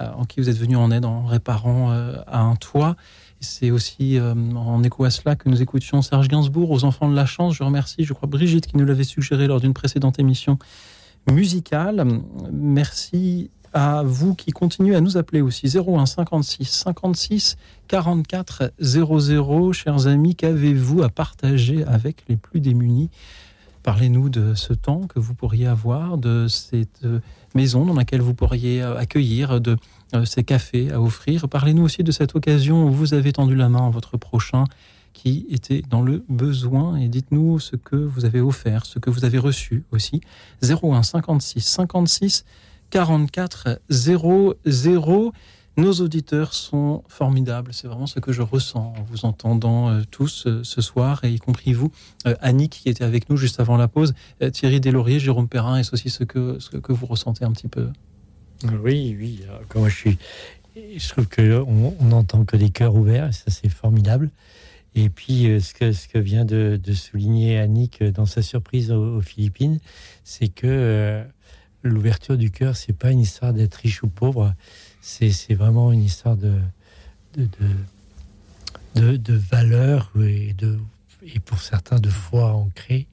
euh, 0.01 0.11
en 0.17 0.25
qui 0.25 0.41
vous 0.41 0.49
êtes 0.49 0.57
venu 0.57 0.77
en 0.77 0.91
aide 0.91 1.05
en 1.05 1.27
réparant 1.27 1.91
à 1.91 2.41
un 2.41 2.57
toit. 2.57 2.97
C'est 3.41 3.71
aussi 3.71 4.19
en 4.19 4.83
écho 4.83 5.05
à 5.05 5.11
cela 5.11 5.37
que 5.37 5.51
nous 5.51 5.61
écoutions 5.61 6.01
Serge 6.01 6.29
Gainsbourg 6.29 6.71
aux 6.71 6.85
enfants 6.85 7.11
de 7.11 7.15
la 7.15 7.27
chance. 7.27 7.55
Je 7.55 7.63
remercie, 7.63 8.05
je 8.05 8.15
crois, 8.15 8.27
Brigitte 8.27 8.67
qui 8.67 8.79
nous 8.79 8.87
l'avait 8.87 9.05
suggéré 9.05 9.47
lors 9.47 9.61
d'une 9.61 9.75
précédente 9.75 10.19
émission 10.19 10.59
musicale. 11.31 12.07
Merci 12.53 13.51
à 13.73 14.03
vous 14.03 14.35
qui 14.35 14.53
continuez 14.53 14.95
à 14.95 15.01
nous 15.01 15.17
appeler 15.17 15.41
aussi 15.41 15.67
01 15.67 16.07
56 16.07 16.65
56 16.65 17.57
44 17.89 18.73
00. 18.81 19.73
Chers 19.73 20.07
amis, 20.07 20.35
qu'avez-vous 20.35 21.03
à 21.03 21.09
partager 21.09 21.85
avec 21.85 22.25
les 22.29 22.37
plus 22.37 22.61
démunis? 22.61 23.11
Parlez-nous 23.83 24.31
de 24.31 24.55
ce 24.55 24.73
temps 24.73 25.07
que 25.07 25.21
vous 25.21 25.35
pourriez 25.35 25.67
avoir, 25.67 26.19
de 26.19 26.49
cette 26.49 27.05
euh, 27.05 27.21
maison 27.55 27.85
dans 27.87 27.95
laquelle 27.95 28.21
vous 28.21 28.35
pourriez 28.35 28.83
euh, 28.83 28.97
accueillir, 28.97 29.61
de 29.61 29.77
euh, 30.15 30.25
ces 30.25 30.43
cafés 30.43 30.91
à 30.91 31.01
offrir. 31.01 31.49
Parlez-nous 31.49 31.85
aussi 31.85 32.03
de 32.03 32.11
cette 32.11 32.35
occasion 32.35 32.87
où 32.87 32.91
vous 32.91 33.15
avez 33.15 33.33
tendu 33.33 33.55
la 33.55 33.69
main 33.69 33.87
à 33.87 33.91
votre 33.91 34.17
prochain 34.17 34.65
qui 35.17 35.47
était 35.49 35.81
dans 35.81 36.03
le 36.03 36.23
besoin 36.29 36.97
et 36.97 37.09
dites-nous 37.09 37.59
ce 37.59 37.75
que 37.75 37.97
vous 37.97 38.27
avez 38.27 38.43
offert, 38.43 38.85
ce 38.85 38.99
que 38.99 39.09
vous 39.09 39.25
avez 39.25 39.39
reçu 39.39 39.83
aussi. 39.91 40.21
01 40.63 41.03
56 41.03 41.63
56 41.63 42.45
44 42.91 43.81
00. 43.89 45.33
Nos 45.79 45.93
auditeurs 45.95 46.53
sont 46.53 47.03
formidables, 47.09 47.73
c'est 47.73 47.87
vraiment 47.87 48.07
ce 48.07 48.21
que 48.21 48.31
je 48.31 48.43
ressens 48.43 48.95
en 48.97 49.03
vous 49.05 49.25
entendant 49.25 49.89
euh, 49.89 50.03
tous 50.11 50.47
euh, 50.47 50.61
ce 50.65 50.81
soir, 50.83 51.25
et 51.25 51.31
y 51.31 51.39
compris 51.39 51.73
vous, 51.73 51.91
euh, 52.27 52.35
Annick 52.41 52.81
qui 52.83 52.89
était 52.89 53.05
avec 53.05 53.29
nous 53.31 53.37
juste 53.37 53.59
avant 53.59 53.77
la 53.77 53.89
pause, 53.89 54.15
Thierry 54.53 54.81
Deslauriers, 54.81 55.19
Jérôme 55.19 55.49
Perrin, 55.49 55.79
est-ce 55.79 55.93
aussi 55.95 56.11
ce 56.11 56.25
que, 56.25 56.59
vous 56.89 57.07
ressentez 57.07 57.45
un 57.45 57.53
petit 57.53 57.69
peu 57.69 57.89
Oui, 58.83 59.17
oui. 59.19 59.41
Quand 59.69 59.87
je 59.89 59.95
suis, 59.95 60.19
je 60.75 61.09
trouve 61.09 61.27
que 61.27 61.63
on, 61.67 61.95
on 62.01 62.13
entend 62.13 62.45
que 62.45 62.57
des 62.57 62.71
cœurs 62.71 62.95
ouverts, 62.95 63.29
et 63.29 63.33
ça 63.33 63.51
c'est 63.51 63.69
formidable. 63.69 64.31
Et 64.97 65.11
puis 65.11 65.47
euh, 65.47 65.61
ce 65.61 65.75
que 65.75 65.93
ce 65.93 66.09
que 66.09 66.19
vient 66.19 66.47
de, 66.47 66.81
souligner 66.95 67.59
Annick 67.59 68.01
euh, 68.01 68.11
dans 68.11 68.25
sa 68.25 68.41
surprise 68.41 68.91
aux, 68.91 69.21
Philippines, 69.21 69.79
c'est 70.25 70.49
que 70.49 70.67
euh, 70.67 71.23
l'ouverture 71.83 72.39
du 72.39 72.51
cœur, 72.51 72.75
c'est 72.77 72.95
pas 72.95 73.11
une 73.11 73.21
histoire 73.21 73.53
d'être 73.53 73.75
riche 73.75 74.03
ou 74.03 74.09
pauvre, 74.09 74.55
c'est 75.03 75.55
vraiment 75.55 75.93
une 75.93 76.03
histoire 76.03 76.37
de 76.37 76.59
de, 77.37 77.47
de, 78.95 79.17
de, 79.19 79.35
valeur 79.35 80.11
et 80.19 80.55
pour 81.45 81.61
certains 81.61 82.01
de 82.01 82.09
foi 82.09 82.55
ancrée 82.55 83.07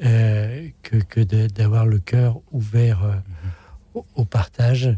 que, 0.00 0.96
que 0.96 1.20
d'avoir 1.48 1.84
le 1.84 1.98
cœur 1.98 2.40
ouvert 2.50 3.22
au, 4.14 4.24
partage. 4.24 4.96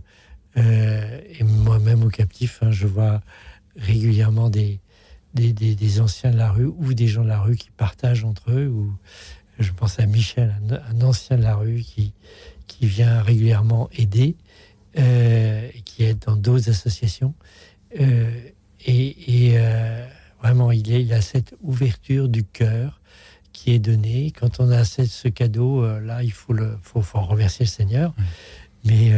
Et 0.54 1.42
moi-même 1.42 2.04
au 2.04 2.10
captif, 2.10 2.60
hein, 2.62 2.70
je 2.70 2.86
vois 2.86 3.22
régulièrement 3.76 4.50
des, 4.50 4.78
des, 5.34 5.52
des- 5.52 5.74
des 5.74 6.00
anciens 6.00 6.30
de 6.30 6.36
la 6.36 6.50
rue 6.50 6.66
ou 6.78 6.94
des 6.94 7.06
gens 7.08 7.22
de 7.22 7.28
la 7.28 7.40
rue 7.40 7.56
qui 7.56 7.70
partagent 7.70 8.24
entre 8.24 8.50
eux. 8.50 8.68
Ou 8.68 8.92
je 9.58 9.72
pense 9.72 9.98
à 10.00 10.06
Michel, 10.06 10.54
un, 10.90 11.00
ancien 11.02 11.36
de 11.36 11.42
la 11.42 11.54
rue 11.54 11.80
qui, 11.82 12.12
qui 12.66 12.86
vient 12.86 13.22
régulièrement 13.22 13.88
aider, 13.92 14.36
euh, 14.98 15.68
qui 15.84 16.04
aide 16.04 16.18
dans 16.26 16.36
d'autres 16.36 16.68
associations. 16.70 17.34
Euh, 18.00 18.30
et 18.86 19.48
et, 19.48 19.58
euh, 19.58 20.06
vraiment, 20.42 20.72
il, 20.72 20.90
est, 20.92 21.02
il 21.02 21.12
a 21.12 21.20
cette 21.20 21.54
ouverture 21.60 22.28
du 22.28 22.44
cœur 22.44 23.00
qui 23.52 23.72
est 23.72 23.78
donnée. 23.78 24.32
Quand 24.38 24.58
on 24.60 24.70
a 24.70 24.84
cette- 24.84 25.10
ce 25.10 25.28
cadeau, 25.28 25.84
là, 26.00 26.22
il 26.22 26.32
faut, 26.32 26.52
le, 26.54 26.78
faut, 26.82 27.02
faut 27.02 27.18
en 27.18 27.24
remercier 27.26 27.66
le 27.66 27.70
Seigneur. 27.70 28.14
Mais 28.84 29.10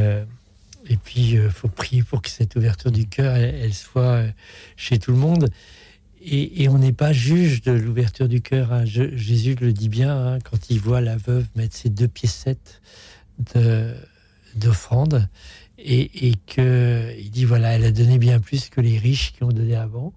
et 0.89 0.97
puis, 0.97 1.33
il 1.35 1.49
faut 1.51 1.69
prier 1.69 2.03
pour 2.03 2.23
que 2.23 2.29
cette 2.31 2.57
ouverture 2.57 2.91
du 2.91 3.07
cœur, 3.07 3.37
elle, 3.37 3.55
elle 3.55 3.75
soit 3.75 4.25
chez 4.75 4.99
tout 4.99 5.13
le 5.13 5.17
monde. 5.19 5.49
Et, 6.25 6.63
et 6.63 6.69
on 6.69 6.79
n'est 6.79 6.93
pas 6.93 7.13
juge 7.13 7.63
de 7.63 7.73
l'ouverture 7.73 8.29
du 8.29 8.41
cœur. 8.43 8.73
hein. 8.73 8.85
Je- 8.85 9.17
Jésus 9.17 9.57
le 9.61 9.73
dit 9.73 9.89
bien 9.89 10.17
hein, 10.17 10.39
quand 10.49 10.71
il 10.71 10.79
voit 10.81 11.01
la 11.01 11.17
veuve 11.17 11.47
mettre 11.57 11.77
ses 11.77 11.89
deux 11.91 12.09
piécettes 12.09 12.81
de- 13.55 13.95
d'offrande 14.55 15.29
et, 15.79 16.29
et 16.29 16.35
que 16.47 17.13
il 17.19 17.31
dit 17.31 17.45
voilà, 17.45 17.71
elle 17.73 17.85
a 17.85 17.91
donné 17.91 18.19
bien 18.19 18.39
plus 18.39 18.69
que 18.69 18.81
les 18.81 18.99
riches 18.99 19.33
qui 19.33 19.43
ont 19.43 19.49
donné 19.49 19.75
avant, 19.75 20.13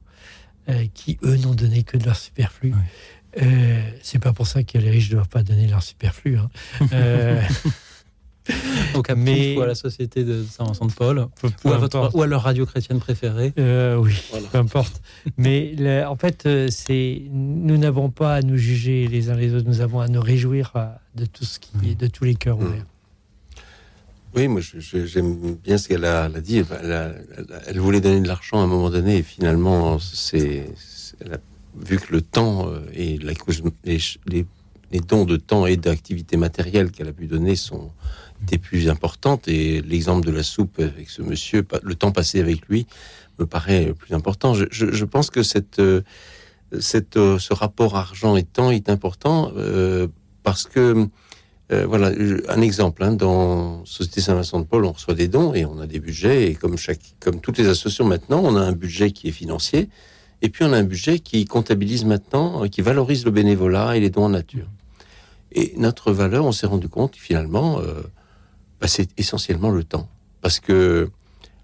euh, 0.70 0.86
qui 0.94 1.18
eux 1.24 1.38
n'ont 1.38 1.56
donné 1.56 1.84
que 1.84 1.98
de 1.98 2.06
leur 2.06 2.18
superflu. 2.18 2.74
Euh, 3.42 3.82
c'est 4.02 4.20
pas 4.20 4.32
pour 4.32 4.48
ça 4.48 4.64
que 4.64 4.78
les 4.78 4.90
riches 4.92 5.10
ne 5.10 5.16
doivent 5.16 5.28
pas 5.30 5.44
donner 5.44 5.68
leur 5.68 5.82
superflu. 5.84 6.38
hein. 6.38 6.50
Euh, 6.94 7.42
Donc 8.96 9.10
à 9.10 9.16
Mais- 9.16 9.56
ou 9.58 9.62
à 9.62 9.68
la 9.68 9.76
société 9.76 10.24
de 10.24 10.44
Saint-Vincent 10.44 10.86
de 10.86 10.92
Paul, 10.94 11.28
peu 11.42 11.50
ou 11.66 11.72
à, 11.74 11.78
votre, 11.78 12.16
ou 12.16 12.22
à 12.22 12.28
leur 12.28 12.42
radio 12.44 12.66
chrétienne 12.66 13.00
préférée. 13.00 13.54
Euh, 13.60 13.98
oui, 13.98 14.14
peu 14.52 14.58
importe. 14.58 15.02
Mais 15.38 15.74
le- 15.78 16.06
en 16.06 16.16
fait, 16.16 16.46
euh, 16.46 16.68
c'est 16.72 17.22
nous 17.32 17.78
n'avons 17.78 18.10
pas 18.10 18.36
à 18.36 18.42
nous 18.42 18.58
juger 18.58 19.08
les 19.08 19.30
uns 19.30 19.36
les 19.36 19.54
autres. 19.54 19.68
Nous 19.68 19.82
avons 19.82 20.00
à 20.00 20.08
nous 20.08 20.22
réjouir 20.22 20.72
euh, 20.76 20.86
de 21.16 21.26
tout 21.26 21.44
ce 21.46 21.60
qui 21.60 21.72
est 21.92 21.96
de 21.96 22.08
tous 22.08 22.24
les 22.24 22.36
cœurs 22.36 22.58
ouverts. 22.60 22.86
Oui, 24.36 24.48
moi 24.50 24.60
j'aime 24.62 25.56
bien 25.64 25.78
ce 25.78 25.88
qu'elle 25.88 26.04
a, 26.06 26.28
dit. 26.30 26.58
Elle, 26.58 26.92
a- 26.92 27.14
elle 27.38 27.44
a- 27.54 27.62
elle 27.68 27.80
voulait 27.80 28.02
donner 28.02 28.20
de 28.22 28.28
l'argent 28.28 28.60
à 28.60 28.64
un 28.64 28.68
moment 28.68 28.90
donné 28.90 29.18
et 29.18 29.24
finalement, 29.24 29.98
c'est, 30.00 30.66
vu 31.80 31.98
que 32.00 32.12
le 32.12 32.22
temps 32.22 32.70
et 32.94 33.18
la 33.20 33.32
les, 33.86 34.46
les 34.92 35.00
dons 35.00 35.24
de 35.26 35.38
temps 35.38 35.66
et 35.66 35.78
d'activité 35.78 36.36
matérielle 36.36 36.92
qu'elle 36.92 37.08
a 37.08 37.14
pu 37.14 37.28
donner 37.28 37.56
sont 37.56 37.92
étaient 38.46 38.58
plus 38.60 38.90
importantes 38.90 39.48
et 39.48 39.82
l'exemple 39.82 40.26
de 40.26 40.32
la 40.32 40.44
soupe 40.44 40.80
avec 40.80 41.10
ce 41.10 41.22
monsieur, 41.24 41.66
le 41.82 41.96
temps 41.96 42.12
passé 42.12 42.40
avec 42.40 42.68
lui, 42.68 42.86
me 43.40 43.46
paraît 43.46 43.94
plus 43.94 44.14
important. 44.14 44.54
Je, 44.54 45.06
pense 45.06 45.30
que 45.30 45.44
cette, 45.44 45.80
euh, 45.80 46.02
cette, 46.80 47.18
euh, 47.18 47.40
ce 47.40 47.54
rapport 47.54 47.96
argent 47.96 48.38
et 48.38 48.44
temps 48.44 48.72
est 48.72 48.90
important 48.90 49.52
euh, 49.58 50.08
parce 50.44 50.66
que 50.66 51.08
voilà, 51.88 52.12
un 52.48 52.62
exemple, 52.62 53.04
hein, 53.04 53.14
dans 53.14 53.84
Société 53.86 54.22
Saint-Vincent 54.22 54.60
de 54.60 54.66
Paul, 54.66 54.86
on 54.86 54.92
reçoit 54.92 55.16
des 55.16 55.28
dons 55.28 55.56
et 55.56 55.66
on 55.66 55.80
a 55.80 55.88
des 55.88 56.00
budgets, 56.00 56.52
et 56.52 56.54
comme, 56.54 56.78
chaque, 56.78 57.16
comme 57.20 57.42
toutes 57.42 57.58
les 57.58 57.68
associations 57.68 58.06
maintenant, 58.06 58.40
on 58.44 58.56
a 58.56 58.60
un 58.60 58.72
budget 58.72 59.10
qui 59.10 59.30
est 59.30 59.32
financier, 59.32 59.90
et 60.44 60.50
puis 60.50 60.64
on 60.64 60.72
a 60.74 60.78
un 60.78 60.84
budget 60.84 61.18
qui 61.18 61.44
comptabilise 61.46 62.06
maintenant, 62.06 62.68
qui 62.68 62.82
valorise 62.84 63.26
le 63.26 63.32
bénévolat 63.32 63.98
et 63.98 64.00
les 64.00 64.12
dons 64.12 64.26
en 64.26 64.30
nature. 64.30 64.68
Et 65.54 65.74
notre 65.78 66.12
valeur, 66.12 66.46
on 66.46 66.52
s'est 66.52 66.68
rendu 66.68 66.88
compte, 66.88 67.16
finalement, 67.16 67.82
c'est 68.88 69.10
essentiellement 69.18 69.72
le 69.72 69.84
temps. 69.84 70.08
Parce 70.42 70.60
que 70.60 71.10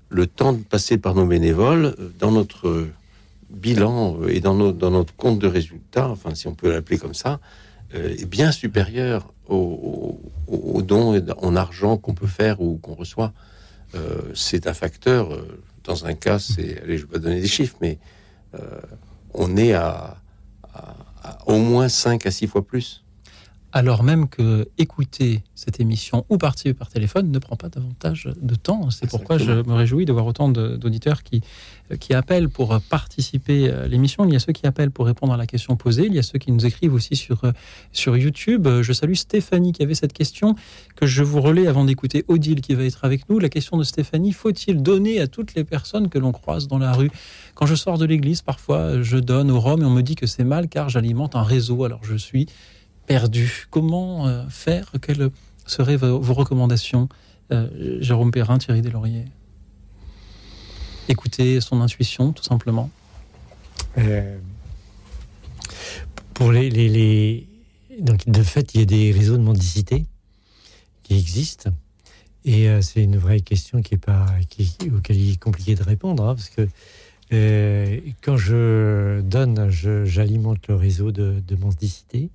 le 0.09 0.27
temps 0.27 0.55
passé 0.55 0.97
par 0.97 1.15
nos 1.15 1.25
bénévoles, 1.25 1.95
euh, 1.99 2.11
dans 2.19 2.31
notre 2.31 2.87
bilan 3.49 4.17
euh, 4.21 4.27
et 4.29 4.39
dans, 4.39 4.53
notre 4.55 5.15
compte 5.15 5.39
de 5.39 5.47
résultats, 5.47 6.09
enfin, 6.09 6.33
si 6.35 6.47
on 6.47 6.55
peut 6.55 6.71
l'appeler 6.71 6.97
comme 6.97 7.13
ça, 7.13 7.39
euh, 7.95 8.09
est 8.17 8.25
bien 8.25 8.51
supérieur 8.51 9.33
aux, 9.47 10.19
aux- 10.47 10.81
dons 10.81 11.21
en 11.37 11.55
argent 11.55 11.97
qu'on 11.97 12.13
peut 12.13 12.27
faire 12.27 12.61
ou 12.61 12.77
qu'on 12.77 12.93
reçoit. 12.95 13.33
C'est 14.33 14.67
un 14.67 14.73
facteur. 14.73 15.37
dans 15.83 16.05
un 16.05 16.13
cas, 16.13 16.39
c'est, 16.39 16.81
allez, 16.81 16.97
je 16.97 17.05
vais 17.05 17.11
pas 17.13 17.19
donner 17.19 17.41
des 17.41 17.47
chiffres, 17.47 17.75
mais 17.81 17.99
on 19.33 19.57
est 19.57 19.73
à, 19.73 20.17
à- 20.73 20.95
à 21.23 21.47
au 21.49 21.57
moins 21.57 21.89
5 21.89 22.25
à 22.25 22.31
6 22.31 22.47
fois 22.47 22.65
plus. 22.65 23.00
Alors 23.73 24.03
même 24.03 24.27
que 24.27 24.67
écouter 24.77 25.43
cette 25.55 25.79
émission 25.79 26.25
ou 26.29 26.37
participer 26.37 26.73
par 26.73 26.89
téléphone 26.89 27.31
ne 27.31 27.39
prend 27.39 27.55
pas 27.55 27.69
davantage 27.69 28.29
de 28.41 28.55
temps. 28.55 28.89
C'est 28.89 29.09
pourquoi 29.09 29.37
je 29.37 29.51
me 29.51 29.73
réjouis 29.73 30.05
de 30.05 30.11
voir 30.11 30.25
autant 30.25 30.49
d'auditeurs 30.49 31.23
qui, 31.23 31.41
euh, 31.91 31.97
qui 31.97 32.13
appellent 32.13 32.49
pour 32.49 32.79
participer 32.81 33.69
à 33.69 33.87
l'émission. 33.87 34.25
Il 34.25 34.33
y 34.33 34.35
a 34.35 34.39
ceux 34.39 34.53
qui 34.53 34.67
appellent 34.67 34.91
pour 34.91 35.05
répondre 35.05 35.33
à 35.33 35.37
la 35.37 35.47
question 35.47 35.75
posée. 35.75 36.05
Il 36.05 36.13
y 36.13 36.19
a 36.19 36.23
ceux 36.23 36.39
qui 36.39 36.51
nous 36.51 36.65
écrivent 36.65 36.93
aussi 36.93 37.15
sur, 37.15 37.43
euh, 37.45 37.51
sur 37.91 38.17
YouTube. 38.17 38.67
Euh, 38.67 38.83
Je 38.83 38.93
salue 38.93 39.13
Stéphanie 39.13 39.71
qui 39.71 39.83
avait 39.83 39.95
cette 39.95 40.13
question 40.13 40.55
que 40.95 41.05
je 41.05 41.23
vous 41.23 41.41
relais 41.41 41.67
avant 41.67 41.85
d'écouter 41.85 42.25
Odile 42.27 42.61
qui 42.61 42.73
va 42.73 42.83
être 42.83 43.05
avec 43.05 43.29
nous. 43.29 43.39
La 43.39 43.49
question 43.49 43.77
de 43.77 43.83
Stéphanie, 43.83 44.33
faut-il 44.33 44.81
donner 44.81 45.21
à 45.21 45.27
toutes 45.27 45.55
les 45.55 45.63
personnes 45.63 46.09
que 46.09 46.19
l'on 46.19 46.31
croise 46.31 46.67
dans 46.67 46.77
la 46.77 46.91
rue? 46.91 47.11
Quand 47.55 47.65
je 47.65 47.75
sors 47.75 47.97
de 47.97 48.05
l'église, 48.05 48.41
parfois, 48.41 49.01
je 49.01 49.17
donne 49.17 49.51
au 49.51 49.59
Rhum 49.59 49.81
et 49.81 49.85
on 49.85 49.89
me 49.89 50.01
dit 50.01 50.15
que 50.15 50.25
c'est 50.25 50.43
mal 50.43 50.67
car 50.67 50.89
j'alimente 50.89 51.35
un 51.35 51.43
réseau. 51.43 51.83
Alors 51.83 52.03
je 52.03 52.15
suis 52.15 52.47
perdu. 53.11 53.67
Comment 53.69 54.27
euh, 54.27 54.47
faire? 54.47 54.89
Quelles 55.01 55.31
seraient 55.65 55.97
vos, 55.97 56.33
recommandations, 56.33 57.09
euh, 57.51 57.97
Jérôme 57.99 58.31
Perrin, 58.31 58.57
Thierry 58.57 58.81
Deslauriers? 58.81 59.25
Écouter 61.09 61.59
son 61.59 61.81
intuition, 61.81 62.31
tout 62.31 62.43
simplement. 62.43 62.89
Euh, 63.97 64.37
pour 66.33 66.53
les, 66.53 67.47
Donc, 67.99 68.29
de 68.29 68.43
fait, 68.43 68.73
il 68.73 68.79
y 68.79 68.83
a 68.83 68.85
des 68.85 69.11
réseaux 69.11 69.35
de 69.35 69.43
mendicité 69.43 70.05
qui 71.03 71.17
existent. 71.17 71.71
Et 72.45 72.69
c'est 72.81 73.03
une 73.03 73.17
vraie 73.17 73.41
question 73.41 73.81
qui 73.81 73.95
est 73.95 74.03
pas, 74.05 74.25
qui, 74.49 74.73
auquel 74.95 75.17
il 75.17 75.33
est 75.33 75.37
compliqué 75.37 75.75
de 75.75 75.83
répondre. 75.83 76.23
hein, 76.23 76.35
parce 76.35 76.49
que 76.49 76.65
quand 78.21 78.37
je 78.37 79.19
donne, 79.19 79.69
j'alimente 79.69 80.65
le 80.69 80.75
réseau 80.75 81.11
de 81.11 81.55
mendicité. 81.59 82.29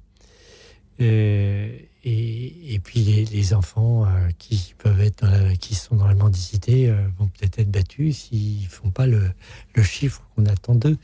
Euh, 1.01 1.79
et, 2.05 2.81
puis 2.85 3.01
les, 3.01 3.55
enfants 3.55 4.07
euh, 4.07 4.29
qui 4.39 4.75
peuvent 4.79 5.01
être 5.01 5.25
dans 5.25 5.31
la- 5.31 5.57
qui 5.57 5.75
sont 5.75 5.97
dans 5.97 6.07
la 6.07 6.15
mendicité 6.15 6.89
euh, 6.89 7.09
vont 7.19 7.27
peut-être 7.27 7.59
être 7.59 7.71
battus 7.71 8.17
s'ils 8.17 8.67
font 8.67 8.91
pas 8.91 9.07
le, 9.07 9.33
chiffre 9.83 10.23
qu'on 10.35 10.47
attend 10.47 10.75
d'eux. 10.75 10.99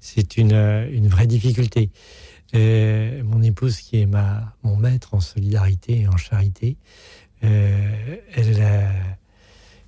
C'est 0.00 0.36
une, 0.36 1.08
vraie 1.08 1.26
difficulté. 1.26 1.90
Mon 2.54 3.42
épouse, 3.42 3.78
qui 3.78 4.00
est 4.00 4.06
ma, 4.06 4.54
mon 4.62 4.76
maître 4.76 5.14
en 5.14 5.20
solidarité 5.20 6.02
et 6.02 6.08
en 6.08 6.16
charité, 6.16 6.76
elle, 7.42 8.88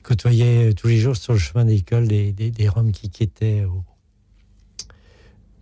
côtoyait 0.02 0.74
tous 0.74 0.88
les 0.88 0.98
jours 0.98 1.16
sur 1.16 1.32
le 1.32 1.38
chemin 1.38 1.64
d'école 1.64 2.08
des, 2.08 2.32
des, 2.32 2.68
Roms 2.68 2.90
qui 2.90 3.08
quittaient 3.08 3.64
au, 3.64 3.84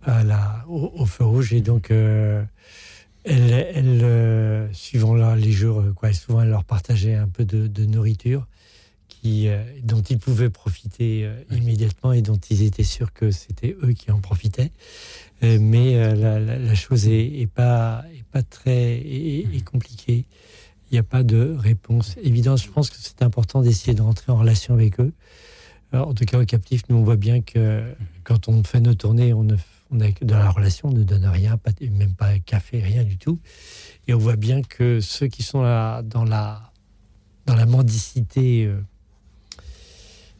à 0.03 0.23
la, 0.23 0.65
au 0.67 1.05
feu 1.05 1.25
rouge. 1.25 1.53
Et 1.53 1.61
donc, 1.61 1.91
euh, 3.27 3.31
elle, 3.31 3.51
elle 3.73 4.03
euh, 4.03 4.73
suivant 4.73 5.13
là, 5.13 5.35
les 5.35 5.51
jours, 5.51 5.79
euh, 5.79 5.93
quoi, 5.93 6.13
souvent, 6.13 6.41
elle 6.41 6.49
leur 6.49 6.63
partageait 6.63 7.15
un 7.15 7.27
peu 7.27 7.45
de, 7.45 7.67
de 7.67 7.85
nourriture 7.85 8.47
qui, 9.07 9.47
euh, 9.47 9.63
dont 9.83 10.01
ils 10.01 10.19
pouvaient 10.19 10.49
profiter 10.49 11.25
euh, 11.25 11.35
immédiatement 11.51 12.13
et 12.13 12.21
dont 12.21 12.39
ils 12.49 12.63
étaient 12.63 12.83
sûrs 12.83 13.13
que 13.13 13.31
c'était 13.31 13.75
eux 13.83 13.93
qui 13.93 14.11
en 14.11 14.19
profitaient. 14.19 14.71
Euh, 15.43 15.57
mais 15.59 15.95
euh, 15.95 16.15
la, 16.15 16.39
la, 16.39 16.57
la 16.57 16.75
chose 16.75 17.07
est, 17.07 17.41
est 17.41 17.47
pas, 17.47 18.03
est 18.13 18.23
pas 18.31 18.43
très 18.43 18.93
est, 18.97 19.47
est 19.55 19.63
compliquée. 19.63 20.25
Il 20.89 20.93
n'y 20.93 20.99
a 20.99 21.03
pas 21.03 21.23
de 21.23 21.55
réponse 21.57 22.15
évidente. 22.21 22.61
Je 22.61 22.69
pense 22.69 22.89
que 22.89 22.97
c'est 22.99 23.23
important 23.23 23.61
d'essayer 23.61 23.95
de 23.95 24.01
rentrer 24.01 24.31
en 24.31 24.37
relation 24.37 24.73
avec 24.73 24.99
eux. 24.99 25.13
Alors, 25.91 26.09
en 26.09 26.13
tout 26.13 26.25
cas, 26.25 26.39
au 26.39 26.45
captif, 26.45 26.83
nous, 26.89 26.97
on 26.97 27.03
voit 27.03 27.15
bien 27.15 27.41
que 27.41 27.83
quand 28.23 28.47
on 28.49 28.63
fait 28.63 28.81
nos 28.81 28.93
tournées, 28.93 29.33
on 29.33 29.43
ne 29.43 29.55
on 29.91 29.99
que 29.99 30.25
de 30.25 30.33
la 30.33 30.49
relation, 30.49 30.89
on 30.89 30.93
ne 30.93 31.03
donne 31.03 31.25
rien, 31.25 31.57
pas, 31.57 31.71
même 31.79 32.13
pas 32.13 32.27
un 32.27 32.39
café, 32.39 32.81
rien 32.81 33.03
du 33.03 33.17
tout. 33.17 33.39
Et 34.07 34.13
on 34.13 34.17
voit 34.17 34.35
bien 34.35 34.61
que 34.61 34.99
ceux 34.99 35.27
qui 35.27 35.43
sont 35.43 35.61
là, 35.61 36.01
dans, 36.01 36.23
la, 36.23 36.71
dans 37.45 37.55
la 37.55 37.65
mendicité, 37.65 38.65
euh, 38.65 38.79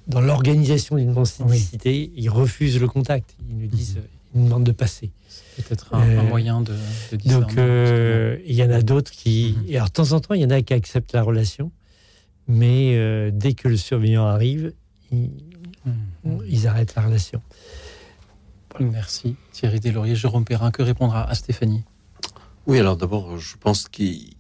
dans 0.08 0.22
l'organisation 0.22 0.96
d'une 0.98 1.14
mendicité, 1.14 2.12
ils 2.16 2.30
refusent 2.30 2.80
le 2.80 2.88
contact. 2.88 3.36
Ils 3.50 3.58
nous 3.58 3.68
disent, 3.68 4.00
ils 4.34 4.42
nous 4.42 4.46
demandent 4.46 4.66
de 4.66 4.72
passer. 4.72 5.12
Peut-être 5.58 5.94
un, 5.94 6.00
un 6.02 6.10
Euh, 6.10 6.24
moyen 6.24 6.62
de, 6.62 6.74
de 7.12 7.30
donc, 7.30 7.58
euh, 7.58 8.38
il 8.46 8.56
y 8.56 8.64
en 8.64 8.72
a 8.72 8.82
d'autres 8.82 9.12
qui. 9.12 9.56
Et 9.68 9.78
alors, 9.78 9.88
de 9.88 9.94
temps 9.94 10.12
en 10.12 10.20
temps, 10.20 10.34
il 10.34 10.42
y 10.42 10.46
en 10.46 10.50
a 10.50 10.62
qui 10.62 10.74
acceptent 10.74 11.14
la 11.14 11.24
relation, 11.24 11.72
mais 12.48 13.32
dès 13.32 13.54
que 13.54 13.68
le 13.68 13.78
surveillant 13.78 14.26
arrive, 14.26 14.74
ils, 15.12 15.30
ils 16.48 16.68
arrêtent 16.68 16.96
la 16.96 17.04
relation. 17.04 17.42
Merci 18.80 19.36
Thierry 19.52 19.80
Deslauriers. 19.80 20.16
Jérôme 20.16 20.46
Perrin, 20.46 20.72
que 20.72 20.82
répondra 20.82 21.30
à 21.30 21.36
Stéphanie? 21.36 21.84
Oui, 22.68 22.80
alors 22.80 22.98
d'abord, 22.98 23.38
je 23.38 23.58
pense 23.58 23.88
qu'il 23.88 24.34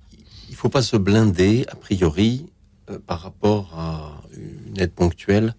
ne 0.49 0.55
faut 0.55 0.69
pas 0.69 0.81
se 0.81 0.97
blinder, 0.97 1.65
a 1.69 1.75
priori, 1.75 2.47
euh, 2.89 2.99
par 3.05 3.21
rapport 3.21 3.73
à 3.77 4.21
une 4.35 4.79
aide 4.79 4.91
ponctuelle. 4.91 5.55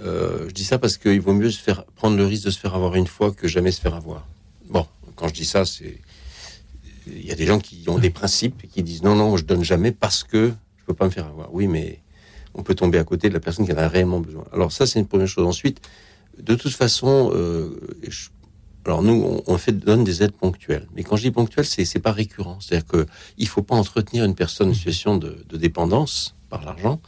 Euh, 0.00 0.48
je 0.48 0.52
dis 0.52 0.64
ça 0.64 0.78
parce 0.78 0.98
qu'il 0.98 1.20
vaut 1.20 1.32
mieux 1.32 1.50
se 1.50 1.60
faire 1.60 1.84
prendre 1.84 2.16
le 2.16 2.26
risque 2.26 2.44
de 2.44 2.50
se 2.50 2.58
faire 2.58 2.74
avoir 2.74 2.94
une 2.94 3.06
fois 3.06 3.32
que 3.32 3.48
jamais 3.48 3.70
se 3.70 3.80
faire 3.80 3.94
avoir. 3.94 4.26
Bon, 4.68 4.86
quand 5.14 5.28
je 5.28 5.34
dis 5.34 5.46
ça, 5.46 5.64
c'est 5.64 6.00
il 7.06 7.24
y 7.24 7.30
a 7.30 7.36
des 7.36 7.46
gens 7.46 7.60
qui 7.60 7.84
ont 7.88 7.98
des 7.98 8.10
principes 8.10 8.64
et 8.64 8.66
qui 8.66 8.82
disent 8.82 9.02
non, 9.02 9.14
non, 9.14 9.36
je 9.36 9.44
donne 9.44 9.62
jamais 9.62 9.92
parce 9.92 10.24
que 10.24 10.52
je 10.76 10.84
peux 10.84 10.94
pas 10.94 11.06
me 11.06 11.10
faire 11.10 11.26
avoir. 11.26 11.54
Oui, 11.54 11.68
mais 11.68 12.00
on 12.54 12.62
peut 12.62 12.74
tomber 12.74 12.98
à 12.98 13.04
côté 13.04 13.28
de 13.28 13.34
la 13.34 13.40
personne 13.40 13.64
qui 13.64 13.72
en 13.72 13.78
a 13.78 13.88
réellement 13.88 14.20
besoin. 14.20 14.44
Alors 14.52 14.72
ça, 14.72 14.86
c'est 14.86 14.98
une 14.98 15.06
première 15.06 15.28
chose. 15.28 15.46
Ensuite, 15.46 15.80
de 16.40 16.54
toute 16.54 16.72
façon, 16.72 17.30
euh, 17.34 17.70
je- 18.08 18.28
alors 18.84 19.02
nous, 19.02 19.42
on, 19.46 19.58
fait 19.58 19.72
donne 19.72 20.04
des 20.04 20.22
aides 20.22 20.32
ponctuelles. 20.32 20.86
Mais 20.94 21.02
quand 21.02 21.16
je 21.16 21.22
dis 21.22 21.30
ponctuelles, 21.32 21.64
c'est 21.66 21.84
c'est 21.84 21.98
pas 21.98 22.12
récurrent. 22.12 22.58
C'est-à-dire 22.60 22.86
que 22.86 23.06
il 23.36 23.48
faut 23.48 23.62
pas 23.62 23.74
entretenir 23.74 24.24
une 24.24 24.36
personne 24.36 24.70
en 24.70 24.74
situation 24.74 25.16
de, 25.16 25.38
de 25.48 25.56
dépendance 25.56 26.36
par 26.50 26.64
l'argent. 26.64 27.00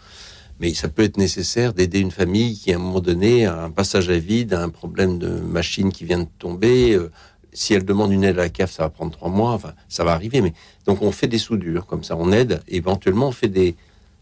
Mais 0.60 0.74
ça 0.74 0.88
peut 0.88 1.04
être 1.04 1.18
nécessaire 1.18 1.72
d'aider 1.74 2.00
une 2.00 2.10
famille 2.10 2.56
qui, 2.58 2.72
à 2.72 2.76
un 2.76 2.80
moment 2.80 2.98
donné, 3.00 3.46
a 3.46 3.62
un 3.62 3.70
passage 3.70 4.10
à 4.10 4.18
vide, 4.18 4.54
a 4.54 4.62
un 4.62 4.70
problème 4.70 5.20
de 5.20 5.28
machine 5.28 5.92
qui 5.92 6.04
vient 6.04 6.18
de 6.18 6.28
tomber. 6.40 6.94
euh, 6.94 7.12
si 7.52 7.74
elle 7.74 7.84
demande 7.84 8.12
une 8.12 8.24
aide 8.24 8.38
à 8.38 8.42
la 8.42 8.48
CAF, 8.48 8.72
ça 8.72 8.82
va 8.82 8.90
prendre 8.90 9.12
trois 9.12 9.30
mois. 9.30 9.52
Enfin, 9.52 9.72
ça 9.88 10.02
va 10.02 10.12
arriver. 10.12 10.40
Mais 10.40 10.52
donc, 10.84 11.00
on 11.00 11.12
fait 11.12 11.28
des 11.28 11.38
soudures 11.38 11.86
comme 11.86 12.02
ça. 12.02 12.16
On 12.16 12.32
aide. 12.32 12.60
Éventuellement, 12.66 13.28
on 13.28 13.32
fait 13.32 13.48
des. 13.48 13.76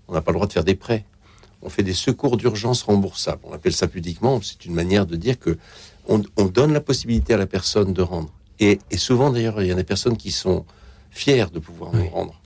On 0.08 0.12
n'a 0.12 0.20
pas 0.20 0.30
le 0.30 0.36
droit 0.36 0.46
de 0.46 0.52
faire 0.52 0.62
des 0.64 0.74
prêts. 0.74 1.06
On 1.62 1.68
fait 1.68 1.82
des 1.82 1.94
secours 1.94 2.36
d'urgence 2.36 2.82
remboursables. 2.82 3.42
On 3.44 3.52
appelle 3.52 3.72
ça 3.72 3.88
pudiquement. 3.88 4.40
C'est 4.42 4.64
une 4.66 4.74
manière 4.74 5.06
de 5.06 5.16
dire 5.16 5.38
que 5.38 5.58
on, 6.08 6.22
on 6.36 6.44
donne 6.44 6.72
la 6.72 6.80
possibilité 6.80 7.34
à 7.34 7.36
la 7.36 7.46
personne 7.46 7.92
de 7.92 8.02
rendre. 8.02 8.30
Et, 8.60 8.78
et 8.90 8.96
souvent, 8.96 9.30
d'ailleurs, 9.30 9.60
il 9.62 9.68
y 9.68 9.72
a 9.72 9.74
des 9.74 9.84
personnes 9.84 10.16
qui 10.16 10.30
sont 10.30 10.64
fières 11.10 11.50
de 11.50 11.58
pouvoir 11.58 11.92
nous 11.94 12.08
rendre. 12.08 12.40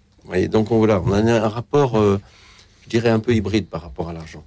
Donc 0.49 0.71
on, 0.71 0.79
voilà, 0.79 1.03
on 1.05 1.13
a 1.13 1.19
un 1.21 1.49
rapport, 1.49 1.99
euh, 1.99 2.21
je 2.85 2.89
dirais, 2.89 3.11
un 3.11 3.19
peu 3.19 3.35
hybride 3.35 3.67
par 3.67 3.83
rapport 3.83 4.09
à 4.09 4.13
l'argent. 4.13 4.45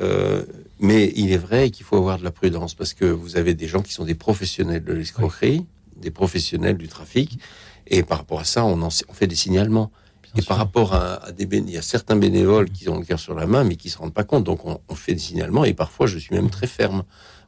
Euh, 0.00 0.44
mais 0.80 1.12
il 1.14 1.30
est 1.32 1.36
vrai 1.38 1.70
qu'il 1.70 1.86
faut 1.86 1.96
avoir 1.96 2.18
de 2.18 2.24
la 2.24 2.32
prudence 2.32 2.74
parce 2.74 2.94
que 2.94 3.04
vous 3.04 3.36
avez 3.36 3.54
des 3.54 3.68
gens 3.68 3.80
qui 3.80 3.92
sont 3.92 4.04
des 4.04 4.16
professionnels 4.16 4.82
de 4.82 4.92
l'escroquerie, 4.92 5.64
des 5.96 6.10
professionnels 6.10 6.76
du 6.76 6.88
trafic, 6.88 7.38
et 7.86 8.02
par 8.02 8.18
rapport 8.18 8.40
à 8.40 8.44
ça, 8.44 8.64
on, 8.64 8.82
en, 8.82 8.88
on 9.08 9.12
fait 9.12 9.26
des 9.26 9.36
signalements. 9.36 9.90
Et 10.36 10.42
par 10.42 10.56
rapport 10.58 10.94
à, 10.94 11.24
à 11.26 11.32
des 11.32 11.44
il 11.58 11.70
y 11.70 11.76
a 11.78 11.82
certains 11.82 12.16
bénévoles 12.16 12.70
qui 12.70 12.88
ont 12.88 12.98
le 12.98 13.04
cœur 13.04 13.18
sur 13.18 13.34
la 13.34 13.46
main, 13.46 13.64
mais 13.64 13.76
qui 13.76 13.90
se 13.90 13.98
rendent 13.98 14.14
pas 14.14 14.24
compte. 14.24 14.44
Donc 14.44 14.64
on, 14.64 14.80
on 14.88 14.94
fait 14.94 15.12
des 15.14 15.18
signalements 15.20 15.64
et 15.64 15.74
parfois 15.74 16.06
je 16.06 16.18
suis 16.18 16.34
même 16.34 16.50
très 16.50 16.66
ferme 16.66 17.02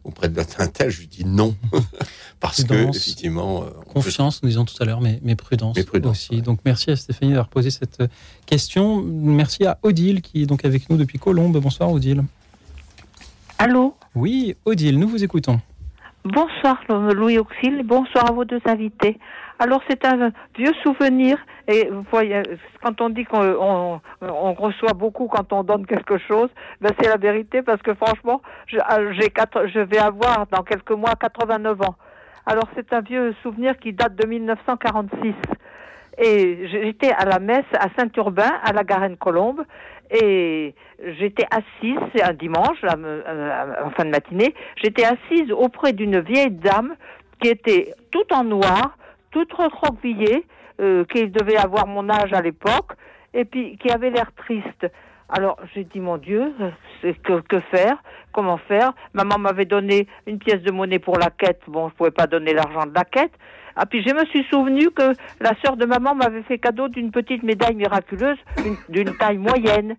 auprès 0.05 0.29
de 0.29 0.41
un 0.59 0.67
tel. 0.67 0.91
Je 0.91 1.01
lui 1.01 1.07
dis 1.07 1.25
non 1.25 1.55
parce 2.41 2.65
que 2.65 2.75
effectivement, 2.75 3.63
euh, 3.63 3.67
on 3.79 3.83
peut- 3.85 3.93
Confiance, 3.95 4.43
nous 4.43 4.49
disons 4.49 4.65
tout 4.65 4.75
à 4.81 4.85
l'heure, 4.85 5.01
mais, 5.01 5.21
mais 5.23 5.37
prudence, 5.37 5.77
Mais 5.77 5.85
prudence, 5.85 6.31
aussi. 6.31 6.43
Donc 6.43 6.59
merci 6.65 6.91
à 6.91 6.97
Stéphanie 6.97 7.31
d'avoir 7.31 7.49
posé 7.49 7.71
cette 7.71 8.01
euh, 8.01 8.09
question. 8.47 9.01
Merci 9.03 9.65
à 9.65 9.79
Odile 9.83 10.21
qui 10.23 10.43
est 10.43 10.47
donc 10.47 10.65
avec 10.65 10.91
nous 10.91 10.97
depuis 10.97 11.19
Colombes. 11.19 11.57
Bonsoir 11.59 11.91
Odile. 11.93 12.25
Allô? 13.59 13.95
Oui, 14.15 14.57
Odile, 14.65 14.99
nous 14.99 15.09
vous 15.09 15.23
écoutons. 15.23 15.61
Bonsoir 16.25 16.81
Louis 17.15 17.39
Auxil, 17.39 17.81
et 17.81 17.83
bonsoir 17.83 18.29
à 18.29 18.33
vos 18.33 18.45
deux 18.45 18.61
invités. 18.65 19.19
Alors 19.59 19.81
c'est 19.89 20.05
un 20.05 20.31
vieux 20.57 20.73
souvenir 20.83 21.37
et 21.69 21.89
vous 21.91 22.05
voyez 22.11 22.43
quand 22.83 23.01
on 23.01 23.09
dit 23.11 23.25
qu'on 23.25 23.41
on, 23.43 24.01
on 24.21 24.53
reçoit 24.55 24.95
beaucoup 24.95 25.29
quand 25.29 25.53
on 25.53 25.63
donne 25.63 25.87
quelque 25.87 26.19
chose, 26.19 26.49
ben 26.81 26.91
c'est 27.01 27.09
la 27.09 27.17
vérité 27.17 27.63
parce 27.63 27.81
que 27.83 27.95
franchement 27.95 28.41
euh, 28.75 29.13
j'ai 29.19 29.31
quatre, 29.31 29.67
je 29.69 29.81
vais 29.81 29.99
avoir 29.99 30.47
dans 30.51 30.63
quelques 30.63 30.91
mois 30.93 31.15
89 31.19 31.81
ans. 31.83 31.95
Alors 32.47 32.65
c'est 32.75 32.93
un 32.93 33.01
vieux 33.01 33.35
souvenir 33.43 33.77
qui 33.79 33.93
date 33.93 34.17
de 34.17 34.27
1946 34.27 35.35
et 36.19 36.69
j'étais 36.69 37.13
à 37.13 37.25
la 37.25 37.39
messe 37.39 37.65
à 37.79 37.87
Saint-Urbain 37.97 38.51
à 38.65 38.73
la 38.73 38.83
Garenne-Colombe 38.85 39.63
et 40.11 40.75
j'étais 41.19 41.47
assise, 41.51 41.99
c'est 42.15 42.23
un 42.23 42.35
dimanche, 42.35 42.83
à- 42.85 43.87
en 43.87 43.91
fin 43.91 44.05
de 44.05 44.11
matinée, 44.11 44.55
j'étais 44.83 45.05
assise 45.05 45.51
auprès 45.53 45.93
d'une 45.93 46.21
vieille 46.21 46.51
dame 46.51 46.95
qui 47.41 47.49
était 47.49 47.95
toute 48.11 48.31
en 48.33 48.45
noir, 48.45 48.97
toute 49.31 49.53
recroquevillée, 49.55 50.45
euh, 50.83 51.05
qui 51.05 51.29
devait 51.29 51.57
avoir 51.57 51.87
mon 51.87 52.09
âge 52.11 52.33
à 52.33 52.41
l'époque, 52.43 52.93
et 53.35 53.45
puis 53.45 53.77
qui 53.79 53.91
avait 53.91 54.11
l'air 54.11 54.31
triste. 54.37 54.87
Alors 55.29 55.57
j'ai 55.75 55.85
dit 55.85 56.01
mon 56.01 56.19
Dieu, 56.19 56.53
que, 57.25 57.41
que 57.41 57.61
faire? 57.71 57.97
Comment 58.33 58.59
faire? 58.59 58.93
Maman 59.15 59.39
m'avait 59.39 59.65
donné 59.65 60.07
une 60.27 60.39
pièce 60.39 60.61
de 60.63 60.71
monnaie 60.71 60.99
pour 60.99 61.17
la 61.19 61.31
quête. 61.31 61.61
Bon, 61.69 61.89
je 61.89 61.95
pouvais 61.95 62.11
pas 62.11 62.27
donner 62.27 62.53
l'argent 62.53 62.85
de 62.87 62.95
la 62.95 63.05
quête. 63.05 63.33
Ah 63.75 63.87
puis 63.87 64.03
je 64.07 64.13
me 64.15 64.27
suis 64.27 64.45
souvenu 64.51 64.91
que 64.91 65.15
la 65.41 65.53
sœur 65.65 65.79
de 65.79 65.87
maman 65.87 66.15
m'avait 66.15 66.43
fait 66.43 66.59
cadeau 66.59 66.89
d'une 66.89 67.11
petite 67.11 67.43
médaille 67.43 67.75
miraculeuse, 67.77 68.37
une- 68.67 68.77
d'une 68.91 69.17
taille 69.17 69.39
moyenne. 69.39 69.97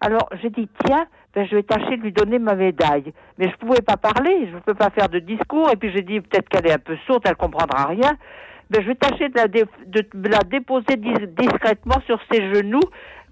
Alors 0.00 0.30
j'ai 0.40 0.48
dit 0.48 0.66
tiens, 0.86 1.04
ben, 1.34 1.46
je 1.46 1.56
vais 1.56 1.62
tâcher 1.62 1.98
de 1.98 2.02
lui 2.02 2.12
donner 2.12 2.38
ma 2.38 2.54
médaille. 2.54 3.12
Mais 3.36 3.50
je 3.50 3.56
pouvais 3.56 3.82
pas 3.82 3.98
parler, 3.98 4.48
je 4.50 4.54
ne 4.54 4.60
peux 4.60 4.72
pas 4.74 4.88
faire 4.88 5.10
de 5.10 5.18
discours. 5.18 5.70
Et 5.70 5.76
puis 5.76 5.92
j'ai 5.94 6.00
dit 6.00 6.20
peut-être 6.22 6.48
qu'elle 6.48 6.66
est 6.66 6.72
un 6.72 6.78
peu 6.78 6.96
sourde, 7.06 7.22
elle 7.26 7.36
comprendra 7.36 7.84
rien. 7.84 8.12
Ben, 8.70 8.82
je 8.82 8.86
vais 8.86 8.94
tâcher 8.94 9.28
de 9.28 9.36
la, 10.28 10.38
déposer 10.44 10.96
dis- 10.96 11.26
discrètement 11.36 12.00
sur 12.06 12.20
ses 12.30 12.54
genoux. 12.54 12.80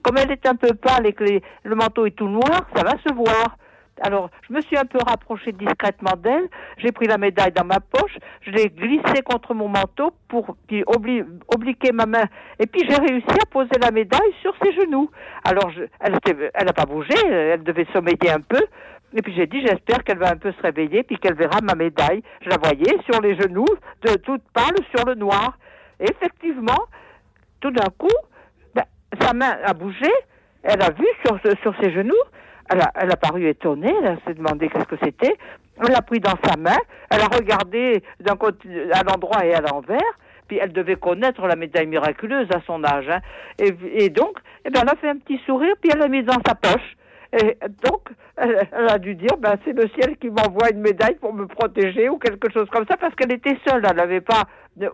Comme 0.02 0.16
elle 0.18 0.30
est 0.30 0.46
un 0.46 0.54
peu 0.54 0.74
pâle 0.74 1.06
et 1.06 1.12
que 1.12 1.24
le 1.24 1.74
manteau 1.74 2.06
est 2.06 2.12
tout 2.12 2.28
noir, 2.28 2.68
ça 2.74 2.82
va 2.84 2.92
se 3.06 3.12
voir. 3.14 3.56
Alors, 4.00 4.30
je 4.48 4.54
me 4.54 4.60
suis 4.60 4.76
un 4.78 4.84
peu 4.84 4.98
rapprochée 5.04 5.50
discrètement 5.50 6.14
d'elle. 6.16 6.48
J'ai 6.78 6.92
pris 6.92 7.06
la 7.08 7.18
médaille 7.18 7.50
dans 7.50 7.64
ma 7.64 7.80
poche. 7.80 8.16
Je 8.42 8.52
l'ai 8.52 8.68
glissée 8.68 9.22
contre 9.24 9.54
mon 9.54 9.68
manteau 9.68 10.12
pour 10.28 10.56
puis 10.68 10.82
obli- 10.82 11.24
obliquer 11.52 11.90
ma 11.92 12.06
main. 12.06 12.26
Et 12.60 12.66
puis, 12.66 12.82
j'ai 12.88 12.94
réussi 12.94 13.26
à 13.42 13.46
poser 13.50 13.76
la 13.82 13.90
médaille 13.90 14.32
sur 14.40 14.54
ses 14.62 14.72
genoux. 14.72 15.10
Alors, 15.44 15.70
elle 16.00 16.12
n'a 16.64 16.72
pas 16.72 16.86
bougé. 16.86 17.14
Elle 17.26 17.64
devait 17.64 17.86
sommeiller 17.92 18.30
un 18.30 18.40
peu. 18.40 18.60
Et 19.16 19.22
puis, 19.22 19.34
j'ai 19.34 19.46
dit, 19.46 19.60
j'espère 19.62 20.04
qu'elle 20.04 20.18
va 20.18 20.30
un 20.30 20.36
peu 20.36 20.52
se 20.52 20.60
réveiller 20.60 21.02
puis 21.02 21.18
qu'elle 21.18 21.34
verra 21.34 21.60
ma 21.62 21.74
médaille. 21.74 22.22
Je 22.42 22.50
la 22.50 22.58
voyais 22.58 22.96
sur 23.10 23.20
les 23.22 23.36
genoux, 23.36 23.66
de 24.02 24.14
toute 24.16 24.42
pâle 24.52 24.76
sur 24.94 25.06
le 25.06 25.14
noir. 25.14 25.56
Et 26.00 26.04
effectivement, 26.04 26.84
tout 27.60 27.70
d'un 27.70 27.88
coup, 27.96 28.06
ben, 28.74 28.84
sa 29.20 29.32
main 29.32 29.56
a 29.64 29.72
bougé. 29.72 30.10
Elle 30.62 30.82
a 30.82 30.90
vu 30.90 31.06
sur, 31.24 31.38
ses 31.80 31.92
genoux. 31.92 32.14
Elle 32.70 32.82
a, 32.82 32.92
elle 32.96 33.10
a 33.10 33.16
paru 33.16 33.48
étonnée, 33.48 33.94
elle 34.04 34.18
s'est 34.26 34.34
demandé 34.34 34.68
qu'est-ce 34.68 34.84
que 34.84 34.98
c'était. 35.02 35.36
Elle 35.80 35.92
l'a 35.92 36.02
pris 36.02 36.20
dans 36.20 36.34
sa 36.44 36.56
main, 36.58 36.76
elle 37.08 37.20
a 37.20 37.28
regardé 37.34 38.02
d'un 38.20 38.36
côté, 38.36 38.68
à 38.92 39.02
l'endroit 39.04 39.46
et 39.46 39.54
à 39.54 39.60
l'envers, 39.60 40.00
puis 40.48 40.58
elle 40.60 40.72
devait 40.72 40.96
connaître 40.96 41.46
la 41.46 41.56
médaille 41.56 41.86
miraculeuse 41.86 42.48
à 42.52 42.60
son 42.66 42.84
âge. 42.84 43.08
hein. 43.08 43.20
Et, 43.58 43.72
et 44.04 44.10
donc, 44.10 44.36
eh 44.66 44.70
ben, 44.70 44.80
elle 44.82 44.90
a 44.90 44.96
fait 44.96 45.08
un 45.08 45.16
petit 45.16 45.40
sourire, 45.46 45.74
puis 45.80 45.90
elle 45.92 46.00
l'a 46.00 46.08
mise 46.08 46.26
dans 46.26 46.40
sa 46.46 46.54
poche. 46.54 46.96
Et 47.32 47.58
donc, 47.84 48.08
elle, 48.36 48.68
a 48.88 48.98
dû 48.98 49.14
dire, 49.14 49.36
ben, 49.38 49.56
c'est 49.64 49.72
le 49.72 49.88
ciel 49.88 50.16
qui 50.16 50.30
m'envoie 50.30 50.70
une 50.70 50.80
médaille 50.80 51.16
pour 51.16 51.34
me 51.34 51.46
protéger 51.46 52.08
ou 52.08 52.18
quelque 52.18 52.50
chose 52.50 52.68
comme 52.70 52.86
ça, 52.88 52.96
parce 52.96 53.14
qu'elle 53.14 53.32
était 53.32 53.58
seule, 53.68 53.82
elle 53.88 53.96
n'avait 53.96 54.22
pas 54.22 54.44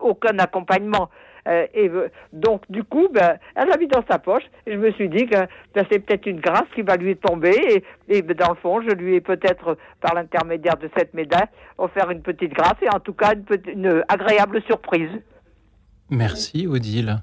aucun 0.01 0.37
accompagnement. 0.39 1.09
Euh, 1.47 1.67
et 1.73 1.87
euh, 1.89 2.09
donc, 2.33 2.63
du 2.69 2.83
coup, 2.83 3.07
ben, 3.13 3.37
elle 3.55 3.67
l'a 3.69 3.77
mis 3.77 3.87
dans 3.87 4.03
sa 4.09 4.19
poche. 4.19 4.43
Et 4.65 4.73
je 4.73 4.77
me 4.77 4.91
suis 4.93 5.09
dit 5.09 5.27
que 5.27 5.37
ben, 5.73 5.85
c'est 5.89 5.99
peut-être 5.99 6.25
une 6.25 6.39
grâce 6.39 6.67
qui 6.73 6.81
va 6.81 6.97
lui 6.97 7.15
tomber. 7.15 7.83
Et, 8.09 8.21
ben, 8.21 8.35
dans 8.35 8.49
le 8.49 8.55
fond, 8.55 8.81
je 8.81 8.93
lui 8.93 9.15
ai 9.15 9.21
peut-être, 9.21 9.77
par 10.01 10.15
l'intermédiaire 10.15 10.77
de 10.77 10.89
cette 10.97 11.13
médaille, 11.13 11.47
offert 11.77 12.09
une 12.09 12.21
petite 12.21 12.53
grâce 12.53 12.75
et 12.81 12.89
en 12.89 12.99
tout 12.99 13.13
cas 13.13 13.33
une 13.67 14.03
agréable 14.07 14.61
surprise. 14.63 15.11
Merci 16.09 16.67
Odile. 16.67 17.21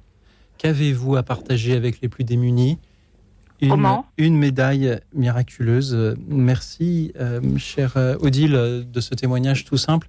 Qu'avez-vous 0.59 1.17
à 1.17 1.23
partager 1.23 1.75
avec 1.75 2.01
les 2.01 2.09
plus 2.09 2.25
démunis? 2.25 2.79
Une, 3.67 4.37
médaille 4.37 4.99
miraculeuse. 5.15 6.17
Merci, 6.29 7.13
euh, 7.19 7.41
chère 7.59 7.93
euh, 7.97 8.17
Odile, 8.21 8.55
euh, 8.55 8.83
de 8.85 9.01
ce 9.01 9.15
témoignage 9.15 9.65
tout 9.65 9.77
simple. 9.77 10.09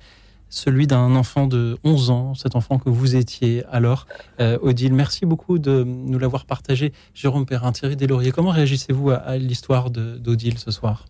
Celui 0.49 0.85
d'un 0.85 1.15
enfant 1.15 1.47
de 1.47 1.77
11 1.84 2.09
ans, 2.11 2.35
cet 2.35 2.55
enfant 2.55 2.77
que 2.77 2.89
vous 2.89 3.15
étiez 3.15 3.63
alors. 3.71 4.05
Euh, 4.39 4.57
Odile, 4.61 4.93
merci 4.93 5.25
beaucoup 5.25 5.57
de 5.57 5.84
nous 5.84 6.19
l'avoir 6.19 6.45
partagé. 6.45 6.93
Jérôme 7.15 7.45
Perrin, 7.47 7.71
Thierry 7.71 7.95
Deslauriers, 7.95 8.31
comment 8.31 8.51
réagissez-vous 8.51 9.09
à, 9.09 9.15
à 9.15 9.38
l'histoire 9.38 9.89
de- 9.89 10.17
d'Odile 10.17 10.59
ce 10.59 10.69
soir? 10.69 11.05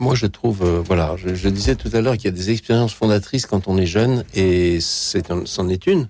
Moi, 0.00 0.14
je 0.14 0.26
trouve, 0.26 0.62
euh, 0.62 0.82
voilà, 0.84 1.14
je, 1.16 1.34
je 1.34 1.48
disais 1.48 1.74
tout 1.76 1.90
à 1.92 2.00
l'heure 2.00 2.14
qu'il 2.16 2.24
y 2.26 2.28
a 2.28 2.32
des 2.32 2.50
expériences 2.50 2.92
fondatrices 2.92 3.46
quand 3.46 3.66
on 3.68 3.76
est 3.76 3.86
jeune, 3.86 4.24
et 4.34 4.78
un- 5.30 5.42
c'en 5.46 5.68
est 5.68 5.86
une. 5.86 6.08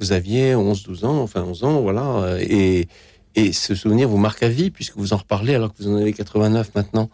Vous 0.00 0.10
aviez 0.12 0.54
11, 0.56 0.82
12 0.84 1.04
ans, 1.04 1.18
enfin 1.20 1.42
11 1.42 1.62
ans, 1.64 1.80
voilà, 1.80 2.02
euh, 2.04 2.38
et, 2.40 2.88
et 3.34 3.52
ce 3.52 3.74
souvenir 3.74 4.08
vous 4.08 4.16
marque 4.16 4.42
à 4.42 4.48
vie, 4.48 4.70
puisque 4.70 4.96
vous 4.96 5.12
en 5.12 5.18
reparlez 5.18 5.54
alors 5.54 5.72
que 5.72 5.82
vous 5.82 5.88
en 5.88 5.96
avez 5.96 6.12
89 6.12 6.70
maintenant. 6.74 7.10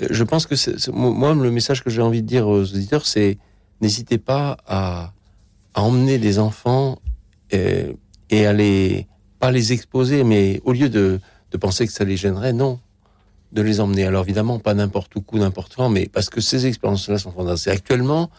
Euh, 0.00 0.08
Je 0.10 0.24
pense 0.24 0.46
que 0.46 0.56
c'est- 0.56 0.88
moi, 0.88 1.34
le 1.34 1.50
message 1.50 1.82
que 1.82 1.90
j'ai 1.90 2.02
envie 2.02 2.22
de 2.22 2.26
dire 2.26 2.48
aux 2.48 2.62
auditeurs, 2.62 3.06
c'est 3.06 3.38
n'hésitez 3.80 4.18
pas 4.18 4.56
à, 4.66 5.12
emmener 5.74 6.18
les 6.18 6.38
enfants 6.38 6.98
euh, 7.54 7.94
et 8.28 8.44
à 8.44 8.52
les, 8.52 9.06
pas 9.38 9.50
les 9.50 9.72
exposer, 9.72 10.22
mais 10.22 10.60
au 10.64 10.72
lieu 10.72 10.90
de, 10.90 11.18
penser 11.58 11.86
que 11.86 11.92
ça 11.92 12.04
les 12.04 12.16
gênerait, 12.16 12.52
non, 12.52 12.78
de 13.52 13.62
les 13.62 13.80
emmener. 13.80 14.04
Alors 14.04 14.24
évidemment, 14.24 14.58
pas 14.58 14.74
n'importe 14.74 15.12
où, 15.16 15.24
n'importe 15.32 15.74
quand, 15.74 15.88
mais 15.88 16.08
parce 16.08 16.28
que 16.28 16.42
ces 16.42 16.66
expériences-là 16.66 17.16
sont. 17.18 17.32
Et 17.66 17.70
actuellement, 17.70 18.30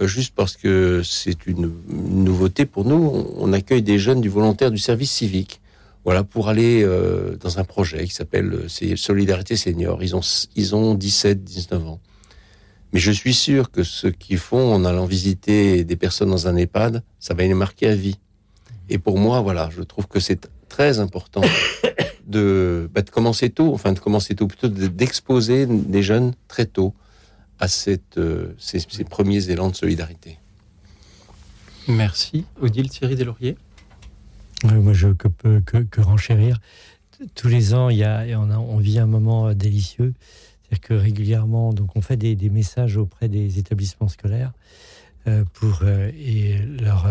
euh, 0.00 0.06
juste 0.06 0.34
parce 0.34 0.56
que 0.56 1.02
c'est 1.02 1.46
une, 1.46 1.72
nouveauté 1.88 2.66
pour 2.66 2.84
nous, 2.84 3.26
on 3.38 3.52
accueille 3.52 3.82
des 3.82 3.98
jeunes 3.98 4.20
du 4.20 4.28
volontaire 4.28 4.70
du 4.70 4.78
service 4.78 5.10
civique. 5.10 5.60
Voilà, 6.04 6.22
pour 6.22 6.48
aller 6.48 6.82
euh, 6.82 7.36
dans 7.36 7.58
un 7.58 7.64
projet 7.64 8.04
qui 8.06 8.12
s'appelle 8.14 8.52
euh, 8.52 8.96
Solidarité 8.96 9.56
Senior. 9.56 10.02
Ils 10.02 10.14
ont, 10.14 10.20
ils 10.54 10.74
ont 10.74 10.94
17, 10.94 11.42
19 11.42 11.86
ans. 11.88 12.00
Mais 12.92 13.00
je 13.00 13.10
suis 13.10 13.34
sûr 13.34 13.70
que 13.70 13.82
ce 13.82 14.06
qu'ils 14.06 14.38
font 14.38 14.72
en 14.74 14.84
allant 14.84 15.06
visiter 15.06 15.82
des 15.82 15.96
personnes 15.96 16.30
dans 16.30 16.46
un 16.46 16.56
EHPAD, 16.56 17.02
ça 17.18 17.34
va 17.34 17.42
les 17.42 17.54
marquer 17.54 17.88
à 17.88 17.94
vie. 17.96 18.18
Et 18.88 18.98
pour 18.98 19.18
moi, 19.18 19.40
voilà, 19.40 19.70
je 19.74 19.82
trouve 19.82 20.06
que 20.06 20.20
c'est 20.20 20.46
très 20.68 20.98
important 21.00 21.40
de, 22.26 22.88
bah, 22.92 23.02
de 23.02 23.10
commencer 23.10 23.48
tôt, 23.50 23.72
enfin 23.72 23.92
de 23.92 23.98
commencer 23.98 24.34
tôt, 24.34 24.46
plutôt 24.46 24.68
de- 24.68 24.86
d'exposer 24.88 25.66
des 25.66 26.02
jeunes 26.02 26.34
très 26.48 26.66
tôt 26.66 26.94
à 27.58 27.66
cette, 27.66 28.18
euh, 28.18 28.54
ces, 28.58 28.78
ces 28.80 29.04
premiers 29.04 29.48
élans 29.50 29.70
de 29.70 29.76
solidarité. 29.76 30.38
Merci. 31.88 32.44
Odile, 32.60 32.90
Thierry 32.90 33.14
Deslauriers. 33.16 33.56
Moi, 34.64 34.94
je 34.94 35.08
que 35.08 35.28
que, 35.60 35.78
que 35.78 36.00
renchérir. 36.00 36.58
Tous 37.34 37.48
les 37.48 37.74
ans, 37.74 37.90
il 37.90 37.98
y 37.98 38.04
a, 38.04 38.24
on, 38.40 38.50
on 38.50 38.78
vit 38.78 38.98
un 38.98 39.06
moment 39.06 39.48
euh, 39.48 39.54
délicieux. 39.54 40.14
C'est-à-dire 40.62 40.80
que 40.80 40.94
régulièrement, 40.94 41.74
donc 41.74 41.94
on 41.96 42.00
fait 42.00 42.16
des, 42.16 42.48
messages 42.48 42.96
auprès 42.96 43.28
des 43.28 43.58
établissements 43.58 44.08
scolaires 44.08 44.52
euh, 45.26 45.44
pour 45.52 45.80
euh, 45.82 46.10
et 46.18 46.58
leur 46.80 47.06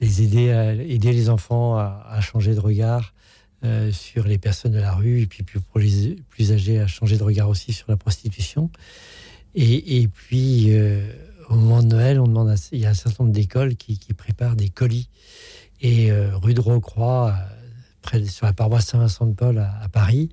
les 0.00 0.22
aider 0.22 0.50
à 0.50 0.74
aider 0.74 1.12
les 1.12 1.30
enfants 1.30 1.76
à, 1.78 2.20
changer 2.20 2.54
de 2.56 2.60
regard 2.60 3.14
sur 3.92 4.26
les 4.26 4.38
personnes 4.38 4.72
de 4.72 4.80
la 4.80 4.92
rue 4.92 5.20
et 5.20 5.26
puis 5.26 5.44
les 5.76 6.16
plus 6.28 6.50
âgés 6.50 6.80
à 6.80 6.88
changer 6.88 7.16
de 7.16 7.22
regard 7.22 7.48
aussi 7.48 7.72
sur 7.72 7.88
la 7.88 7.96
prostitution. 7.96 8.68
Et, 9.54 10.08
puis 10.12 10.72
au 11.48 11.54
moment 11.54 11.84
de 11.84 11.86
Noël, 11.86 12.18
on 12.18 12.26
demande 12.26 12.48
à- 12.50 12.56
il 12.72 12.80
y 12.80 12.86
a 12.86 12.90
un 12.90 12.94
certain 12.94 13.22
nombre 13.22 13.32
d'écoles 13.32 13.76
qui 13.76 13.96
préparent 14.16 14.56
des 14.56 14.68
colis 14.68 15.08
et 15.82 16.10
euh, 16.10 16.30
rue 16.36 16.54
de 16.54 16.60
Rocroi, 16.60 17.28
euh, 17.36 17.54
près 18.00 18.20
de- 18.20 18.24
sur 18.26 18.46
la 18.46 18.52
paroisse 18.54 18.86
Saint-Vincent-de-Paul 18.86 19.58
à, 19.58 19.70
à 19.82 19.88
Paris, 19.88 20.30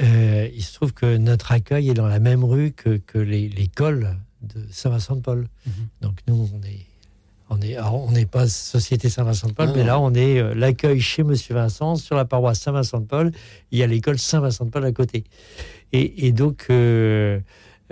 euh, 0.00 0.48
il 0.54 0.62
se 0.62 0.74
trouve 0.74 0.92
que 0.94 1.16
notre 1.18 1.52
accueil 1.52 1.90
est 1.90 1.94
dans 1.94 2.06
la 2.08 2.18
même 2.20 2.44
rue 2.44 2.72
que, 2.72 2.96
que 2.96 3.18
l'école 3.18 4.16
de 4.42 4.60
Saint-Vincent-de-Paul. 4.70 5.46
Donc 6.00 6.14
nous, 6.26 6.48
on 6.54 6.62
est, 6.66 6.86
on 7.50 7.60
est, 7.60 7.76
alors, 7.76 8.02
on 8.02 8.10
n'est 8.10 8.26
pas 8.26 8.48
Société 8.48 9.08
Saint-Vincent-de-Paul, 9.08 9.68
Non, 9.68 9.74
mais 9.76 9.84
là, 9.84 10.00
on 10.00 10.14
est 10.14 10.38
euh, 10.38 10.54
l'accueil 10.54 11.00
chez 11.00 11.22
Monsieur 11.22 11.54
Vincent 11.54 11.96
sur 11.96 12.16
la 12.16 12.24
paroisse 12.24 12.60
Saint-Vincent-de-Paul. 12.60 13.30
Il 13.70 13.78
y 13.78 13.82
a 13.82 13.86
l'école 13.86 14.18
Saint-Vincent-de-Paul 14.18 14.84
à 14.84 14.92
côté. 14.92 15.24
Et, 15.92 16.26
et 16.26 16.32
donc, 16.32 16.66
euh, 16.70 17.38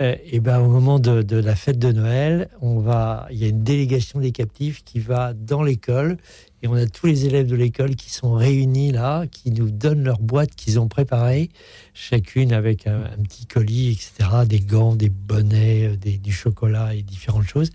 euh, 0.01 0.15
et 0.25 0.39
ben, 0.39 0.59
au 0.59 0.67
moment 0.67 0.99
de, 0.99 1.21
de 1.21 1.37
la 1.37 1.55
fête 1.55 1.77
de 1.79 1.91
Noël, 1.91 2.49
on 2.61 2.79
va, 2.79 3.27
il 3.31 3.37
y 3.37 3.45
a 3.45 3.47
une 3.47 3.63
délégation 3.63 4.19
des 4.19 4.31
captifs 4.31 4.83
qui 4.83 4.99
va 4.99 5.33
dans 5.33 5.63
l'école 5.63 6.17
et 6.63 6.67
on 6.67 6.73
a 6.75 6.85
tous 6.87 7.07
les 7.07 7.25
élèves 7.25 7.47
de 7.47 7.55
l'école 7.57 7.95
qui 7.97 8.09
sont 8.09 8.33
réunis 8.33 8.93
là, 8.93 9.25
qui 9.27 9.51
nous 9.51 9.69
donnent 9.69 10.03
leur 10.03 10.19
boîte 10.19 10.55
qu'ils 10.55 10.79
ont 10.79 10.87
préparée, 10.87 11.49
chacune 11.93 12.53
avec 12.53 12.87
un, 12.87 13.01
petit 13.21 13.45
colis, 13.45 13.91
etc., 13.91 14.29
des 14.47 14.61
gants, 14.61 14.95
des 14.95 15.09
bonnets, 15.09 15.89
euh, 15.89 15.97
des- 15.97 16.17
du 16.17 16.31
chocolat 16.31 16.95
et 16.95 17.01
différentes 17.01 17.47
choses. 17.47 17.69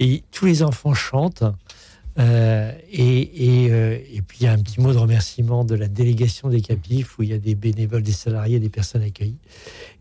Et 0.00 0.22
tous 0.32 0.44
les 0.44 0.62
enfants 0.62 0.92
chantent. 0.92 1.44
euh, 2.18 2.72
euh, 2.98 3.98
et 4.12 4.22
puis 4.26 4.38
il 4.40 4.44
y 4.44 4.46
a 4.46 4.52
un 4.52 4.58
petit 4.58 4.80
mot 4.80 4.92
de 4.92 4.98
remerciement 4.98 5.64
de 5.64 5.74
la 5.74 5.88
délégation 5.88 6.48
des 6.50 6.60
captifs 6.60 7.18
où 7.18 7.22
il 7.22 7.30
y 7.30 7.34
a 7.34 7.38
des 7.38 7.54
bénévoles, 7.54 8.02
des 8.02 8.12
salariés, 8.12 8.60
des 8.60 8.68
personnes 8.68 9.02
accueillies. 9.02 9.38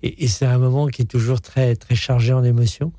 Et, 0.03 0.23
et 0.25 0.27
c'est 0.27 0.45
un 0.45 0.57
moment 0.57 0.87
qui 0.87 1.03
est 1.03 1.05
toujours 1.05 1.39
très, 1.39 1.75
très 1.77 1.95
chargé 1.95 2.33
en 2.33 2.43
émotions. 2.43 2.91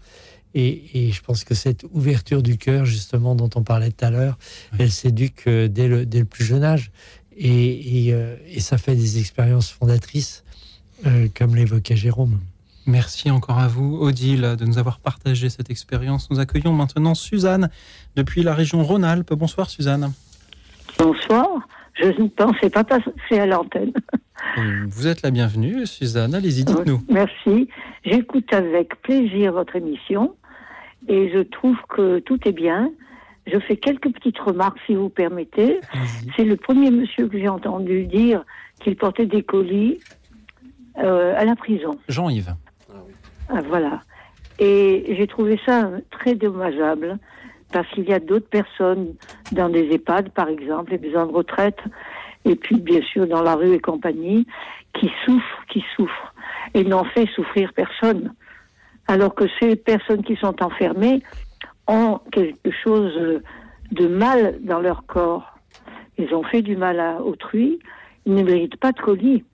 Et, 0.55 0.83
et 0.95 1.13
je 1.13 1.23
pense 1.23 1.45
que 1.45 1.55
cette 1.55 1.85
ouverture 1.93 2.43
du 2.43 2.57
cœur, 2.57 2.85
justement, 2.85 3.35
dont 3.35 3.51
on 3.55 3.63
parlait 3.63 3.91
tout 3.91 4.05
à 4.05 4.11
l'heure, 4.11 4.39
elle 4.79 4.91
s'éduque 4.91 5.45
euh, 5.47 5.69
dès 5.69 5.89
le, 5.89 6.07
dès 6.07 6.21
le 6.21 6.25
plus 6.25 6.45
jeune 6.45 6.65
âge. 6.65 6.91
Et, 7.37 8.07
et, 8.07 8.15
euh, 8.15 8.37
et 8.47 8.61
ça 8.61 8.79
fait 8.79 8.95
des 8.95 9.19
expériences 9.19 9.71
fondatrices, 9.71 10.45
euh, 11.07 11.29
comme 11.37 11.55
l'évoquait 11.55 11.97
Jérôme. 11.97 12.41
Merci 12.87 13.31
encore 13.31 13.59
à 13.59 13.69
vous, 13.69 13.99
Odile, 14.01 14.55
de 14.59 14.65
nous 14.65 14.79
avoir 14.79 15.01
partagé 15.01 15.51
cette 15.51 15.71
expérience. 15.71 16.31
Nous 16.31 16.39
accueillons 16.39 16.73
maintenant 16.73 17.15
Suzanne 17.15 17.69
depuis 18.15 18.43
la 18.43 18.55
région 18.55 18.83
Rhône-Alpes. 18.83 19.35
Bonsoir, 19.35 19.69
Suzanne. 19.69 20.13
Bonsoir. 20.99 21.49
Je 21.95 22.07
ne 22.23 22.29
pensais 22.29 22.71
pas 22.71 22.85
passer 22.85 23.39
à 23.39 23.47
l'antenne. 23.47 23.93
Vous 24.89 25.07
êtes 25.07 25.23
la 25.23 25.31
bienvenue, 25.31 25.87
Suzanne. 25.87 26.35
Allez-y, 26.35 26.65
dites-nous. 26.65 27.01
Merci. 27.09 27.69
J'écoute 28.05 28.53
avec 28.53 29.01
plaisir 29.03 29.53
votre 29.53 29.77
émission 29.77 30.35
et 31.09 31.31
je 31.33 31.41
trouve 31.41 31.77
que 31.89 32.19
tout 32.21 32.39
est 32.49 32.53
bien. 32.53 32.91
Je 33.47 33.59
fais 33.61 33.77
quelques 33.77 34.13
petites 34.13 34.39
remarques, 34.39 34.79
si 34.87 34.95
vous 34.95 35.09
permettez. 35.09 35.81
C'est 36.37 36.45
le 36.45 36.57
premier 36.57 36.91
monsieur 36.91 37.29
que 37.29 37.39
j'ai 37.39 37.49
entendu 37.49 38.05
dire 38.05 38.45
qu'il 38.81 38.97
portait 38.97 39.27
des 39.27 39.43
colis 39.43 39.99
euh, 40.99 41.35
à 41.37 41.45
la 41.45 41.55
prison. 41.55 41.99
Jean-Yves. 42.09 42.55
Ah, 43.49 43.61
voilà. 43.69 44.01
Et 44.59 45.15
j'ai 45.17 45.27
trouvé 45.27 45.61
ça 45.65 45.91
très 46.11 46.35
dommageable 46.35 47.19
parce 47.73 47.89
qu'il 47.91 48.05
y 48.05 48.13
a 48.13 48.21
d'autres 48.21 48.49
personnes 48.49 49.15
dans 49.53 49.69
des 49.69 49.91
EHPAD, 49.93 50.31
par 50.31 50.49
exemple, 50.49 50.93
les 50.93 50.99
maisons 50.99 51.27
de 51.27 51.33
retraite, 51.33 51.79
et 52.47 52.57
puis 52.57 52.77
bien 52.81 53.03
sûr 53.03 53.27
dans 53.27 53.43
la 53.43 53.55
rue 53.55 53.73
et 53.75 53.81
compagnie, 53.81 54.47
qui 54.95 55.11
souffrent, 55.25 55.65
qui 55.69 55.85
souffrent, 55.95 56.35
et 56.75 56.85
n'ont 56.85 57.05
fait 57.05 57.27
souffrir 57.35 57.73
personne. 57.75 58.33
Alors 59.09 59.35
que 59.35 59.45
ces 59.61 59.77
personnes 59.77 60.23
qui 60.23 60.37
sont 60.37 60.63
enfermées 60.63 61.23
ont 61.87 62.21
quelque 62.33 62.71
chose 62.83 63.13
de 63.93 64.07
mal 64.07 64.59
dans 64.63 64.81
leur 64.81 65.05
corps. 65.07 65.59
Ils 66.19 66.33
ont 66.35 66.43
fait 66.45 66.63
du 66.63 66.77
mal 66.77 66.99
à 66.99 67.21
autrui, 67.21 67.79
ils 68.25 68.35
ne 68.35 68.43
méritent 68.43 68.77
pas 68.77 68.93
de 68.93 69.01
colis. 69.01 69.45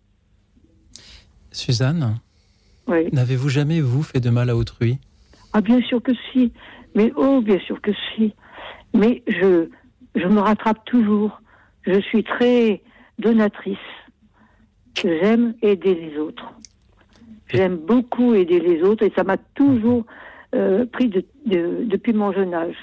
Suzanne, 1.51 2.19
Oui. 2.87 3.09
n'avez-vous 3.13 3.49
jamais, 3.49 3.81
vous, 3.81 4.03
fait 4.03 4.21
de 4.21 4.31
mal 4.31 4.49
à 4.49 4.57
autrui? 4.57 4.99
Ah, 5.53 5.61
bien 5.61 5.81
sûr 5.83 6.03
que 6.03 6.13
si. 6.33 6.53
Mais 6.95 7.13
oh, 7.17 7.41
bien 7.43 7.59
sûr 7.61 7.81
que 7.81 7.91
si. 8.15 8.35
Mais 8.95 9.23
je, 9.27 9.69
je 10.15 10.27
me 10.27 10.41
rattrape 10.41 10.85
toujours. 10.87 11.41
Je 11.83 12.01
suis 12.01 12.23
très 12.25 12.81
donatrice. 13.19 13.77
J'aime 15.03 15.55
aider 15.63 15.95
les 15.95 16.19
autres. 16.19 16.53
J'aime 17.49 17.77
beaucoup 17.77 18.35
aider 18.35 18.61
les 18.61 18.83
autres 18.83 19.05
et 19.05 19.13
ça 19.17 19.25
m'a 19.25 19.37
toujours 19.37 20.05
euh, 20.55 20.85
pris 20.87 21.09
de- 21.09 21.25
de- 21.47 21.85
depuis 21.85 22.13
mon 22.13 22.33
jeune 22.33 22.55
âge. 22.55 22.77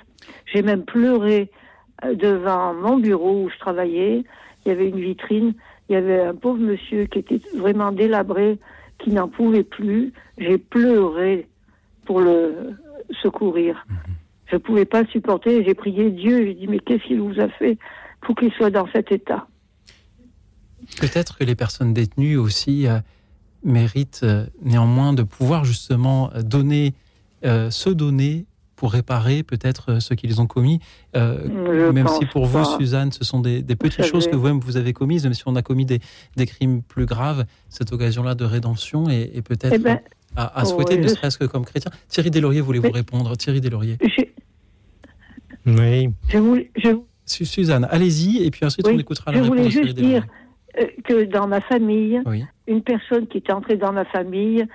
J'ai 0.51 0.61
même 0.63 0.83
pleuré 0.83 1.49
euh, 2.03 2.15
devant 2.15 2.73
mon 2.73 2.97
bureau 2.97 3.43
où 3.43 3.49
je 3.49 3.57
travaillais. 3.59 4.23
Il 4.65 4.69
y 4.69 4.71
avait 4.71 4.89
une 4.89 4.99
vitrine. 4.99 5.53
Il 5.87 5.93
y 5.93 5.95
avait 5.95 6.21
un 6.21 6.35
pauvre 6.35 6.59
monsieur 6.59 7.05
qui 7.05 7.19
était 7.19 7.41
vraiment 7.55 7.91
délabré, 7.91 8.57
qui 8.99 9.11
n'en 9.11 9.27
pouvait 9.27 9.63
plus. 9.63 10.11
J'ai 10.37 10.57
pleuré 10.57 11.47
pour 12.05 12.19
le 12.21 12.75
secourir. 13.21 13.85
Je 14.47 14.55
ne 14.55 14.59
pouvais 14.59 14.85
pas 14.85 15.01
le 15.03 15.07
supporter. 15.07 15.63
J'ai 15.63 15.73
prié 15.75 16.09
Dieu. 16.11 16.45
J'ai 16.45 16.53
dit, 16.55 16.67
mais 16.67 16.79
qu'est-ce 16.79 17.03
qu'il 17.03 17.21
vous 17.21 17.39
a 17.39 17.47
fait 17.49 17.77
pour 18.21 18.35
qu'il 18.35 18.51
soit 18.53 18.69
dans 18.71 18.87
cet 18.91 19.11
état. 19.11 19.47
Peut-être 20.99 21.37
que 21.37 21.43
les 21.43 21.55
personnes 21.55 21.93
détenues 21.93 22.37
aussi 22.37 22.87
euh, 22.87 22.99
méritent 23.63 24.21
euh, 24.23 24.45
néanmoins 24.63 25.13
de 25.13 25.23
pouvoir 25.23 25.65
justement 25.65 26.31
donner, 26.43 26.93
euh, 27.45 27.69
se 27.69 27.89
donner 27.89 28.45
pour 28.75 28.93
réparer 28.93 29.43
peut-être 29.43 29.99
ce 29.99 30.13
qu'ils 30.13 30.39
ont 30.39 30.47
commis. 30.47 30.79
Euh, 31.15 31.91
même 31.91 32.07
si 32.07 32.25
pour 32.25 32.45
vous. 32.45 32.63
Suzanne, 32.77 33.11
ce 33.11 33.25
sont 33.25 33.41
des, 33.41 33.61
des 33.61 33.75
petites 33.75 34.05
choses 34.05 34.27
que 34.27 34.35
vous-même 34.37 34.59
vous 34.61 34.77
avez 34.77 34.93
commises, 34.93 35.23
même 35.25 35.33
si 35.33 35.43
on 35.45 35.55
a 35.57 35.61
commis 35.61 35.85
des, 35.85 35.99
des 36.37 36.45
crimes 36.45 36.81
plus 36.81 37.05
graves, 37.05 37.45
cette 37.67 37.91
occasion-là 37.91 38.35
de 38.35 38.45
rédemption 38.45 39.09
est, 39.09 39.35
est 39.35 39.41
peut-être 39.41 39.73
Eh 39.73 39.79
ben, 39.79 39.99
à, 40.37 40.61
à 40.61 40.63
souhaiter, 40.63 40.97
ne 40.97 41.03
je- 41.03 41.09
serait-ce 41.13 41.37
que 41.37 41.43
comme 41.43 41.65
chrétien. 41.65 41.91
Thierry 42.07 42.31
Deslauriers 42.31 42.61
voulez 42.61 42.79
vous 42.79 42.85
Mais- 42.85 42.91
répondre. 42.93 43.35
Thierry 43.35 43.59
Deslauriers. 43.59 43.97
J'ai- 44.01 44.33
Oui. 45.65 46.09
Je 46.29 46.37
voulais, 46.37 46.71
je, 46.77 46.89
Suzanne, 47.29 47.87
allez-y, 47.91 48.43
et 48.43 48.51
puis 48.51 48.65
ensuite 48.65 48.87
on 48.87 48.97
écoutera 48.97 49.31
je 49.31 49.37
la 49.37 49.43
réponse 49.43 49.57
voulais 49.57 49.65
de 49.67 49.69
Thierry 49.71 49.87
juste 49.87 49.97
dire 49.99 50.25
euh, 50.79 50.85
que 51.03 51.23
dans 51.25 51.47
ma 51.47 51.61
famille, 51.61 52.21
Oui. 52.25 52.43
une 52.67 52.81
personne 52.83 53.27
qui 53.27 53.37
est 53.37 53.51
entrée 53.51 53.77
dans 53.77 53.91
ma 53.91 54.05
famille 54.05 54.65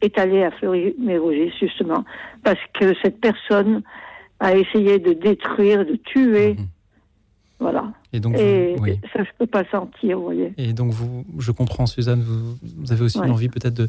est 0.00 0.18
allée 0.18 0.42
à 0.42 0.50
Fleury-Mérogis, 0.52 1.52
justement, 1.60 2.04
parce 2.42 2.58
que 2.78 2.92
cette 3.02 3.20
personne 3.20 3.82
a 4.40 4.56
essayé 4.56 4.98
de 4.98 5.12
détruire, 5.12 5.84
de 5.86 5.94
tuer. 5.96 6.56
Voilà. 7.60 7.82
Mhm. 7.82 7.92
Et 8.12 8.20
donc, 8.20 8.36
Et 8.36 8.74
vous- 8.76 8.82
oui. 8.82 8.98
ça, 9.12 9.22
je 9.22 9.30
peux 9.38 9.46
pas 9.46 9.62
sentir, 9.70 10.18
vous 10.18 10.24
voyez. 10.24 10.52
Et 10.58 10.72
donc, 10.72 10.90
vous, 10.92 11.24
je 11.38 11.52
comprends, 11.52 11.86
Suzanne, 11.86 12.20
vous, 12.22 12.56
vous 12.78 12.92
avez 12.92 13.02
aussi 13.02 13.18
Ouais. 13.20 13.26
une 13.26 13.32
envie 13.32 13.48
peut-être 13.48 13.74
de, 13.74 13.88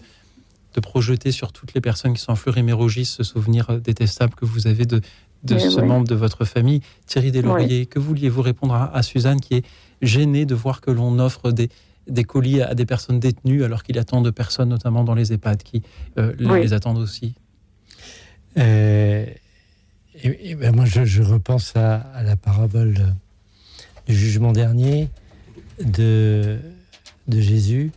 de 0.76 0.80
projeter 0.80 1.32
sur 1.32 1.52
toutes 1.52 1.74
les 1.74 1.82
personnes 1.82 2.14
qui 2.14 2.22
sont 2.22 2.32
en 2.32 2.36
Fleury-Mérogis 2.36 3.06
ce 3.06 3.24
souvenir 3.24 3.70
euh, 3.72 3.78
détestable 3.80 4.36
que 4.36 4.46
vous 4.46 4.68
avez 4.68 4.86
de, 4.86 5.02
de 5.44 5.56
Mais 5.56 5.60
ce 5.70 5.80
membre 5.82 6.08
de 6.08 6.16
votre 6.16 6.46
famille. 6.46 6.82
Thierry 7.06 7.32
Deslauriers, 7.32 7.86
que 7.86 8.00
vouliez-vous 8.00 8.42
répondre 8.42 8.74
à, 8.74 8.96
à 8.96 9.04
Suzanne 9.04 9.40
qui 9.42 9.56
est 9.56 9.66
gênée 10.02 10.46
de 10.46 10.56
voir 10.56 10.80
que 10.82 10.90
l'on 10.92 11.20
offre 11.20 11.52
des, 11.52 11.70
des 12.08 12.24
colis 12.24 12.62
à 12.62 12.76
des 12.76 12.86
personnes 12.86 13.20
détenues 13.20 13.64
alors 13.64 13.84
qu'il 13.84 13.96
y 13.96 14.00
a 14.00 14.04
tant 14.04 14.22
de 14.22 14.30
personnes, 14.30 14.70
notamment 14.70 15.04
dans 15.04 15.16
les 15.16 15.34
EHPAD, 15.34 15.64
qui 15.64 15.82
euh, 16.18 16.34
les- 16.40 16.46
Oui. 16.46 16.62
les 16.62 16.74
attendent 16.74 16.98
aussi? 16.98 17.34
Euh, 18.58 19.26
et, 20.24 20.52
et 20.52 20.56
ben 20.56 20.76
moi, 20.76 20.86
je, 20.86 21.06
je 21.06 21.24
repense 21.24 21.76
à, 21.76 21.96
à 21.96 22.24
la 22.24 22.36
parabole 22.36 22.96
du 24.08 24.16
jugement 24.16 24.52
dernier 24.52 25.10
de, 25.84 26.60
de 27.28 27.42
Jésus. 27.42 27.92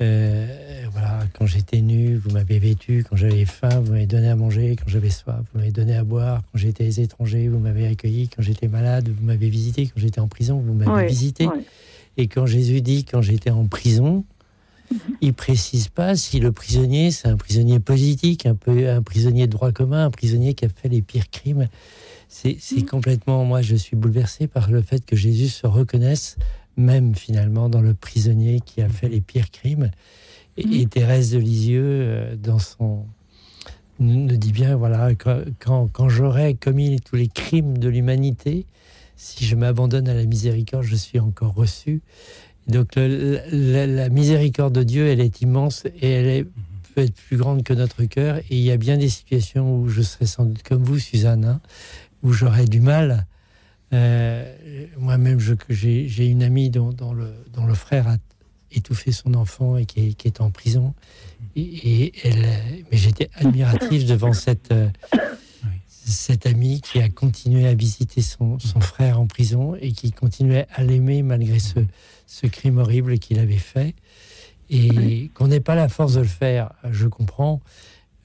Euh, 0.00 0.84
voilà, 0.92 1.20
quand 1.36 1.46
j'étais 1.46 1.80
nu, 1.80 2.16
vous 2.16 2.30
m'avez 2.30 2.58
vêtu. 2.58 3.04
Quand 3.08 3.16
j'avais 3.16 3.44
faim, 3.44 3.80
vous 3.80 3.92
m'avez 3.92 4.06
donné 4.06 4.28
à 4.28 4.36
manger. 4.36 4.76
Quand 4.76 4.88
j'avais 4.88 5.10
soif, 5.10 5.40
vous 5.52 5.58
m'avez 5.58 5.72
donné 5.72 5.96
à 5.96 6.04
boire. 6.04 6.42
Quand 6.52 6.58
j'étais 6.58 6.88
étranger, 7.02 7.48
vous 7.48 7.58
m'avez 7.58 7.86
accueilli. 7.86 8.28
Quand 8.28 8.42
j'étais 8.42 8.68
malade, 8.68 9.08
vous 9.08 9.24
m'avez 9.24 9.48
visité. 9.48 9.86
Quand 9.86 10.00
j'étais 10.00 10.20
en 10.20 10.28
prison, 10.28 10.62
vous 10.64 10.74
m'avez 10.74 11.06
visité. 11.06 11.48
Et 12.16 12.26
quand 12.26 12.46
Jésus 12.46 12.80
dit 12.80 13.04
quand 13.04 13.22
j'étais 13.22 13.50
en 13.50 13.66
prison, 13.66 14.24
il 15.20 15.34
précise 15.34 15.88
pas 15.88 16.16
si 16.16 16.40
le 16.40 16.52
prisonnier 16.52 17.10
c'est 17.10 17.28
un 17.28 17.36
prisonnier 17.36 17.78
politique, 17.78 18.44
un 18.44 18.56
peu 18.56 18.90
un 18.90 19.02
prisonnier 19.02 19.46
de 19.46 19.52
droit 19.52 19.70
commun, 19.70 20.06
un 20.06 20.10
prisonnier 20.10 20.54
qui 20.54 20.64
a 20.64 20.68
fait 20.68 20.88
les 20.88 21.00
pires 21.00 21.30
crimes. 21.30 21.68
C'est 22.28 22.56
c'est 22.60 22.82
complètement 22.82 23.44
moi 23.44 23.62
je 23.62 23.76
suis 23.76 23.96
bouleversé 23.96 24.48
par 24.48 24.70
le 24.70 24.82
fait 24.82 25.04
que 25.06 25.16
Jésus 25.16 25.48
se 25.48 25.66
reconnaisse 25.66 26.36
même 26.78 27.14
finalement 27.14 27.68
dans 27.68 27.82
le 27.82 27.92
prisonnier 27.92 28.60
qui 28.64 28.80
a 28.80 28.88
fait 28.88 29.08
les 29.10 29.20
pires 29.20 29.50
crimes. 29.50 29.90
Et, 30.56 30.80
et 30.80 30.86
Thérèse 30.86 31.32
de 31.32 31.38
Lisieux 31.38 31.82
euh, 31.84 32.36
dans 32.36 32.58
son 32.58 33.04
nous 34.00 34.28
dit 34.36 34.52
bien 34.52 34.76
voilà 34.76 35.12
quand, 35.16 35.40
quand, 35.58 35.88
quand 35.92 36.08
j'aurai 36.08 36.54
commis 36.54 37.00
tous 37.00 37.16
les 37.16 37.26
crimes 37.28 37.78
de 37.78 37.88
l'humanité, 37.88 38.64
si 39.16 39.44
je 39.44 39.56
m'abandonne 39.56 40.08
à 40.08 40.14
la 40.14 40.24
miséricorde, 40.24 40.84
je 40.84 40.94
suis 40.94 41.18
encore 41.18 41.54
reçu. 41.54 42.00
Donc 42.68 42.94
le- 42.94 43.40
la, 43.50 43.86
la 43.88 44.08
miséricorde 44.08 44.72
de 44.74 44.84
Dieu, 44.84 45.08
elle 45.08 45.20
est 45.20 45.40
immense 45.40 45.84
et 46.00 46.10
elle 46.10 46.26
est, 46.26 46.44
peut 46.94 47.00
être 47.02 47.14
plus 47.14 47.36
grande 47.36 47.64
que 47.64 47.72
notre 47.72 48.04
cœur. 48.04 48.36
Et 48.38 48.44
il 48.50 48.60
y 48.62 48.70
a 48.70 48.76
bien 48.76 48.96
des 48.98 49.08
situations 49.08 49.76
où 49.80 49.88
je 49.88 50.02
serais 50.02 50.26
sans 50.26 50.44
doute 50.44 50.62
comme 50.62 50.84
vous, 50.84 50.98
Suzanne, 51.00 51.44
hein, 51.44 51.60
où 52.22 52.32
j'aurais 52.32 52.66
du 52.66 52.80
mal. 52.80 53.26
Euh, 53.92 54.86
Moi-même, 54.98 55.38
j'ai 55.68 56.26
une 56.26 56.42
amie 56.42 56.70
dont, 56.70 56.92
le, 57.12 57.74
frère 57.74 58.08
a 58.08 58.16
étouffé 58.70 59.12
son 59.12 59.34
enfant 59.34 59.76
et 59.76 59.86
qui 59.86 60.14
est, 60.24 60.40
en 60.40 60.50
prison. 60.50 60.94
Et, 61.56 62.12
mais 62.90 62.98
j'étais 62.98 63.30
admiratif 63.34 64.04
devant 64.04 64.32
cette, 64.32 64.72
euh, 64.72 64.88
cette 65.88 66.46
amie 66.46 66.80
qui 66.80 67.00
a 67.00 67.08
continué 67.08 67.66
à 67.66 67.74
visiter 67.74 68.22
son, 68.22 68.58
frère 68.80 69.20
en 69.20 69.26
prison 69.26 69.74
et 69.80 69.92
qui 69.92 70.12
continuait 70.12 70.66
à 70.74 70.82
l'aimer 70.82 71.22
malgré 71.22 71.58
ce, 71.58 71.80
ce 72.26 72.46
crime 72.46 72.78
horrible 72.78 73.18
qu'il 73.18 73.38
avait 73.38 73.56
fait. 73.56 73.94
Et 74.70 75.30
qu'on 75.32 75.48
n'ait 75.48 75.60
pas 75.60 75.74
la 75.74 75.88
force 75.88 76.14
de 76.14 76.20
le 76.20 76.26
faire, 76.26 76.72
je 76.90 77.06
comprends. 77.06 77.62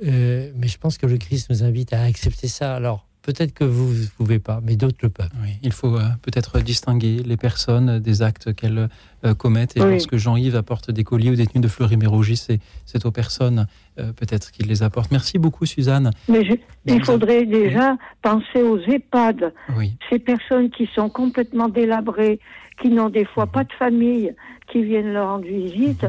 Euh, 0.06 0.52
mais 0.56 0.68
je 0.68 0.78
pense 0.78 0.98
que 0.98 1.06
le 1.06 1.18
Christ 1.18 1.50
nous 1.50 1.64
invite 1.64 1.94
à 1.94 2.04
accepter 2.04 2.48
ça. 2.48 2.76
Alors, 2.76 3.08
peut-être 3.24 3.54
que 3.54 3.64
vous 3.64 3.94
ne 3.94 4.06
pouvez 4.18 4.38
pas, 4.40 4.60
mais 4.64 4.76
d'autres 4.76 4.98
le 5.02 5.10
peuvent. 5.10 5.30
Oui, 5.42 5.50
il 5.64 5.72
faut 5.72 5.96
euh, 5.98 6.02
peut-être 6.22 6.60
distinguer 6.60 7.24
les 7.24 7.38
personnes 7.38 8.00
des 8.00 8.22
actes 8.22 8.54
qu'elles 8.54 8.90
euh, 9.26 9.34
commettent. 9.34 9.76
Et 9.78 9.82
Oui. 9.82 9.92
lorsque 9.92 10.18
Jean-Yves 10.18 10.56
apporte 10.56 10.92
des 10.92 11.04
colis 11.04 11.32
aux 11.32 11.36
détenus 11.36 11.62
de 11.64 11.68
Fleury-Mérogis, 11.68 12.38
c'est, 12.38 12.60
c'est 12.86 13.06
aux 13.06 13.12
personnes 13.12 13.66
euh, 14.00 14.12
peut-être 14.14 14.52
qu'il 14.52 14.68
les 14.68 14.84
apporte. 14.84 15.10
Merci 15.12 15.40
beaucoup, 15.40 15.66
Suzanne. 15.66 16.12
Mais 16.28 16.46
je- 16.46 16.54
il 16.86 17.04
faudrait 17.04 17.46
déjà 17.46 17.98
penser 18.22 18.62
aux 18.62 18.80
EHPAD. 18.80 19.54
Oui. 19.78 19.96
Ces 20.10 20.20
personnes 20.20 20.70
qui 20.70 20.88
sont 20.94 21.10
complètement 21.10 21.70
délabrées, 21.70 22.40
qui 22.82 22.90
n'ont 22.90 23.10
des 23.10 23.26
fois 23.26 23.48
pas 23.48 23.64
de 23.64 23.72
famille, 23.74 24.34
qui 24.72 24.84
viennent 24.84 25.14
leur 25.14 25.30
rendre 25.30 25.46
visite, 25.46 26.06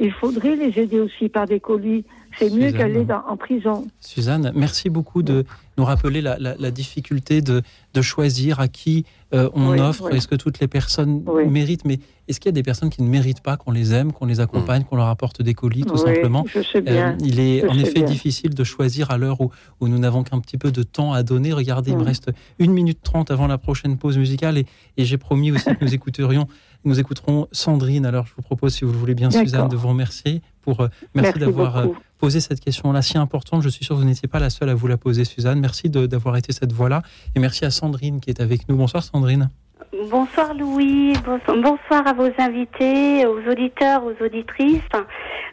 il 0.00 0.12
faudrait 0.12 0.56
les 0.56 0.78
aider 0.80 1.00
aussi 1.00 1.28
par 1.28 1.46
des 1.46 1.60
colis. 1.60 2.04
C'est 2.38 2.50
mieux 2.50 2.70
Suzanne. 2.70 2.72
qu'aller 2.78 3.06
en 3.28 3.36
prison. 3.36 3.86
Suzanne, 4.00 4.52
merci 4.54 4.90
beaucoup 4.90 5.22
de 5.22 5.44
nous 5.76 5.84
rappeler 5.84 6.20
la, 6.20 6.38
la- 6.38 6.56
la 6.58 6.70
difficulté 6.70 7.40
de, 7.40 7.62
de 7.94 8.02
choisir 8.02 8.58
à 8.60 8.68
qui 8.68 9.04
euh, 9.34 9.48
on 9.54 9.70
Oui, 9.72 9.80
offre. 9.80 10.08
oui. 10.10 10.16
Est-ce 10.16 10.26
que 10.28 10.34
toutes 10.36 10.58
les 10.60 10.68
personnes 10.68 11.22
méritent? 11.48 11.84
Mais 11.84 11.98
est-ce 12.28 12.40
qu'il 12.40 12.48
y 12.48 12.50
a 12.50 12.52
des 12.52 12.62
personnes 12.62 12.90
qui 12.90 13.02
ne 13.02 13.08
méritent 13.08 13.42
pas 13.42 13.56
qu'on 13.56 13.70
les 13.70 13.92
aime, 13.94 14.12
qu'on 14.12 14.26
les 14.26 14.40
accompagne, 14.40 14.84
qu'on 14.84 14.96
leur 14.96 15.06
apporte 15.08 15.42
des 15.42 15.54
colis, 15.54 15.82
tout 15.84 15.94
Oui, 15.94 15.98
simplement? 16.00 16.44
je 16.52 16.62
sais 16.62 16.80
bien. 16.80 17.12
Euh, 17.12 17.16
Il 17.24 17.38
est 17.40 17.60
Je 17.60 17.66
en 17.66 17.78
effet 17.78 18.00
bien. 18.00 18.04
difficile 18.04 18.54
de 18.54 18.64
choisir 18.64 19.10
à 19.10 19.18
l'heure 19.18 19.40
où, 19.40 19.50
où 19.80 19.88
nous 19.88 19.98
n'avons 19.98 20.22
qu'un 20.24 20.40
petit 20.40 20.58
peu 20.58 20.72
de 20.72 20.82
temps 20.82 21.12
à 21.12 21.22
donner. 21.22 21.52
Regardez, 21.52 21.90
il 21.92 21.96
me 21.96 22.02
Mm. 22.02 22.06
reste 22.06 22.30
une 22.58 22.72
minute 22.72 23.00
trente 23.02 23.30
avant 23.30 23.46
la 23.46 23.58
prochaine 23.58 23.98
pause 23.98 24.16
musicale 24.18 24.58
et, 24.58 24.66
et 24.96 25.04
j'ai 25.04 25.18
promis 25.18 25.52
aussi 25.52 25.64
que 25.76 25.84
nous 25.84 25.94
écouterions, 25.94 26.48
nous 26.84 26.98
écouterons 27.00 27.48
Sandrine. 27.52 28.06
Alors 28.06 28.26
je 28.26 28.34
vous 28.36 28.42
propose, 28.42 28.74
si 28.74 28.84
vous 28.84 28.92
le 28.92 28.98
voulez 28.98 29.14
bien. 29.14 29.30
Suzanne, 29.30 29.68
de 29.68 29.76
vous 29.76 29.88
remercier 29.88 30.42
pour 30.62 30.80
euh, 30.80 30.88
merci, 31.14 31.32
Merci 31.32 31.38
d'avoir 31.38 31.76
euh, 31.78 31.86
posé 32.18 32.40
cette 32.40 32.60
question-là 32.60 33.02
si 33.02 33.18
importante. 33.18 33.62
Je 33.62 33.68
suis 33.68 33.84
sûr 33.84 33.94
que 33.96 34.00
vous 34.00 34.06
n'étiez 34.06 34.28
pas 34.28 34.38
la 34.38 34.50
seule 34.50 34.68
à 34.68 34.74
vous 34.74 34.86
la 34.86 34.96
poser, 34.96 35.24
Suzanne. 35.24 35.60
Merci 35.60 35.88
de- 35.90 36.06
d'avoir 36.06 36.36
été 36.36 36.52
cette 36.52 36.72
voix-là 36.72 37.02
et 37.34 37.40
merci 37.40 37.64
à 37.64 37.70
Sandrine 37.70 38.20
qui 38.20 38.30
est 38.30 38.40
avec 38.40 38.68
nous. 38.68 38.76
Bonsoir, 38.76 39.02
Sandrine. 39.02 39.48
Bonsoir 40.10 40.54
Louis, 40.54 41.14
bonsoir, 41.24 41.56
bonsoir 41.56 42.06
à 42.06 42.12
vos 42.12 42.28
invités, 42.38 43.24
aux 43.26 43.40
auditeurs, 43.50 44.04
aux 44.04 44.24
auditrices. 44.24 44.80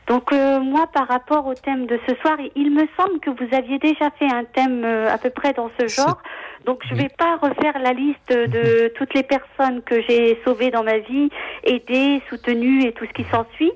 Donc 0.07 0.31
euh, 0.33 0.59
moi 0.59 0.87
par 0.93 1.07
rapport 1.07 1.47
au 1.47 1.53
thème 1.53 1.85
de 1.87 1.97
ce 2.07 2.13
soir, 2.17 2.35
il 2.55 2.71
me 2.71 2.85
semble 2.97 3.19
que 3.21 3.29
vous 3.29 3.55
aviez 3.55 3.79
déjà 3.79 4.11
fait 4.19 4.29
un 4.29 4.43
thème 4.43 4.83
euh, 4.83 5.11
à 5.13 5.17
peu 5.17 5.29
près 5.29 5.53
dans 5.53 5.69
ce 5.79 5.87
genre. 5.87 6.21
Donc 6.65 6.81
je 6.89 6.95
vais 6.95 7.09
pas 7.09 7.37
refaire 7.37 7.77
la 7.79 7.93
liste 7.93 8.31
de 8.31 8.91
toutes 8.95 9.13
les 9.13 9.23
personnes 9.23 9.81
que 9.83 10.01
j'ai 10.01 10.39
sauvées 10.45 10.71
dans 10.71 10.83
ma 10.83 10.97
vie, 10.97 11.29
aidées, 11.63 12.21
soutenues 12.29 12.85
et 12.85 12.91
tout 12.93 13.05
ce 13.05 13.13
qui 13.13 13.25
s'ensuit. 13.29 13.71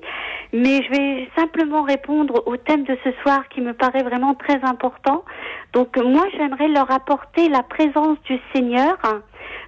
Mais 0.52 0.82
je 0.82 0.90
vais 0.90 1.28
simplement 1.36 1.82
répondre 1.82 2.42
au 2.46 2.56
thème 2.56 2.84
de 2.84 2.96
ce 3.04 3.12
soir 3.22 3.48
qui 3.50 3.60
me 3.60 3.74
paraît 3.74 4.02
vraiment 4.02 4.34
très 4.34 4.60
important. 4.64 5.24
Donc 5.72 5.96
moi 5.96 6.26
j'aimerais 6.36 6.68
leur 6.68 6.90
apporter 6.90 7.48
la 7.48 7.62
présence 7.62 8.18
du 8.24 8.38
Seigneur 8.52 8.98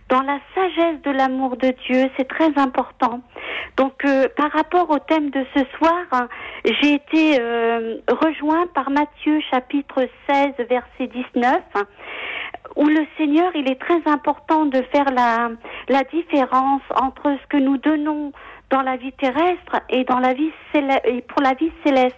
dans 0.09 0.23
la 0.23 0.39
sagesse 0.55 1.01
de 1.05 1.11
l'amour 1.11 1.57
de 1.57 1.73
Dieu, 1.87 2.11
c'est 2.17 2.29
très 2.29 2.53
important. 2.59 3.21
Donc, 3.79 4.05
euh, 4.05 4.29
par 4.37 4.53
rapport 4.53 4.91
au 4.91 4.99
thème 4.99 5.31
de 5.31 5.45
ce 5.57 5.65
soir, 5.79 6.05
hein, 6.13 6.29
j'ai 6.65 6.95
été 6.95 7.41
euh, 7.41 7.97
rejoint 8.09 8.67
par 8.75 8.91
Matthieu 8.91 9.41
chapitre 9.51 10.07
16, 10.29 10.53
verset 10.69 11.07
19, 11.07 11.63
hein, 11.75 11.87
où 12.77 12.87
le 12.87 13.07
Seigneur, 13.17 13.51
il 13.55 13.71
est 13.71 13.81
très 13.81 14.01
important 14.07 14.67
de 14.67 14.83
faire 14.93 15.11
la, 15.13 15.51
la 15.89 16.05
différence 16.05 16.83
entre 16.95 17.37
ce 17.43 17.47
que 17.49 17.57
nous 17.57 17.77
donnons 17.79 18.33
dans 18.73 18.81
la 18.81 18.97
vie 18.97 19.13
terrestre 19.13 19.83
et 19.91 20.05
dans 20.05 20.19
la 20.19 20.33
vie 20.33 20.51
céleste, 20.73 21.03
et 21.05 21.21
pour 21.21 21.43
la 21.43 21.53
vie 21.53 21.71
céleste. 21.85 22.17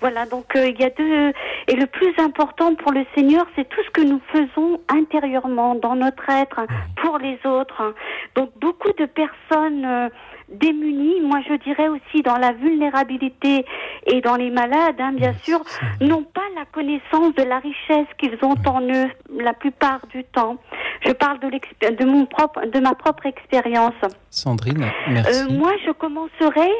Voilà, 0.00 0.26
donc 0.26 0.56
euh, 0.56 0.68
il 0.68 0.80
y 0.80 0.84
a 0.84 0.90
deux 0.90 1.32
et 1.68 1.76
le 1.76 1.86
plus 1.86 2.12
important 2.18 2.74
pour 2.74 2.92
le 2.92 3.06
Seigneur, 3.14 3.46
c'est 3.54 3.68
tout 3.68 3.82
ce 3.84 3.90
que 3.90 4.02
nous 4.02 4.20
faisons 4.32 4.80
intérieurement 4.88 5.76
dans 5.76 5.94
notre 5.94 6.28
être 6.28 6.58
hein, 6.58 6.66
pour 6.96 7.18
les 7.18 7.38
autres. 7.44 7.94
Donc 8.34 8.50
beaucoup 8.60 8.92
de 8.98 9.06
personnes 9.06 9.84
euh, 9.84 10.08
démunies, 10.48 11.20
moi 11.22 11.40
je 11.48 11.54
dirais 11.54 11.88
aussi 11.88 12.22
dans 12.22 12.36
la 12.36 12.52
vulnérabilité 12.52 13.64
et 14.06 14.20
dans 14.20 14.36
les 14.36 14.50
malades, 14.50 15.00
hein, 15.00 15.12
bien 15.12 15.34
sûr, 15.42 15.60
n'ont 16.00 16.22
pas 16.22 16.46
la 16.54 16.64
connaissance 16.66 17.34
de 17.34 17.42
la 17.42 17.58
richesse 17.58 18.06
qu'ils 18.18 18.38
ont 18.42 18.54
en 18.66 18.80
eux 18.82 19.10
la 19.38 19.52
plupart 19.52 20.00
du 20.08 20.24
temps. 20.24 20.56
Je 21.04 21.12
parle 21.12 21.40
de, 21.40 21.50
de, 21.90 22.04
mon 22.04 22.26
propre, 22.26 22.66
de 22.66 22.80
ma 22.80 22.94
propre 22.94 23.26
expérience. 23.26 23.94
Sandrine, 24.30 24.86
merci. 25.08 25.42
Euh, 25.42 25.52
moi, 25.52 25.72
je 25.84 25.90
commencerai 25.90 26.70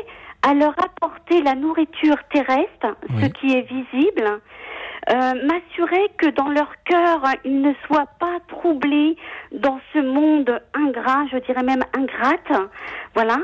à 0.43 0.55
leur 0.55 0.75
apporter 0.79 1.43
la 1.43 1.55
nourriture 1.55 2.17
terrestre, 2.33 2.97
ce 3.21 3.27
qui 3.27 3.53
est 3.53 3.63
visible, 3.63 4.41
euh, 5.09 5.15
m'assurer 5.15 6.11
que 6.19 6.35
dans 6.35 6.49
leur 6.49 6.71
cœur, 6.85 7.23
ils 7.45 7.61
ne 7.61 7.73
soient 7.87 8.09
pas 8.19 8.39
troublés 8.49 9.17
dans 9.53 9.79
ce 9.93 9.99
monde 9.99 10.61
ingrat, 10.75 11.27
je 11.33 11.39
dirais 11.47 11.63
même 11.63 11.85
ingrate, 11.97 12.71
voilà, 13.15 13.39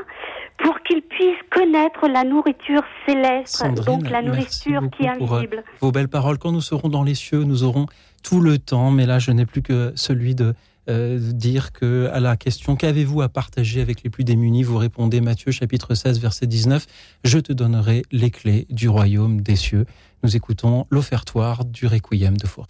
pour 0.57 0.79
qu'ils 0.81 1.01
puissent 1.01 1.43
connaître 1.49 2.07
la 2.07 2.25
nourriture 2.25 2.83
céleste, 3.07 3.55
Sandrine, 3.55 3.85
donc 3.85 4.09
la 4.09 4.21
nourriture 4.21 4.81
qui 4.95 5.05
est 5.05 5.17
pour, 5.17 5.33
euh, 5.33 5.37
invisible. 5.37 5.63
vos 5.79 5.91
belles 5.91 6.09
paroles. 6.09 6.37
Quand 6.37 6.51
nous 6.51 6.61
serons 6.61 6.89
dans 6.89 7.03
les 7.03 7.15
cieux, 7.15 7.43
nous 7.43 7.63
aurons 7.63 7.85
tout 8.23 8.41
le 8.41 8.57
temps, 8.57 8.91
mais 8.91 9.05
là, 9.05 9.19
je 9.19 9.31
n'ai 9.31 9.45
plus 9.45 9.61
que 9.61 9.93
celui 9.95 10.35
de 10.35 10.53
euh, 10.89 11.17
dire 11.19 11.71
que 11.71 12.09
à 12.11 12.19
la 12.19 12.35
question 12.37 12.75
qu'avez-vous 12.75 13.21
à 13.21 13.29
partager 13.29 13.81
avec 13.81 14.03
les 14.03 14.09
plus 14.09 14.23
démunis, 14.23 14.63
vous 14.63 14.77
répondez 14.77 15.21
Matthieu 15.21 15.51
chapitre 15.51 15.95
16 15.95 16.19
verset 16.19 16.47
19, 16.47 16.85
je 17.23 17.39
te 17.39 17.53
donnerai 17.53 18.03
les 18.11 18.31
clés 18.31 18.67
du 18.69 18.89
royaume 18.89 19.41
des 19.41 19.55
cieux. 19.55 19.85
Nous 20.23 20.35
écoutons 20.35 20.85
l'offertoire 20.89 21.65
du 21.65 21.87
requiem 21.87 22.37
de 22.37 22.47
Fauré. 22.47 22.67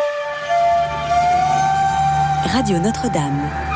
Radio 2.45 2.77
Notre-Dame. 2.79 3.72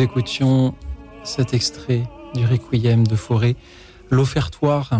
Écoutions 0.00 0.74
cet 1.24 1.52
extrait 1.52 2.08
du 2.34 2.46
Requiem 2.46 3.06
de 3.06 3.16
Forêt, 3.16 3.54
l'offertoire 4.08 4.98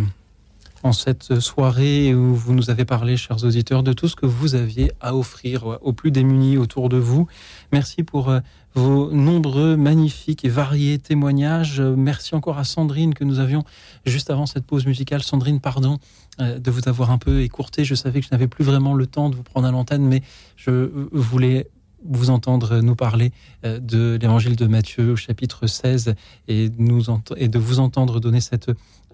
en 0.82 0.92
cette 0.92 1.40
soirée 1.40 2.14
où 2.14 2.34
vous 2.34 2.52
nous 2.52 2.68
avez 2.68 2.84
parlé, 2.84 3.16
chers 3.16 3.42
auditeurs, 3.44 3.82
de 3.82 3.94
tout 3.94 4.08
ce 4.08 4.16
que 4.16 4.26
vous 4.26 4.54
aviez 4.54 4.92
à 5.00 5.16
offrir 5.16 5.78
aux 5.80 5.94
plus 5.94 6.10
démunis 6.10 6.58
autour 6.58 6.90
de 6.90 6.98
vous. 6.98 7.26
Merci 7.72 8.02
pour 8.02 8.28
euh, 8.28 8.40
vos 8.74 9.10
nombreux, 9.10 9.74
magnifiques 9.74 10.44
et 10.44 10.50
variés 10.50 10.98
témoignages. 10.98 11.80
Merci 11.80 12.34
encore 12.34 12.58
à 12.58 12.64
Sandrine 12.64 13.14
que 13.14 13.24
nous 13.24 13.38
avions 13.38 13.64
juste 14.04 14.28
avant 14.28 14.44
cette 14.44 14.66
pause 14.66 14.84
musicale. 14.84 15.22
Sandrine, 15.22 15.60
pardon 15.60 15.98
euh, 16.40 16.58
de 16.58 16.70
vous 16.70 16.88
avoir 16.90 17.10
un 17.10 17.18
peu 17.18 17.40
écourté. 17.40 17.84
Je 17.84 17.94
savais 17.94 18.20
que 18.20 18.26
je 18.26 18.32
n'avais 18.32 18.48
plus 18.48 18.64
vraiment 18.64 18.92
le 18.92 19.06
temps 19.06 19.30
de 19.30 19.36
vous 19.36 19.44
prendre 19.44 19.66
à 19.66 19.70
l'antenne, 19.70 20.04
mais 20.04 20.22
je 20.56 20.70
euh, 20.70 21.08
voulais 21.12 21.68
vous 22.04 22.30
entendre 22.30 22.80
nous 22.80 22.94
parler 22.94 23.32
euh, 23.64 23.78
de 23.78 24.18
l'évangile 24.20 24.56
de 24.56 24.66
Matthieu 24.66 25.12
au 25.12 25.16
chapitre 25.16 25.66
16 25.66 26.14
et, 26.48 26.68
de 26.68 27.58
vous 27.58 27.80
entendre 27.80 28.20
donner 28.20 28.40
cette 28.40 28.70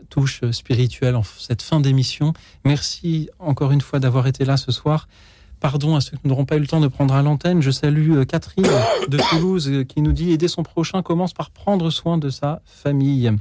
touche 0.09 0.43
spirituelle 0.53 1.17
en 1.17 1.23
cette 1.23 1.63
fin 1.63 1.81
d'émission. 1.81 2.33
Merci 2.65 3.29
encore 3.39 3.73
une 3.73 3.81
fois 3.81 3.99
d'avoir 3.99 4.27
été 4.27 4.45
là 4.45 4.57
ce 4.57 4.71
soir. 4.71 5.09
Pardon 5.59 5.97
à 5.97 6.01
ceux 6.01 6.17
qui 6.17 6.29
n'auront 6.29 6.45
pas 6.45 6.57
eu 6.57 6.61
le 6.61 6.67
temps 6.67 6.81
de 6.81 6.89
prendre 6.89 7.15
à 7.15 7.23
l'antenne. 7.23 7.63
Je 7.63 7.71
salue 7.71 8.13
euh, 8.13 8.25
Catherine 8.25 8.67
de 9.09 9.19
Toulouse 9.31 9.69
euh, 9.69 9.85
qui 9.85 10.03
nous 10.03 10.13
dit 10.13 10.31
aider 10.31 10.49
son 10.49 10.63
prochain 10.63 11.03
commence 11.03 11.33
par 11.33 11.51
prendre 11.51 11.91
soin 11.91 12.19
de 12.19 12.29
sa 12.29 12.63
famille. 12.65 13.33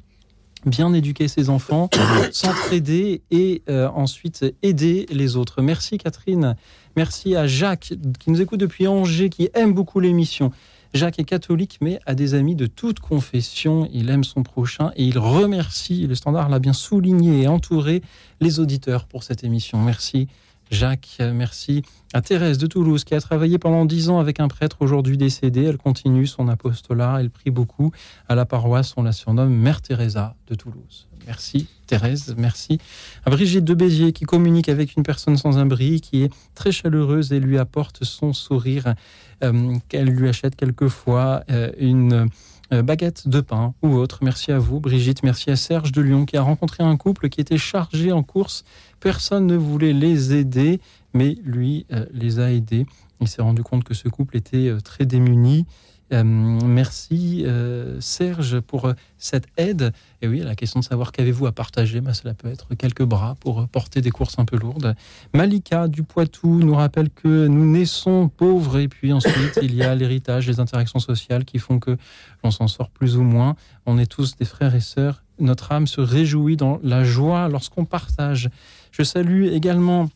Bien 0.65 0.91
éduquer 0.93 1.27
ses 1.27 1.51
enfants, 1.51 1.91
s'entraider 2.31 3.22
et 3.30 3.61
ensuite 3.69 4.43
aider 4.63 5.05
les 5.11 5.35
autres. 5.35 5.61
Merci 5.61 5.99
Catherine. 5.99 6.55
Merci 6.95 7.35
à 7.35 7.45
Jacques 7.45 7.93
qui 8.19 8.30
nous 8.30 8.41
écoute 8.41 8.59
depuis 8.59 8.88
Angers, 8.88 9.30
qui 9.30 9.49
aime 9.53 9.73
beaucoup 9.73 9.99
l'émission. 9.99 10.51
Jacques 10.93 11.19
est 11.19 11.26
catholique, 11.26 11.77
mais 11.81 11.99
a 12.05 12.15
des 12.15 12.35
amis 12.35 12.55
de 12.55 12.67
toute 12.67 13.01
confession. 13.01 13.89
Il 13.91 14.09
aime 14.09 14.23
son 14.23 14.43
prochain 14.43 14.91
et 14.95 15.03
il 15.03 15.19
remercie, 15.19 16.07
le 16.07 16.15
standard 16.15 16.47
l'a 16.47 16.59
bien 16.59 16.72
souligné 16.72 17.41
et 17.41 17.47
entouré, 17.49 18.01
les 18.39 18.61
auditeurs 18.61 19.05
pour 19.05 19.23
cette 19.23 19.43
émission. 19.43 19.81
Merci 19.81 20.27
Jacques, 20.72 21.17
merci 21.19 21.84
à 22.13 22.22
Thérèse 22.22 22.57
de 22.57 22.65
Toulouse 22.65 23.03
qui 23.03 23.13
a 23.13 23.22
travaillé 23.22 23.59
pendant 23.59 23.85
dix 23.85 24.09
ans 24.09 24.19
avec 24.19 24.39
un 24.39 24.47
prêtre 24.47 24.77
aujourd'hui 24.80 25.17
décédé. 25.17 25.63
Elle 25.65 25.77
continue 25.77 26.26
son 26.26 26.47
apostolat, 26.47 27.17
elle 27.19 27.30
prie 27.30 27.51
beaucoup. 27.51 27.91
À 28.30 28.35
la 28.35 28.45
paroisse, 28.45 28.93
on 28.95 29.03
la 29.03 29.11
surnomme 29.11 29.53
Mère 29.53 29.81
Teresa 29.81 30.35
de 30.47 30.55
Toulouse. 30.55 31.07
Merci 31.26 31.68
Thérèse, 31.88 32.35
merci 32.38 32.80
à 33.26 33.30
Brigitte 33.30 33.64
de 33.64 33.73
Béziers 33.73 34.11
qui 34.11 34.26
communique 34.26 34.69
avec 34.69 34.95
une 34.95 35.03
personne 35.03 35.38
sans 35.38 35.57
abri, 35.57 36.02
qui 36.02 36.23
est 36.23 36.34
très 36.56 36.72
chaleureuse 36.72 37.31
et 37.31 37.39
lui 37.39 37.57
apporte 37.57 38.03
son 38.03 38.34
sourire, 38.34 38.95
euh, 39.43 39.76
qu'elle 39.88 40.07
lui 40.07 40.27
achète 40.27 40.56
quelquefois 40.56 41.43
euh, 41.49 41.72
une 41.77 42.27
euh, 42.73 42.81
baguette 42.81 43.27
de 43.27 43.41
pain 43.41 43.76
ou 43.84 43.89
autre. 43.95 44.19
Merci 44.23 44.52
à 44.52 44.57
vous 44.57 44.80
Brigitte, 44.80 45.22
merci 45.22 45.52
à 45.52 45.56
Serge 45.56 45.91
de 45.91 46.02
Lyon 46.02 46.26
qui 46.26 46.38
a 46.38 46.41
rencontré 46.41 46.84
un 46.84 46.97
couple 46.97 47.30
qui 47.30 47.41
était 47.41 47.57
chargé 47.57 48.11
en 48.11 48.23
course. 48.23 48.64
Personne 48.99 49.45
ne 49.45 49.56
voulait 49.56 49.93
les 49.93 50.34
aider, 50.34 50.80
mais 51.14 51.38
lui 51.43 51.85
euh, 51.91 52.06
les 52.11 52.39
a 52.39 52.52
aidés. 52.52 52.88
Il 53.22 53.27
s'est 53.27 53.43
rendu 53.43 53.61
compte 53.64 53.84
que 53.84 53.93
ce 53.93 54.10
couple 54.10 54.38
était 54.38 54.76
très 54.84 55.06
démuni. 55.06 55.65
Euh, 56.14 56.23
merci 56.23 57.44
euh, 57.48 57.99
Serge 57.99 58.60
pour 58.60 58.86
euh, 58.86 58.94
cette 59.18 59.48
aide. 59.57 59.91
Et 60.22 60.27
oui, 60.27 60.40
la 60.40 60.56
question 60.56 60.80
de 60.80 60.86
savoir 60.86 61.11
qu'avez-vous 61.11 61.48
à 61.48 61.52
partager, 61.52 61.99
bah, 61.99 62.14
cela 62.14 62.34
peut 62.34 62.49
être 62.49 62.76
quelques 62.76 63.03
bras 63.03 63.36
pour 63.40 63.68
porter 63.68 64.02
des 64.02 64.11
courses 64.11 64.38
un 64.38 64.45
peu 64.45 64.57
lourdes. 64.57 64.95
Malika 65.34 65.88
du 65.88 66.03
Poitou 66.03 66.60
nous 66.60 66.76
rappelle 66.76 67.10
que 67.10 67.48
nous 67.48 67.65
naissons 67.72 68.30
pauvres 68.30 68.77
et 68.77 68.88
puis 68.88 69.14
ensuite 69.14 69.60
il 69.61 69.73
y 69.73 69.84
a 69.84 69.95
l'héritage, 69.95 70.48
les 70.48 70.60
interactions 70.60 70.99
sociales 70.99 71.44
qui 71.44 71.57
font 71.57 71.80
que 71.80 71.98
l'on 72.44 72.52
s'en 72.52 72.68
sort 72.68 72.90
plus 72.90 73.18
ou 73.18 73.23
moins. 73.23 73.56
On 73.88 73.98
est 73.98 74.06
tous 74.06 74.36
des 74.36 74.45
frères 74.45 74.76
et 74.76 74.82
sœurs. 74.82 75.23
Notre 75.40 75.72
âme 75.72 75.88
se 75.88 76.02
réjouit 76.02 76.56
dans 76.56 76.80
la 76.84 77.03
joie 77.03 77.49
lorsqu'on 77.49 77.86
partage. 77.86 78.49
Je 78.91 79.03
salue 79.03 79.48
également 79.48 80.10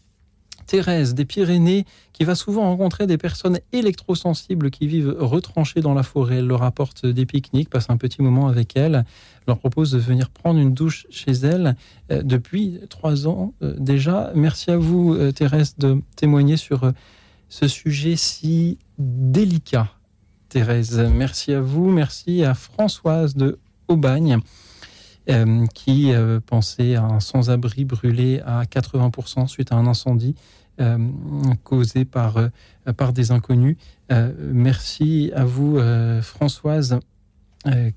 Thérèse 0.69 1.15
des 1.15 1.25
Pyrénées, 1.25 1.83
qui 2.13 2.23
va 2.25 2.35
souvent 2.35 2.61
rencontrer 2.61 3.07
des 3.07 3.17
personnes 3.17 3.57
électrosensibles 3.73 4.69
qui 4.69 4.85
vivent 4.85 5.15
retranchées 5.17 5.81
dans 5.81 5.95
la 5.95 6.03
forêt. 6.03 6.37
Elle 6.37 6.47
leur 6.47 6.61
apporte 6.61 7.07
des 7.07 7.25
pique-niques, 7.25 7.71
passe 7.71 7.89
un 7.89 7.97
petit 7.97 8.21
moment 8.21 8.47
avec 8.47 8.77
elles, 8.77 9.03
leur 9.47 9.57
propose 9.57 9.89
de 9.89 9.97
venir 9.97 10.29
prendre 10.29 10.59
une 10.59 10.75
douche 10.75 11.07
chez 11.09 11.31
elle 11.31 11.75
euh, 12.11 12.21
depuis 12.21 12.81
trois 12.87 13.27
ans 13.27 13.55
euh, 13.63 13.73
déjà. 13.79 14.31
Merci 14.35 14.69
à 14.69 14.77
vous, 14.77 15.15
euh, 15.15 15.31
Thérèse, 15.31 15.75
de 15.79 16.03
témoigner 16.15 16.55
sur 16.55 16.93
ce 17.49 17.67
sujet 17.67 18.15
si 18.15 18.77
délicat. 18.99 19.89
Thérèse, 20.49 20.99
merci 20.99 21.51
à 21.51 21.61
vous. 21.61 21.89
Merci 21.89 22.43
à 22.43 22.53
Françoise 22.53 23.35
de 23.35 23.57
Aubagne 23.87 24.37
qui 25.75 26.11
pensait 26.47 26.95
à 26.95 27.03
un 27.03 27.19
sans-abri 27.19 27.85
brûlé 27.85 28.41
à 28.47 28.63
80% 28.63 29.47
suite 29.47 29.71
à 29.71 29.75
un 29.75 29.85
incendie 29.85 30.33
euh, 30.79 30.97
causé 31.65 32.05
par, 32.05 32.37
euh, 32.37 32.47
par 32.95 33.11
des 33.11 33.31
inconnus. 33.31 33.75
Euh, 34.13 34.31
merci 34.39 35.29
à 35.35 35.43
vous, 35.43 35.79
Françoise, 36.21 36.99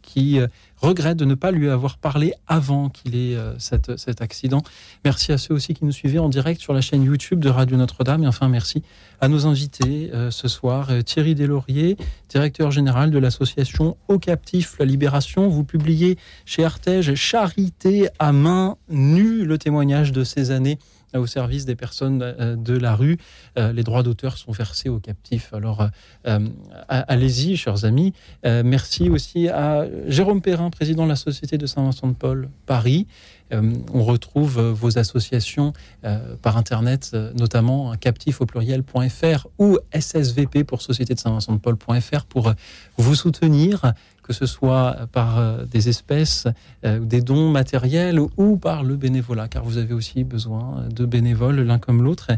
qui 0.02 0.40
regrette 0.76 1.16
de 1.16 1.24
ne 1.24 1.34
pas 1.34 1.52
lui 1.52 1.70
avoir 1.70 1.96
parlé 1.96 2.34
avant 2.48 2.88
qu'il 2.88 3.14
ait 3.14 3.36
cet 3.58 4.20
accident. 4.20 4.62
Merci 5.04 5.30
à 5.30 5.38
ceux 5.38 5.54
aussi 5.54 5.72
qui 5.74 5.84
nous 5.84 5.92
suivaient 5.92 6.18
en 6.18 6.28
direct 6.28 6.60
sur 6.60 6.72
la 6.72 6.80
chaîne 6.80 7.04
YouTube 7.04 7.38
de 7.38 7.48
Radio 7.48 7.76
Notre-Dame. 7.76 8.24
Et 8.24 8.26
enfin, 8.26 8.48
merci 8.48 8.82
à 9.20 9.28
nos 9.28 9.46
invités 9.46 10.10
ce 10.30 10.48
soir. 10.48 10.90
Thierry 11.04 11.36
Deslauriers, 11.36 11.96
directeur 12.28 12.72
général 12.72 13.12
de 13.12 13.18
l'association 13.18 13.96
Au 14.08 14.18
Captif 14.18 14.76
La 14.80 14.84
Libération. 14.84 15.48
Vous 15.48 15.64
publiez 15.64 16.18
chez 16.44 16.64
Artege 16.64 17.14
Charité 17.14 18.08
à 18.18 18.32
main 18.32 18.76
nue, 18.90 19.44
le 19.44 19.58
témoignage 19.58 20.10
de 20.10 20.24
ces 20.24 20.50
années 20.50 20.78
au 21.18 21.26
service 21.26 21.64
des 21.64 21.76
personnes 21.76 22.22
euh, 22.22 22.56
de 22.56 22.76
la 22.76 22.94
rue. 22.94 23.18
Euh, 23.58 23.72
Les 23.72 23.82
droits 23.82 24.02
d'auteur 24.02 24.38
sont 24.38 24.52
versés 24.52 24.88
aux 24.88 24.98
captifs. 24.98 25.52
Alors, 25.52 25.82
euh, 25.82 25.88
euh, 26.26 26.48
allez-y, 26.86 27.56
chers 27.56 27.84
amis. 27.84 28.12
Euh, 28.46 28.62
merci 28.64 29.08
aussi 29.10 29.48
à 29.48 29.86
Jérôme 30.06 30.40
Perrin, 30.40 30.70
président 30.70 31.04
de 31.04 31.08
la 31.10 31.16
Société 31.16 31.58
de 31.58 31.66
Saint-Vincent-de-Paul 31.66 32.48
Paris. 32.66 33.06
Euh, 33.52 33.72
on 33.92 34.02
retrouve 34.02 34.58
euh, 34.58 34.72
vos 34.72 34.98
associations 34.98 35.72
euh, 36.04 36.36
par 36.40 36.56
Internet, 36.56 37.10
euh, 37.12 37.32
notamment 37.34 37.94
captif 37.96 38.40
au 38.40 38.46
pluriel.fr 38.46 39.46
ou 39.58 39.78
SSVP 39.92 40.64
pour 40.64 40.80
Société 40.80 41.14
de 41.14 41.18
Saint-Vincent-de-Paul.fr 41.20 42.24
pour 42.24 42.48
euh, 42.48 42.52
vous 42.96 43.14
soutenir, 43.14 43.92
que 44.22 44.32
ce 44.32 44.46
soit 44.46 45.08
par 45.12 45.38
euh, 45.38 45.64
des 45.64 45.88
espèces, 45.88 46.46
euh, 46.84 47.00
des 47.00 47.20
dons 47.20 47.50
matériels 47.50 48.20
ou 48.36 48.56
par 48.56 48.82
le 48.84 48.96
bénévolat, 48.96 49.48
car 49.48 49.64
vous 49.64 49.78
avez 49.78 49.94
aussi 49.94 50.24
besoin 50.24 50.88
de 50.88 51.04
bénévoles 51.04 51.60
l'un 51.60 51.78
comme 51.78 52.02
l'autre. 52.02 52.28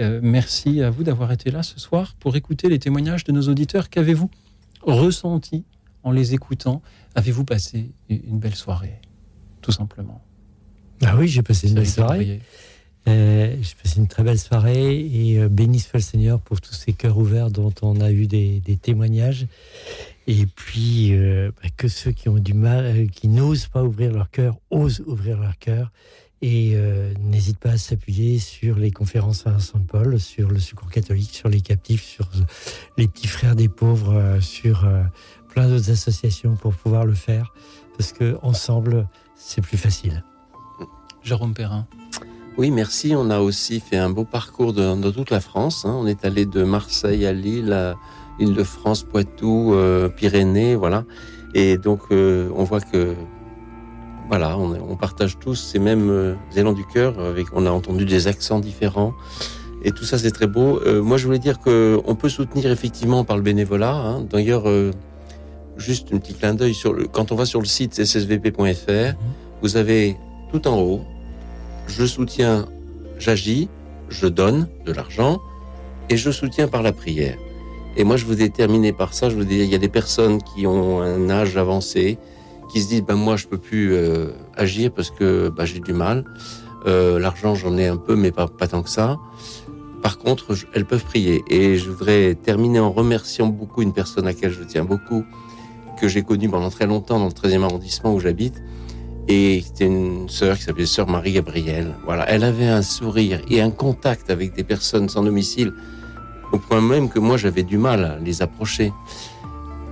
Euh, 0.00 0.20
merci 0.22 0.82
à 0.82 0.90
vous 0.90 1.02
d'avoir 1.02 1.32
été 1.32 1.50
là 1.50 1.62
ce 1.62 1.78
soir 1.78 2.14
pour 2.18 2.36
écouter 2.36 2.68
les 2.68 2.78
témoignages 2.78 3.24
de 3.24 3.32
nos 3.32 3.48
auditeurs. 3.48 3.88
Qu'avez-vous 3.88 4.30
ressenti 4.82 5.64
en 6.02 6.10
les 6.10 6.34
écoutant? 6.34 6.82
Avez-vous 7.14 7.44
passé 7.44 7.90
une 8.08 8.38
belle 8.38 8.54
soirée, 8.54 9.00
tout 9.60 9.72
simplement? 9.72 10.22
Ah 11.04 11.16
oui, 11.18 11.28
j'ai 11.28 11.42
passé 11.42 11.68
une 11.68 11.74
belle 11.74 11.88
soirée. 11.88 12.40
Euh, 13.08 13.56
j'ai 13.60 13.74
passé 13.82 13.98
une 13.98 14.06
très 14.06 14.22
belle 14.22 14.38
soirée 14.38 15.00
et 15.00 15.48
béni 15.48 15.80
soit 15.80 15.98
le 15.98 16.02
Seigneur 16.02 16.40
pour 16.40 16.60
tous 16.60 16.74
ces 16.74 16.92
cœurs 16.92 17.18
ouverts 17.18 17.50
dont 17.50 17.72
on 17.82 18.00
a 18.00 18.12
eu 18.12 18.28
des, 18.28 18.60
des 18.60 18.76
témoignages. 18.76 19.46
Et 20.26 20.46
puis 20.46 21.14
euh, 21.14 21.50
bah, 21.62 21.68
que 21.76 21.88
ceux 21.88 22.12
qui 22.12 22.28
ont 22.28 22.38
du 22.38 22.54
mal, 22.54 22.84
euh, 22.84 23.06
qui 23.06 23.28
n'osent 23.28 23.66
pas 23.66 23.82
ouvrir 23.82 24.12
leur 24.12 24.30
cœur, 24.30 24.56
osent 24.70 25.02
ouvrir 25.06 25.38
leur 25.40 25.58
cœur 25.58 25.90
et 26.42 26.72
euh, 26.74 27.12
n'hésitent 27.20 27.58
pas 27.58 27.70
à 27.72 27.78
s'appuyer 27.78 28.38
sur 28.38 28.76
les 28.76 28.90
conférences 28.90 29.46
à 29.46 29.58
Saint-Paul, 29.60 30.18
sur 30.20 30.48
le 30.48 30.58
Secours 30.58 30.90
catholique, 30.90 31.30
sur 31.34 31.48
les 31.48 31.60
captifs, 31.60 32.04
sur 32.04 32.26
euh, 32.36 32.40
les 32.98 33.08
petits 33.08 33.28
frères 33.28 33.54
des 33.56 33.68
pauvres, 33.68 34.14
euh, 34.14 34.40
sur 34.40 34.84
euh, 34.84 35.02
plein 35.48 35.68
d'autres 35.68 35.90
associations 35.90 36.54
pour 36.56 36.74
pouvoir 36.74 37.04
le 37.04 37.14
faire, 37.14 37.52
parce 37.96 38.12
que 38.12 38.38
ensemble 38.42 39.08
c'est 39.36 39.60
plus 39.60 39.76
facile. 39.78 40.24
Jérôme 41.22 41.54
Perrin. 41.54 41.86
Oui, 42.58 42.70
merci. 42.70 43.14
On 43.16 43.30
a 43.30 43.38
aussi 43.40 43.80
fait 43.80 43.96
un 43.96 44.10
beau 44.10 44.24
parcours 44.24 44.72
de- 44.72 44.82
dans 45.00 45.12
toute 45.12 45.30
la 45.30 45.40
France. 45.40 45.84
hein. 45.84 45.94
On 45.96 46.06
est 46.06 46.24
allé 46.24 46.44
de 46.46 46.64
Marseille 46.64 47.24
à 47.26 47.32
Lille, 47.32 47.72
à 47.72 47.96
Île-de-France, 48.38 49.04
Poitou, 49.04 49.74
euh, 49.74 50.08
Pyrénées, 50.08 50.74
voilà. 50.74 51.04
Et 51.54 51.76
donc, 51.76 52.00
euh, 52.10 52.48
on 52.56 52.64
voit 52.64 52.80
que, 52.80 53.14
voilà, 54.28 54.58
on, 54.58 54.96
partage 54.96 55.38
tous 55.38 55.54
ces 55.54 55.78
mêmes 55.78 56.10
euh, 56.10 56.34
élans 56.56 56.72
du 56.72 56.84
cœur. 56.86 57.18
Avec, 57.20 57.46
on 57.52 57.66
a 57.66 57.70
entendu 57.70 58.04
des 58.04 58.28
accents 58.28 58.60
différents. 58.60 59.12
Et 59.84 59.90
tout 59.90 60.04
ça, 60.04 60.16
c'est 60.18 60.30
très 60.30 60.46
beau. 60.46 60.80
Moi, 61.02 61.16
je 61.16 61.26
voulais 61.26 61.40
dire 61.40 61.58
que 61.58 62.00
on 62.06 62.14
peut 62.14 62.28
soutenir 62.28 62.70
effectivement 62.70 63.24
par 63.24 63.36
le 63.36 63.42
bénévolat. 63.42 63.94
hein. 63.94 64.20
D'ailleurs, 64.30 64.64
juste 65.76 66.12
un 66.12 66.18
petit 66.18 66.34
clin 66.34 66.54
d'œil 66.54 66.72
sur 66.72 66.92
le, 66.92 67.08
quand 67.08 67.32
on 67.32 67.34
va 67.34 67.46
sur 67.46 67.58
le 67.58 67.66
site 67.66 67.94
ssvp.fr, 67.94 69.16
vous 69.60 69.76
avez 69.76 70.16
tout 70.52 70.68
en 70.68 70.78
haut 70.78 71.00
je 71.88 72.06
soutiens, 72.06 72.66
j'agis, 73.18 73.68
je 74.08 74.26
donne 74.26 74.68
de 74.86 74.92
l'argent 74.92 75.40
et 76.08 76.16
je 76.16 76.30
soutiens 76.30 76.68
par 76.68 76.82
la 76.82 76.92
prière. 76.92 77.36
Et 77.96 78.04
moi, 78.04 78.16
je 78.16 78.24
voudrais 78.24 78.48
terminer 78.48 78.92
par 78.92 79.14
ça. 79.14 79.28
Je 79.28 79.36
veux 79.36 79.44
dire, 79.44 79.64
il 79.64 79.70
y 79.70 79.74
a 79.74 79.78
des 79.78 79.88
personnes 79.88 80.42
qui 80.42 80.66
ont 80.66 81.02
un 81.02 81.28
âge 81.28 81.56
avancé, 81.56 82.18
qui 82.70 82.80
se 82.80 82.88
disent, 82.88 83.02
ben 83.02 83.16
moi, 83.16 83.36
je 83.36 83.46
peux 83.46 83.58
plus 83.58 83.92
euh, 83.92 84.30
agir 84.56 84.90
parce 84.92 85.10
que 85.10 85.50
ben, 85.50 85.64
j'ai 85.64 85.80
du 85.80 85.92
mal. 85.92 86.24
Euh, 86.86 87.18
L'argent, 87.18 87.54
j'en 87.54 87.76
ai 87.76 87.86
un 87.86 87.96
peu, 87.96 88.16
mais 88.16 88.32
pas, 88.32 88.48
pas 88.48 88.66
tant 88.66 88.82
que 88.82 88.90
ça. 88.90 89.18
Par 90.02 90.18
contre, 90.18 90.54
elles 90.74 90.86
peuvent 90.86 91.04
prier. 91.04 91.44
Et 91.48 91.76
je 91.76 91.90
voudrais 91.90 92.34
terminer 92.34 92.80
en 92.80 92.90
remerciant 92.90 93.46
beaucoup 93.46 93.82
une 93.82 93.92
personne 93.92 94.24
à 94.24 94.30
laquelle 94.30 94.50
je 94.50 94.64
tiens 94.64 94.84
beaucoup, 94.84 95.24
que 96.00 96.08
j'ai 96.08 96.22
connue 96.22 96.48
pendant 96.48 96.70
très 96.70 96.86
longtemps 96.86 97.18
dans 97.18 97.26
le 97.26 97.32
13e 97.32 97.62
arrondissement 97.62 98.12
où 98.14 98.18
j'habite. 98.18 98.60
Et 99.28 99.62
c'était 99.64 99.86
une 99.86 100.28
sœur 100.28 100.56
qui 100.56 100.64
s'appelait 100.64 100.86
sœur 100.86 101.08
Marie-Gabrielle. 101.08 101.94
Voilà, 102.04 102.28
elle 102.28 102.42
avait 102.42 102.66
un 102.66 102.82
sourire 102.82 103.40
et 103.48 103.60
un 103.60 103.70
contact 103.70 104.30
avec 104.30 104.54
des 104.54 104.64
personnes 104.64 105.08
sans 105.08 105.22
domicile, 105.22 105.72
au 106.52 106.58
point 106.58 106.80
même 106.80 107.08
que 107.08 107.18
moi 107.18 107.36
j'avais 107.36 107.62
du 107.62 107.78
mal 107.78 108.04
à 108.04 108.18
les 108.18 108.42
approcher. 108.42 108.92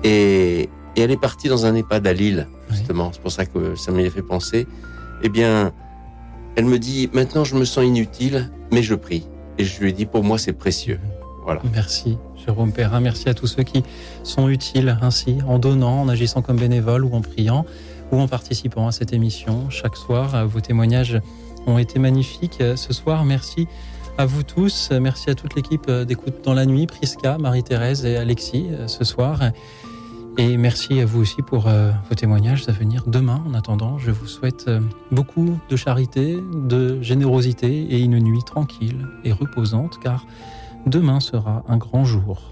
Et, 0.04 0.68
et 0.96 1.00
elle 1.00 1.10
est 1.10 1.20
partie 1.20 1.48
dans 1.48 1.66
un 1.66 1.74
EHPAD 1.74 2.06
à 2.06 2.12
Lille, 2.12 2.46
justement. 2.70 3.10
C'est 3.12 3.20
pour 3.20 3.32
ça 3.32 3.46
que 3.46 3.74
ça 3.74 3.92
m'y 3.92 4.06
a 4.06 4.10
fait 4.10 4.22
penser. 4.22 4.66
Eh 5.22 5.28
bien, 5.28 5.72
elle 6.56 6.64
me 6.64 6.78
dit, 6.78 7.10
maintenant 7.12 7.44
je 7.44 7.56
me 7.56 7.64
sens 7.64 7.84
inutile, 7.84 8.50
mais 8.72 8.82
je 8.82 8.94
prie. 8.94 9.26
Et 9.58 9.64
je 9.64 9.80
lui 9.80 9.90
ai 9.90 9.92
dit, 9.92 10.06
pour 10.06 10.24
moi 10.24 10.38
c'est 10.38 10.52
précieux. 10.52 11.00
Voilà. 11.44 11.62
Merci, 11.72 12.18
Jérôme 12.44 12.72
Perrin. 12.72 13.00
Merci 13.00 13.28
à 13.28 13.34
tous 13.34 13.46
ceux 13.46 13.62
qui 13.62 13.82
sont 14.22 14.48
utiles 14.48 14.98
ainsi, 15.00 15.38
en 15.46 15.58
donnant, 15.58 16.02
en 16.02 16.08
agissant 16.08 16.42
comme 16.42 16.56
bénévole 16.56 17.04
ou 17.04 17.14
en 17.14 17.22
priant 17.22 17.64
ou 18.12 18.18
en 18.20 18.28
participant 18.28 18.86
à 18.86 18.92
cette 18.92 19.12
émission 19.12 19.70
chaque 19.70 19.96
soir. 19.96 20.46
Vos 20.46 20.60
témoignages 20.60 21.20
ont 21.66 21.78
été 21.78 21.98
magnifiques 21.98 22.62
ce 22.76 22.92
soir. 22.92 23.24
Merci 23.24 23.68
à 24.20 24.26
vous 24.26 24.42
tous. 24.42 24.90
Merci 24.90 25.30
à 25.30 25.34
toute 25.34 25.54
l'équipe 25.54 25.86
euh, 25.88 26.04
d'écoute 26.04 26.44
dans 26.44 26.52
la 26.52 26.66
nuit, 26.66 26.86
Prisca, 26.86 27.38
Marie-Thérèse 27.38 28.04
et 28.04 28.18
Alexis 28.18 28.66
euh, 28.70 28.86
ce 28.86 29.02
soir. 29.02 29.40
Et 30.36 30.58
merci 30.58 31.00
à 31.00 31.06
vous 31.06 31.22
aussi 31.22 31.40
pour 31.40 31.68
euh, 31.68 31.90
vos 32.06 32.14
témoignages 32.14 32.68
à 32.68 32.72
venir 32.72 33.04
demain. 33.06 33.42
En 33.48 33.54
attendant, 33.54 33.98
je 33.98 34.10
vous 34.10 34.26
souhaite 34.26 34.70
beaucoup 35.10 35.58
de 35.70 35.76
charité, 35.76 36.36
de 36.52 37.00
générosité 37.00 37.94
et 37.94 38.00
une 38.00 38.18
nuit 38.18 38.42
tranquille 38.44 39.06
et 39.24 39.32
reposante 39.32 39.98
car 40.02 40.26
demain 40.84 41.20
sera 41.20 41.64
un 41.66 41.78
grand 41.78 42.04
jour. 42.04 42.49